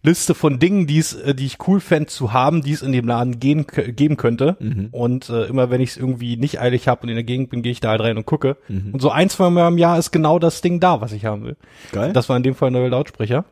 Liste 0.01 0.33
von 0.33 0.57
Dingen, 0.57 0.87
die 0.87 0.97
es, 0.97 1.13
äh, 1.13 1.35
die 1.35 1.45
ich 1.45 1.57
cool 1.67 1.79
fände 1.79 2.07
zu 2.07 2.33
haben, 2.33 2.63
die 2.63 2.71
es 2.71 2.81
in 2.81 2.91
dem 2.91 3.07
Laden 3.07 3.39
gehen, 3.39 3.67
geben 3.95 4.17
könnte. 4.17 4.57
Und 4.91 5.29
äh, 5.29 5.45
immer 5.45 5.69
wenn 5.69 5.81
ich 5.81 5.91
es 5.91 5.97
irgendwie 5.97 6.35
nicht 6.37 6.59
eilig 6.61 6.87
habe 6.87 7.03
und 7.03 7.09
in 7.09 7.15
der 7.15 7.23
Gegend 7.23 7.51
bin, 7.51 7.61
gehe 7.61 7.71
ich 7.71 7.79
da 7.79 7.89
halt 7.89 8.01
rein 8.01 8.17
und 8.17 8.25
gucke. 8.25 8.57
Und 8.69 8.99
so 9.01 9.11
ein, 9.11 9.29
zwei 9.29 9.51
Mal 9.51 9.67
im 9.67 9.77
Jahr 9.77 9.99
ist 9.99 10.09
genau 10.11 10.39
das 10.39 10.61
Ding 10.61 10.79
da, 10.79 10.99
was 11.01 11.11
ich 11.11 11.25
haben 11.25 11.43
will. 11.43 11.57
Geil. 11.91 12.11
Das 12.13 12.27
war 12.27 12.37
in 12.37 12.43
dem 12.43 12.55
Fall 12.55 12.71
neue 12.71 12.89
Lautsprecher. 12.89 13.45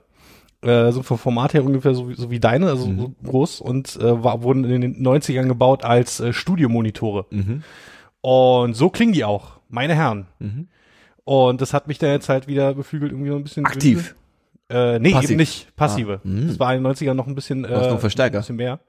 Äh, 0.64 0.92
so 0.92 1.04
vom 1.04 1.18
Format 1.18 1.54
her 1.54 1.64
ungefähr 1.64 1.94
so 1.94 2.10
wie, 2.10 2.16
so 2.16 2.32
wie 2.32 2.40
deine, 2.40 2.68
also 2.70 2.86
so 2.86 3.14
groß 3.24 3.60
und 3.62 3.96
äh, 3.98 4.24
war, 4.24 4.44
wurden 4.44 4.64
in 4.64 4.82
den 4.82 5.06
90ern 5.06 5.48
gebaut 5.48 5.84
als 5.84 6.20
äh, 6.20 6.32
Studiomonitore. 6.34 7.26
Mhm. 7.32 7.64
Und 8.22 8.74
so 8.76 8.90
klingen 8.90 9.14
die 9.14 9.26
auch, 9.26 9.60
meine 9.70 9.96
Herren. 9.96 10.28
Mhm. 10.40 10.68
Und 11.26 11.62
das 11.62 11.74
hat 11.74 11.88
mich 11.88 12.00
dann 12.00 12.12
jetzt 12.12 12.30
halt 12.30 12.48
wieder 12.48 12.74
beflügelt, 12.74 13.12
irgendwie 13.12 13.30
so 13.32 13.36
ein 13.36 13.44
bisschen. 13.44 13.66
Aktiv. 13.66 14.16
Äh, 14.70 15.00
nee, 15.00 15.12
Passiv. 15.12 15.30
eben 15.32 15.38
nicht. 15.38 15.76
Passive. 15.76 16.22
Ah, 16.24 16.28
mhm. 16.28 16.48
Das 16.48 16.60
war 16.60 16.74
in 16.74 16.84
den 16.84 16.92
90ern 16.94 17.14
noch 17.14 17.28
ein 17.28 17.36
bisschen, 17.36 17.66
äh, 17.66 17.90
noch 17.90 18.00
Verstärker. 18.00 18.38
ein 18.38 18.42
bisschen 18.42 18.56
mehr. 18.56 18.80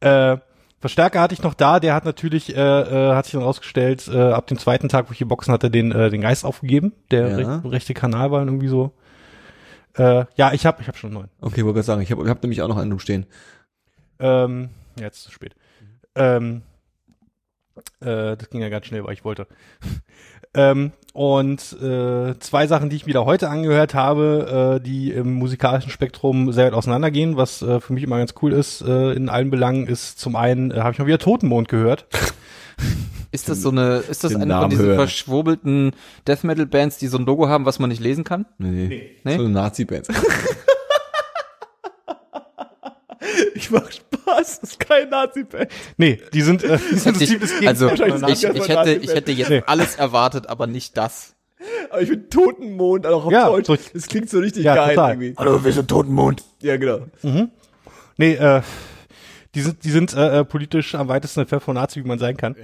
Äh, 0.00 0.38
Verstärker 0.80 1.20
hatte 1.20 1.34
ich 1.34 1.42
noch 1.42 1.52
da, 1.52 1.78
der 1.78 1.94
hat 1.94 2.06
natürlich, 2.06 2.56
äh, 2.56 2.60
äh, 2.60 3.14
hat 3.14 3.26
sich 3.26 3.32
dann 3.34 3.42
rausgestellt, 3.42 4.08
äh, 4.08 4.18
ab 4.32 4.46
dem 4.46 4.58
zweiten 4.58 4.88
Tag, 4.88 5.08
wo 5.08 5.12
ich 5.12 5.18
die 5.18 5.26
Boxen 5.26 5.52
hatte, 5.52 5.70
den, 5.70 5.92
äh, 5.92 6.08
den 6.08 6.22
Geist 6.22 6.44
aufgegeben. 6.46 6.92
Der 7.10 7.28
Ja. 7.38 7.56
recht, 7.56 7.64
rechte 7.72 7.94
Kanal 7.94 8.30
war 8.30 8.42
irgendwie 8.42 8.68
so. 8.68 8.92
Äh, 10.00 10.24
ja, 10.36 10.52
ich 10.54 10.64
habe 10.64 10.80
ich 10.80 10.88
hab 10.88 10.96
schon 10.96 11.12
neuen. 11.12 11.28
Okay, 11.42 11.62
wollte 11.62 11.74
gerade 11.74 11.82
sagen, 11.82 12.00
ich 12.00 12.10
habe 12.10 12.26
hab 12.26 12.42
nämlich 12.42 12.62
auch 12.62 12.68
noch 12.68 12.78
einen 12.78 12.90
rumstehen. 12.90 13.26
Ähm, 14.18 14.70
ja, 14.98 15.04
jetzt 15.04 15.16
ist 15.16 15.20
es 15.20 15.24
zu 15.26 15.32
spät. 15.32 15.54
Ähm, 16.14 16.62
äh, 18.00 18.34
das 18.34 18.48
ging 18.48 18.62
ja 18.62 18.70
ganz 18.70 18.86
schnell, 18.86 19.04
weil 19.04 19.12
ich 19.12 19.26
wollte. 19.26 19.46
ähm, 20.54 20.92
und 21.12 21.60
äh, 21.82 22.38
zwei 22.38 22.66
Sachen, 22.66 22.88
die 22.88 22.96
ich 22.96 23.04
wieder 23.04 23.26
heute 23.26 23.50
angehört 23.50 23.92
habe, 23.92 24.78
äh, 24.78 24.82
die 24.82 25.12
im 25.12 25.34
musikalischen 25.34 25.90
Spektrum 25.90 26.50
sehr 26.50 26.64
weit 26.64 26.72
auseinandergehen, 26.72 27.36
was 27.36 27.60
äh, 27.60 27.78
für 27.80 27.92
mich 27.92 28.02
immer 28.02 28.16
ganz 28.16 28.32
cool 28.40 28.54
ist 28.54 28.80
äh, 28.80 29.12
in 29.12 29.28
allen 29.28 29.50
Belangen, 29.50 29.86
ist 29.86 30.18
zum 30.18 30.34
einen, 30.34 30.70
äh, 30.70 30.76
habe 30.76 30.92
ich 30.92 30.98
mal 30.98 31.06
wieder 31.08 31.18
Totenmond 31.18 31.68
gehört. 31.68 32.06
Ist 33.32 33.48
das 33.48 33.62
so 33.62 33.70
eine, 33.70 33.98
ist 34.08 34.24
das 34.24 34.32
eine 34.32 34.40
von 34.40 34.48
Namen 34.48 34.70
diesen 34.70 34.86
hören. 34.86 34.96
verschwurbelten 34.96 35.92
Death 36.26 36.42
Metal 36.44 36.66
Bands, 36.66 36.98
die 36.98 37.06
so 37.06 37.16
ein 37.16 37.24
Logo 37.26 37.48
haben, 37.48 37.64
was 37.64 37.78
man 37.78 37.88
nicht 37.90 38.00
lesen 38.02 38.24
kann? 38.24 38.44
Nee, 38.58 38.86
nee. 38.88 39.10
Nee? 39.22 39.36
So 39.36 39.44
eine 39.44 39.50
Nazi-Band. 39.50 40.08
ich 43.54 43.70
mach 43.70 43.90
Spaß, 43.90 44.60
das 44.60 44.70
ist 44.70 44.80
kein 44.80 45.08
Nazi-Band. 45.10 45.70
Nee, 45.96 46.20
die 46.32 46.42
sind, 46.42 46.64
äh, 46.64 46.78
die 46.90 46.96
sind 46.96 47.20
ich, 47.20 47.38
das 47.38 47.52
also 47.66 47.88
von 47.90 48.28
ich, 48.28 48.44
ich 48.44 48.68
hätte, 48.68 48.92
ich 48.94 49.14
hätte 49.14 49.32
jetzt 49.32 49.50
Nee. 49.50 49.62
alles 49.66 49.96
erwartet, 49.96 50.48
aber 50.48 50.66
nicht 50.66 50.96
das. 50.96 51.34
Aber 51.90 52.00
ich 52.02 52.08
bin 52.08 52.30
Totenmond, 52.30 53.06
auch 53.06 53.26
auf 53.26 53.32
Ja, 53.32 53.46
Deutsch. 53.48 53.66
so- 53.66 53.76
Das 53.92 54.06
klingt 54.06 54.30
so 54.30 54.38
richtig 54.38 54.64
Ja, 54.64 54.74
geil 54.74 54.94
total. 54.94 55.10
irgendwie. 55.12 55.34
Hallo, 55.36 55.62
wir 55.62 55.72
sind 55.72 55.88
Totenmond. 55.88 56.42
Ja, 56.62 56.76
genau. 56.76 57.00
Nee, 58.16 58.34
äh, 58.34 58.62
die 59.54 59.60
sind, 59.60 59.84
die 59.84 59.90
sind 59.90 60.14
äh, 60.14 60.40
äh, 60.40 60.44
politisch 60.44 60.94
am 60.94 61.08
weitesten 61.08 61.40
entfernt 61.40 61.62
von 61.64 61.74
Nazi, 61.74 62.02
wie 62.02 62.08
man 62.08 62.18
sein 62.18 62.36
kann. 62.36 62.54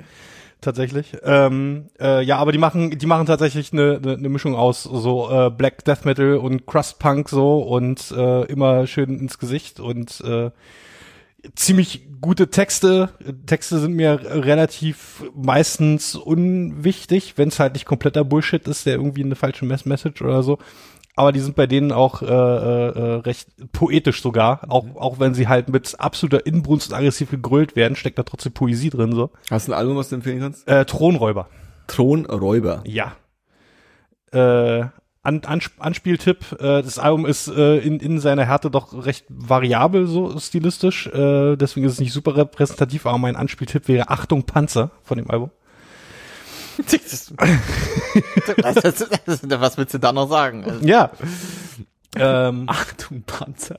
Tatsächlich. 0.60 1.16
Ähm, 1.22 1.88
äh, 2.00 2.22
ja, 2.24 2.38
aber 2.38 2.50
die 2.50 2.58
machen, 2.58 2.98
die 2.98 3.06
machen 3.06 3.26
tatsächlich 3.26 3.72
eine, 3.72 4.00
eine, 4.02 4.14
eine 4.14 4.28
Mischung 4.28 4.54
aus 4.54 4.82
so 4.82 5.30
äh, 5.30 5.50
Black 5.50 5.84
Death 5.84 6.04
Metal 6.04 6.36
und 6.38 6.66
Crust 6.66 6.98
Punk 6.98 7.28
so 7.28 7.60
und 7.60 8.10
äh, 8.10 8.44
immer 8.46 8.86
schön 8.86 9.18
ins 9.18 9.38
Gesicht 9.38 9.80
und 9.80 10.20
äh, 10.22 10.50
ziemlich 11.54 12.06
gute 12.20 12.48
Texte. 12.48 13.10
Texte 13.46 13.78
sind 13.78 13.94
mir 13.94 14.18
relativ 14.24 15.24
meistens 15.34 16.14
unwichtig, 16.16 17.34
wenn 17.36 17.48
es 17.48 17.60
halt 17.60 17.74
nicht 17.74 17.84
kompletter 17.84 18.24
Bullshit 18.24 18.66
ist, 18.66 18.86
der 18.86 18.94
irgendwie 18.94 19.22
eine 19.22 19.36
falsche 19.36 19.64
Mess 19.64 19.84
Message 19.84 20.22
oder 20.22 20.42
so. 20.42 20.58
Aber 21.18 21.32
die 21.32 21.40
sind 21.40 21.56
bei 21.56 21.66
denen 21.66 21.92
auch 21.92 22.20
äh, 22.20 22.26
äh, 22.26 22.28
äh, 22.28 23.14
recht 23.20 23.48
poetisch 23.72 24.20
sogar, 24.20 24.60
auch 24.68 24.84
auch 24.96 25.18
wenn 25.18 25.32
sie 25.32 25.48
halt 25.48 25.70
mit 25.70 25.98
absoluter 25.98 26.44
Inbrunst 26.44 26.90
und 26.90 26.96
aggressiv 26.96 27.30
gegrölt 27.30 27.74
werden, 27.74 27.96
steckt 27.96 28.18
da 28.18 28.22
trotzdem 28.22 28.52
Poesie 28.52 28.90
drin 28.90 29.12
so. 29.12 29.30
Hast 29.50 29.66
du 29.66 29.72
ein 29.72 29.78
Album, 29.78 29.96
was 29.96 30.10
du 30.10 30.16
empfehlen 30.16 30.40
kannst? 30.40 30.68
Äh, 30.68 30.84
Thronräuber. 30.84 31.48
Thronräuber. 31.86 32.82
Ja. 32.84 33.16
Äh, 34.30 34.88
an, 35.26 35.42
Ans 35.44 35.70
Anspieltipp, 35.78 36.52
äh, 36.60 36.82
das 36.82 36.98
Album 36.98 37.24
ist 37.26 37.48
äh, 37.48 37.78
in, 37.78 37.98
in 37.98 38.20
seiner 38.20 38.44
Härte 38.44 38.70
doch 38.70 39.06
recht 39.06 39.24
variabel 39.28 40.06
so 40.06 40.38
stilistisch, 40.38 41.08
äh, 41.08 41.56
deswegen 41.56 41.86
ist 41.86 41.94
es 41.94 42.00
nicht 42.00 42.12
super 42.12 42.36
repräsentativ, 42.36 43.06
aber 43.06 43.18
mein 43.18 43.36
Anspieltipp 43.36 43.88
wäre 43.88 44.10
Achtung 44.10 44.44
Panzer 44.44 44.90
von 45.02 45.18
dem 45.18 45.30
Album. 45.30 45.50
Das, 48.62 48.74
das, 48.74 49.08
das, 49.24 49.40
das, 49.40 49.60
was 49.60 49.76
willst 49.78 49.94
du 49.94 49.98
da 49.98 50.12
noch 50.12 50.28
sagen? 50.28 50.64
Also, 50.64 50.86
Ja. 50.86 51.10
ähm, 52.16 52.64
Achtung, 52.68 53.22
Panzer. 53.26 53.78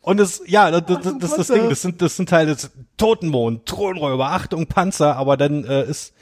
und 0.00 0.20
es, 0.20 0.42
ja, 0.46 0.70
das, 0.70 0.84
das, 0.86 1.02
das 1.02 1.12
ist 1.14 1.22
das 1.22 1.30
Panzer. 1.36 1.54
Ding, 1.54 1.68
das 1.68 1.82
sind, 1.82 2.02
das 2.02 2.16
sind 2.16 2.32
halt 2.32 2.48
das 2.50 2.70
Totenmond, 2.96 3.66
Thronräuber, 3.66 4.30
Achtung 4.30 4.66
Panzer, 4.66 5.16
aber 5.16 5.36
dann 5.36 5.64
äh, 5.64 5.84
ist 5.84 6.14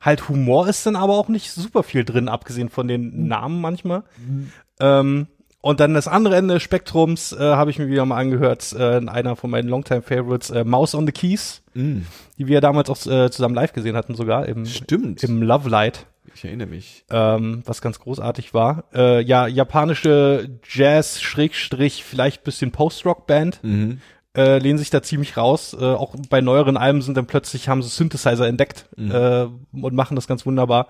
halt 0.00 0.28
Humor 0.28 0.68
ist 0.68 0.84
dann 0.86 0.96
aber 0.96 1.14
auch 1.14 1.28
nicht 1.28 1.50
super 1.50 1.82
viel 1.82 2.04
drin, 2.04 2.28
abgesehen 2.28 2.68
von 2.68 2.86
den 2.88 3.26
Namen 3.26 3.60
manchmal. 3.60 4.04
Ähm, 4.78 5.28
und 5.64 5.80
dann 5.80 5.94
das 5.94 6.06
andere 6.08 6.36
Ende 6.36 6.54
des 6.54 6.62
Spektrums 6.62 7.32
äh, 7.32 7.38
habe 7.38 7.70
ich 7.70 7.78
mir 7.78 7.88
wieder 7.88 8.04
mal 8.04 8.18
angehört, 8.18 8.72
äh, 8.78 8.98
in 8.98 9.08
einer 9.08 9.34
von 9.34 9.48
meinen 9.50 9.68
Longtime 9.68 10.02
Favorites, 10.02 10.50
äh, 10.50 10.62
Mouse 10.64 10.94
on 10.94 11.06
the 11.06 11.12
Keys, 11.12 11.62
Mm, 11.74 12.02
die 12.38 12.46
wir 12.46 12.60
damals 12.60 12.88
auch 12.90 12.98
äh, 13.10 13.30
zusammen 13.30 13.54
live 13.54 13.72
gesehen 13.72 13.96
hatten 13.96 14.14
sogar 14.14 14.46
im, 14.46 14.64
stimmt. 14.66 15.24
im 15.24 15.42
Love 15.42 15.68
Light, 15.68 16.06
ich 16.34 16.44
erinnere 16.44 16.68
mich. 16.68 17.04
ähm, 17.10 17.62
was 17.66 17.80
ganz 17.82 17.98
großartig 17.98 18.52
war. 18.54 18.84
Äh, 18.94 19.22
ja, 19.22 19.46
japanische 19.46 20.50
Jazz, 20.70 21.20
Schrägstrich, 21.22 22.04
vielleicht 22.04 22.44
bisschen 22.44 22.70
Post-Rock-Band, 22.70 23.60
Mhm. 23.62 24.00
äh, 24.36 24.58
lehnen 24.58 24.78
sich 24.78 24.90
da 24.90 25.02
ziemlich 25.02 25.36
raus. 25.36 25.74
Äh, 25.78 25.84
auch 25.84 26.14
bei 26.30 26.40
neueren 26.40 26.76
Alben 26.76 27.00
sind 27.02 27.16
dann 27.16 27.26
plötzlich, 27.26 27.68
haben 27.68 27.82
sie 27.82 27.88
Synthesizer 27.88 28.46
entdeckt 28.46 28.86
äh, 28.98 29.46
und 29.72 29.94
machen 29.94 30.14
das 30.14 30.26
ganz 30.26 30.44
wunderbar. 30.46 30.88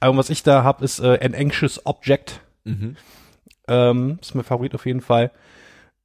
Aber 0.00 0.16
was 0.16 0.28
ich 0.30 0.42
da 0.42 0.64
hab, 0.64 0.82
ist 0.82 0.98
äh, 1.00 1.18
An 1.24 1.34
Anxious 1.34 1.86
Object. 1.86 2.40
Mhm. 2.64 2.96
Ähm, 3.68 4.18
ist 4.20 4.34
mein 4.34 4.44
Favorit 4.44 4.74
auf 4.74 4.86
jeden 4.86 5.00
Fall. 5.00 5.30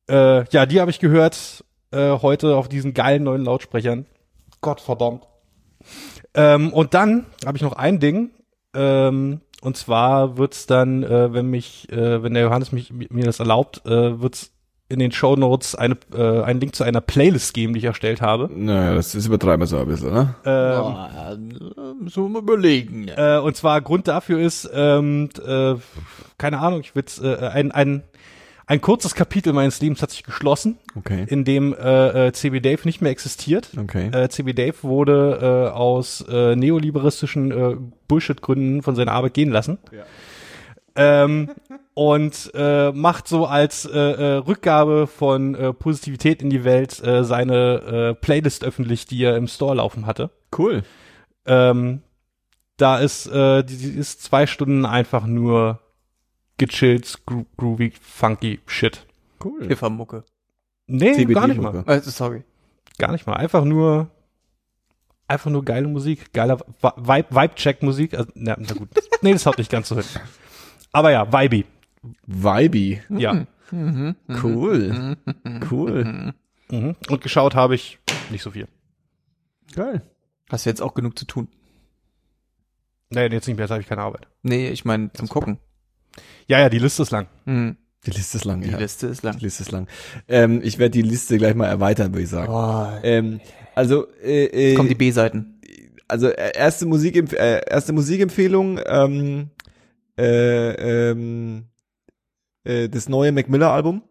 Äh, 0.10 0.46
ja, 0.50 0.66
die 0.66 0.82
habe 0.82 0.92
ich 0.92 1.00
gehört 1.00 1.64
äh, 1.92 2.18
heute 2.22 2.56
auf 2.56 2.68
diesen 2.68 2.94
geilen 2.94 3.24
neuen 3.24 3.46
Lautsprechern. 3.46 4.06
Gott 4.62 4.82
verdammt. 4.82 5.24
Ähm, 6.34 6.74
und 6.74 6.94
dann 6.94 7.26
habe 7.46 7.58
ich 7.58 7.64
noch 7.64 7.74
ein 7.74 8.00
Ding. 8.00 8.32
Ähm, 8.76 9.42
und 9.62 9.78
zwar 9.78 10.38
wird's 10.38 10.66
dann, 10.66 11.04
äh, 11.04 11.34
wenn 11.34 11.48
mich, 11.48 11.90
äh, 11.92 12.22
wenn 12.24 12.34
der 12.34 12.44
Johannes 12.44 12.72
mich, 12.72 12.92
mir 12.92 13.26
das 13.26 13.40
erlaubt, 13.40 13.86
äh, 13.86 14.20
wird's 14.22 14.52
in 14.90 15.00
den 15.00 15.12
Show 15.12 15.36
Notes 15.36 15.76
eine, 15.76 15.98
äh, 16.14 16.42
einen 16.44 16.60
Link 16.60 16.76
zu 16.76 16.84
einer 16.84 17.02
Playlist 17.02 17.54
geben, 17.54 17.74
die 17.74 17.80
ich 17.80 17.86
erstellt 17.86 18.22
habe. 18.22 18.50
Naja, 18.54 18.94
das 18.96 19.16
ist 19.16 19.26
übertreiben 19.26 19.62
wir 19.62 19.68
so 19.68 19.78
ein 19.78 19.88
bisschen, 19.88 20.14
ne? 20.14 20.36
Ähm, 20.46 21.74
so 22.08 22.28
mal 22.28 22.40
überlegen. 22.42 23.08
äh, 23.08 23.38
und 23.38 23.56
zwar 23.56 23.82
Grund 23.82 24.08
dafür 24.08 24.40
ist, 24.40 24.70
ähm, 24.74 25.30
äh, 25.46 25.76
keine 26.38 26.60
Ahnung, 26.60 26.82
ich 26.82 26.96
will 26.96 27.04
äh, 27.22 27.48
ein, 27.48 27.72
ein, 27.72 28.04
ein 28.66 28.80
kurzes 28.82 29.14
Kapitel 29.16 29.52
meines 29.54 29.82
Lebens 29.82 30.02
hat 30.02 30.12
sich 30.12 30.24
geschlossen, 30.24 30.78
Okay. 30.96 31.26
in 31.28 31.44
dem 31.44 31.74
äh, 31.74 32.28
äh, 32.28 32.32
CB 32.32 32.62
Dave 32.62 32.82
nicht 32.86 33.02
mehr 33.02 33.12
existiert. 33.12 33.70
Okay. 33.78 34.08
Äh, 34.12 34.30
CB 34.30 34.54
Dave 34.54 34.76
wurde 34.84 35.70
äh, 35.72 35.74
aus 35.76 36.24
äh, 36.30 36.56
neoliberistischen 36.56 37.52
äh, 37.52 37.76
Bullshit-Gründen 38.08 38.82
von 38.82 38.96
seiner 38.96 39.12
Arbeit 39.12 39.34
gehen 39.34 39.52
lassen. 39.52 39.78
Ähm, 40.96 41.50
und 41.96 42.52
äh, 42.54 42.92
macht 42.92 43.28
so 43.28 43.46
als 43.46 43.86
äh, 43.86 43.98
äh, 44.00 44.34
Rückgabe 44.38 45.08
von 45.08 45.56
äh, 45.56 45.74
Positivität 45.74 46.42
in 46.42 46.50
die 46.50 46.64
Welt 46.64 47.04
äh, 47.04 47.24
seine 47.24 48.12
äh, 48.12 48.14
Playlist 48.16 48.64
öffentlich, 48.64 49.06
die 49.06 49.24
er 49.24 49.36
im 49.36 49.48
Store 49.48 49.76
laufen 49.76 50.06
hatte. 50.06 50.30
Cool. 50.58 50.84
Ähm, 51.46 52.02
da 52.78 53.00
ist, 53.00 53.28
äh, 53.28 53.64
die, 53.64 53.78
die 53.78 53.90
ist 53.92 54.24
zwei 54.24 54.48
Stunden 54.48 54.86
einfach 54.86 55.26
nur 55.26 55.80
gechillt, 56.58 57.22
gro 57.26 57.46
groovy, 57.58 57.94
funky 58.02 58.60
Shit. 58.66 59.06
Cool. 59.44 59.66
Pfeffermucke. 59.66 60.24
Nee, 60.88 61.14
CBD 61.14 61.34
gar 61.34 61.48
nicht 61.48 61.62
mal. 61.62 61.84
Äh, 61.88 62.00
sorry. 62.02 62.44
Gar 62.98 63.12
nicht 63.12 63.26
mal. 63.28 63.34
Einfach 63.36 63.64
nur, 63.66 64.10
einfach 65.28 65.50
nur 65.52 65.64
geile 65.66 65.88
Musik, 65.88 66.32
geiler 66.34 66.58
Vi- 66.82 66.94
Vibe, 66.98 67.28
Vibe-Check-Musik. 67.36 68.14
Also, 68.14 68.32
na, 68.36 68.56
na 68.60 68.74
gut. 68.74 68.90
nee, 69.22 69.34
das 69.34 69.46
haut 69.46 69.58
nicht 69.58 69.72
ganz 69.72 69.90
so 69.90 69.96
hin. 69.96 70.06
Aber 70.92 71.12
ja, 71.12 71.32
Vibe. 71.32 71.66
Vibe. 72.28 73.02
Ja. 73.10 73.46
Cool. 74.44 75.18
Cool. 75.72 76.34
Mhm. 76.70 76.96
Und 77.10 77.22
geschaut 77.22 77.56
habe 77.56 77.76
ich 77.76 77.98
nicht 78.30 78.44
so 78.44 78.52
viel. 78.52 78.68
Geil. 79.74 80.02
Hast 80.50 80.66
du 80.66 80.70
jetzt 80.70 80.82
auch 80.82 80.94
genug 80.94 81.18
zu 81.18 81.26
tun? 81.26 81.48
Nee, 83.10 83.28
jetzt 83.28 83.48
nicht 83.48 83.58
mehr, 83.58 83.66
jetzt 83.66 83.72
habe 83.72 83.82
ich 83.82 83.88
keine 83.88 84.02
Arbeit. 84.02 84.28
Nee, 84.42 84.70
ich 84.70 84.86
meine 84.86 85.12
zum 85.14 85.28
Gucken. 85.30 85.60
Ja, 86.48 86.60
ja, 86.60 86.70
die 86.70 86.80
Liste 86.80 87.04
ist 87.04 87.12
lang. 87.12 87.28
Hm. 87.46 87.78
Die 88.06 88.12
Liste 88.12 88.38
ist 88.38 88.44
lang, 88.46 88.62
Die 88.62 88.70
ja. 88.70 88.78
Liste 88.78 89.08
ist 89.08 89.24
lang. 89.24 89.38
Die 89.38 89.46
Liste 89.46 89.64
ist 89.64 89.72
lang. 89.72 89.88
Ähm, 90.28 90.62
ich 90.64 90.78
werde 90.78 90.92
die 90.92 91.02
Liste 91.04 91.38
gleich 91.38 91.56
mal 91.56 91.68
erweitern, 91.68 92.12
würde 92.12 92.24
ich 92.24 92.30
sagen. 92.30 92.52
Oh, 92.52 93.00
Ähm, 93.04 93.40
also, 93.76 94.08
äh, 94.22 94.46
äh, 94.46 94.76
kommen 94.76 94.90
die 94.90 94.96
B-Seiten. 94.96 95.62
also 96.08 96.28
äh, 96.28 96.52
erste 96.56 96.86
Musik 96.86 97.16
äh, 97.34 97.62
erste 97.66 97.94
Musikempfehlung 97.94 98.80
ähm, 98.86 99.50
äh, 100.20 101.10
ähm, 101.12 101.66
äh, 102.66 102.90
das 102.90 103.08
neue 103.10 103.32
Mac 103.32 103.48
Miller 103.50 103.72
Album 103.72 104.04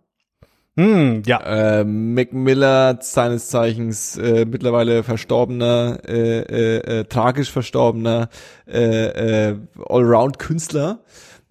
Hm, 0.77 1.23
ja. 1.27 1.81
äh, 1.81 1.85
Mac 1.85 2.32
Miller 2.32 2.99
seines 3.03 3.49
Zeichens 3.49 4.16
äh, 4.16 4.47
mittlerweile 4.47 5.03
verstorbener 5.03 5.99
äh, 6.09 6.39
äh, 6.40 7.01
äh, 7.01 7.05
tragisch 7.05 7.51
verstorbener 7.51 8.31
äh, 8.66 9.51
äh, 9.51 9.57
Allround 9.89 10.39
Künstler 10.39 11.01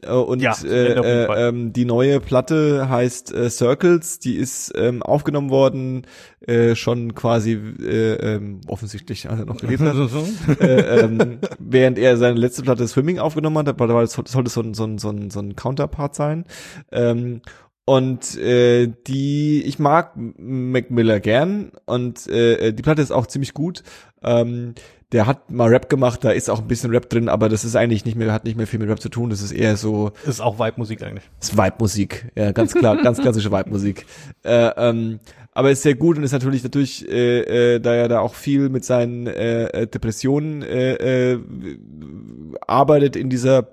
Äh, 0.04 0.14
und 0.14 0.42
Ja, 0.42 0.56
äh, 0.64 0.94
äh, 0.94 1.50
ähm, 1.50 1.74
die 1.74 1.86
neue 1.86 2.20
Platte 2.20 2.90
heißt 2.90 3.34
äh, 3.34 3.50
Circles, 3.52 4.18
die 4.18 4.36
ist 4.36 4.74
ähm, 4.76 5.04
aufgenommen 5.04 5.52
worden, 5.52 6.08
äh, 6.48 6.76
schon 6.76 7.14
quasi 7.14 7.52
äh, 7.54 8.14
ähm, 8.16 8.62
offensichtlich, 8.68 9.30
als 9.30 9.40
er 9.40 9.46
noch 9.46 9.58
gelebt 9.58 9.82
hat 9.82 9.96
äh, 10.60 11.02
ähm, 11.02 11.40
während 11.60 12.00
er 12.00 12.18
seine 12.18 12.40
letzte 12.40 12.64
Platte 12.64 12.88
Swimming 12.88 13.20
aufgenommen 13.20 13.58
hat, 13.60 13.68
aber 13.80 14.02
das 14.02 14.14
sollte 14.14 14.50
so 14.50 14.62
ein, 14.62 14.74
so 14.74 14.86
ein, 14.86 14.98
so 14.98 15.10
ein, 15.10 15.30
so 15.30 15.40
ein 15.40 15.56
Counterpart 15.56 16.16
sein. 16.16 16.46
Ähm, 16.92 17.42
und 17.86 18.38
äh, 18.38 18.88
die, 19.08 19.64
ich 19.64 19.80
mag 19.80 20.14
Mac 20.16 20.92
Miller 20.92 21.20
gern 21.20 21.72
und 21.86 22.28
äh, 22.28 22.74
die 22.74 22.84
Platte 22.84 23.02
ist 23.02 23.12
auch 23.12 23.28
ziemlich 23.28 23.54
gut. 23.54 23.84
Ähm, 24.24 24.76
der 25.12 25.28
hat 25.28 25.52
mal 25.52 25.68
Rap 25.68 25.90
gemacht, 25.90 26.24
da 26.24 26.32
ist 26.32 26.50
auch 26.50 26.60
ein 26.60 26.68
bisschen 26.68 26.92
Rap 26.92 27.10
drin, 27.10 27.28
aber 27.28 27.50
das 27.50 27.66
ist 27.66 27.76
eigentlich 27.76 28.06
nicht 28.06 28.16
mehr, 28.16 28.32
hat 28.32 28.46
nicht 28.46 28.56
mehr 28.56 28.68
viel 28.68 28.80
mit 28.80 28.88
Rap 28.88 29.02
zu 29.02 29.10
tun. 29.10 29.30
Das 29.30 29.42
ist 29.42 29.52
eher 29.52 29.76
so, 29.76 30.12
Ist 30.26 30.42
auch 30.42 30.58
Vibe-Musik 30.58 31.04
eigentlich. 31.04 31.30
das 31.40 31.50
ist 31.50 31.58
Vibe-Musik, 31.58 32.32
ja, 32.36 32.52
ganz 32.54 32.74
klar, 32.74 33.02
ganz 33.02 33.20
klassische 33.20 33.52
Vibe-Musik. 33.52 34.06
Äh, 34.44 34.72
ähm, 34.76 35.20
aber 35.52 35.70
ist 35.70 35.84
sehr 35.84 35.94
gut 35.94 36.18
und 36.18 36.24
ist 36.24 36.32
natürlich 36.32 36.64
natürlich, 36.64 37.08
äh, 37.08 37.76
äh, 37.76 37.80
da 37.80 37.94
er 37.94 38.08
da 38.08 38.22
auch 38.22 38.34
viel 38.34 38.70
mit 38.70 38.86
seinen 38.86 39.28
äh, 39.28 39.66
äh, 39.66 39.88
Depressionen 39.88 40.64
äh, 40.64 41.34
äh, 41.34 41.40
arbeitet 42.66 43.16
in 43.16 43.30
dieser 43.30 43.68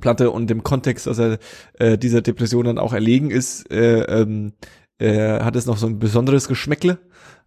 Platte 0.00 0.30
und 0.30 0.48
dem 0.48 0.62
Kontext, 0.62 1.06
dass 1.06 1.18
er 1.18 1.38
äh, 1.78 1.98
dieser 1.98 2.22
Depression 2.22 2.64
dann 2.64 2.78
auch 2.78 2.92
erlegen 2.92 3.30
ist, 3.30 3.70
äh, 3.70 4.02
ähm, 4.02 4.52
äh, 4.98 5.40
hat 5.40 5.56
es 5.56 5.66
noch 5.66 5.76
so 5.76 5.86
ein 5.86 5.98
besonderes 5.98 6.48
Geschmäckle. 6.48 6.98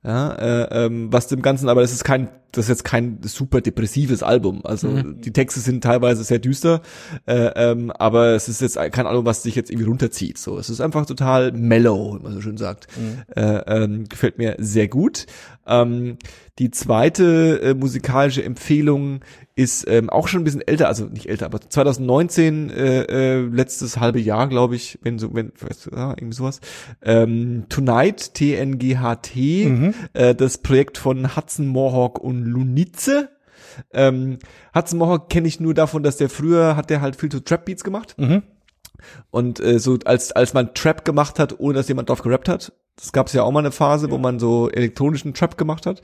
Ja, 0.04 0.32
äh, 0.34 0.86
ähm, 0.86 1.14
was 1.14 1.28
dem 1.28 1.44
Ganzen, 1.44 1.70
aber 1.70 1.82
das 1.82 1.92
ist 1.92 2.04
kein, 2.04 2.30
das 2.52 2.66
ist 2.66 2.70
jetzt 2.70 2.84
kein 2.84 3.20
super 3.22 3.62
depressives 3.62 4.24
Album. 4.24 4.62
Also 4.64 4.88
die 5.04 5.32
Texte 5.32 5.60
sind 5.60 5.84
teilweise 5.84 6.24
sehr 6.24 6.40
düster, 6.40 6.82
äh, 7.28 7.52
ähm, 7.56 7.92
aber 7.92 8.30
es 8.30 8.50
ist 8.50 8.62
jetzt 8.62 8.78
kein 8.92 9.06
Album, 9.06 9.28
was 9.28 9.44
sich 9.44 9.54
jetzt 9.54 9.70
irgendwie 9.70 9.88
runterzieht. 9.88 10.40
So, 10.40 10.58
es 10.58 10.72
ist 10.72 10.82
einfach 10.82 11.06
total 11.06 11.52
mellow, 11.52 12.18
wie 12.18 12.24
man 12.24 12.34
so 12.34 12.42
schön 12.42 12.58
sagt. 12.58 12.88
Äh, 13.36 13.42
ähm, 13.68 14.10
gefällt 14.10 14.40
mir 14.40 14.56
sehr 14.58 14.88
gut. 14.88 15.28
Ähm, 15.68 16.18
die 16.58 16.72
zweite 16.72 17.62
äh, 17.62 17.74
musikalische 17.76 18.44
Empfehlung 18.44 19.22
ist 19.56 19.88
ähm, 19.88 20.10
auch 20.10 20.28
schon 20.28 20.42
ein 20.42 20.44
bisschen 20.44 20.62
älter, 20.68 20.88
also 20.88 21.06
nicht 21.06 21.28
älter, 21.28 21.46
aber 21.46 21.62
2019, 21.62 22.70
äh, 22.70 23.02
äh, 23.04 23.42
letztes 23.42 24.00
halbe 24.00 24.20
Jahr, 24.20 24.48
glaube 24.48 24.76
ich, 24.76 24.98
wenn 25.04 25.20
so, 25.20 25.34
wenn, 25.34 25.52
ja, 25.92 26.10
irgendwie 26.12 26.36
sowas. 26.36 26.60
Ähm, 27.02 27.66
Tonight, 27.70 28.34
T-N-G-H-T, 28.34 29.91
äh, 30.14 30.36
das 30.36 30.58
Projekt 30.60 30.98
von 30.98 31.36
Hudson 31.36 31.68
Mohawk 31.68 32.20
und 32.20 32.44
Lunize. 32.44 33.30
Ähm, 33.94 34.40
Hudson 34.76 35.00
Mohawk 35.00 35.30
kenne 35.30 35.48
ich 35.48 35.60
nur 35.60 35.74
davon, 35.74 36.04
dass 36.04 36.18
der 36.18 36.30
früher 36.30 36.76
hat 36.76 36.90
der 36.90 37.02
halt 37.02 37.16
viel 37.16 37.30
zu 37.30 37.40
Trap 37.44 37.66
Beats 37.66 37.84
gemacht. 37.84 38.16
Mhm. 38.18 38.44
Und 39.30 39.60
äh, 39.60 39.80
so 39.80 39.98
als 40.06 40.32
als 40.32 40.54
man 40.54 40.74
Trap 40.74 41.06
gemacht 41.06 41.40
hat, 41.40 41.60
ohne 41.60 41.76
dass 41.76 41.88
jemand 41.88 42.10
drauf 42.10 42.22
gerappt 42.22 42.50
hat, 42.50 42.74
das 42.98 43.14
gab 43.14 43.28
es 43.28 43.34
ja 43.34 43.44
auch 43.44 43.52
mal 43.52 43.60
eine 43.60 43.72
Phase, 43.72 44.12
wo 44.12 44.18
man 44.18 44.38
so 44.38 44.70
elektronischen 44.70 45.34
Trap 45.34 45.58
gemacht 45.58 45.86
hat. 45.86 46.02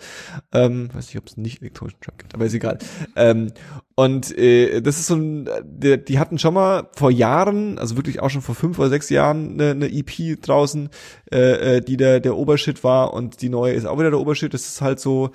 Ähm, 0.52 0.90
weiß 0.94 1.08
nicht, 1.08 1.18
ob 1.18 1.28
es 1.28 1.38
nicht 1.38 1.62
elektronischen 1.62 2.00
Trap 2.02 2.18
gibt, 2.18 2.34
aber 2.34 2.46
ist 2.46 2.54
egal. 2.54 2.80
Ähm, 3.16 3.52
und 3.96 4.36
äh, 4.38 4.82
das 4.82 4.98
ist 4.98 5.08
so 5.08 5.16
ein, 5.16 5.50
die, 5.64 6.04
die 6.04 6.18
hatten 6.18 6.40
schon 6.40 6.56
mal 6.56 6.90
vor 6.96 7.12
Jahren, 7.12 7.78
also 7.78 7.98
wirklich 7.98 8.20
auch 8.20 8.30
schon 8.30 8.42
vor 8.42 8.56
fünf 8.56 8.80
oder 8.80 8.90
sechs 8.90 9.10
Jahren 9.10 9.54
eine, 9.54 9.72
eine 9.72 9.92
EP 9.92 10.42
draußen, 10.42 10.90
äh, 11.32 11.78
äh, 11.78 11.82
die 11.82 11.98
der 11.98 12.20
der 12.20 12.36
Obershit 12.36 12.84
war 12.84 13.14
und 13.14 13.42
die 13.42 13.50
neue 13.50 13.74
ist 13.74 13.86
auch 13.86 14.00
wieder 14.00 14.10
der 14.10 14.20
Obershit. 14.20 14.54
Das 14.54 14.68
ist 14.68 14.82
halt 14.82 15.00
so 15.00 15.32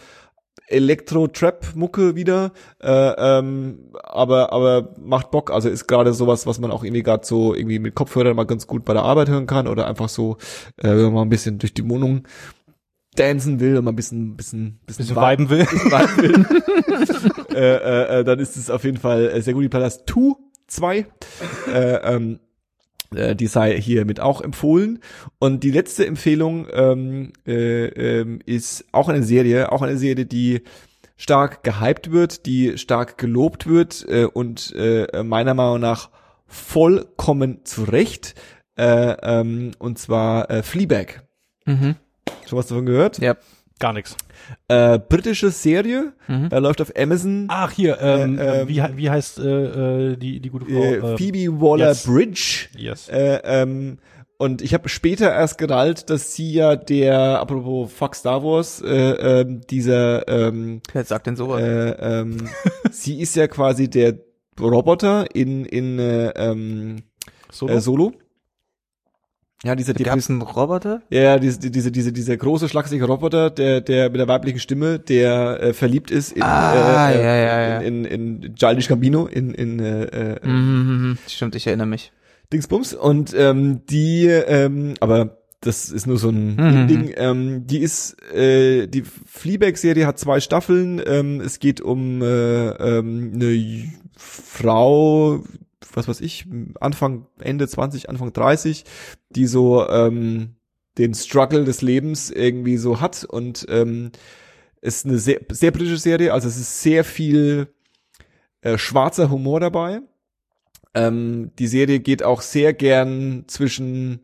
Elektro-Trap-Mucke 0.73 2.15
wieder, 2.17 2.53
äh, 2.83 2.89
ähm, 3.39 3.91
aber 4.03 4.53
aber 4.53 4.95
macht 5.01 5.31
Bock. 5.31 5.51
Also 5.51 5.69
ist 5.69 5.87
gerade 5.87 6.13
sowas, 6.13 6.47
was 6.47 6.59
man 6.59 6.71
auch 6.71 6.85
irgendwie 6.85 7.03
gerade 7.03 7.25
so 7.27 7.55
irgendwie 7.55 7.79
mit 7.79 7.95
Kopfhörern 7.95 8.35
mal 8.37 8.45
ganz 8.47 8.67
gut 8.67 8.85
bei 8.85 8.93
der 8.95 9.03
Arbeit 9.03 9.29
hören 9.29 9.47
kann 9.47 9.67
oder 9.69 9.87
einfach 9.87 10.09
so, 10.09 10.37
äh, 10.79 10.89
wenn 10.89 11.03
man 11.05 11.13
mal 11.15 11.23
ein 11.23 11.29
bisschen 11.31 11.59
durch 11.59 11.75
die 11.75 11.89
Wohnung 11.89 12.27
dancen 13.15 13.61
will 13.61 13.77
und 13.77 13.85
mal 13.85 13.93
ein 13.93 13.97
bisschen 13.97 14.37
bisschen 14.37 14.81
bisschen, 14.87 15.07
Bisschen 15.07 15.17
vi- 15.17 15.31
viben 15.33 15.51
will. 15.51 15.61
viben 15.67 16.47
will, 16.49 17.57
äh, 17.57 17.77
äh, 17.77 18.21
äh, 18.21 18.25
dann 18.25 18.39
ist 18.39 18.57
es 18.57 18.71
auf 18.71 18.85
jeden 18.85 18.97
Fall 18.99 19.29
äh, 19.29 19.43
sehr 19.43 19.55
gut. 19.55 19.63
Die 19.65 19.79
ist 19.79 20.07
Two 20.07 20.37
2. 20.69 21.07
Äh, 21.71 21.81
ähm, 22.15 22.41
äh, 23.15 23.37
die 23.37 23.47
sei 23.47 23.81
hiermit 23.81 24.21
auch 24.21 24.41
empfohlen. 24.41 25.01
Und 25.39 25.65
die 25.65 25.71
letzte 25.71 26.07
Empfehlung 26.07 26.67
ähm, 26.73 27.33
äh, 27.47 27.87
ähm, 27.87 28.41
ist 28.45 28.85
auch 28.93 29.09
eine 29.09 29.23
Serie, 29.23 29.73
auch 29.73 29.83
eine 29.83 29.99
Serie, 29.99 30.27
die 30.27 30.63
stark 31.17 31.63
gehypt 31.63 32.11
wird, 32.11 32.47
die 32.47 32.79
stark 32.79 33.19
gelobt 33.19 33.67
wird 33.67 34.05
äh, 34.09 34.25
und 34.25 34.75
äh, 34.77 35.23
meiner 35.23 35.55
Meinung 35.55 35.81
nach 35.81 36.11
vollkommen 36.47 37.65
zurecht. 37.65 38.35
Äh, 38.77 39.17
ähm, 39.23 39.73
und 39.79 39.99
zwar 39.99 40.51
äh, 40.51 40.63
Fleabag. 40.63 41.23
Mhm. 41.67 41.97
Schon 42.47 42.59
was 42.59 42.67
davon 42.67 42.87
gehört? 42.87 43.19
Ja. 43.19 43.37
Gar 43.83 43.93
nichts. 43.95 44.17
Äh, 44.69 45.01
britische 45.01 45.51
Serie, 45.51 46.13
Mhm. 46.29 46.49
äh, 46.53 46.59
läuft 46.61 46.81
auf 46.81 46.93
Amazon. 46.97 47.47
Ach, 47.49 47.73
hier, 47.73 47.99
ähm, 48.01 48.39
Äh, 48.39 48.61
ähm, 48.61 48.69
wie, 48.69 48.81
wie 48.97 49.11
heißt 49.11 49.41
äh, 49.41 50.13
äh, 50.13 50.17
die, 50.17 50.39
die 50.39 50.51
gute 50.51 50.67
Frau? 50.67 50.81
äh, 50.81 50.95
Ähm, 50.99 51.19
Phoebe 51.19 51.61
Waller-Bridge. 51.61 52.69
Yes. 52.77 53.09
Äh, 53.09 53.41
ähm, 53.45 53.99
und 54.39 54.63
ich 54.63 54.73
habe 54.75 54.89
später 54.89 55.33
erst 55.33 55.59
gerallt, 55.59 56.11
dass 56.11 56.35
sie 56.35 56.53
ja 56.53 56.77
der, 56.77 57.41
apropos 57.41 57.93
Fuck 57.93 58.15
Star 58.15 58.43
Wars, 58.45 58.81
äh, 58.83 59.41
ähm, 59.41 59.61
dieser, 59.69 60.29
ähm, 60.29 60.81
Wer 60.93 61.05
sagt 61.05 61.27
denn 61.27 61.35
sowas? 61.37 61.61
äh, 61.61 62.21
ähm, 62.21 62.37
sie 62.93 63.21
ist 63.21 63.35
ja 63.35 63.49
quasi 63.49 63.91
der 63.91 64.15
Roboter 64.61 65.27
in 65.35 65.65
in 65.65 65.99
äh, 65.99 66.29
ähm, 66.37 66.97
Solo? 67.51 67.73
äh, 67.75 67.81
Solo. 67.81 68.13
Ja, 69.65 69.77
dieser 69.77 69.95
es 70.17 70.29
einen 70.29 70.43
Roboter? 70.43 71.03
ja, 71.09 71.39
diese, 71.39 71.59
diese, 71.71 71.93
diese, 71.93 72.13
dieser 72.13 72.37
große, 72.37 72.69
schlagsige 72.69 73.05
Roboter, 73.05 73.49
der, 73.51 73.81
der 73.81 74.11
mit 74.11 74.19
der 74.19 74.27
weiblichen 74.27 74.59
Stimme, 74.59 74.99
der 74.99 75.63
äh, 75.63 75.73
verliebt 75.73 76.11
ist 76.11 76.33
in, 76.33 76.43
Ah, 76.43 77.11
äh, 77.11 77.15
äh, 77.15 77.23
ja, 77.23 77.37
ja, 77.37 77.69
ja. 77.75 77.79
in, 77.81 78.05
in, 78.05 78.43
in 78.43 78.55
Childish 78.57 78.89
Gambino, 78.89 79.27
in, 79.27 79.55
in 79.55 79.79
äh, 79.79 80.03
äh, 80.35 80.47
Mhm. 80.47 81.19
Stimmt, 81.29 81.55
ich 81.55 81.67
erinnere 81.67 81.87
mich. 81.87 82.11
Dingsbums. 82.53 82.93
Und 82.95 83.35
ähm, 83.39 83.83
die, 83.89 84.27
ähm, 84.27 84.95
aber 85.01 85.39
das 85.61 85.91
ist 85.91 86.09
nur 86.09 86.19
so 86.19 86.31
ein 86.31 86.57
Mhm. 86.57 86.89
Ding. 86.89 87.15
Ähm, 87.17 87.67
die 87.69 87.79
ist, 87.79 88.21
äh, 88.35 88.89
die 88.89 89.03
Fleabag-Serie 89.03 90.09
hat 90.09 90.19
zwei 90.19 90.41
Staffeln. 90.41 91.01
Ähm, 91.07 91.41
es 91.41 91.61
geht 91.61 91.81
um 91.81 92.21
äh, 92.21 92.27
ähm, 92.71 93.31
eine 93.35 93.85
Frau, 94.17 95.45
was 95.97 96.09
weiß 96.09 96.21
ich, 96.21 96.47
Anfang, 96.81 97.27
Ende 97.39 97.69
20, 97.69 98.09
Anfang 98.09 98.33
30, 98.33 98.85
die 99.31 99.47
so 99.47 99.89
ähm, 99.89 100.57
den 100.99 101.15
Struggle 101.15 101.65
des 101.65 101.83
Lebens 101.83 102.31
irgendwie 102.31 102.77
so 102.77 103.01
hat 103.01 103.25
und 103.25 103.67
ähm, 103.69 104.13
ist 104.81 105.07
eine 105.07 105.19
sehr, 105.19 105.41
sehr 105.51 105.71
britische 105.71 105.99
Serie, 105.99 106.33
also 106.33 106.49
es 106.49 106.57
ist 106.57 106.83
sehr 106.83 107.05
viel 107.05 107.69
äh, 108.63 108.79
schwarzer 108.79 109.31
Humor 109.31 109.61
dabei. 109.61 110.01
Ähm, 110.95 111.53
die 111.59 111.69
Serie 111.69 112.01
geht 112.01 112.23
auch 112.23 112.43
sehr 112.43 112.75
gern 112.75 113.45
zwischen 113.47 114.21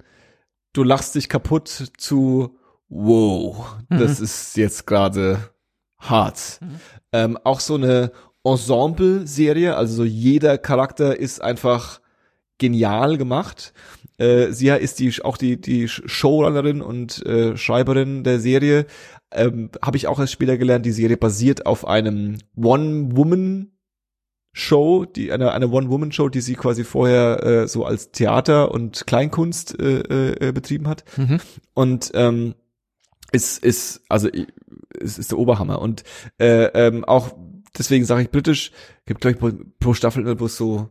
du 0.73 0.85
lachst 0.85 1.15
dich 1.15 1.29
kaputt 1.29 1.93
zu 1.97 2.59
wow, 2.89 3.77
das 3.89 4.21
ist 4.21 4.57
jetzt 4.57 4.87
gerade 4.87 5.51
hart. 5.99 6.61
Ähm, 7.13 7.39
auch 7.43 7.61
so 7.61 7.75
eine 7.75 8.13
Ensemble-Serie, 8.45 9.77
also 9.77 9.97
so 9.97 10.05
jeder 10.05 10.59
Charakter 10.59 11.19
ist 11.19 11.43
einfach 11.43 12.01
genial 12.59 13.19
gemacht. 13.19 13.73
Äh, 14.19 14.53
sie 14.53 14.69
ist 14.69 14.99
die 14.99 15.13
auch 15.23 15.37
die 15.37 15.61
die 15.61 15.89
Showrunnerin 15.89 16.81
und 16.81 17.25
äh, 17.27 17.57
Schreiberin 17.57 18.25
der 18.25 18.41
Serie. 18.41 18.87
Ähm, 19.31 19.71
Habe 19.83 19.97
ich 19.97 20.07
auch 20.07 20.19
als 20.19 20.33
Spieler 20.33 20.57
gelernt. 20.57 20.87
Die 20.87 20.93
Serie 20.93 21.17
basiert 21.17 21.67
auf 21.67 21.87
einem 21.87 22.39
One-Woman 22.57 23.73
Show, 24.53 25.05
die 25.05 25.31
eine 25.31 25.53
eine 25.53 25.69
One-Woman-Show, 25.69 26.31
die 26.31 26.41
sie 26.41 26.55
quasi 26.55 26.83
vorher 26.83 27.45
äh, 27.45 27.69
so 27.69 27.85
als 27.85 28.11
Theater 28.11 28.73
und 28.73 29.07
Kleinkunst 29.07 29.79
äh, 29.79 30.49
äh, 30.49 30.53
betrieben 30.53 30.89
hat. 30.89 31.05
Mhm. 31.17 31.39
Und 31.75 32.11
ähm, 32.15 32.55
ist 33.31 33.63
ist 33.63 34.01
also 34.09 34.29
i- 34.29 34.49
es 34.99 35.19
ist 35.19 35.31
der 35.31 35.39
Oberhammer 35.39 35.81
und 35.81 36.03
äh, 36.39 36.65
ähm, 36.75 37.05
auch 37.05 37.37
deswegen 37.77 38.05
sage 38.05 38.23
ich 38.23 38.31
britisch 38.31 38.73
gibt 39.07 39.21
glaube 39.21 39.33
ich 39.35 39.39
pro, 39.41 39.51
pro 39.81 39.95
Staffel 39.95 40.23
immer 40.23 40.35
bloß 40.35 40.57
so 40.57 40.89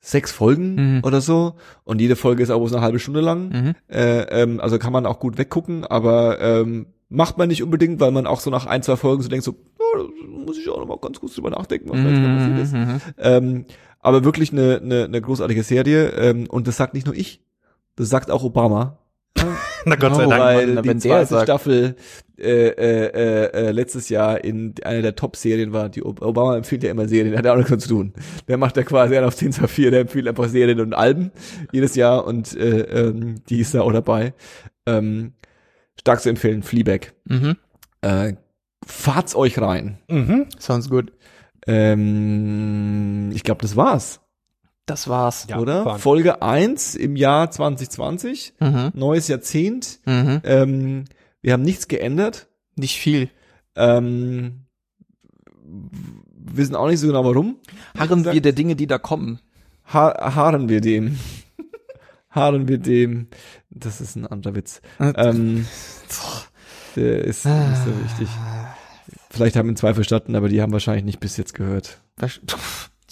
sechs 0.00 0.32
Folgen 0.32 0.74
Mhm. 0.96 1.00
oder 1.04 1.20
so 1.20 1.54
und 1.84 2.00
jede 2.00 2.16
Folge 2.16 2.42
ist 2.42 2.50
auch 2.50 2.58
bloß 2.58 2.72
eine 2.74 2.82
halbe 2.82 2.98
Stunde 2.98 3.20
lang 3.20 3.48
Mhm. 3.48 3.74
äh, 3.88 4.20
ähm, 4.42 4.60
also 4.60 4.78
kann 4.78 4.92
man 4.92 5.06
auch 5.06 5.18
gut 5.18 5.38
weggucken 5.38 5.84
aber 5.84 6.40
ähm, 6.40 6.86
macht 7.08 7.38
man 7.38 7.48
nicht 7.48 7.62
unbedingt 7.62 8.00
weil 8.00 8.10
man 8.10 8.26
auch 8.26 8.40
so 8.40 8.50
nach 8.50 8.66
ein 8.66 8.82
zwei 8.82 8.96
Folgen 8.96 9.22
so 9.22 9.28
denkt 9.28 9.44
so 9.44 9.52
oh, 9.78 9.98
da 9.98 10.04
muss 10.44 10.58
ich 10.58 10.68
auch 10.68 10.78
noch 10.78 10.86
mal 10.86 10.98
ganz 10.98 11.20
kurz 11.20 11.34
drüber 11.34 11.50
nachdenken 11.50 11.88
was 11.90 12.02
da 12.02 12.08
jetzt 12.08 12.22
passiert 12.22 12.58
ist 12.58 12.72
Mhm. 12.72 13.00
ähm, 13.18 13.64
aber 14.00 14.22
wirklich 14.24 14.52
eine, 14.52 14.80
eine, 14.82 15.04
eine 15.04 15.20
großartige 15.22 15.62
Serie 15.62 16.08
ähm, 16.10 16.46
und 16.50 16.66
das 16.66 16.76
sagt 16.76 16.92
nicht 16.92 17.06
nur 17.06 17.14
ich, 17.16 17.42
das 17.96 18.10
sagt 18.10 18.30
auch 18.30 18.42
Obama. 18.44 18.98
Na 19.86 19.96
Gott 19.96 20.16
sei 20.16 20.26
Oh, 20.26 20.30
Dank. 20.30 20.42
weil 20.42 20.66
Mann, 20.74 20.82
die 20.84 20.96
zweite 20.98 21.26
sagt- 21.26 21.42
Staffel 21.44 21.96
äh, 22.38 22.68
äh, 22.68 23.06
äh, 23.06 23.68
äh, 23.68 23.70
letztes 23.70 24.08
Jahr 24.08 24.42
in 24.42 24.74
einer 24.84 25.02
der 25.02 25.14
Top-Serien 25.16 25.72
war. 25.72 25.88
Die 25.88 26.04
Ob- 26.04 26.20
Obama 26.22 26.56
empfiehlt 26.56 26.82
ja 26.82 26.90
immer 26.90 27.06
Serien, 27.06 27.36
hat 27.36 27.44
ja 27.44 27.52
auch 27.52 27.56
nichts 27.56 27.84
zu 27.84 27.88
tun. 27.88 28.12
Der 28.48 28.56
macht 28.58 28.76
ja 28.76 28.82
quasi 28.82 29.16
einen 29.16 29.26
auf 29.26 29.36
10 29.36 29.52
zu 29.52 29.68
4, 29.68 29.90
der 29.92 30.00
empfiehlt 30.00 30.26
einfach 30.26 30.48
Serien 30.48 30.80
und 30.80 30.94
Alben 30.94 31.30
jedes 31.72 31.94
Jahr 31.94 32.24
und 32.26 32.56
äh, 32.56 32.80
ähm, 32.80 33.36
die 33.48 33.60
ist 33.60 33.74
da 33.74 33.82
auch 33.82 33.92
dabei. 33.92 34.34
Ähm, 34.86 35.32
stark 36.00 36.20
zu 36.20 36.28
empfehlen, 36.28 36.62
Fleabag. 36.62 37.12
Mhm. 37.26 37.56
Äh, 38.02 38.34
fahrt's 38.84 39.36
euch 39.36 39.58
rein. 39.60 39.98
Mhm. 40.08 40.46
Sounds 40.58 40.90
good. 40.90 41.12
Ähm, 41.66 43.30
ich 43.32 43.42
glaube, 43.44 43.62
das 43.62 43.76
war's. 43.76 44.20
Das 44.86 45.08
war's. 45.08 45.46
Ja, 45.48 45.58
oder? 45.58 45.84
fahren. 45.84 45.98
Folge 45.98 46.42
1 46.42 46.94
im 46.94 47.16
Jahr 47.16 47.50
2020, 47.50 48.54
Mhm. 48.60 48.90
neues 48.94 49.28
Jahrzehnt. 49.28 50.00
Mhm. 50.04 50.40
Ähm, 50.44 51.04
wir 51.40 51.52
haben 51.54 51.62
nichts 51.62 51.88
geändert. 51.88 52.48
Nicht 52.76 52.98
viel. 52.98 53.30
Ähm, 53.76 54.66
wir 55.66 56.56
wissen 56.56 56.74
auch 56.76 56.88
nicht 56.88 57.00
so 57.00 57.06
genau 57.06 57.24
warum. 57.24 57.56
Harren 57.98 58.24
wir 58.24 58.40
der 58.40 58.52
Dinge, 58.52 58.76
die 58.76 58.86
da 58.86 58.98
kommen. 58.98 59.40
Ha 59.92 60.34
haaren 60.34 60.68
wir 60.68 60.80
dem. 60.80 61.18
haaren 62.30 62.68
wir 62.68 62.78
dem. 62.78 63.28
Das 63.70 64.00
ist 64.00 64.16
ein 64.16 64.26
anderer 64.26 64.54
Witz. 64.54 64.80
Ähm, 65.00 65.66
der 66.96 67.24
ist 67.24 67.44
nicht 67.46 67.76
so 67.84 68.04
wichtig. 68.04 68.28
Vielleicht 69.30 69.56
haben 69.56 69.68
ihn 69.68 69.76
zwei 69.76 69.94
verstanden, 69.94 70.36
aber 70.36 70.48
die 70.48 70.60
haben 70.62 70.72
wahrscheinlich 70.72 71.04
nicht 71.04 71.20
bis 71.20 71.36
jetzt 71.36 71.54
gehört. 71.54 72.00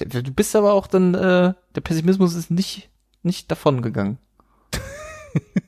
Du 0.04 0.22
bist 0.32 0.54
aber 0.56 0.72
auch 0.72 0.86
dann, 0.86 1.14
äh, 1.14 1.54
der 1.74 1.80
Pessimismus 1.82 2.34
ist 2.34 2.50
nicht, 2.50 2.90
nicht 3.22 3.50
davon 3.50 3.82
gegangen. 3.82 4.18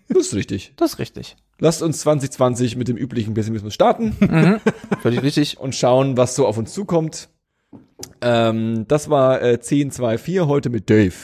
Das 0.09 0.27
ist 0.27 0.35
richtig. 0.35 0.73
Das 0.77 0.93
ist 0.95 0.99
richtig. 0.99 1.37
Lasst 1.59 1.83
uns 1.83 2.01
2020 2.01 2.77
mit 2.77 2.89
dem 2.89 2.97
üblichen 2.97 3.35
Pessimismus 3.35 3.75
starten. 3.75 4.15
Mhm. 4.21 4.61
Völlig 5.01 5.23
richtig. 5.23 5.59
und 5.59 5.75
schauen, 5.75 6.17
was 6.17 6.35
so 6.37 6.47
auf 6.47 6.59
uns 6.59 6.73
zukommt. 6.75 7.29
Ähm, 8.21 8.85
das 8.89 9.09
war 9.09 9.41
äh, 9.41 9.55
1024 9.55 10.41
heute 10.41 10.69
mit 10.71 10.91
Dave 10.91 11.15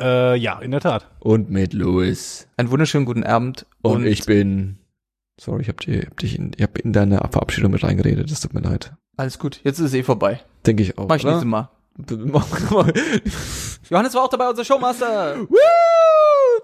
Äh, 0.00 0.36
ja, 0.38 0.58
in 0.60 0.70
der 0.70 0.80
Tat. 0.80 1.10
und 1.20 1.50
mit 1.50 1.72
Louis. 1.74 2.48
Einen 2.56 2.70
wunderschönen 2.70 3.04
guten 3.04 3.24
Abend. 3.24 3.66
Und, 3.82 4.06
ich 4.06 4.24
bin 4.24 4.78
sorry, 5.40 5.62
ich 5.62 5.68
hab, 5.68 5.80
dir, 5.80 6.02
hab 6.06 6.16
dich 6.18 6.38
in, 6.38 6.52
ich 6.56 6.62
hab 6.62 6.78
in 6.78 6.92
deine 6.92 7.18
Verabschiedung 7.30 7.72
mit 7.72 7.82
reingeredet, 7.82 8.30
das 8.30 8.40
tut 8.40 8.54
mir 8.54 8.60
leid. 8.60 8.94
Alles 9.16 9.38
gut. 9.38 9.60
Jetzt 9.64 9.78
ist 9.78 9.86
es 9.86 9.94
eh 9.94 10.02
vorbei. 10.02 10.40
Denke 10.66 10.82
ich 10.84 10.96
auch. 10.98 11.08
Mach 11.08 11.16
ich 11.16 11.24
oder? 11.24 11.32
nächstes 11.32 11.48
Mal. 11.50 11.68
Johannes 13.90 14.14
war 14.14 14.24
auch 14.24 14.28
dabei, 14.28 14.48
unser 14.48 14.64
Showmaster. 14.64 15.36
Woo! 15.40 15.56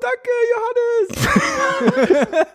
Danke, 0.01 0.31
Johannes! 0.55 2.47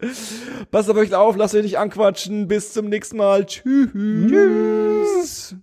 Passt 0.70 0.88
auf 0.88 0.96
euch 0.96 1.12
auf, 1.14 1.36
lasst 1.36 1.54
euch 1.56 1.62
nicht 1.64 1.78
anquatschen. 1.78 2.46
Bis 2.46 2.72
zum 2.72 2.88
nächsten 2.88 3.16
Mal. 3.16 3.46
Tschüss. 3.46 3.90
Tschüss. 3.92 5.56